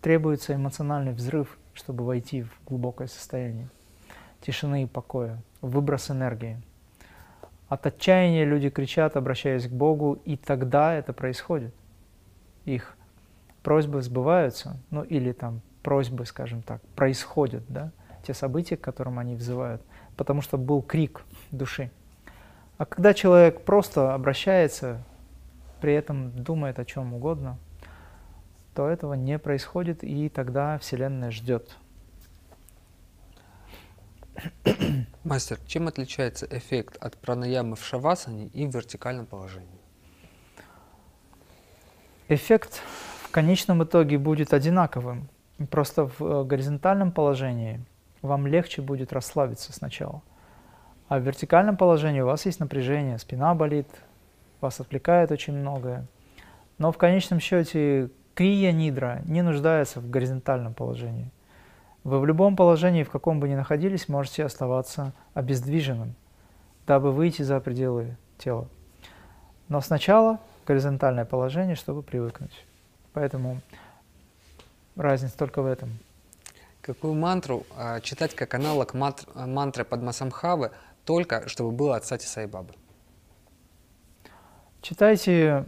требуется 0.02 0.54
эмоциональный 0.54 1.14
взрыв, 1.14 1.58
чтобы 1.74 2.04
войти 2.04 2.44
в 2.44 2.52
глубокое 2.66 3.08
состояние 3.08 3.70
тишины 4.42 4.84
и 4.84 4.88
покоя, 4.88 5.42
выброс 5.62 6.12
энергии. 6.12 6.62
От 7.70 7.86
отчаяния 7.86 8.44
люди 8.44 8.70
кричат, 8.70 9.16
обращаясь 9.16 9.68
к 9.68 9.72
Богу, 9.72 10.20
и 10.26 10.36
тогда 10.36 10.94
это 10.94 11.14
происходит. 11.14 11.74
Их 12.66 12.98
просьбы 13.64 14.02
сбываются, 14.02 14.78
ну 14.90 15.04
или 15.04 15.32
там 15.32 15.62
просьбы, 15.84 16.26
скажем 16.26 16.62
так, 16.62 16.82
происходят, 16.96 17.64
да, 17.68 17.92
те 18.26 18.34
события, 18.34 18.78
к 18.78 18.82
которым 18.82 19.20
они 19.20 19.36
взывают, 19.36 19.82
потому 20.16 20.42
что 20.42 20.58
был 20.58 20.82
крик 20.82 21.24
души. 21.52 21.92
А 22.78 22.86
когда 22.86 23.14
человек 23.14 23.64
просто 23.64 24.14
обращается 24.14 25.04
при 25.82 25.94
этом 25.96 26.32
думает 26.32 26.80
о 26.80 26.86
чем 26.86 27.14
угодно, 27.14 27.58
то 28.76 28.88
этого 28.88 29.16
не 29.16 29.38
происходит, 29.40 30.04
и 30.04 30.30
тогда 30.30 30.78
Вселенная 30.78 31.32
ждет. 31.32 31.76
Мастер, 35.24 35.60
чем 35.68 35.88
отличается 35.88 36.48
эффект 36.50 36.96
от 37.02 37.18
пранаямы 37.18 37.76
в 37.76 37.84
шавасане 37.84 38.48
и 38.48 38.66
в 38.66 38.74
вертикальном 38.74 39.26
положении? 39.26 39.68
Эффект 42.30 42.82
в 43.24 43.32
конечном 43.32 43.84
итоге 43.84 44.18
будет 44.18 44.54
одинаковым. 44.54 45.28
Просто 45.70 46.08
в 46.08 46.22
э, 46.22 46.44
горизонтальном 46.44 47.12
положении 47.12 47.82
вам 48.22 48.48
легче 48.48 48.82
будет 48.82 49.14
расслабиться 49.14 49.74
сначала. 49.74 50.22
А 51.08 51.20
в 51.20 51.24
вертикальном 51.24 51.76
положении 51.78 52.22
у 52.22 52.26
вас 52.26 52.46
есть 52.46 52.60
напряжение, 52.60 53.18
спина 53.18 53.54
болит, 53.54 53.88
вас 54.62 54.80
отвлекает 54.80 55.32
очень 55.32 55.54
многое. 55.54 56.06
Но 56.78 56.92
в 56.92 56.98
конечном 56.98 57.40
счете 57.40 58.10
крия 58.34 58.72
нидра 58.72 59.22
не 59.26 59.42
нуждается 59.42 60.00
в 60.00 60.10
горизонтальном 60.10 60.74
положении. 60.74 61.30
Вы 62.04 62.20
в 62.20 62.26
любом 62.26 62.56
положении, 62.56 63.04
в 63.04 63.12
каком 63.12 63.40
бы 63.40 63.50
ни 63.50 63.56
находились, 63.56 64.08
можете 64.08 64.46
оставаться 64.46 65.14
обездвиженным, 65.34 66.16
дабы 66.88 67.12
выйти 67.12 67.44
за 67.44 67.60
пределы 67.60 68.18
тела. 68.38 68.68
Но 69.68 69.82
сначала 69.82 70.40
горизонтальное 70.66 71.26
положение, 71.26 71.76
чтобы 71.76 72.02
привыкнуть. 72.02 72.66
Поэтому 73.14 73.62
разница 74.96 75.38
только 75.38 75.62
в 75.62 75.66
этом. 75.66 75.98
Какую 76.82 77.14
мантру 77.14 77.66
э, 77.78 78.02
читать 78.02 78.34
как 78.36 78.54
аналог 78.54 78.94
мантр, 78.94 79.26
мантры 79.36 79.86
Падмасамхавы, 79.86 80.72
только 81.06 81.48
чтобы 81.48 81.72
было 81.72 81.96
от 81.96 82.06
Сати 82.06 82.26
Сайбабы? 82.26 82.74
Читайте 84.82 85.66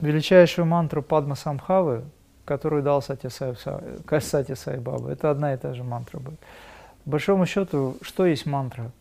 величайшую 0.00 0.66
мантру 0.66 1.02
Падма 1.02 1.34
Самхавы, 1.34 2.04
которую 2.44 2.82
дал 2.82 3.02
Сати 3.02 3.28
Сай, 3.28 3.54
Сати 4.20 4.54
Сай 4.54 4.78
Баба. 4.78 5.10
Это 5.10 5.30
одна 5.30 5.54
и 5.54 5.56
та 5.56 5.74
же 5.74 5.82
мантра 5.82 6.20
будет. 6.20 6.38
По 7.04 7.10
большому 7.10 7.46
счету, 7.46 7.96
что 8.02 8.26
есть 8.26 8.46
мантра? 8.46 8.92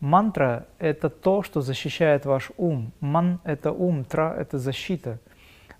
Мантра– 0.00 0.66
это 0.78 1.08
то, 1.08 1.42
что 1.42 1.60
защищает 1.60 2.24
ваш 2.24 2.50
ум. 2.56 2.92
Ман– 3.00 3.40
это 3.44 3.72
ум, 3.72 4.04
тра– 4.04 4.34
это 4.38 4.58
защита. 4.58 5.18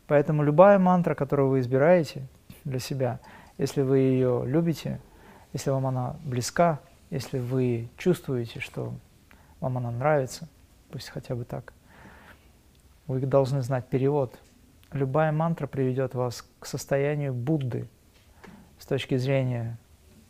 Поэтому 0.06 0.42
любая 0.42 0.78
мантра, 0.78 1.14
которую 1.14 1.50
вы 1.50 1.60
избираете 1.60 2.22
для 2.64 2.78
себя, 2.78 3.20
если 3.58 3.82
вы 3.82 3.98
ее 3.98 4.42
любите, 4.46 5.00
если 5.52 5.70
вам 5.70 5.86
она 5.86 6.16
близка, 6.24 6.80
если 7.10 7.38
вы 7.38 7.88
чувствуете, 7.96 8.60
что 8.60 8.94
вам 9.60 9.78
она 9.78 9.90
нравится, 9.90 10.48
пусть 10.90 11.08
хотя 11.08 11.34
бы 11.34 11.44
так– 11.44 11.72
вы 13.06 13.20
должны 13.20 13.62
знать 13.62 13.86
перевод. 13.86 14.38
Любая 14.92 15.32
мантра 15.32 15.66
приведет 15.66 16.14
вас 16.14 16.46
к 16.60 16.66
состоянию 16.66 17.34
Будды 17.34 17.86
с 18.78 18.86
точки 18.86 19.16
зрения 19.16 19.78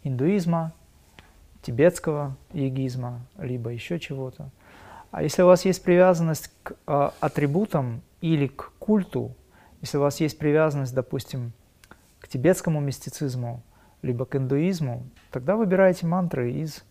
индуизма, 0.03 0.73
тибетского 1.63 2.37
йогизма, 2.53 3.21
либо 3.39 3.71
еще 3.71 3.99
чего-то. 3.99 4.51
А 5.11 5.23
если 5.23 5.43
у 5.43 5.47
вас 5.47 5.65
есть 5.65 5.83
привязанность 5.83 6.51
к 6.63 6.73
э, 6.87 7.11
атрибутам 7.21 8.03
или 8.21 8.49
к 8.49 8.73
культу, 8.79 9.35
если 9.81 9.99
у 9.99 10.01
вас 10.01 10.21
есть 10.21 10.39
привязанность, 10.39 10.95
допустим, 10.95 11.53
тибетскому 12.35 12.81
мистицизму, 12.81 13.63
либо 14.03 14.27
к 14.27 14.35
индуизму, 14.35 15.09
тогда 15.31 15.55
выбирайте 15.55 16.05
мантры 16.05 16.51
из 16.51 16.83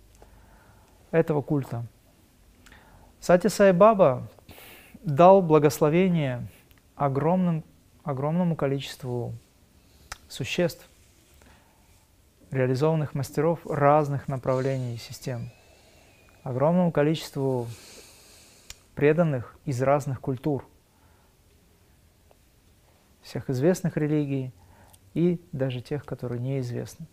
этого 1.11 1.41
культа. 1.41 1.85
Сати 3.19 3.49
Сай 3.49 3.73
Баба 3.73 4.29
дал 5.03 5.41
благословение 5.41 6.47
огромным, 6.95 7.65
огромному 8.05 8.55
количеству 8.55 9.33
существ, 10.29 10.87
реализованных 12.49 13.13
мастеров 13.13 13.59
разных 13.65 14.29
направлений 14.29 14.95
и 14.95 14.97
систем, 14.97 15.51
огромному 16.43 16.93
количеству 16.93 17.67
преданных 18.95 19.57
из 19.65 19.81
разных 19.81 20.21
культур, 20.21 20.65
всех 23.23 23.49
известных 23.49 23.97
религий 23.97 24.53
и 25.13 25.41
даже 25.51 25.81
тех, 25.81 26.05
которые 26.05 26.39
неизвестны. 26.39 27.05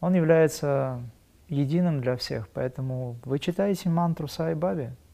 Он 0.00 0.14
является 0.14 1.02
единым 1.48 2.00
для 2.00 2.16
всех, 2.16 2.48
поэтому 2.48 3.16
вы 3.24 3.38
читаете 3.38 3.88
мантру 3.88 4.28
Сай 4.28 4.54
Баби– 4.54 4.92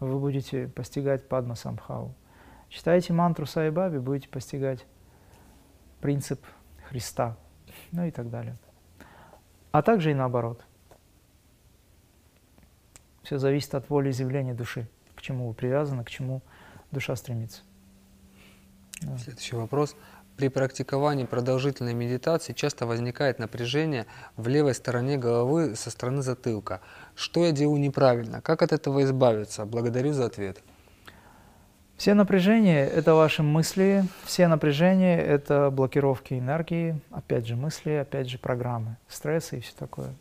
вы 0.00 0.18
будете 0.18 0.66
постигать 0.66 1.28
Падма 1.28 1.54
Самхау. 1.54 2.14
Читаете 2.68 3.12
мантру 3.12 3.46
Сайбаби, 3.46 3.98
будете 3.98 4.28
постигать 4.28 4.86
принцип 6.00 6.40
Христа, 6.88 7.36
ну 7.92 8.04
и 8.04 8.10
так 8.10 8.30
далее. 8.30 8.56
А 9.72 9.82
также 9.82 10.12
и 10.12 10.14
наоборот. 10.14 10.64
Все 13.22 13.38
зависит 13.38 13.74
от 13.74 13.88
воли 13.90 14.10
изъявления 14.10 14.54
души, 14.54 14.88
к 15.14 15.20
чему 15.20 15.48
вы 15.48 15.54
привязаны, 15.54 16.02
к 16.04 16.10
чему 16.10 16.42
душа 16.90 17.14
стремится. 17.14 17.62
Следующий 19.18 19.56
вопрос. 19.56 19.96
При 20.40 20.48
практиковании 20.48 21.26
продолжительной 21.26 21.92
медитации 21.92 22.54
часто 22.54 22.86
возникает 22.86 23.38
напряжение 23.38 24.06
в 24.38 24.48
левой 24.48 24.72
стороне 24.72 25.18
головы 25.18 25.76
со 25.76 25.90
стороны 25.90 26.22
затылка. 26.22 26.80
Что 27.14 27.44
я 27.44 27.52
делаю 27.52 27.78
неправильно? 27.78 28.40
Как 28.40 28.62
от 28.62 28.72
этого 28.72 29.02
избавиться? 29.02 29.66
Благодарю 29.66 30.14
за 30.14 30.24
ответ. 30.24 30.62
Все 31.98 32.14
напряжения– 32.14 32.86
это 32.86 33.12
ваши 33.12 33.42
мысли, 33.42 34.04
все 34.24 34.48
напряжения– 34.48 35.20
это 35.20 35.68
блокировки 35.70 36.32
энергии, 36.32 36.98
опять 37.10 37.46
же 37.46 37.54
мысли, 37.54 37.90
опять 37.90 38.30
же 38.30 38.38
программы, 38.38 38.96
стрессы 39.08 39.58
и 39.58 39.60
все 39.60 39.74
такое. 39.78 40.14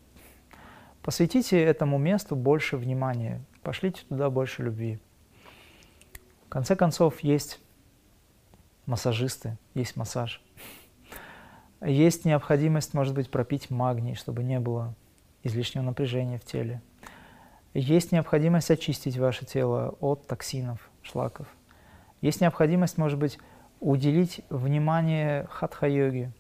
Посвятите 1.02 1.64
этому 1.64 1.98
месту 1.98 2.36
больше 2.36 2.76
внимания, 2.76 3.40
пошлите 3.64 4.02
туда 4.10 4.30
больше 4.30 4.64
любви. 4.64 5.00
В 6.46 6.50
конце 6.50 6.76
концов, 6.76 7.22
есть 7.22 7.62
массажисты, 8.90 9.58
есть 9.74 9.96
массаж. 9.96 10.44
Есть 11.82 12.26
необходимость, 12.26 12.94
может 12.94 13.14
быть, 13.14 13.32
пропить 13.32 13.70
магний, 13.70 14.16
чтобы 14.16 14.44
не 14.44 14.60
было 14.60 14.96
излишнего 15.44 15.84
напряжения 15.84 16.38
в 16.38 16.44
теле. 16.44 16.82
Есть 17.74 18.12
необходимость 18.12 18.72
очистить 18.72 19.18
ваше 19.18 19.46
тело 19.46 19.96
от 20.02 20.28
токсинов, 20.28 20.90
шлаков. 21.02 21.48
Есть 22.20 22.42
необходимость, 22.42 22.98
может 22.98 23.18
быть, 23.18 23.40
уделить 23.80 24.42
внимание 24.50 25.48
хатха-йоге 25.50 26.34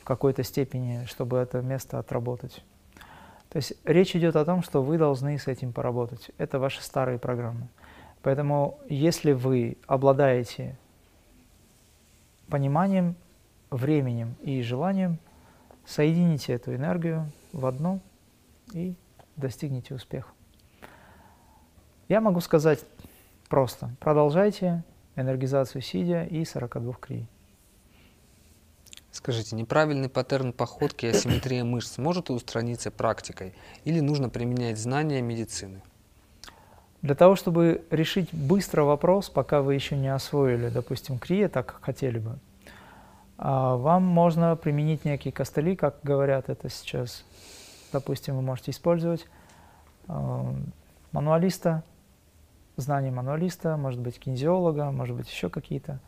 в 0.00 0.04
какой-то 0.04 0.42
степени, 0.44 1.04
чтобы 1.04 1.36
это 1.36 1.60
место 1.60 1.98
отработать. 1.98 2.64
То 3.50 3.56
есть 3.58 3.74
речь 3.84 4.16
идет 4.16 4.36
о 4.36 4.44
том, 4.44 4.62
что 4.62 4.82
вы 4.82 4.96
должны 4.96 5.38
с 5.38 5.46
этим 5.46 5.72
поработать. 5.72 6.30
Это 6.38 6.58
ваши 6.58 6.82
старые 6.82 7.18
программы. 7.18 7.68
Поэтому 8.22 8.78
если 8.88 9.32
вы 9.32 9.76
обладаете 9.86 10.78
пониманием, 12.48 13.16
временем 13.70 14.36
и 14.42 14.62
желанием, 14.62 15.18
соедините 15.84 16.54
эту 16.54 16.74
энергию 16.74 17.30
в 17.52 17.66
одно 17.66 18.00
и 18.72 18.94
достигнете 19.36 19.94
успеха. 19.94 20.30
Я 22.08 22.20
могу 22.20 22.40
сказать 22.40 22.84
просто, 23.48 23.94
продолжайте 24.00 24.84
энергизацию 25.16 25.82
сидя 25.82 26.24
и 26.24 26.44
42 26.44 26.92
крий. 26.94 27.26
Скажите, 29.10 29.54
неправильный 29.54 30.08
паттерн 30.08 30.52
походки 30.52 31.06
и 31.06 31.10
асимметрия 31.10 31.64
мышц 31.64 31.98
может 31.98 32.30
устраниться 32.30 32.90
практикой 32.90 33.54
или 33.84 34.00
нужно 34.00 34.28
применять 34.28 34.76
знания 34.76 35.22
медицины? 35.22 35.82
Для 37.04 37.14
того, 37.14 37.36
чтобы 37.36 37.84
решить 37.90 38.32
быстро 38.32 38.84
вопрос, 38.84 39.28
пока 39.28 39.60
вы 39.60 39.74
еще 39.74 39.94
не 39.94 40.08
освоили, 40.08 40.70
допустим, 40.70 41.18
крия, 41.18 41.50
так 41.50 41.66
как 41.66 41.84
хотели 41.84 42.18
бы, 42.18 42.38
а, 43.36 43.76
вам 43.76 44.04
можно 44.04 44.56
применить 44.56 45.04
некие 45.04 45.30
костыли, 45.30 45.76
как 45.76 45.96
говорят 46.02 46.48
это 46.48 46.70
сейчас. 46.70 47.26
Допустим, 47.92 48.36
вы 48.36 48.40
можете 48.40 48.70
использовать 48.70 49.26
а, 50.08 50.50
мануалиста, 51.12 51.82
знание 52.78 53.12
мануалиста, 53.12 53.76
может 53.76 54.00
быть, 54.00 54.18
кинезиолога, 54.18 54.90
может 54.90 55.14
быть, 55.14 55.28
еще 55.28 55.50
какие-то 55.50 56.00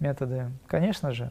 методы. 0.00 0.50
Конечно 0.66 1.12
же, 1.12 1.30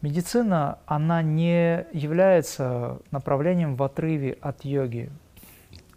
медицина, 0.00 0.78
она 0.86 1.20
не 1.20 1.84
является 1.92 2.98
направлением 3.10 3.76
в 3.76 3.82
отрыве 3.82 4.38
от 4.40 4.64
йоги. 4.64 5.12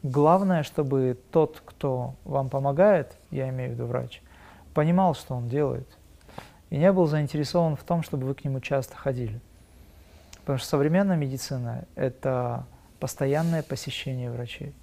Главное, 0.03 0.63
чтобы 0.63 1.17
тот, 1.31 1.61
кто 1.65 2.15
вам 2.23 2.49
помогает, 2.49 3.17
я 3.31 3.49
имею 3.49 3.71
в 3.71 3.73
виду 3.73 3.85
врач, 3.85 4.21
понимал, 4.73 5.13
что 5.13 5.35
он 5.35 5.49
делает, 5.49 5.87
и 6.69 6.77
не 6.77 6.91
был 6.93 7.05
заинтересован 7.05 7.75
в 7.75 7.83
том, 7.83 8.01
чтобы 8.01 8.25
вы 8.25 8.33
к 8.33 8.45
нему 8.45 8.61
часто 8.61 8.95
ходили. 8.95 9.41
Потому 10.41 10.57
что 10.57 10.67
современная 10.69 11.17
медицина– 11.17 11.83
это 11.95 12.65
постоянное 12.99 13.61
посещение 13.61 14.31
врачей. 14.31 14.73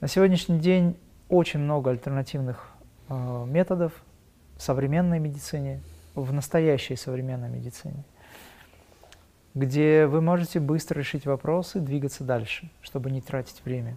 На 0.00 0.08
сегодняшний 0.08 0.58
день 0.58 0.98
очень 1.30 1.60
много 1.60 1.90
альтернативных 1.90 2.70
э, 3.08 3.44
методов 3.46 3.92
в 4.56 4.62
современной 4.62 5.18
медицине, 5.18 5.80
в 6.14 6.30
настоящей 6.32 6.96
современной 6.96 7.48
медицине, 7.48 8.04
где 9.54 10.06
вы 10.06 10.20
можете 10.20 10.60
быстро 10.60 10.98
решить 10.98 11.24
вопросы, 11.24 11.80
двигаться 11.80 12.22
дальше, 12.22 12.70
чтобы 12.82 13.10
не 13.10 13.22
тратить 13.22 13.64
время. 13.64 13.96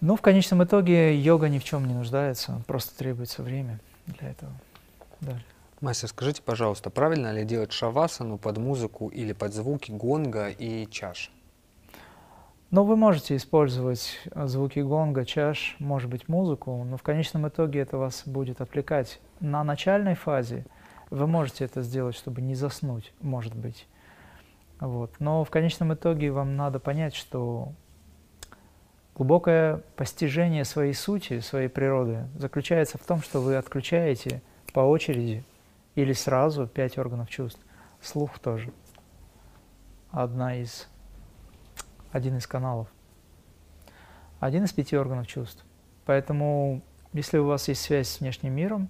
Но 0.00 0.16
в 0.16 0.20
конечном 0.20 0.62
итоге 0.62 1.16
йога 1.18 1.48
ни 1.48 1.58
в 1.58 1.64
чем 1.64 1.86
не 1.86 1.94
нуждается, 1.94 2.62
просто 2.66 2.96
требуется 2.96 3.42
время 3.42 3.80
для 4.06 4.30
этого. 4.30 4.52
Далее. 5.20 5.44
Мастер, 5.80 6.08
скажите, 6.08 6.42
пожалуйста, 6.42 6.90
правильно 6.90 7.32
ли 7.32 7.44
делать 7.44 7.72
шавасану 7.72 8.38
под 8.38 8.58
музыку 8.58 9.08
или 9.08 9.32
под 9.32 9.54
звуки 9.54 9.90
гонга 9.92 10.48
и 10.48 10.88
чаш? 10.90 11.30
Но 12.70 12.84
вы 12.84 12.96
можете 12.96 13.34
использовать 13.36 14.18
э, 14.30 14.46
звуки 14.46 14.80
гонга, 14.80 15.24
чаш, 15.24 15.76
может 15.78 16.10
быть, 16.10 16.28
музыку, 16.28 16.84
но 16.84 16.96
в 16.96 17.02
конечном 17.02 17.48
итоге 17.48 17.80
это 17.80 17.96
вас 17.96 18.24
будет 18.26 18.60
отвлекать. 18.60 19.20
На 19.40 19.64
начальной 19.64 20.14
фазе 20.14 20.66
вы 21.10 21.26
можете 21.26 21.64
это 21.64 21.80
сделать, 21.82 22.14
чтобы 22.14 22.42
не 22.42 22.54
заснуть, 22.54 23.12
может 23.20 23.54
быть. 23.54 23.86
Вот. 24.80 25.12
Но 25.18 25.44
в 25.44 25.50
конечном 25.50 25.94
итоге 25.94 26.30
вам 26.30 26.56
надо 26.56 26.78
понять, 26.78 27.14
что 27.14 27.72
глубокое 29.18 29.78
постижение 29.96 30.64
своей 30.64 30.94
сути, 30.94 31.40
своей 31.40 31.68
природы 31.68 32.28
заключается 32.36 32.98
в 32.98 33.04
том, 33.04 33.20
что 33.20 33.40
вы 33.40 33.56
отключаете 33.56 34.42
по 34.72 34.80
очереди 34.80 35.44
или 35.96 36.12
сразу 36.12 36.68
пять 36.68 36.98
органов 36.98 37.28
чувств. 37.28 37.60
Слух 38.00 38.38
тоже. 38.38 38.72
Одна 40.12 40.54
из 40.54 40.88
один 42.12 42.36
из 42.36 42.46
каналов, 42.46 42.86
один 44.38 44.64
из 44.64 44.72
пяти 44.72 44.96
органов 44.96 45.26
чувств. 45.26 45.64
Поэтому, 46.06 46.82
если 47.12 47.38
у 47.38 47.46
вас 47.46 47.66
есть 47.66 47.82
связь 47.82 48.08
с 48.08 48.20
внешним 48.20 48.54
миром, 48.54 48.88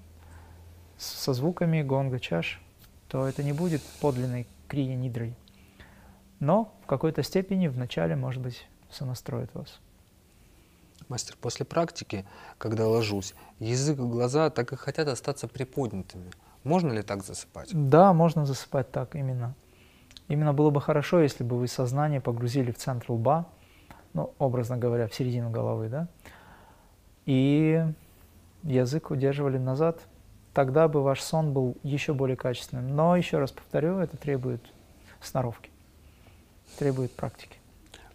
со 0.98 1.32
звуками 1.32 1.82
гонга, 1.82 2.20
чаш, 2.20 2.60
то 3.08 3.26
это 3.26 3.42
не 3.42 3.54
будет 3.54 3.82
подлинной 4.02 4.46
крия 4.68 4.94
нидрой. 4.94 5.34
Но 6.38 6.76
в 6.82 6.86
какой-то 6.86 7.22
степени 7.22 7.66
вначале, 7.68 8.14
может 8.14 8.42
быть, 8.42 8.68
сонастроит 8.90 9.54
вас. 9.54 9.80
Мастер, 11.08 11.36
после 11.40 11.64
практики, 11.64 12.26
когда 12.58 12.86
ложусь, 12.86 13.34
язык 13.60 13.98
и 13.98 14.02
глаза 14.02 14.50
так 14.50 14.72
и 14.72 14.76
хотят 14.76 15.08
остаться 15.08 15.48
приподнятыми. 15.48 16.30
Можно 16.64 16.92
ли 16.92 17.02
так 17.02 17.24
засыпать? 17.24 17.70
Да, 17.72 18.12
можно 18.12 18.44
засыпать 18.44 18.90
так 18.90 19.14
именно. 19.14 19.54
Именно 20.28 20.52
было 20.52 20.68
бы 20.68 20.82
хорошо, 20.82 21.20
если 21.20 21.44
бы 21.44 21.56
вы 21.56 21.66
сознание 21.66 22.20
погрузили 22.20 22.72
в 22.72 22.76
центр 22.76 23.12
лба, 23.12 23.46
ну, 24.12 24.34
образно 24.38 24.76
говоря, 24.76 25.08
в 25.08 25.14
середину 25.14 25.48
головы, 25.50 25.88
да, 25.88 26.08
и 27.24 27.84
язык 28.62 29.10
удерживали 29.10 29.56
назад, 29.56 30.00
тогда 30.52 30.88
бы 30.88 31.02
ваш 31.02 31.22
сон 31.22 31.52
был 31.52 31.76
еще 31.82 32.12
более 32.12 32.36
качественным. 32.36 32.94
Но, 32.94 33.16
еще 33.16 33.38
раз 33.38 33.52
повторю, 33.52 33.98
это 33.98 34.16
требует 34.16 34.62
сноровки, 35.22 35.70
требует 36.78 37.12
практики. 37.12 37.58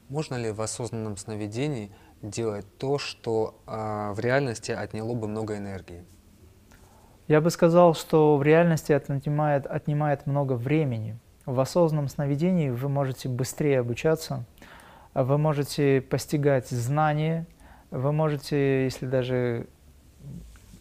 Можно 0.10 0.36
ли 0.36 0.52
в 0.52 0.62
осознанном 0.62 1.18
сновидении 1.18 1.92
делать 2.24 2.66
то, 2.78 2.98
что 2.98 3.60
э, 3.68 4.14
в 4.14 4.20
реальности 4.20 4.72
отняло 4.72 5.14
бы 5.14 5.28
много 5.28 5.58
энергии? 5.58 6.04
Я 7.28 7.42
бы 7.42 7.50
сказал, 7.52 7.94
что 7.94 8.38
в 8.38 8.44
реальности 8.44 8.92
это 8.92 9.14
отнимает, 9.14 9.68
отнимает 9.68 10.26
много 10.26 10.54
времени. 10.54 11.20
В 11.46 11.60
осознанном 11.60 12.08
сновидении 12.08 12.70
вы 12.70 12.90
можете 12.90 13.30
быстрее 13.30 13.80
обучаться, 13.80 14.46
вы 15.14 15.38
можете 15.38 16.02
постигать 16.02 16.70
знания, 16.70 17.46
вы 17.92 18.12
можете, 18.12 18.86
если 18.86 19.06
даже 19.06 19.68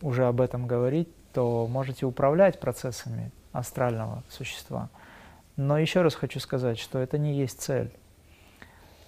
уже 0.01 0.27
об 0.27 0.40
этом 0.40 0.66
говорить, 0.66 1.09
то 1.32 1.66
можете 1.66 2.06
управлять 2.06 2.60
процессами 2.60 3.32
астрального 3.52 4.23
существа. 4.28 4.89
Но 5.56 5.78
еще 5.78 6.02
раз 6.02 6.14
хочу 6.14 6.40
сказать, 6.40 6.78
что 6.78 6.98
это 6.98 7.19
не 7.19 7.35
есть 7.35 7.60
цель. 7.60 7.93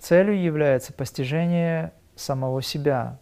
Целью 0.01 0.40
является 0.43 0.93
постижение 0.93 1.93
самого 2.16 2.62
себя. 2.62 3.19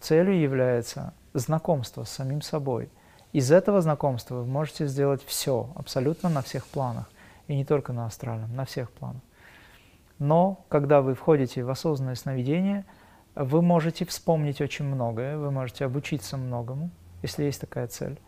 Целью 0.00 0.40
является 0.40 1.14
знакомство 1.34 2.04
с 2.04 2.10
самим 2.10 2.42
собой– 2.42 2.90
из 3.32 3.52
этого 3.52 3.80
знакомства 3.80 4.36
вы 4.36 4.46
можете 4.46 4.86
сделать 4.86 5.24
все, 5.24 5.70
абсолютно 5.76 6.28
на 6.28 6.42
всех 6.42 6.66
планах. 6.66 7.08
И 7.46 7.54
не 7.54 7.64
только 7.64 7.92
на 7.92 8.06
астральном, 8.06 8.54
на 8.54 8.64
всех 8.64 8.90
планах. 8.90 9.22
Но 10.18 10.64
когда 10.68 11.00
вы 11.00 11.14
входите 11.14 11.62
в 11.62 11.70
осознанное 11.70 12.16
сновидение, 12.16 12.84
вы 13.36 13.62
можете 13.62 14.04
вспомнить 14.04 14.60
очень 14.60 14.84
многое, 14.84 15.38
вы 15.38 15.50
можете 15.50 15.84
обучиться 15.84 16.36
многому, 16.36 16.90
если 17.22 17.44
есть 17.44 17.60
такая 17.60 17.86
цель, 17.86 18.18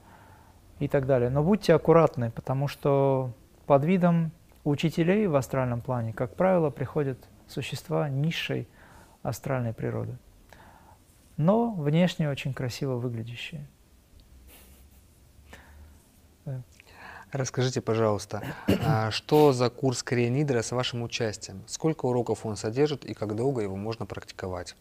и 0.78 0.86
так 0.86 1.06
далее. 1.06 1.30
Но 1.30 1.42
будьте 1.42 1.74
аккуратны, 1.74 2.30
потому 2.30 2.68
что 2.68 3.32
под 3.66 3.84
видом 3.84 4.30
учителей 4.64 5.26
в 5.26 5.34
астральном 5.34 5.80
плане, 5.80 6.12
как 6.12 6.36
правило, 6.36 6.70
приходят 6.70 7.18
существа 7.48 8.08
низшей 8.08 8.68
астральной 9.22 9.72
природы, 9.72 10.16
но 11.36 11.72
внешне 11.72 12.28
очень 12.28 12.54
красиво 12.54 12.96
выглядящие. 12.96 13.66
Расскажите, 17.32 17.80
пожалуйста, 17.80 18.42
а 18.84 19.10
что 19.10 19.52
за 19.54 19.70
курс 19.70 20.02
Корианидра 20.02 20.60
с 20.60 20.70
вашим 20.70 21.02
участием? 21.02 21.62
Сколько 21.66 22.04
уроков 22.04 22.44
он 22.44 22.56
содержит 22.56 23.06
и 23.06 23.14
как 23.14 23.34
долго 23.34 23.62
его 23.62 23.74
можно 23.74 24.04
практиковать? 24.04 24.76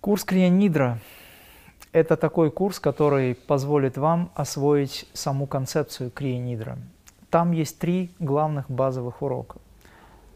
Курс 0.00 0.22
Крия– 0.22 1.00
это 1.92 2.16
такой 2.16 2.52
курс, 2.52 2.78
который 2.78 3.34
позволит 3.34 3.96
вам 3.96 4.30
освоить 4.36 5.08
саму 5.14 5.48
концепцию 5.48 6.12
Крия 6.12 6.38
Там 7.28 7.50
есть 7.50 7.80
три 7.80 8.12
главных 8.20 8.70
базовых 8.70 9.20
урока. 9.20 9.58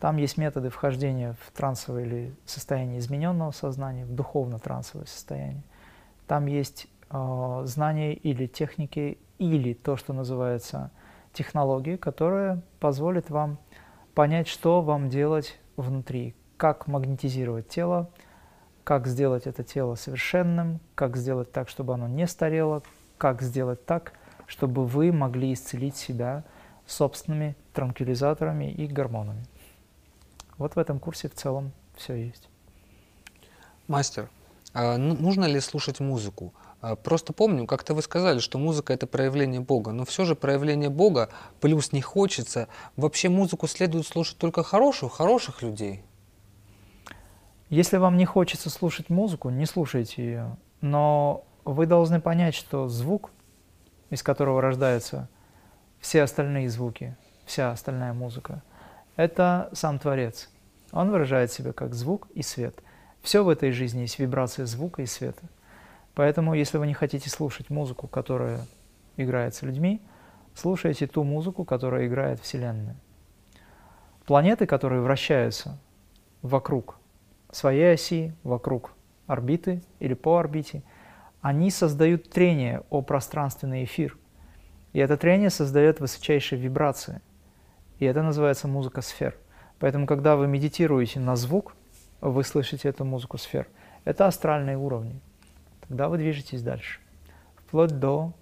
Там 0.01 0.16
есть 0.16 0.39
методы 0.39 0.70
вхождения 0.70 1.36
в 1.40 1.52
трансовое 1.52 2.05
или 2.05 2.35
состояние 2.47 3.01
измененного 3.01 3.51
сознания, 3.51 4.06
в 4.06 4.14
духовно-трансовое 4.14 5.06
состояние. 5.06 5.62
Там 6.27 6.47
есть 6.47 6.89
э, 7.10 7.62
знания 7.66 8.14
или 8.14 8.47
техники, 8.47 9.18
или 9.39 9.74
то, 9.74 9.97
что 9.97 10.14
называется 10.14 10.90
технологии, 11.35 11.97
которые 11.97 12.62
позволят 12.78 13.28
вам 13.28 13.59
понять, 14.14 14.48
что 14.48 14.81
вам 14.81 15.10
делать 15.10 15.59
внутри, 15.77 16.35
как 16.56 16.86
магнетизировать 16.86 17.68
тело, 17.68 18.10
как 18.85 19.06
сделать 19.06 19.47
это 19.47 19.62
тело 19.62 19.97
совершенным, 19.97 20.81
как 20.94 21.16
сделать 21.16 21.52
так, 21.52 21.68
чтобы 21.68 21.93
оно 21.94 22.09
не 22.09 22.27
старело, 22.27 22.82
как 23.18 23.43
сделать 23.43 23.85
так, 23.85 24.14
чтобы 24.47 24.86
вы 24.86 25.12
могли 25.12 25.52
исцелить 25.52 25.97
себя 25.97 26.44
собственными 26.86 27.55
транквилизаторами 27.74 28.72
и 28.72 28.86
гормонами. 28.86 29.44
Вот 30.61 30.77
в 30.77 30.78
этом 30.78 31.01
курсе 31.01 31.31
в 31.31 31.35
целом 31.35 31.73
все 31.97 32.15
есть. 32.15 32.51
Мастер, 33.89 34.28
а 34.74 34.99
ну, 34.99 35.15
нужно 35.15 35.47
ли 35.47 35.59
слушать 35.59 36.01
музыку? 36.01 36.53
А, 36.82 36.97
просто 36.97 37.32
помню, 37.32 37.66
как-то 37.66 37.95
вы 37.95 38.03
сказали, 38.03 38.41
что 38.41 38.59
музыка 38.59 38.93
это 38.93 39.07
проявление 39.07 39.62
Бога, 39.62 39.93
но 39.93 40.05
все 40.05 40.27
же 40.27 40.35
проявление 40.35 40.91
Бога, 40.91 41.31
плюс 41.62 41.93
не 41.93 42.03
хочется. 42.03 42.69
Вообще 42.97 43.31
музыку 43.31 43.66
следует 43.69 44.07
слушать 44.07 44.37
только 44.37 44.62
хорошую, 44.62 45.09
хороших 45.09 45.62
людей. 45.62 46.05
Если 47.70 47.97
вам 47.97 48.19
не 48.19 48.27
хочется 48.27 48.69
слушать 48.69 49.09
музыку, 49.09 49.49
не 49.49 49.65
слушайте 49.65 50.23
ее. 50.23 50.59
Но 50.82 51.47
вы 51.65 51.87
должны 51.87 52.20
понять, 52.20 52.55
что 52.55 52.87
звук, 52.87 53.31
из 54.11 54.23
которого 54.23 54.61
рождаются 54.61 55.31
все 56.01 56.23
остальные 56.23 56.69
звуки, 56.69 57.16
вся 57.47 57.73
остальная 57.73 58.12
музыка, 58.12 58.62
это 59.20 59.68
сам 59.74 59.98
Творец. 59.98 60.48
Он 60.92 61.10
выражает 61.10 61.52
себя 61.52 61.74
как 61.74 61.94
звук 61.94 62.28
и 62.34 62.40
свет. 62.40 62.82
Все 63.20 63.44
в 63.44 63.51
этой 63.51 63.70
жизни 63.70 64.01
есть 64.01 64.18
вибрация 64.18 64.64
звука 64.64 65.02
и 65.02 65.06
света. 65.06 65.42
Поэтому, 66.14 66.55
если 66.55 66.78
вы 66.78 66.86
не 66.86 66.94
хотите 66.94 67.28
слушать 67.28 67.68
музыку, 67.68 68.09
которая 68.09 68.60
играется 69.18 69.66
людьми, 69.66 70.01
слушайте 70.55 71.06
ту 71.06 71.22
музыку, 71.22 71.66
которая 71.66 72.06
играет 72.06 72.40
Вселенная. 72.40 72.97
Планеты, 74.24 74.64
которые 74.64 75.02
вращаются 75.02 75.78
вокруг 76.40 76.97
своей 77.52 77.92
оси, 77.92 78.32
вокруг 78.42 78.94
орбиты 79.26 79.82
или 79.98 80.14
по 80.14 80.38
орбите, 80.38 80.82
они 81.42 81.70
создают 81.70 82.30
трение 82.30 82.84
о 82.88 83.02
пространственный 83.02 83.84
эфир. 83.84 84.16
И 84.94 84.98
это 84.98 85.18
трение 85.18 85.51
создает 85.51 86.01
высочайшие 86.01 86.59
вибрации– 86.59 87.20
и 88.01 88.06
это 88.06 88.22
называется 88.22 88.66
музыка 88.66 89.02
сфер. 89.02 89.36
Поэтому, 89.78 90.06
когда 90.06 90.35
вы 90.35 90.48
медитируете 90.48 91.20
на 91.20 91.36
звук, 91.36 91.77
вы 92.20 92.43
слышите 92.44 92.89
эту 92.89 93.05
музыку 93.05 93.39
сфер. 93.39 93.68
Это 94.05 94.27
астральные 94.27 94.78
уровни. 94.78 95.20
Тогда 95.86 96.09
вы 96.09 96.16
движетесь 96.16 96.62
дальше. 96.62 97.01
Вплоть 97.56 97.98
до 97.98 98.32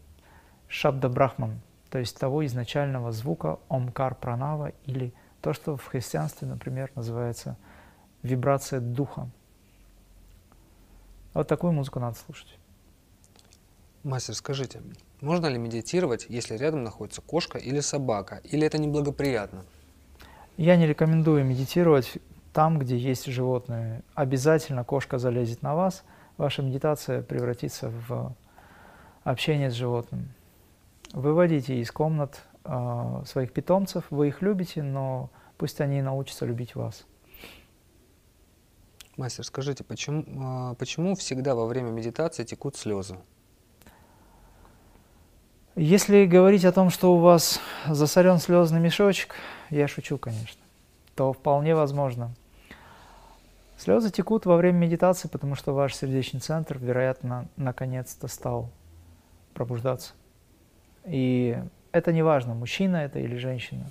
шабда 0.69 1.09
брахман, 1.09 1.61
то 1.91 1.99
есть 1.99 2.17
того 2.19 2.47
изначального 2.47 3.11
звука 3.11 3.59
омкар 3.69 4.15
пранава 4.15 4.73
или 4.87 5.13
то, 5.43 5.53
что 5.53 5.77
в 5.77 5.85
христианстве, 5.87 6.47
например, 6.47 6.91
называется 6.95 7.57
вибрация 8.23 8.81
духа. 8.81 9.29
Вот 11.35 11.49
такую 11.49 11.73
музыку 11.73 11.99
надо 11.99 12.17
слушать. 12.17 12.59
Мастер, 14.05 14.35
скажите, 14.35 14.81
можно 15.21 15.47
ли 15.47 15.59
медитировать, 15.59 16.27
если 16.29 16.57
рядом 16.57 16.85
находится 16.85 17.21
кошка 17.21 17.59
или 17.59 17.81
собака, 17.81 18.41
или 18.45 18.67
это 18.67 18.79
неблагоприятно? 18.79 19.65
Я 20.57 20.77
не 20.77 20.87
рекомендую 20.87 21.45
медитировать 21.45 22.19
там, 22.53 22.79
где 22.79 22.97
есть 22.97 23.27
животные. 23.27 24.03
Обязательно 24.15 24.85
кошка 24.85 25.19
залезет 25.19 25.63
на 25.63 25.75
вас, 25.75 26.05
ваша 26.37 26.63
медитация 26.63 27.23
превратится 27.23 27.91
в 28.09 28.35
общение 29.25 29.71
с 29.71 29.75
животным. 29.75 30.29
Выводите 31.13 31.81
из 31.81 31.91
комнат 31.91 32.43
э, 32.65 33.23
своих 33.27 33.53
питомцев, 33.53 34.05
вы 34.11 34.29
их 34.29 34.43
любите, 34.43 34.83
но 34.83 35.31
пусть 35.57 35.81
они 35.81 36.03
научатся 36.03 36.47
любить 36.47 36.75
вас. 36.75 37.07
Мастер, 39.17 39.45
скажите, 39.45 39.85
почему, 39.85 40.73
э, 40.73 40.75
почему 40.77 41.15
всегда 41.15 41.55
во 41.55 41.67
время 41.67 41.91
медитации 41.91 42.45
текут 42.45 42.77
слезы? 42.77 43.17
Если 45.81 46.27
говорить 46.27 46.65
о 46.65 46.73
том, 46.73 46.91
что 46.91 47.15
у 47.15 47.19
вас 47.19 47.61
засорен 47.87 48.39
слезный 48.39 48.81
мешочек, 48.81 49.37
я 49.71 49.87
шучу, 49.87 50.19
конечно, 50.19 50.61
то 51.15 51.33
вполне 51.33 51.77
возможно. 51.77 52.35
Слезы 53.77 54.11
текут 54.11 54.45
во 54.45 54.57
время 54.57 54.79
медитации, 54.79 55.29
потому 55.29 55.55
что 55.55 55.73
ваш 55.73 55.95
сердечный 55.95 56.41
центр, 56.41 56.79
вероятно, 56.79 57.47
наконец-то 57.57 58.27
стал 58.27 58.71
пробуждаться. 59.55 60.15
И 61.05 61.57
это 61.93 62.13
не 62.13 62.23
важно, 62.23 62.55
мужчина 62.55 62.97
это 62.97 63.21
или 63.21 63.37
женщина. 63.37 63.89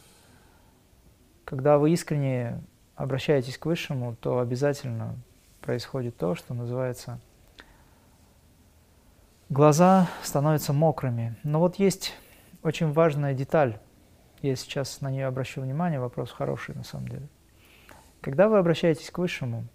Когда 1.45 1.77
вы 1.77 1.91
искренне 1.91 2.61
обращаетесь 2.97 3.57
к 3.57 3.65
Высшему, 3.65 4.17
то 4.19 4.39
обязательно 4.39 5.15
происходит 5.61 6.17
то, 6.17 6.35
что 6.35 6.53
называется 6.53 7.17
глаза 9.49 10.07
становятся 10.23 10.73
мокрыми. 10.73 11.35
Но 11.43 11.59
вот 11.59 11.77
есть 11.77 12.13
очень 12.63 12.91
важная 12.91 13.33
деталь. 13.33 13.79
Я 14.41 14.55
сейчас 14.55 15.01
на 15.01 15.09
нее 15.09 15.25
обращу 15.25 15.61
внимание, 15.61 15.99
вопрос 15.99 16.31
хороший 16.31 16.75
на 16.75 16.83
самом 16.83 17.07
деле. 17.07 17.27
Когда 18.21 18.49
вы 18.49 18.57
обращаетесь 18.57 19.09
к 19.09 19.17
Высшему, 19.17 19.65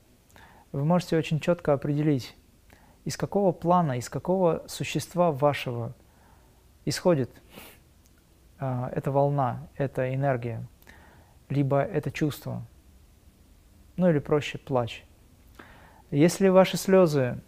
вы 0.73 0.85
можете 0.85 1.16
очень 1.16 1.40
четко 1.40 1.73
определить, 1.73 2.36
из 3.05 3.16
какого 3.16 3.53
плана, 3.53 3.99
из 3.99 4.09
какого 4.09 4.62
существа 4.69 5.32
вашего 5.32 5.94
исходит 6.85 7.31
э, 8.61 8.89
эта 8.93 9.11
волна, 9.11 9.69
эта 9.77 10.15
энергия, 10.15 10.66
либо 11.49 11.82
это 11.82 12.11
чувство, 12.11 12.62
ну 13.97 14.09
или 14.09 14.19
проще 14.19 14.59
плач. 14.59 15.05
Если 16.11 16.49
ваши 16.49 16.77
слезы 16.77 17.40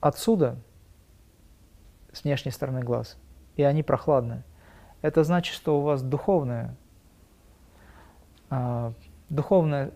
отсюда, 0.00 0.58
с 2.12 2.24
внешней 2.24 2.50
стороны 2.50 2.80
глаз, 2.80 3.18
и 3.56 3.62
они 3.62 3.82
прохладные. 3.82 4.42
Это 5.02 5.24
значит, 5.24 5.54
что 5.54 5.78
у 5.78 5.82
вас 5.82 6.02
духовная, 6.02 6.76
э, 8.50 8.92
духовная 9.28 9.92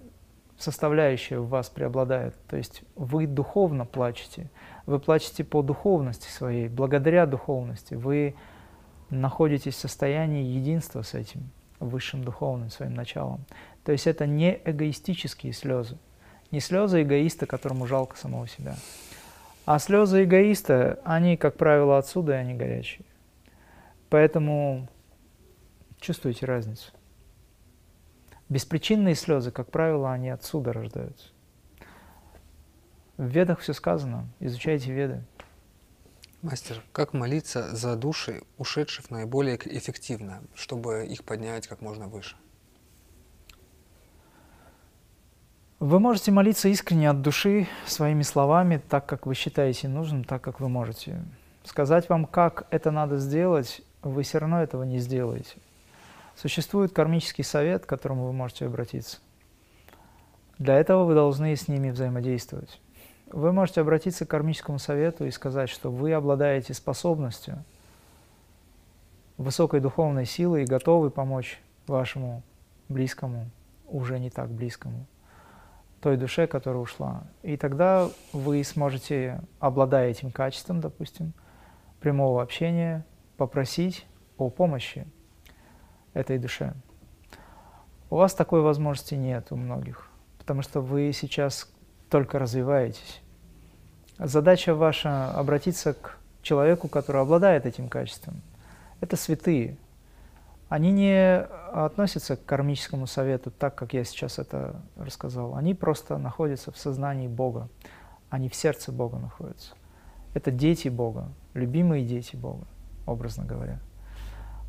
составляющая 0.58 1.38
в 1.38 1.48
вас 1.48 1.68
преобладает. 1.68 2.34
То 2.48 2.56
есть 2.56 2.82
вы 2.94 3.26
духовно 3.26 3.84
плачете, 3.84 4.50
вы 4.86 4.98
плачете 4.98 5.44
по 5.44 5.62
духовности 5.62 6.28
своей, 6.28 6.68
благодаря 6.68 7.26
духовности. 7.26 7.94
Вы 7.94 8.34
находитесь 9.10 9.74
в 9.74 9.78
состоянии 9.78 10.44
единства 10.44 11.02
с 11.02 11.14
этим 11.14 11.50
высшим 11.80 12.24
духовным 12.24 12.70
своим 12.70 12.94
началом. 12.94 13.44
То 13.84 13.92
есть 13.92 14.06
это 14.06 14.26
не 14.26 14.60
эгоистические 14.64 15.52
слезы, 15.52 15.98
не 16.50 16.60
слезы 16.60 17.02
эгоиста, 17.02 17.46
которому 17.46 17.86
жалко 17.86 18.16
самого 18.16 18.48
себя. 18.48 18.76
А 19.64 19.78
слезы 19.78 20.24
эгоиста, 20.24 21.00
они, 21.04 21.36
как 21.36 21.56
правило, 21.56 21.96
отсюда, 21.96 22.32
и 22.32 22.36
они 22.36 22.54
горячие. 22.54 23.06
Поэтому 24.10 24.88
чувствуете 25.98 26.44
разницу. 26.44 26.92
Беспричинные 28.50 29.14
слезы, 29.14 29.50
как 29.50 29.70
правило, 29.70 30.12
они 30.12 30.28
отсюда 30.28 30.72
рождаются. 30.72 31.28
В 33.16 33.26
ведах 33.26 33.60
все 33.60 33.72
сказано, 33.72 34.28
изучайте 34.38 34.92
веды. 34.92 35.24
Мастер, 36.42 36.82
как 36.92 37.14
молиться 37.14 37.74
за 37.74 37.96
души 37.96 38.42
ушедших 38.58 39.10
наиболее 39.10 39.56
эффективно, 39.56 40.42
чтобы 40.54 41.06
их 41.06 41.24
поднять 41.24 41.66
как 41.66 41.80
можно 41.80 42.06
выше? 42.06 42.36
Вы 45.84 46.00
можете 46.00 46.32
молиться 46.32 46.70
искренне 46.70 47.10
от 47.10 47.20
души, 47.20 47.68
своими 47.84 48.22
словами, 48.22 48.80
так, 48.88 49.04
как 49.04 49.26
вы 49.26 49.34
считаете 49.34 49.86
нужным, 49.86 50.24
так, 50.24 50.40
как 50.40 50.58
вы 50.58 50.70
можете. 50.70 51.22
Сказать 51.62 52.08
вам, 52.08 52.24
как 52.24 52.66
это 52.70 52.90
надо 52.90 53.18
сделать, 53.18 53.82
вы 54.00 54.22
все 54.22 54.38
равно 54.38 54.62
этого 54.62 54.84
не 54.84 54.98
сделаете. 54.98 55.58
Существует 56.36 56.94
кармический 56.94 57.44
совет, 57.44 57.84
к 57.84 57.88
которому 57.90 58.24
вы 58.24 58.32
можете 58.32 58.64
обратиться. 58.64 59.18
Для 60.56 60.76
этого 60.76 61.04
вы 61.04 61.12
должны 61.12 61.54
с 61.54 61.68
ними 61.68 61.90
взаимодействовать. 61.90 62.80
Вы 63.30 63.52
можете 63.52 63.82
обратиться 63.82 64.24
к 64.24 64.30
кармическому 64.30 64.78
совету 64.78 65.26
и 65.26 65.30
сказать, 65.30 65.68
что 65.68 65.90
вы 65.90 66.14
обладаете 66.14 66.72
способностью, 66.72 67.62
высокой 69.36 69.80
духовной 69.80 70.24
силой 70.24 70.62
и 70.62 70.66
готовы 70.66 71.10
помочь 71.10 71.60
вашему 71.86 72.42
близкому, 72.88 73.50
уже 73.86 74.18
не 74.18 74.30
так 74.30 74.48
близкому 74.48 75.04
той 76.04 76.18
душе, 76.18 76.46
которая 76.46 76.82
ушла. 76.82 77.22
И 77.42 77.56
тогда 77.56 78.10
вы 78.34 78.62
сможете, 78.62 79.40
обладая 79.58 80.10
этим 80.10 80.30
качеством, 80.30 80.82
допустим, 80.82 81.32
прямого 81.98 82.42
общения, 82.42 83.06
попросить 83.38 84.06
о 84.36 84.50
помощи 84.50 85.06
этой 86.12 86.38
душе. 86.38 86.74
У 88.10 88.16
вас 88.16 88.34
такой 88.34 88.60
возможности 88.60 89.14
нет 89.14 89.46
у 89.50 89.56
многих, 89.56 90.10
потому 90.38 90.60
что 90.60 90.82
вы 90.82 91.10
сейчас 91.14 91.72
только 92.10 92.38
развиваетесь. 92.38 93.22
Задача 94.18 94.74
ваша 94.74 95.30
обратиться 95.30 95.94
к 95.94 96.18
человеку, 96.42 96.86
который 96.88 97.22
обладает 97.22 97.64
этим 97.64 97.88
качеством. 97.88 98.42
Это 99.00 99.16
святые. 99.16 99.78
Они 100.68 100.92
не 100.92 101.40
относятся 101.40 102.36
к 102.36 102.44
кармическому 102.44 103.06
совету 103.06 103.50
так, 103.50 103.74
как 103.74 103.92
я 103.92 104.04
сейчас 104.04 104.38
это 104.38 104.82
рассказал. 104.96 105.56
Они 105.56 105.74
просто 105.74 106.18
находятся 106.18 106.72
в 106.72 106.78
сознании 106.78 107.28
Бога. 107.28 107.68
Они 108.30 108.48
в 108.48 108.54
сердце 108.54 108.90
Бога 108.90 109.18
находятся. 109.18 109.74
Это 110.32 110.50
дети 110.50 110.88
Бога, 110.88 111.28
любимые 111.52 112.04
дети 112.04 112.34
Бога, 112.34 112.66
образно 113.06 113.44
говоря. 113.44 113.78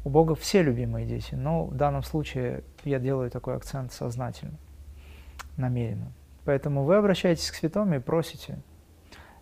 У 0.03 0.09
Бога 0.09 0.35
все 0.35 0.61
любимые 0.61 1.07
дети, 1.07 1.33
но 1.33 1.65
в 1.65 1.75
данном 1.75 2.03
случае 2.03 2.63
я 2.83 2.99
делаю 2.99 3.31
такой 3.31 3.55
акцент 3.55 3.91
сознательно, 3.91 4.59
намеренно. 5.57 6.11
Поэтому 6.43 6.83
вы 6.83 6.97
обращаетесь 6.97 7.49
к 7.49 7.55
святому 7.55 7.95
и 7.95 7.99
просите. 7.99 8.59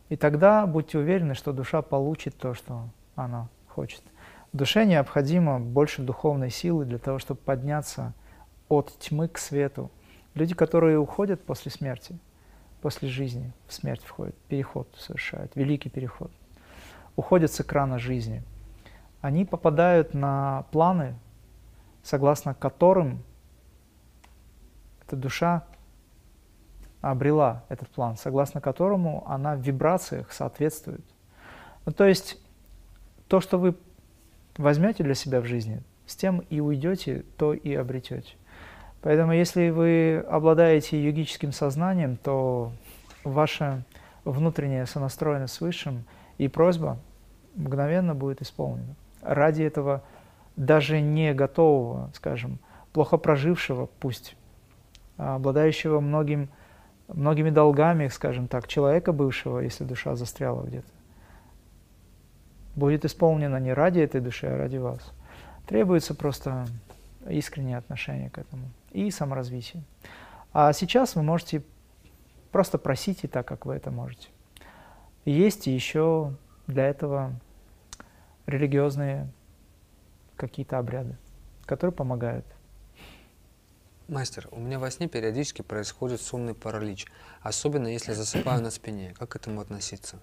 И 0.07 0.15
тогда 0.15 0.65
будьте 0.65 0.97
уверены, 0.97 1.33
что 1.33 1.51
душа 1.51 1.81
получит 1.81 2.37
то, 2.37 2.53
что 2.53 2.87
она 3.15 3.49
хочет. 3.67 4.01
Душе 4.53 4.85
необходимо 4.85 5.59
больше 5.59 6.01
духовной 6.01 6.49
силы 6.49 6.85
для 6.85 6.99
того, 6.99 7.19
чтобы 7.19 7.39
подняться 7.41 8.13
от 8.69 8.97
тьмы 8.99 9.27
к 9.27 9.37
свету. 9.37 9.91
Люди, 10.35 10.55
которые 10.55 10.97
уходят 10.97 11.43
после 11.43 11.71
смерти, 11.71 12.17
после 12.81 13.09
жизни, 13.09 13.51
в 13.67 13.73
смерть 13.73 14.03
входят, 14.03 14.35
переход 14.47 14.87
совершают, 14.97 15.55
великий 15.55 15.89
переход, 15.89 16.31
уходят 17.15 17.51
с 17.51 17.59
экрана 17.59 17.99
жизни– 17.99 18.43
они 19.23 19.45
попадают 19.45 20.13
на 20.13 20.65
планы, 20.71 21.17
согласно 22.03 22.53
которым 22.53 23.23
эта 25.01 25.15
душа 25.15 25.63
обрела 26.99 27.63
этот 27.69 27.87
план, 27.87 28.17
согласно 28.17 28.59
которому 28.59 29.25
она 29.25 29.55
в 29.55 29.61
вибрациях 29.61 30.33
соответствует. 30.33 31.05
Ну, 31.85 31.93
то 31.93 32.05
есть 32.05 32.37
то, 33.29 33.39
что 33.39 33.57
вы 33.57 33.77
возьмете 34.57 35.03
для 35.03 35.15
себя 35.15 35.41
в 35.41 35.45
жизни, 35.45 35.81
с 36.05 36.15
тем 36.15 36.39
и 36.49 36.59
уйдете, 36.59 37.23
то 37.37 37.53
и 37.53 37.73
обретете. 37.73 38.33
Поэтому 39.01 39.33
если 39.33 39.69
вы 39.69 40.23
обладаете 40.29 41.03
йогическим 41.03 41.51
сознанием, 41.51 42.17
то 42.17 42.71
ваша 43.23 43.83
внутренняя 44.23 44.85
сонастроенность 44.85 45.55
с 45.55 45.61
Высшим 45.61 46.05
и 46.37 46.47
просьба 46.47 46.99
мгновенно 47.55 48.15
будет 48.15 48.41
исполнена 48.41 48.95
ради 49.23 49.63
этого 49.63 50.03
даже 50.55 51.01
не 51.01 51.33
готового, 51.33 52.11
скажем, 52.13 52.59
плохо 52.91 53.17
прожившего, 53.17 53.89
пусть, 53.99 54.35
а 55.17 55.35
обладающего 55.35 55.99
многим, 55.99 56.49
многими 57.07 57.49
долгами, 57.49 58.07
скажем 58.09 58.47
так, 58.47 58.67
человека 58.67 59.13
бывшего, 59.13 59.59
если 59.59 59.83
душа 59.83 60.15
застряла 60.15 60.63
где-то, 60.63 60.87
будет 62.75 63.05
исполнено 63.05 63.57
не 63.57 63.73
ради 63.73 63.99
этой 63.99 64.21
души, 64.21 64.47
а 64.47 64.57
ради 64.57 64.77
вас. 64.77 65.01
Требуется 65.67 66.13
просто 66.15 66.67
искреннее 67.29 67.77
отношение 67.77 68.29
к 68.29 68.37
этому 68.37 68.69
и 68.91 69.09
саморазвитие. 69.11 69.83
А 70.51 70.73
сейчас 70.73 71.15
вы 71.15 71.23
можете 71.23 71.63
просто 72.51 72.77
просить 72.77 73.23
и 73.23 73.27
так, 73.27 73.47
как 73.47 73.65
вы 73.65 73.75
это 73.75 73.91
можете. 73.91 74.29
Есть 75.25 75.67
еще 75.67 76.33
для 76.67 76.87
этого 76.87 77.33
религиозные 78.45 79.29
какие-то 80.35 80.77
обряды, 80.77 81.17
которые 81.65 81.93
помогают. 81.93 82.45
Мастер, 84.09 84.49
у 84.51 84.59
меня 84.59 84.79
во 84.79 84.91
сне 84.91 85.07
периодически 85.07 85.61
происходит 85.61 86.21
сонный 86.21 86.53
паралич, 86.53 87.07
особенно 87.41 87.87
если 87.87 88.11
засыпаю 88.11 88.61
на 88.61 88.69
спине. 88.69 89.13
Как 89.17 89.29
к 89.29 89.35
этому 89.37 89.61
относиться? 89.61 90.19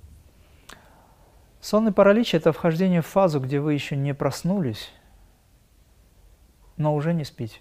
Сонный 1.60 1.92
паралич– 1.92 2.34
это 2.34 2.52
вхождение 2.52 3.02
в 3.02 3.06
фазу, 3.06 3.38
где 3.38 3.60
вы 3.60 3.74
еще 3.74 3.94
не 3.94 4.14
проснулись, 4.14 4.90
но 6.78 6.94
уже 6.94 7.12
не 7.12 7.24
спите. 7.24 7.60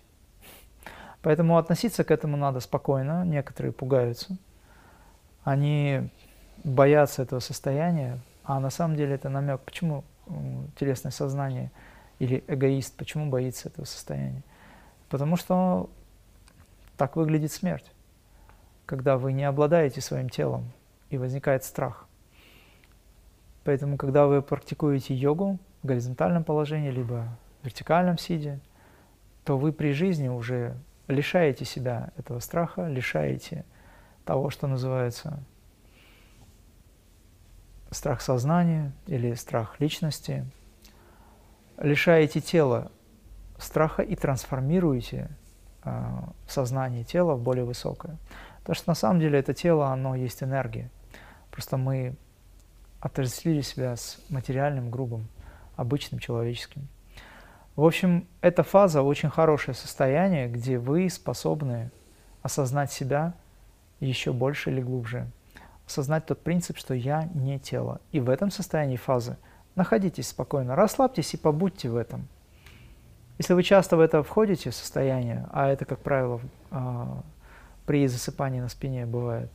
Поэтому 1.21 1.57
относиться 1.57 2.05
к 2.05 2.11
этому 2.11 2.37
надо 2.37 2.61
спокойно. 2.61 3.25
Некоторые 3.25 3.73
пугаются. 3.73 4.37
Они 5.43 6.09
боятся 6.63 7.23
этого 7.23 7.41
состояния, 7.41 8.19
а 8.45 8.61
на 8.61 8.69
самом 8.69 8.95
деле 8.95 9.15
это 9.15 9.27
намек. 9.27 9.59
Почему 9.61 10.05
телесное 10.79 11.11
сознание 11.11 11.71
или 12.19 12.43
эгоист, 12.47 12.95
почему 12.95 13.29
боится 13.29 13.67
этого 13.67 13.83
состояния? 13.83 14.43
Потому 15.09 15.35
что 15.35 15.89
так 16.95 17.17
выглядит 17.17 17.51
смерть, 17.51 17.91
когда 18.85 19.17
вы 19.17 19.33
не 19.33 19.43
обладаете 19.43 19.99
своим 19.99 20.29
телом 20.29 20.71
и 21.09 21.17
возникает 21.17 21.65
страх. 21.65 22.05
Поэтому, 23.63 23.97
когда 23.97 24.25
вы 24.27 24.41
практикуете 24.41 25.13
йогу 25.13 25.59
в 25.83 25.87
горизонтальном 25.87 26.43
положении, 26.43 26.91
либо 26.91 27.27
в 27.61 27.65
вертикальном 27.65 28.17
сиде, 28.17 28.59
то 29.43 29.57
вы 29.57 29.73
при 29.73 29.91
жизни 29.91 30.27
уже 30.27 30.75
лишаете 31.07 31.65
себя 31.65 32.11
этого 32.17 32.39
страха, 32.39 32.87
лишаете 32.87 33.65
того, 34.25 34.49
что 34.49 34.67
называется 34.67 35.39
страх 37.91 38.21
сознания 38.21 38.91
или 39.07 39.33
страх 39.33 39.79
личности, 39.79 40.45
лишаете 41.77 42.39
тела 42.39 42.91
страха 43.57 44.03
и 44.03 44.15
трансформируете 44.15 45.29
э, 45.83 46.19
сознание 46.47 47.03
тела 47.03 47.35
в 47.35 47.41
более 47.41 47.65
высокое. 47.65 48.17
Потому 48.59 48.75
что 48.75 48.89
на 48.89 48.95
самом 48.95 49.19
деле 49.19 49.39
это 49.39 49.53
тело, 49.53 49.87
оно 49.87 50.15
есть 50.15 50.43
энергия. 50.43 50.91
Просто 51.51 51.77
мы 51.77 52.15
отождествили 52.99 53.61
себя 53.61 53.95
с 53.95 54.19
материальным, 54.29 54.91
грубым, 54.91 55.27
обычным, 55.75 56.19
человеческим. 56.19 56.87
В 57.75 57.85
общем, 57.85 58.27
эта 58.41 58.63
фаза 58.63 59.01
очень 59.01 59.29
хорошее 59.29 59.75
состояние, 59.75 60.47
где 60.47 60.77
вы 60.77 61.09
способны 61.09 61.91
осознать 62.41 62.91
себя 62.91 63.33
еще 63.99 64.33
больше 64.33 64.71
или 64.71 64.81
глубже– 64.81 65.27
осознать 65.89 66.25
тот 66.25 66.41
принцип, 66.41 66.77
что 66.77 66.93
я 66.93 67.27
не 67.33 67.59
тело. 67.59 67.99
И 68.11 68.19
в 68.19 68.29
этом 68.29 68.51
состоянии 68.51 68.95
фазы 68.95 69.37
находитесь 69.75 70.29
спокойно, 70.29 70.75
расслабьтесь 70.75 71.33
и 71.33 71.37
побудьте 71.37 71.89
в 71.89 71.97
этом. 71.97 72.27
Если 73.39 73.53
вы 73.53 73.63
часто 73.63 73.97
в 73.97 73.99
это 73.99 74.21
входите, 74.21 74.69
в 74.69 74.75
состояние, 74.75 75.47
а 75.51 75.67
это, 75.67 75.85
как 75.85 75.99
правило, 75.99 76.41
а, 76.71 77.23
при 77.85 78.05
засыпании 78.07 78.59
на 78.59 78.69
спине 78.69 79.05
бывает, 79.05 79.49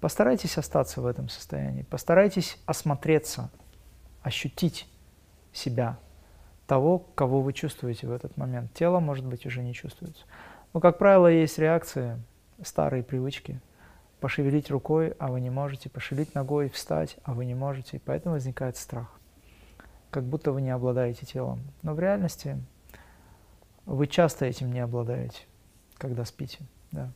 постарайтесь 0.00 0.58
остаться 0.58 1.00
в 1.00 1.06
этом 1.06 1.28
состоянии, 1.28 1.82
постарайтесь 1.82 2.58
осмотреться, 2.66 3.50
ощутить 4.22 4.88
себя, 5.52 5.98
того, 6.66 6.98
кого 6.98 7.40
вы 7.40 7.52
чувствуете 7.54 8.06
в 8.06 8.12
этот 8.12 8.36
момент. 8.36 8.72
Тело, 8.74 9.00
может 9.00 9.24
быть, 9.24 9.46
уже 9.46 9.62
не 9.62 9.72
чувствуется. 9.72 10.24
Но, 10.74 10.80
как 10.80 10.98
правило, 10.98 11.26
есть 11.26 11.58
реакции, 11.58 12.22
старые 12.62 13.02
привычки– 13.02 13.60
пошевелить 14.20 14.70
рукой, 14.70 15.14
а 15.18 15.28
вы 15.28 15.40
не 15.40 15.50
можете, 15.50 15.88
пошевелить 15.88 16.34
ногой, 16.34 16.68
встать, 16.68 17.16
а 17.24 17.34
вы 17.34 17.44
не 17.44 17.54
можете, 17.54 17.96
и 17.96 18.00
поэтому 18.00 18.34
возникает 18.34 18.76
страх, 18.76 19.08
как 20.10 20.24
будто 20.24 20.52
вы 20.52 20.60
не 20.60 20.70
обладаете 20.70 21.26
телом. 21.26 21.60
Но 21.82 21.94
в 21.94 22.00
реальности 22.00 22.60
вы 23.86 24.06
часто 24.06 24.44
этим 24.44 24.72
не 24.72 24.80
обладаете, 24.80 25.42
когда 25.96 26.24
спите. 26.24 26.58
Да. 26.90 27.12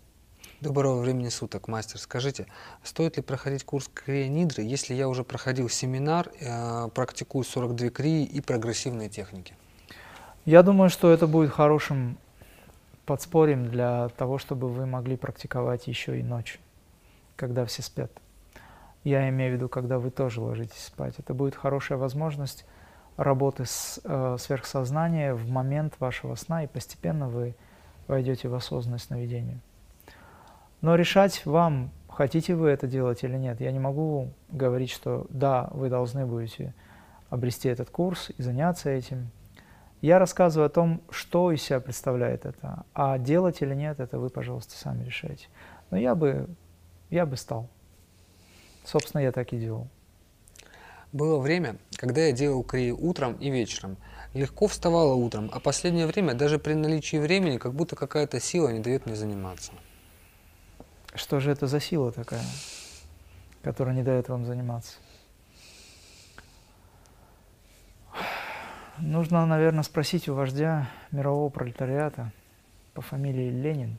Доброго 0.62 1.00
времени 1.00 1.28
суток, 1.28 1.66
мастер. 1.66 1.98
Скажите, 1.98 2.46
стоит 2.84 3.16
ли 3.16 3.22
проходить 3.22 3.64
курс 3.64 3.90
крия 3.92 4.28
нидры, 4.28 4.62
если 4.62 4.94
я 4.94 5.08
уже 5.08 5.24
проходил 5.24 5.68
семинар, 5.68 6.30
э, 6.40 6.88
практикую 6.94 7.42
42 7.42 7.90
крии 7.90 8.24
и 8.24 8.40
прогрессивные 8.40 9.08
техники? 9.08 9.56
Я 10.44 10.62
думаю, 10.62 10.88
что 10.88 11.10
это 11.10 11.26
будет 11.26 11.50
хорошим 11.50 12.16
подспорьем 13.06 13.70
для 13.70 14.08
того, 14.10 14.38
чтобы 14.38 14.68
вы 14.68 14.86
могли 14.86 15.16
практиковать 15.16 15.88
еще 15.88 16.18
и 16.20 16.22
ночью 16.22 16.60
когда 17.42 17.64
все 17.64 17.82
спят. 17.82 18.12
Я 19.02 19.28
имею 19.28 19.50
в 19.50 19.54
виду, 19.56 19.68
когда 19.68 19.98
вы 19.98 20.10
тоже 20.10 20.40
ложитесь 20.40 20.84
спать. 20.84 21.14
Это 21.18 21.34
будет 21.34 21.56
хорошая 21.56 21.98
возможность 21.98 22.64
работы 23.16 23.64
с 23.64 24.00
э, 24.04 24.36
сверхсознанием 24.38 25.34
в 25.34 25.48
момент 25.48 25.94
вашего 25.98 26.36
сна, 26.36 26.62
и 26.62 26.68
постепенно 26.68 27.28
вы 27.28 27.56
войдете 28.06 28.46
в 28.46 28.54
осознанное 28.54 29.00
сновидение. 29.00 29.58
Но 30.82 30.96
решать 30.96 31.46
вам, 31.46 31.92
хотите 32.08 32.54
вы 32.56 32.68
это 32.68 32.86
делать 32.86 33.22
или 33.22 33.36
нет. 33.36 33.60
Я 33.60 33.70
не 33.70 33.78
могу 33.78 34.32
говорить, 34.50 34.90
что 34.90 35.26
да, 35.30 35.70
вы 35.72 35.88
должны 35.88 36.26
будете 36.26 36.74
обрести 37.30 37.68
этот 37.68 37.88
курс 37.88 38.30
и 38.36 38.42
заняться 38.42 38.90
этим. 38.90 39.30
Я 40.00 40.18
рассказываю 40.18 40.66
о 40.66 40.70
том, 40.70 41.00
что 41.08 41.52
из 41.52 41.62
себя 41.62 41.78
представляет 41.78 42.44
это, 42.44 42.84
а 42.92 43.16
делать 43.18 43.62
или 43.62 43.74
нет, 43.74 44.00
это 44.00 44.18
вы, 44.18 44.28
пожалуйста, 44.28 44.76
сами 44.76 45.04
решаете. 45.04 45.46
Но 45.90 45.96
я 45.96 46.16
бы, 46.16 46.48
я 47.10 47.24
бы 47.24 47.36
стал. 47.36 47.68
Собственно, 48.84 49.22
я 49.22 49.30
так 49.30 49.52
и 49.52 49.58
делал. 49.58 49.86
Было 51.12 51.38
время, 51.38 51.76
когда 51.96 52.22
я 52.22 52.32
делал 52.32 52.64
крии 52.64 52.90
утром 52.90 53.34
и 53.34 53.50
вечером. 53.50 53.96
Легко 54.34 54.66
вставала 54.66 55.14
утром, 55.14 55.48
а 55.52 55.60
последнее 55.60 56.06
время 56.06 56.34
даже 56.34 56.58
при 56.58 56.72
наличии 56.74 57.18
времени 57.18 57.58
как 57.58 57.74
будто 57.74 57.94
какая-то 57.94 58.40
сила 58.40 58.70
не 58.70 58.80
дает 58.80 59.06
мне 59.06 59.14
заниматься. 59.14 59.72
Что 61.14 61.40
же 61.40 61.50
это 61.50 61.66
за 61.66 61.78
сила 61.78 62.10
такая, 62.10 62.42
которая 63.62 63.94
не 63.94 64.02
дает 64.02 64.28
вам 64.28 64.46
заниматься? 64.46 64.96
Нужно, 68.98 69.44
наверное, 69.46 69.82
спросить 69.82 70.28
у 70.28 70.34
вождя 70.34 70.88
мирового 71.10 71.50
пролетариата 71.50 72.32
по 72.94 73.02
фамилии 73.02 73.50
Ленин. 73.50 73.98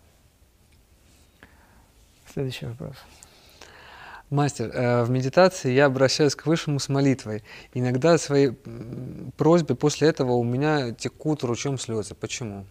Следующий 2.31 2.65
вопрос. 2.67 2.95
Мастер, 4.29 4.71
э, 4.73 5.03
в 5.03 5.11
медитации 5.11 5.71
я 5.71 5.85
обращаюсь 5.85 6.35
к 6.35 6.47
Высшему 6.47 6.79
с 6.79 6.89
молитвой. 6.89 7.43
Иногда 7.75 8.17
свои 8.17 8.51
просьбы 9.37 9.75
после 9.75 10.07
этого 10.07 10.31
у 10.31 10.43
меня 10.43 10.91
текут 10.93 11.43
ручьем 11.43 11.77
слезы. 11.77 12.15
Почему? 12.15 12.65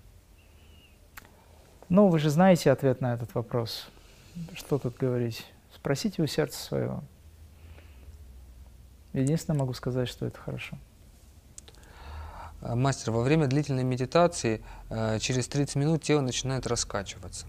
Ну, 1.88 2.08
вы 2.08 2.18
же 2.18 2.30
знаете 2.30 2.72
ответ 2.72 3.00
на 3.00 3.14
этот 3.14 3.32
вопрос. 3.34 3.88
Что 4.54 4.78
тут 4.78 4.96
говорить? 4.96 5.46
Спросите 5.74 6.22
у 6.22 6.26
сердца 6.26 6.58
своего. 6.58 7.02
Единственное 9.12 9.58
могу 9.58 9.74
сказать, 9.74 10.08
что 10.08 10.26
это 10.26 10.38
хорошо. 10.38 10.78
Э, 12.62 12.74
мастер, 12.74 13.12
во 13.12 13.22
время 13.22 13.46
длительной 13.46 13.84
медитации 13.84 14.62
э, 14.88 15.18
через 15.18 15.48
30 15.48 15.76
минут 15.76 16.02
тело 16.02 16.20
начинает 16.20 16.66
раскачиваться. 16.66 17.46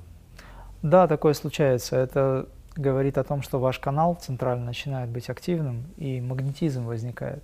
Да, 0.81 1.07
такое 1.07 1.33
случается. 1.33 1.95
Это 1.95 2.49
говорит 2.75 3.17
о 3.17 3.23
том, 3.23 3.41
что 3.41 3.59
ваш 3.59 3.79
канал 3.79 4.15
центрально 4.15 4.65
начинает 4.65 5.09
быть 5.09 5.29
активным 5.29 5.85
и 5.97 6.19
магнетизм 6.19 6.85
возникает. 6.85 7.43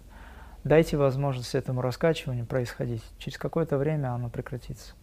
Дайте 0.63 0.97
возможность 0.97 1.55
этому 1.55 1.81
раскачиванию 1.81 2.45
происходить. 2.45 3.03
Через 3.17 3.37
какое-то 3.37 3.77
время 3.77 4.13
оно 4.13 4.29
прекратится. 4.29 4.93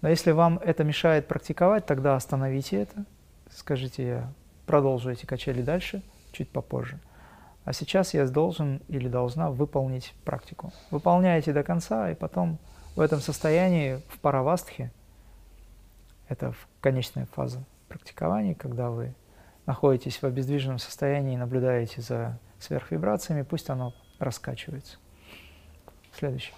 Но 0.00 0.08
если 0.08 0.32
вам 0.32 0.58
это 0.58 0.82
мешает 0.84 1.28
практиковать, 1.28 1.86
тогда 1.86 2.16
остановите 2.16 2.82
это. 2.82 3.04
Скажите, 3.50 4.06
я 4.06 4.32
продолжу 4.66 5.10
эти 5.10 5.26
качели 5.26 5.62
дальше, 5.62 6.02
чуть 6.32 6.50
попозже. 6.50 6.98
А 7.64 7.72
сейчас 7.72 8.14
я 8.14 8.26
должен 8.26 8.80
или 8.88 9.08
должна 9.08 9.50
выполнить 9.50 10.14
практику. 10.24 10.72
Выполняете 10.90 11.52
до 11.52 11.62
конца, 11.62 12.10
и 12.10 12.14
потом 12.14 12.58
в 12.96 13.00
этом 13.00 13.20
состоянии, 13.20 14.02
в 14.08 14.18
паравастхе, 14.20 14.90
это 16.28 16.54
конечная 16.80 17.26
фаза 17.26 17.64
практикования, 17.88 18.54
когда 18.54 18.90
вы 18.90 19.14
находитесь 19.66 20.16
в 20.16 20.24
обездвиженном 20.24 20.78
состоянии 20.78 21.34
и 21.34 21.38
наблюдаете 21.38 22.00
за 22.00 22.38
сверхвибрациями, 22.58 23.42
пусть 23.42 23.70
оно 23.70 23.94
раскачивается. 24.18 24.98
Следующий. 26.12 26.54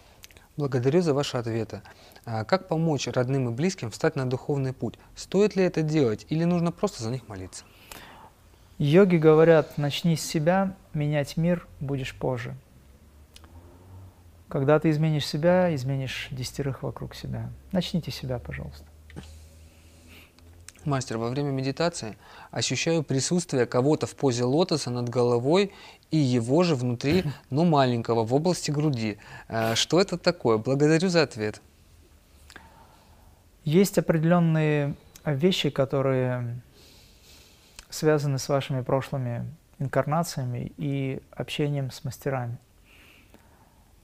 Благодарю 0.60 1.00
за 1.00 1.14
ваши 1.14 1.38
ответы. 1.38 1.80
А 2.26 2.44
как 2.44 2.68
помочь 2.68 3.08
родным 3.08 3.48
и 3.48 3.50
близким 3.50 3.90
встать 3.90 4.14
на 4.14 4.28
духовный 4.28 4.74
путь? 4.74 4.96
Стоит 5.16 5.56
ли 5.56 5.64
это 5.64 5.80
делать 5.80 6.26
или 6.28 6.44
нужно 6.44 6.70
просто 6.70 7.02
за 7.02 7.10
них 7.10 7.26
молиться? 7.28 7.64
Йоги 8.76 9.16
говорят, 9.16 9.78
начни 9.78 10.16
с 10.16 10.22
себя, 10.22 10.76
менять 10.92 11.38
мир 11.38 11.66
будешь 11.80 12.14
позже. 12.14 12.54
Когда 14.50 14.78
ты 14.78 14.90
изменишь 14.90 15.26
себя, 15.26 15.74
изменишь 15.74 16.28
десятерых 16.30 16.82
вокруг 16.82 17.14
себя. 17.14 17.48
Начните 17.72 18.10
себя, 18.10 18.38
пожалуйста. 18.38 18.84
Мастер, 20.84 21.18
во 21.18 21.28
время 21.28 21.50
медитации 21.50 22.16
ощущаю 22.50 23.02
присутствие 23.02 23.66
кого-то 23.66 24.06
в 24.06 24.16
позе 24.16 24.44
лотоса 24.44 24.90
над 24.90 25.10
головой 25.10 25.72
и 26.10 26.16
его 26.16 26.62
же 26.62 26.74
внутри, 26.74 27.24
но 27.50 27.64
маленького, 27.64 28.24
в 28.24 28.34
области 28.34 28.70
груди. 28.70 29.18
Э, 29.48 29.74
что 29.74 30.00
это 30.00 30.16
такое? 30.16 30.56
Благодарю 30.56 31.10
за 31.10 31.22
ответ. 31.22 31.60
Есть 33.64 33.98
определенные 33.98 34.94
вещи, 35.26 35.68
которые 35.68 36.60
связаны 37.90 38.38
с 38.38 38.48
вашими 38.48 38.80
прошлыми 38.80 39.44
инкарнациями 39.78 40.72
и 40.78 41.20
общением 41.32 41.90
с 41.90 42.04
мастерами. 42.04 42.56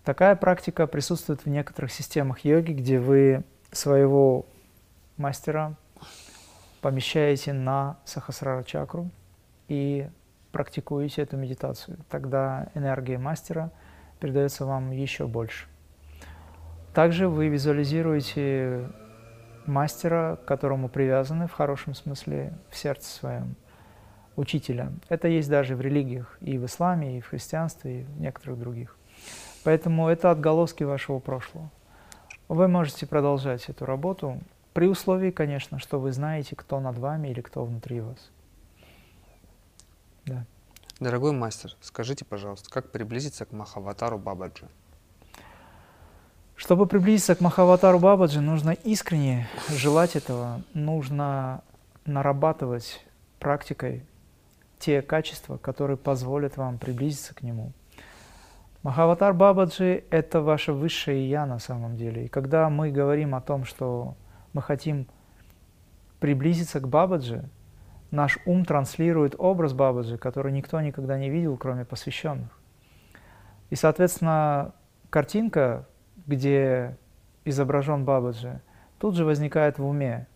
Такая 0.05 0.37
практика 0.37 0.87
присутствует 0.87 1.45
в 1.45 1.49
некоторых 1.49 1.91
системах 1.91 2.45
йоги, 2.45 2.73
где 2.73 3.01
вы 3.01 3.45
своего 3.73 4.45
мастера 5.17 5.75
помещаете 6.81 7.53
на 7.53 7.97
сахасрара 8.05 8.63
чакру 8.63 9.11
и 9.69 10.09
практикуете 10.53 11.23
эту 11.23 11.37
медитацию. 11.37 11.99
Тогда 12.09 12.69
энергия 12.75 13.19
мастера 13.19 13.71
передается 14.21 14.65
вам 14.65 14.91
еще 14.91 15.27
больше. 15.27 15.67
Также 16.95 17.29
вы 17.29 17.49
визуализируете 17.49 18.89
мастера, 19.67 20.37
к 20.37 20.45
которому 20.47 20.89
привязаны 20.89 21.47
в 21.47 21.53
хорошем 21.53 21.95
смысле 21.95 22.55
в 22.71 22.77
сердце 22.77 23.11
своем 23.11 23.57
учителя. 24.37 24.93
Это 25.09 25.29
есть 25.29 25.51
даже 25.51 25.77
в 25.77 25.81
религиях, 25.81 26.39
и 26.41 26.59
в 26.59 26.67
исламе, 26.67 27.19
и 27.19 27.21
в 27.21 27.29
христианстве, 27.29 28.01
и 28.01 28.05
в 28.05 28.21
некоторых 28.21 28.59
других. 28.59 28.97
Поэтому 29.65 30.09
это 30.09 30.31
отголоски 30.31 30.85
вашего 30.85 31.19
прошлого. 31.19 31.71
Вы 32.49 32.69
можете 32.69 33.07
продолжать 33.07 33.69
эту 33.69 33.85
работу 33.85 34.41
при 34.77 34.89
условии, 34.89 35.31
конечно, 35.31 35.79
что 35.79 35.99
вы 35.99 36.13
знаете, 36.13 36.55
кто 36.55 36.81
над 36.81 36.99
вами 36.99 37.29
или 37.29 37.41
кто 37.41 37.65
внутри 37.65 38.03
вас. 38.03 38.19
Да. 40.27 40.45
Дорогой 41.01 41.33
мастер, 41.33 41.75
скажите, 41.81 42.27
пожалуйста, 42.27 42.69
как 42.69 42.93
приблизиться 42.93 43.47
к 43.47 43.53
Махаватару 43.53 44.19
Бабаджи? 44.19 44.69
Чтобы 46.57 46.85
приблизиться 46.85 47.35
к 47.35 47.41
Махаватару 47.41 47.99
Бабаджи, 47.99 48.43
нужно 48.43 48.73
искренне 48.73 49.49
желать 49.71 50.15
этого, 50.15 50.61
нужно 50.75 51.63
нарабатывать 52.05 53.03
практикой 53.39 54.05
те 54.79 55.01
качества, 55.01 55.57
которые 55.57 55.97
позволят 55.97 56.59
вам 56.59 56.77
приблизиться 56.77 57.35
к 57.35 57.41
Нему. 57.41 57.73
Махаватар 58.83 59.33
Бабаджи– 59.33 60.05
это 60.11 60.43
ваше 60.43 60.75
высшее 60.75 61.31
Я 61.31 61.47
на 61.47 61.61
самом 61.61 61.97
деле. 61.97 62.27
И 62.27 62.29
когда 62.29 62.69
мы 62.69 62.91
говорим 62.91 63.35
о 63.35 63.41
том, 63.41 63.65
что 63.65 64.17
мы 64.57 64.63
хотим 64.63 65.07
приблизиться 66.19 66.81
к 66.81 66.89
Бабаджи, 66.89 67.45
наш 68.11 68.39
ум 68.47 68.65
транслирует 68.65 69.35
образ 69.39 69.75
Бабаджи, 69.75 70.17
который 70.17 70.51
никто 70.51 70.81
никогда 70.81 71.19
не 71.19 71.29
видел, 71.29 71.59
кроме 71.59 71.85
посвященных. 71.85 72.49
И, 73.69 73.75
соответственно, 73.75 74.73
картинка, 75.11 75.87
где 76.27 76.97
изображен 77.45 78.07
Бабаджи, 78.07 78.63
тут 78.99 79.15
же 79.15 79.27
возникает 79.27 79.79
в 79.79 79.85
уме. 79.85 80.27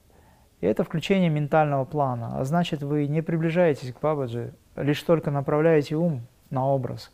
И 0.61 0.67
это 0.67 0.85
включение 0.85 1.31
ментального 1.31 1.87
плана. 1.87 2.39
А 2.39 2.45
значит, 2.45 2.83
вы 2.83 3.07
не 3.07 3.23
приближаетесь 3.23 3.95
к 3.95 4.01
Бабаджи, 4.01 4.53
лишь 4.77 5.03
только 5.03 5.31
направляете 5.31 5.97
ум 5.97 6.27
на 6.51 6.67
образ, 6.67 7.11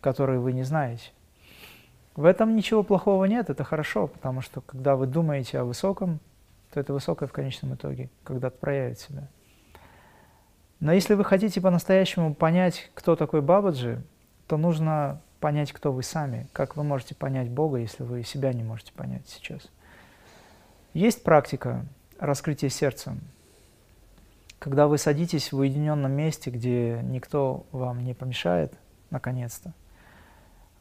который 0.00 0.38
вы 0.38 0.52
не 0.52 0.62
знаете. 0.62 1.10
В 2.14 2.24
этом 2.26 2.54
ничего 2.54 2.82
плохого 2.82 3.24
нет, 3.24 3.48
это 3.48 3.64
хорошо, 3.64 4.06
потому 4.06 4.42
что 4.42 4.60
когда 4.60 4.96
вы 4.96 5.06
думаете 5.06 5.58
о 5.58 5.64
высоком, 5.64 6.20
то 6.72 6.80
это 6.80 6.92
высокое 6.92 7.28
в 7.28 7.32
конечном 7.32 7.74
итоге 7.74 8.10
когда-то 8.24 8.56
проявит 8.56 8.98
себя. 8.98 9.28
Но 10.80 10.92
если 10.92 11.14
вы 11.14 11.24
хотите 11.24 11.60
по-настоящему 11.60 12.34
понять, 12.34 12.90
кто 12.94 13.16
такой 13.16 13.40
Бабаджи, 13.40 14.02
то 14.46 14.56
нужно 14.56 15.20
понять, 15.40 15.72
кто 15.72 15.92
вы 15.92 16.02
сами. 16.02 16.48
Как 16.52 16.76
вы 16.76 16.84
можете 16.84 17.14
понять 17.14 17.48
Бога, 17.48 17.78
если 17.78 18.02
вы 18.02 18.22
себя 18.24 18.52
не 18.52 18.62
можете 18.62 18.92
понять 18.92 19.26
сейчас? 19.28 19.68
Есть 20.92 21.22
практика 21.22 21.86
раскрытие 22.18 22.70
сердца. 22.70 23.16
Когда 24.58 24.86
вы 24.86 24.98
садитесь 24.98 25.52
в 25.52 25.58
уединенном 25.58 26.12
месте, 26.12 26.50
где 26.50 27.00
никто 27.02 27.64
вам 27.72 28.04
не 28.04 28.14
помешает, 28.14 28.74
наконец-то, 29.10 29.72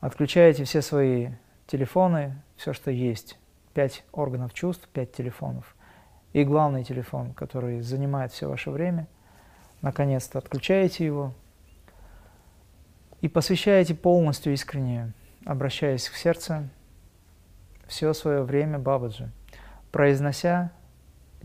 отключаете 0.01 0.65
все 0.65 0.81
свои 0.81 1.29
телефоны, 1.67 2.35
все, 2.57 2.73
что 2.73 2.91
есть, 2.91 3.37
пять 3.73 4.03
органов 4.11 4.53
чувств, 4.53 4.89
пять 4.91 5.13
телефонов, 5.13 5.75
и 6.33 6.43
главный 6.43 6.83
телефон, 6.83 7.33
который 7.33 7.81
занимает 7.81 8.31
все 8.31 8.49
ваше 8.49 8.71
время, 8.71 9.07
наконец-то 9.81 10.39
отключаете 10.39 11.05
его 11.05 11.33
и 13.21 13.29
посвящаете 13.29 13.95
полностью 13.95 14.53
искренне, 14.53 15.13
обращаясь 15.45 16.09
к 16.09 16.15
сердцу, 16.15 16.67
все 17.87 18.13
свое 18.13 18.43
время 18.43 18.79
Бабаджи, 18.79 19.31
произнося 19.91 20.71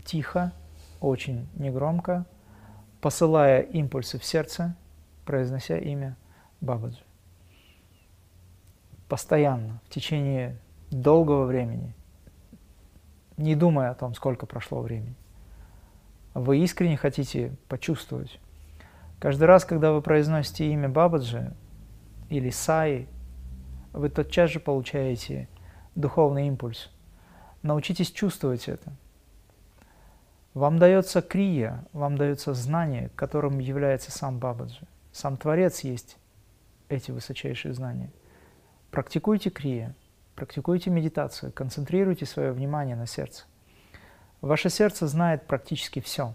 тихо, 0.03 0.51
очень 0.99 1.47
негромко, 1.55 2.25
посылая 3.01 3.61
импульсы 3.61 4.17
в 4.17 4.25
сердце, 4.25 4.75
произнося 5.25 5.77
имя 5.77 6.15
Бабаджи. 6.61 7.03
Постоянно, 9.07 9.79
в 9.85 9.89
течение 9.89 10.57
долгого 10.91 11.45
времени, 11.45 11.93
не 13.37 13.55
думая 13.55 13.91
о 13.91 13.95
том, 13.95 14.13
сколько 14.15 14.45
прошло 14.45 14.81
времени. 14.81 15.15
Вы 16.33 16.59
искренне 16.59 16.97
хотите 16.97 17.55
почувствовать. 17.67 18.39
Каждый 19.19 19.45
раз, 19.45 19.65
когда 19.65 19.91
вы 19.91 20.01
произносите 20.01 20.71
имя 20.71 20.89
Бабаджи 20.89 21.53
или 22.29 22.49
Саи, 22.49 23.07
вы 23.93 24.09
тотчас 24.09 24.51
же 24.51 24.59
получаете 24.59 25.47
духовный 25.95 26.47
импульс. 26.47 26.91
Научитесь 27.63 28.11
чувствовать 28.11 28.67
это. 28.67 28.93
Вам 30.53 30.79
дается 30.79 31.21
крия, 31.21 31.85
вам 31.93 32.17
дается 32.17 32.53
знание, 32.53 33.09
которым 33.15 33.59
является 33.59 34.11
сам 34.11 34.39
Бабаджи. 34.39 34.87
Сам 35.11 35.37
Творец 35.37 35.79
есть 35.81 36.17
эти 36.89 37.11
высочайшие 37.11 37.73
знания. 37.73 38.11
Практикуйте 38.91 39.49
крия, 39.49 39.93
практикуйте 40.35 40.89
медитацию, 40.89 41.51
концентрируйте 41.51 42.25
свое 42.25 42.51
внимание 42.51 42.95
на 42.95 43.05
сердце. 43.05 43.45
Ваше 44.41 44.69
сердце 44.69 45.07
знает 45.07 45.45
практически 45.45 45.99
все. 45.99 46.33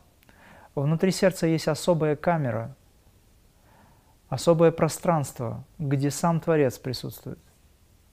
Внутри 0.75 1.11
сердца 1.11 1.47
есть 1.47 1.69
особая 1.69 2.17
камера, 2.17 2.75
особое 4.29 4.71
пространство, 4.71 5.65
где 5.79 6.11
сам 6.11 6.41
Творец 6.41 6.79
присутствует. 6.79 7.39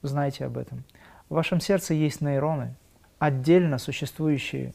Знайте 0.01 0.45
об 0.45 0.57
этом. 0.57 0.83
В 1.29 1.35
вашем 1.35 1.59
сердце 1.59 1.93
есть 1.93 2.21
нейроны, 2.21 2.75
отдельно 3.19 3.77
существующие, 3.77 4.73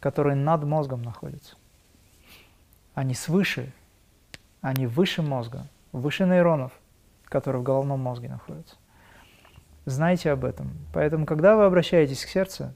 которые 0.00 0.36
над 0.36 0.64
мозгом 0.64 1.02
находятся. 1.02 1.56
Они 2.94 3.14
свыше, 3.14 3.72
они 4.60 4.86
выше 4.86 5.22
мозга, 5.22 5.66
выше 5.92 6.24
нейронов, 6.26 6.72
которые 7.24 7.60
в 7.60 7.64
головном 7.64 8.00
мозге 8.00 8.28
находятся. 8.28 8.76
Знайте 9.86 10.30
об 10.30 10.44
этом. 10.44 10.72
Поэтому, 10.92 11.26
когда 11.26 11.56
вы 11.56 11.64
обращаетесь 11.64 12.24
к 12.24 12.28
сердцу, 12.28 12.72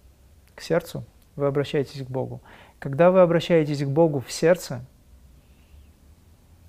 к 0.55 0.61
сердцу, 0.61 1.05
вы 1.37 1.47
обращаетесь 1.47 2.05
к 2.05 2.11
Богу. 2.11 2.43
Когда 2.79 3.11
вы 3.11 3.21
обращаетесь 3.21 3.83
к 3.83 3.89
Богу 3.89 4.21
в 4.21 4.31
сердце, 4.31 4.85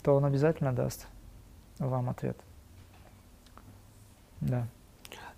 то 0.04 0.16
Он 0.16 0.26
обязательно 0.26 0.74
даст 0.74 1.08
вам 1.80 2.10
ответ. 2.10 2.38
Да. 4.42 4.68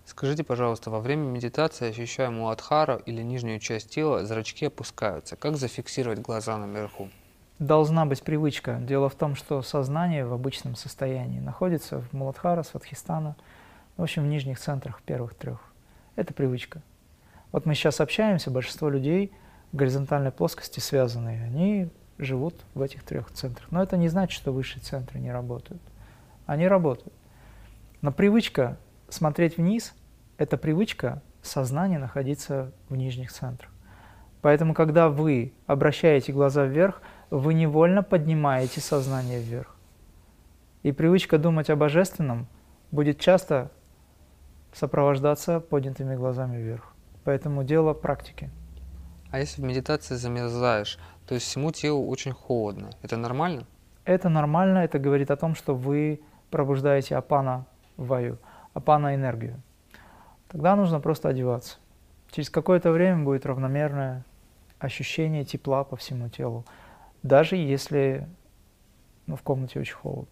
Скажите, 0.04 0.44
пожалуйста, 0.44 0.90
во 0.90 1.00
время 1.00 1.22
медитации 1.22 1.88
ощущаем 1.88 2.38
у 2.40 2.48
Адхара 2.48 2.96
или 2.96 3.22
нижнюю 3.22 3.60
часть 3.60 3.90
тела, 3.90 4.24
зрачки 4.26 4.66
опускаются. 4.66 5.36
Как 5.36 5.56
зафиксировать 5.56 6.20
глаза 6.20 6.58
наверху? 6.58 7.08
Должна 7.58 8.04
быть 8.06 8.22
привычка. 8.22 8.78
Дело 8.80 9.08
в 9.08 9.14
том, 9.14 9.36
что 9.36 9.62
сознание 9.62 10.26
в 10.26 10.32
обычном 10.32 10.74
состоянии 10.74 11.38
находится 11.38 12.00
в 12.00 12.12
Муладхара, 12.12 12.64
Сватхистана, 12.64 13.36
в 14.02 14.04
общем, 14.04 14.24
в 14.24 14.26
нижних 14.26 14.58
центрах 14.58 15.00
первых 15.02 15.32
трех. 15.34 15.60
Это 16.16 16.34
привычка. 16.34 16.82
Вот 17.52 17.66
мы 17.66 17.76
сейчас 17.76 18.00
общаемся, 18.00 18.50
большинство 18.50 18.88
людей 18.88 19.30
в 19.70 19.76
горизонтальной 19.76 20.32
плоскости 20.32 20.80
связанные, 20.80 21.44
они 21.44 21.88
живут 22.18 22.56
в 22.74 22.82
этих 22.82 23.04
трех 23.04 23.30
центрах. 23.30 23.70
Но 23.70 23.80
это 23.80 23.96
не 23.96 24.08
значит, 24.08 24.34
что 24.34 24.50
высшие 24.50 24.82
центры 24.82 25.20
не 25.20 25.30
работают. 25.30 25.80
Они 26.46 26.66
работают. 26.66 27.14
Но 28.00 28.10
привычка 28.10 28.76
смотреть 29.08 29.56
вниз– 29.56 29.94
это 30.36 30.56
привычка 30.56 31.22
сознания 31.40 32.00
находиться 32.00 32.72
в 32.88 32.96
нижних 32.96 33.30
центрах. 33.30 33.70
Поэтому, 34.40 34.74
когда 34.74 35.10
вы 35.10 35.52
обращаете 35.68 36.32
глаза 36.32 36.64
вверх, 36.64 37.02
вы 37.30 37.54
невольно 37.54 38.02
поднимаете 38.02 38.80
сознание 38.80 39.40
вверх. 39.40 39.76
И 40.82 40.90
привычка 40.90 41.38
думать 41.38 41.70
о 41.70 41.76
божественном 41.76 42.48
будет 42.90 43.20
часто 43.20 43.70
сопровождаться 44.72 45.60
поднятыми 45.60 46.14
глазами 46.16 46.56
вверх. 46.56 46.94
Поэтому 47.24 47.64
дело 47.64 47.94
практики. 47.94 48.50
А 49.30 49.38
если 49.38 49.62
в 49.62 49.64
медитации 49.64 50.16
замерзаешь, 50.16 50.98
то 51.26 51.34
есть 51.34 51.46
всему 51.46 51.72
телу 51.72 52.06
очень 52.08 52.32
холодно, 52.32 52.90
это 53.02 53.16
нормально? 53.16 53.64
Это 54.04 54.28
нормально, 54.28 54.78
это 54.78 54.98
говорит 54.98 55.30
о 55.30 55.36
том, 55.36 55.54
что 55.54 55.74
вы 55.74 56.20
пробуждаете 56.50 57.16
апана 57.16 57.66
ваю, 57.96 58.38
апана 58.74 59.14
энергию. 59.14 59.62
Тогда 60.48 60.76
нужно 60.76 61.00
просто 61.00 61.28
одеваться. 61.28 61.78
Через 62.30 62.50
какое-то 62.50 62.90
время 62.90 63.24
будет 63.24 63.46
равномерное 63.46 64.24
ощущение 64.78 65.44
тепла 65.44 65.84
по 65.84 65.96
всему 65.96 66.28
телу, 66.28 66.66
даже 67.22 67.56
если 67.56 68.28
ну, 69.26 69.36
в 69.36 69.42
комнате 69.42 69.80
очень 69.80 69.94
холодно. 69.94 70.28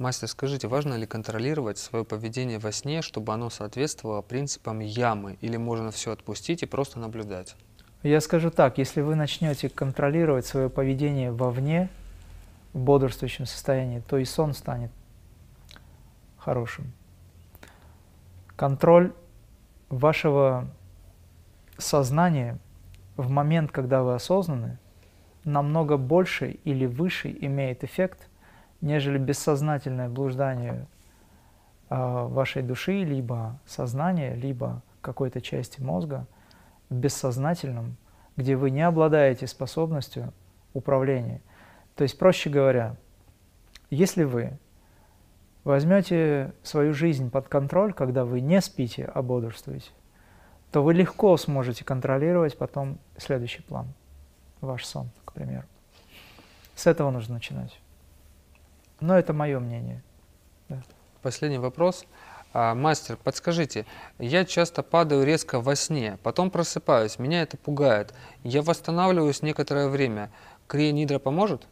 Мастер, 0.00 0.28
скажите, 0.28 0.66
важно 0.66 0.94
ли 0.94 1.04
контролировать 1.04 1.76
свое 1.76 2.06
поведение 2.06 2.58
во 2.58 2.72
сне, 2.72 3.02
чтобы 3.02 3.34
оно 3.34 3.50
соответствовало 3.50 4.22
принципам 4.22 4.78
ямы, 4.78 5.36
или 5.42 5.58
можно 5.58 5.90
все 5.90 6.12
отпустить 6.12 6.62
и 6.62 6.66
просто 6.66 6.98
наблюдать? 6.98 7.54
Я 8.02 8.22
скажу 8.22 8.50
так, 8.50 8.78
если 8.78 9.02
вы 9.02 9.14
начнете 9.14 9.68
контролировать 9.68 10.46
свое 10.46 10.70
поведение 10.70 11.32
вовне, 11.32 11.90
в 12.72 12.78
бодрствующем 12.78 13.44
состоянии, 13.44 14.00
то 14.00 14.16
и 14.16 14.24
сон 14.24 14.54
станет 14.54 14.90
хорошим. 16.38 16.94
Контроль 18.56 19.12
вашего 19.90 20.66
сознания 21.76 22.56
в 23.18 23.28
момент, 23.28 23.70
когда 23.70 24.02
вы 24.02 24.14
осознаны, 24.14 24.78
намного 25.44 25.98
больше 25.98 26.52
или 26.64 26.86
выше 26.86 27.36
имеет 27.38 27.84
эффект, 27.84 28.29
нежели 28.80 29.18
бессознательное 29.18 30.08
блуждание 30.08 30.86
э, 31.88 31.96
вашей 31.96 32.62
души, 32.62 33.04
либо 33.04 33.58
сознания, 33.66 34.34
либо 34.34 34.82
какой-то 35.00 35.40
части 35.40 35.80
мозга 35.80 36.26
в 36.88 36.94
бессознательном, 36.94 37.96
где 38.36 38.56
вы 38.56 38.70
не 38.70 38.82
обладаете 38.82 39.46
способностью 39.46 40.32
управления. 40.72 41.40
То 41.96 42.02
есть, 42.02 42.18
проще 42.18 42.50
говоря, 42.50 42.96
если 43.90 44.24
вы 44.24 44.58
возьмете 45.64 46.54
свою 46.62 46.94
жизнь 46.94 47.30
под 47.30 47.48
контроль, 47.48 47.92
когда 47.92 48.24
вы 48.24 48.40
не 48.40 48.60
спите, 48.60 49.04
а 49.04 49.22
бодрствуете, 49.22 49.90
то 50.72 50.82
вы 50.82 50.94
легко 50.94 51.36
сможете 51.36 51.84
контролировать 51.84 52.56
потом 52.56 52.98
следующий 53.16 53.62
план, 53.62 53.88
ваш 54.60 54.86
сон, 54.86 55.10
к 55.24 55.32
примеру. 55.32 55.66
С 56.74 56.86
этого 56.86 57.10
нужно 57.10 57.34
начинать. 57.34 57.78
Но 59.00 59.18
это 59.18 59.32
мое 59.32 59.58
мнение. 59.58 60.02
Да. 60.68 60.82
Последний 61.22 61.58
вопрос. 61.58 62.04
А, 62.52 62.74
мастер, 62.74 63.16
подскажите, 63.22 63.86
я 64.18 64.44
часто 64.44 64.82
падаю 64.82 65.24
резко 65.24 65.60
во 65.60 65.76
сне, 65.76 66.18
потом 66.22 66.50
просыпаюсь, 66.50 67.18
меня 67.18 67.42
это 67.42 67.56
пугает. 67.56 68.12
Я 68.42 68.62
восстанавливаюсь 68.62 69.42
некоторое 69.42 69.88
время. 69.88 70.30
Крия 70.66 70.90
Нидра 70.90 71.20
поможет? 71.20 71.68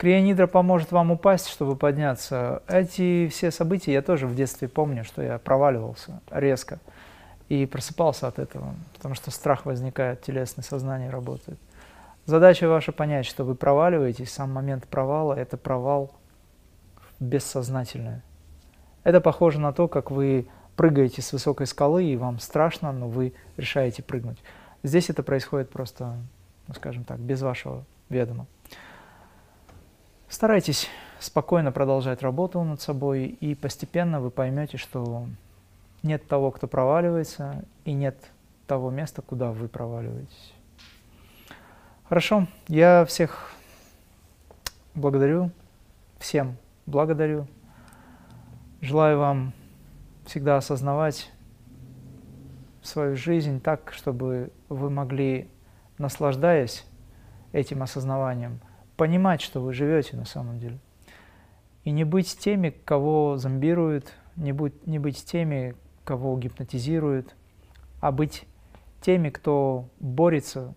Крионидра 0.00 0.46
поможет 0.46 0.92
вам 0.92 1.10
упасть, 1.10 1.48
чтобы 1.48 1.76
подняться. 1.76 2.62
Эти 2.66 3.28
все 3.28 3.50
события 3.50 3.92
я 3.92 4.00
тоже 4.00 4.26
в 4.26 4.34
детстве 4.34 4.66
помню, 4.66 5.04
что 5.04 5.20
я 5.20 5.38
проваливался 5.38 6.22
резко 6.30 6.78
и 7.50 7.66
просыпался 7.66 8.26
от 8.26 8.38
этого, 8.38 8.74
потому 8.94 9.14
что 9.14 9.30
страх 9.30 9.66
возникает, 9.66 10.22
телесное 10.22 10.62
сознание 10.62 11.10
работает. 11.10 11.58
Задача 12.24 12.66
ваша 12.66 12.92
понять, 12.92 13.26
что 13.26 13.44
вы 13.44 13.54
проваливаетесь, 13.54 14.32
сам 14.32 14.50
момент 14.50 14.86
провала– 14.86 15.34
это 15.38 15.58
провал 15.58 16.12
бессознательное. 17.20 18.22
Это 19.04 19.20
похоже 19.20 19.60
на 19.60 19.72
то, 19.72 19.88
как 19.88 20.10
вы 20.10 20.48
прыгаете 20.76 21.22
с 21.22 21.32
высокой 21.32 21.66
скалы, 21.66 22.04
и 22.04 22.16
вам 22.16 22.38
страшно, 22.38 22.92
но 22.92 23.08
вы 23.08 23.34
решаете 23.56 24.02
прыгнуть. 24.02 24.38
Здесь 24.82 25.10
это 25.10 25.22
происходит 25.22 25.70
просто, 25.70 26.16
ну, 26.66 26.74
скажем 26.74 27.04
так, 27.04 27.20
без 27.20 27.42
вашего 27.42 27.84
ведома. 28.08 28.46
Старайтесь 30.28 30.88
спокойно 31.18 31.72
продолжать 31.72 32.22
работу 32.22 32.62
над 32.62 32.80
собой, 32.80 33.26
и 33.26 33.54
постепенно 33.54 34.20
вы 34.20 34.30
поймете, 34.30 34.78
что 34.78 35.26
нет 36.02 36.26
того, 36.26 36.50
кто 36.50 36.66
проваливается, 36.66 37.64
и 37.84 37.92
нет 37.92 38.16
того 38.66 38.90
места, 38.90 39.20
куда 39.20 39.52
вы 39.52 39.68
проваливаетесь. 39.68 40.54
Хорошо, 42.08 42.46
я 42.68 43.04
всех 43.04 43.52
благодарю, 44.94 45.50
всем 46.18 46.56
благодарю. 46.90 47.46
Желаю 48.80 49.18
вам 49.18 49.52
всегда 50.26 50.56
осознавать 50.56 51.30
свою 52.82 53.16
жизнь 53.16 53.60
так, 53.60 53.92
чтобы 53.92 54.52
вы 54.68 54.90
могли, 54.90 55.48
наслаждаясь 55.98 56.84
этим 57.52 57.82
осознаванием, 57.82 58.60
понимать, 58.96 59.40
что 59.40 59.60
вы 59.60 59.72
живете 59.72 60.16
на 60.16 60.24
самом 60.24 60.58
деле. 60.58 60.78
И 61.84 61.90
не 61.90 62.04
быть 62.04 62.38
теми, 62.38 62.70
кого 62.70 63.36
зомбируют, 63.36 64.12
не 64.36 64.52
быть, 64.52 64.86
не 64.86 64.98
быть 64.98 65.24
теми, 65.24 65.74
кого 66.04 66.38
гипнотизируют, 66.38 67.34
а 68.00 68.12
быть 68.12 68.46
теми, 69.00 69.30
кто 69.30 69.88
борется 69.98 70.74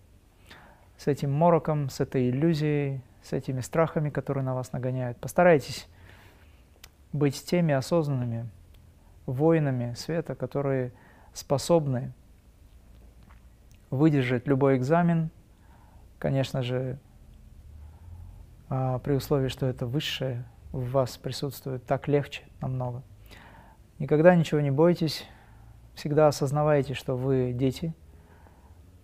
с 0.96 1.06
этим 1.06 1.32
мороком, 1.32 1.90
с 1.90 2.00
этой 2.00 2.30
иллюзией, 2.30 3.02
с 3.22 3.32
этими 3.32 3.60
страхами, 3.60 4.10
которые 4.10 4.44
на 4.44 4.54
вас 4.54 4.72
нагоняют. 4.72 5.18
Постарайтесь 5.18 5.88
быть 7.14 7.44
теми 7.44 7.72
осознанными, 7.72 8.50
воинами 9.24 9.94
света, 9.94 10.34
которые 10.34 10.92
способны 11.32 12.12
выдержать 13.88 14.48
любой 14.48 14.76
экзамен, 14.76 15.30
конечно 16.18 16.62
же, 16.62 16.98
а, 18.68 18.98
при 18.98 19.12
условии, 19.12 19.46
что 19.46 19.66
это 19.66 19.86
высшее 19.86 20.44
в 20.72 20.90
вас 20.90 21.16
присутствует, 21.16 21.86
так 21.86 22.08
легче 22.08 22.42
намного. 22.60 23.04
Никогда 24.00 24.34
ничего 24.34 24.60
не 24.60 24.72
бойтесь, 24.72 25.24
всегда 25.94 26.26
осознавайте, 26.26 26.94
что 26.94 27.16
вы 27.16 27.52
дети 27.54 27.94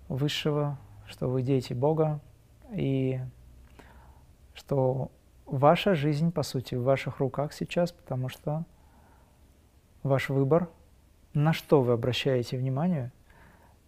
Высшего, 0.09 0.77
что 1.07 1.28
вы 1.28 1.43
дети 1.43 1.73
Бога, 1.73 2.20
и 2.73 3.20
что 4.55 5.12
ваша 5.51 5.94
жизнь, 5.94 6.32
по 6.32 6.43
сути, 6.43 6.74
в 6.74 6.82
ваших 6.82 7.18
руках 7.18 7.52
сейчас, 7.52 7.93
потому 7.93 8.28
что 8.28 8.64
ваш 10.02 10.28
выбор, 10.28 10.68
на 11.35 11.52
что 11.52 11.82
вы 11.82 11.93
обращаете 11.93 12.56
внимание, 12.56 13.12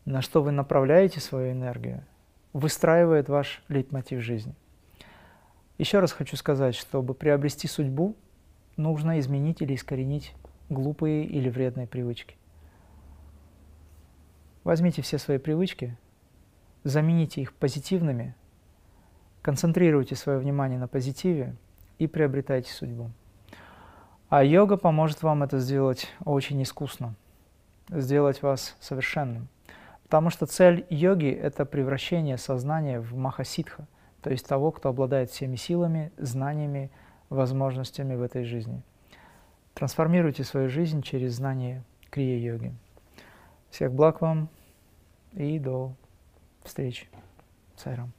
на 0.05 0.23
что 0.23 0.43
вы 0.43 0.51
направляете 0.51 1.21
свою 1.21 1.53
энергию, 1.53 2.05
выстраивает 2.53 3.29
ваш 3.29 3.63
лейтмотив 3.69 4.21
жизни. 4.21 4.55
Еще 5.79 6.01
раз 6.01 6.13
хочу 6.13 6.37
сказать, 6.37 6.75
чтобы 6.75 7.15
приобрести 7.15 7.67
судьбу, 7.69 8.17
нужно 8.77 9.19
изменить 9.21 9.63
или 9.63 9.75
искоренить 9.75 10.35
глупые 10.69 11.25
или 11.25 11.49
вредные 11.49 11.87
привычки. 11.87 12.37
Возьмите 14.65 15.03
все 15.03 15.19
свои 15.19 15.39
привычки, 15.39 15.97
замените 16.85 17.41
их 17.41 17.53
позитивными, 17.53 18.35
концентрируйте 19.43 20.17
свое 20.17 20.39
внимание 20.39 20.79
на 20.79 20.89
позитиве 20.89 21.55
и 21.99 22.07
приобретайте 22.07 22.73
судьбу. 22.73 23.11
А 24.29 24.43
йога 24.43 24.77
поможет 24.77 25.23
вам 25.23 25.43
это 25.43 25.59
сделать 25.59 26.09
очень 26.25 26.63
искусно, 26.63 27.15
сделать 27.91 28.43
вас 28.43 28.77
совершенным. 28.81 29.49
Потому 30.05 30.31
что 30.31 30.47
цель 30.47 30.87
йоги– 30.89 31.31
это 31.31 31.65
превращение 31.65 32.39
сознания 32.39 33.01
в 33.01 33.15
махасидха, 33.15 33.87
то 34.23 34.31
есть 34.31 34.47
того, 34.47 34.71
кто 34.71 34.89
обладает 34.89 35.31
всеми 35.31 35.57
силами, 35.57 36.13
знаниями, 36.17 36.91
возможностями 37.29 38.15
в 38.15 38.23
этой 38.23 38.45
жизни. 38.45 38.83
Трансформируйте 39.75 40.45
свою 40.45 40.69
жизнь 40.69 41.03
через 41.03 41.35
знание 41.35 41.83
крия-йоги. 42.11 42.73
Всех 43.71 43.93
благ 43.93 44.21
вам 44.21 44.49
и 45.33 45.59
до 45.59 45.95
встречи. 46.63 47.09
Сайрам. 47.77 48.13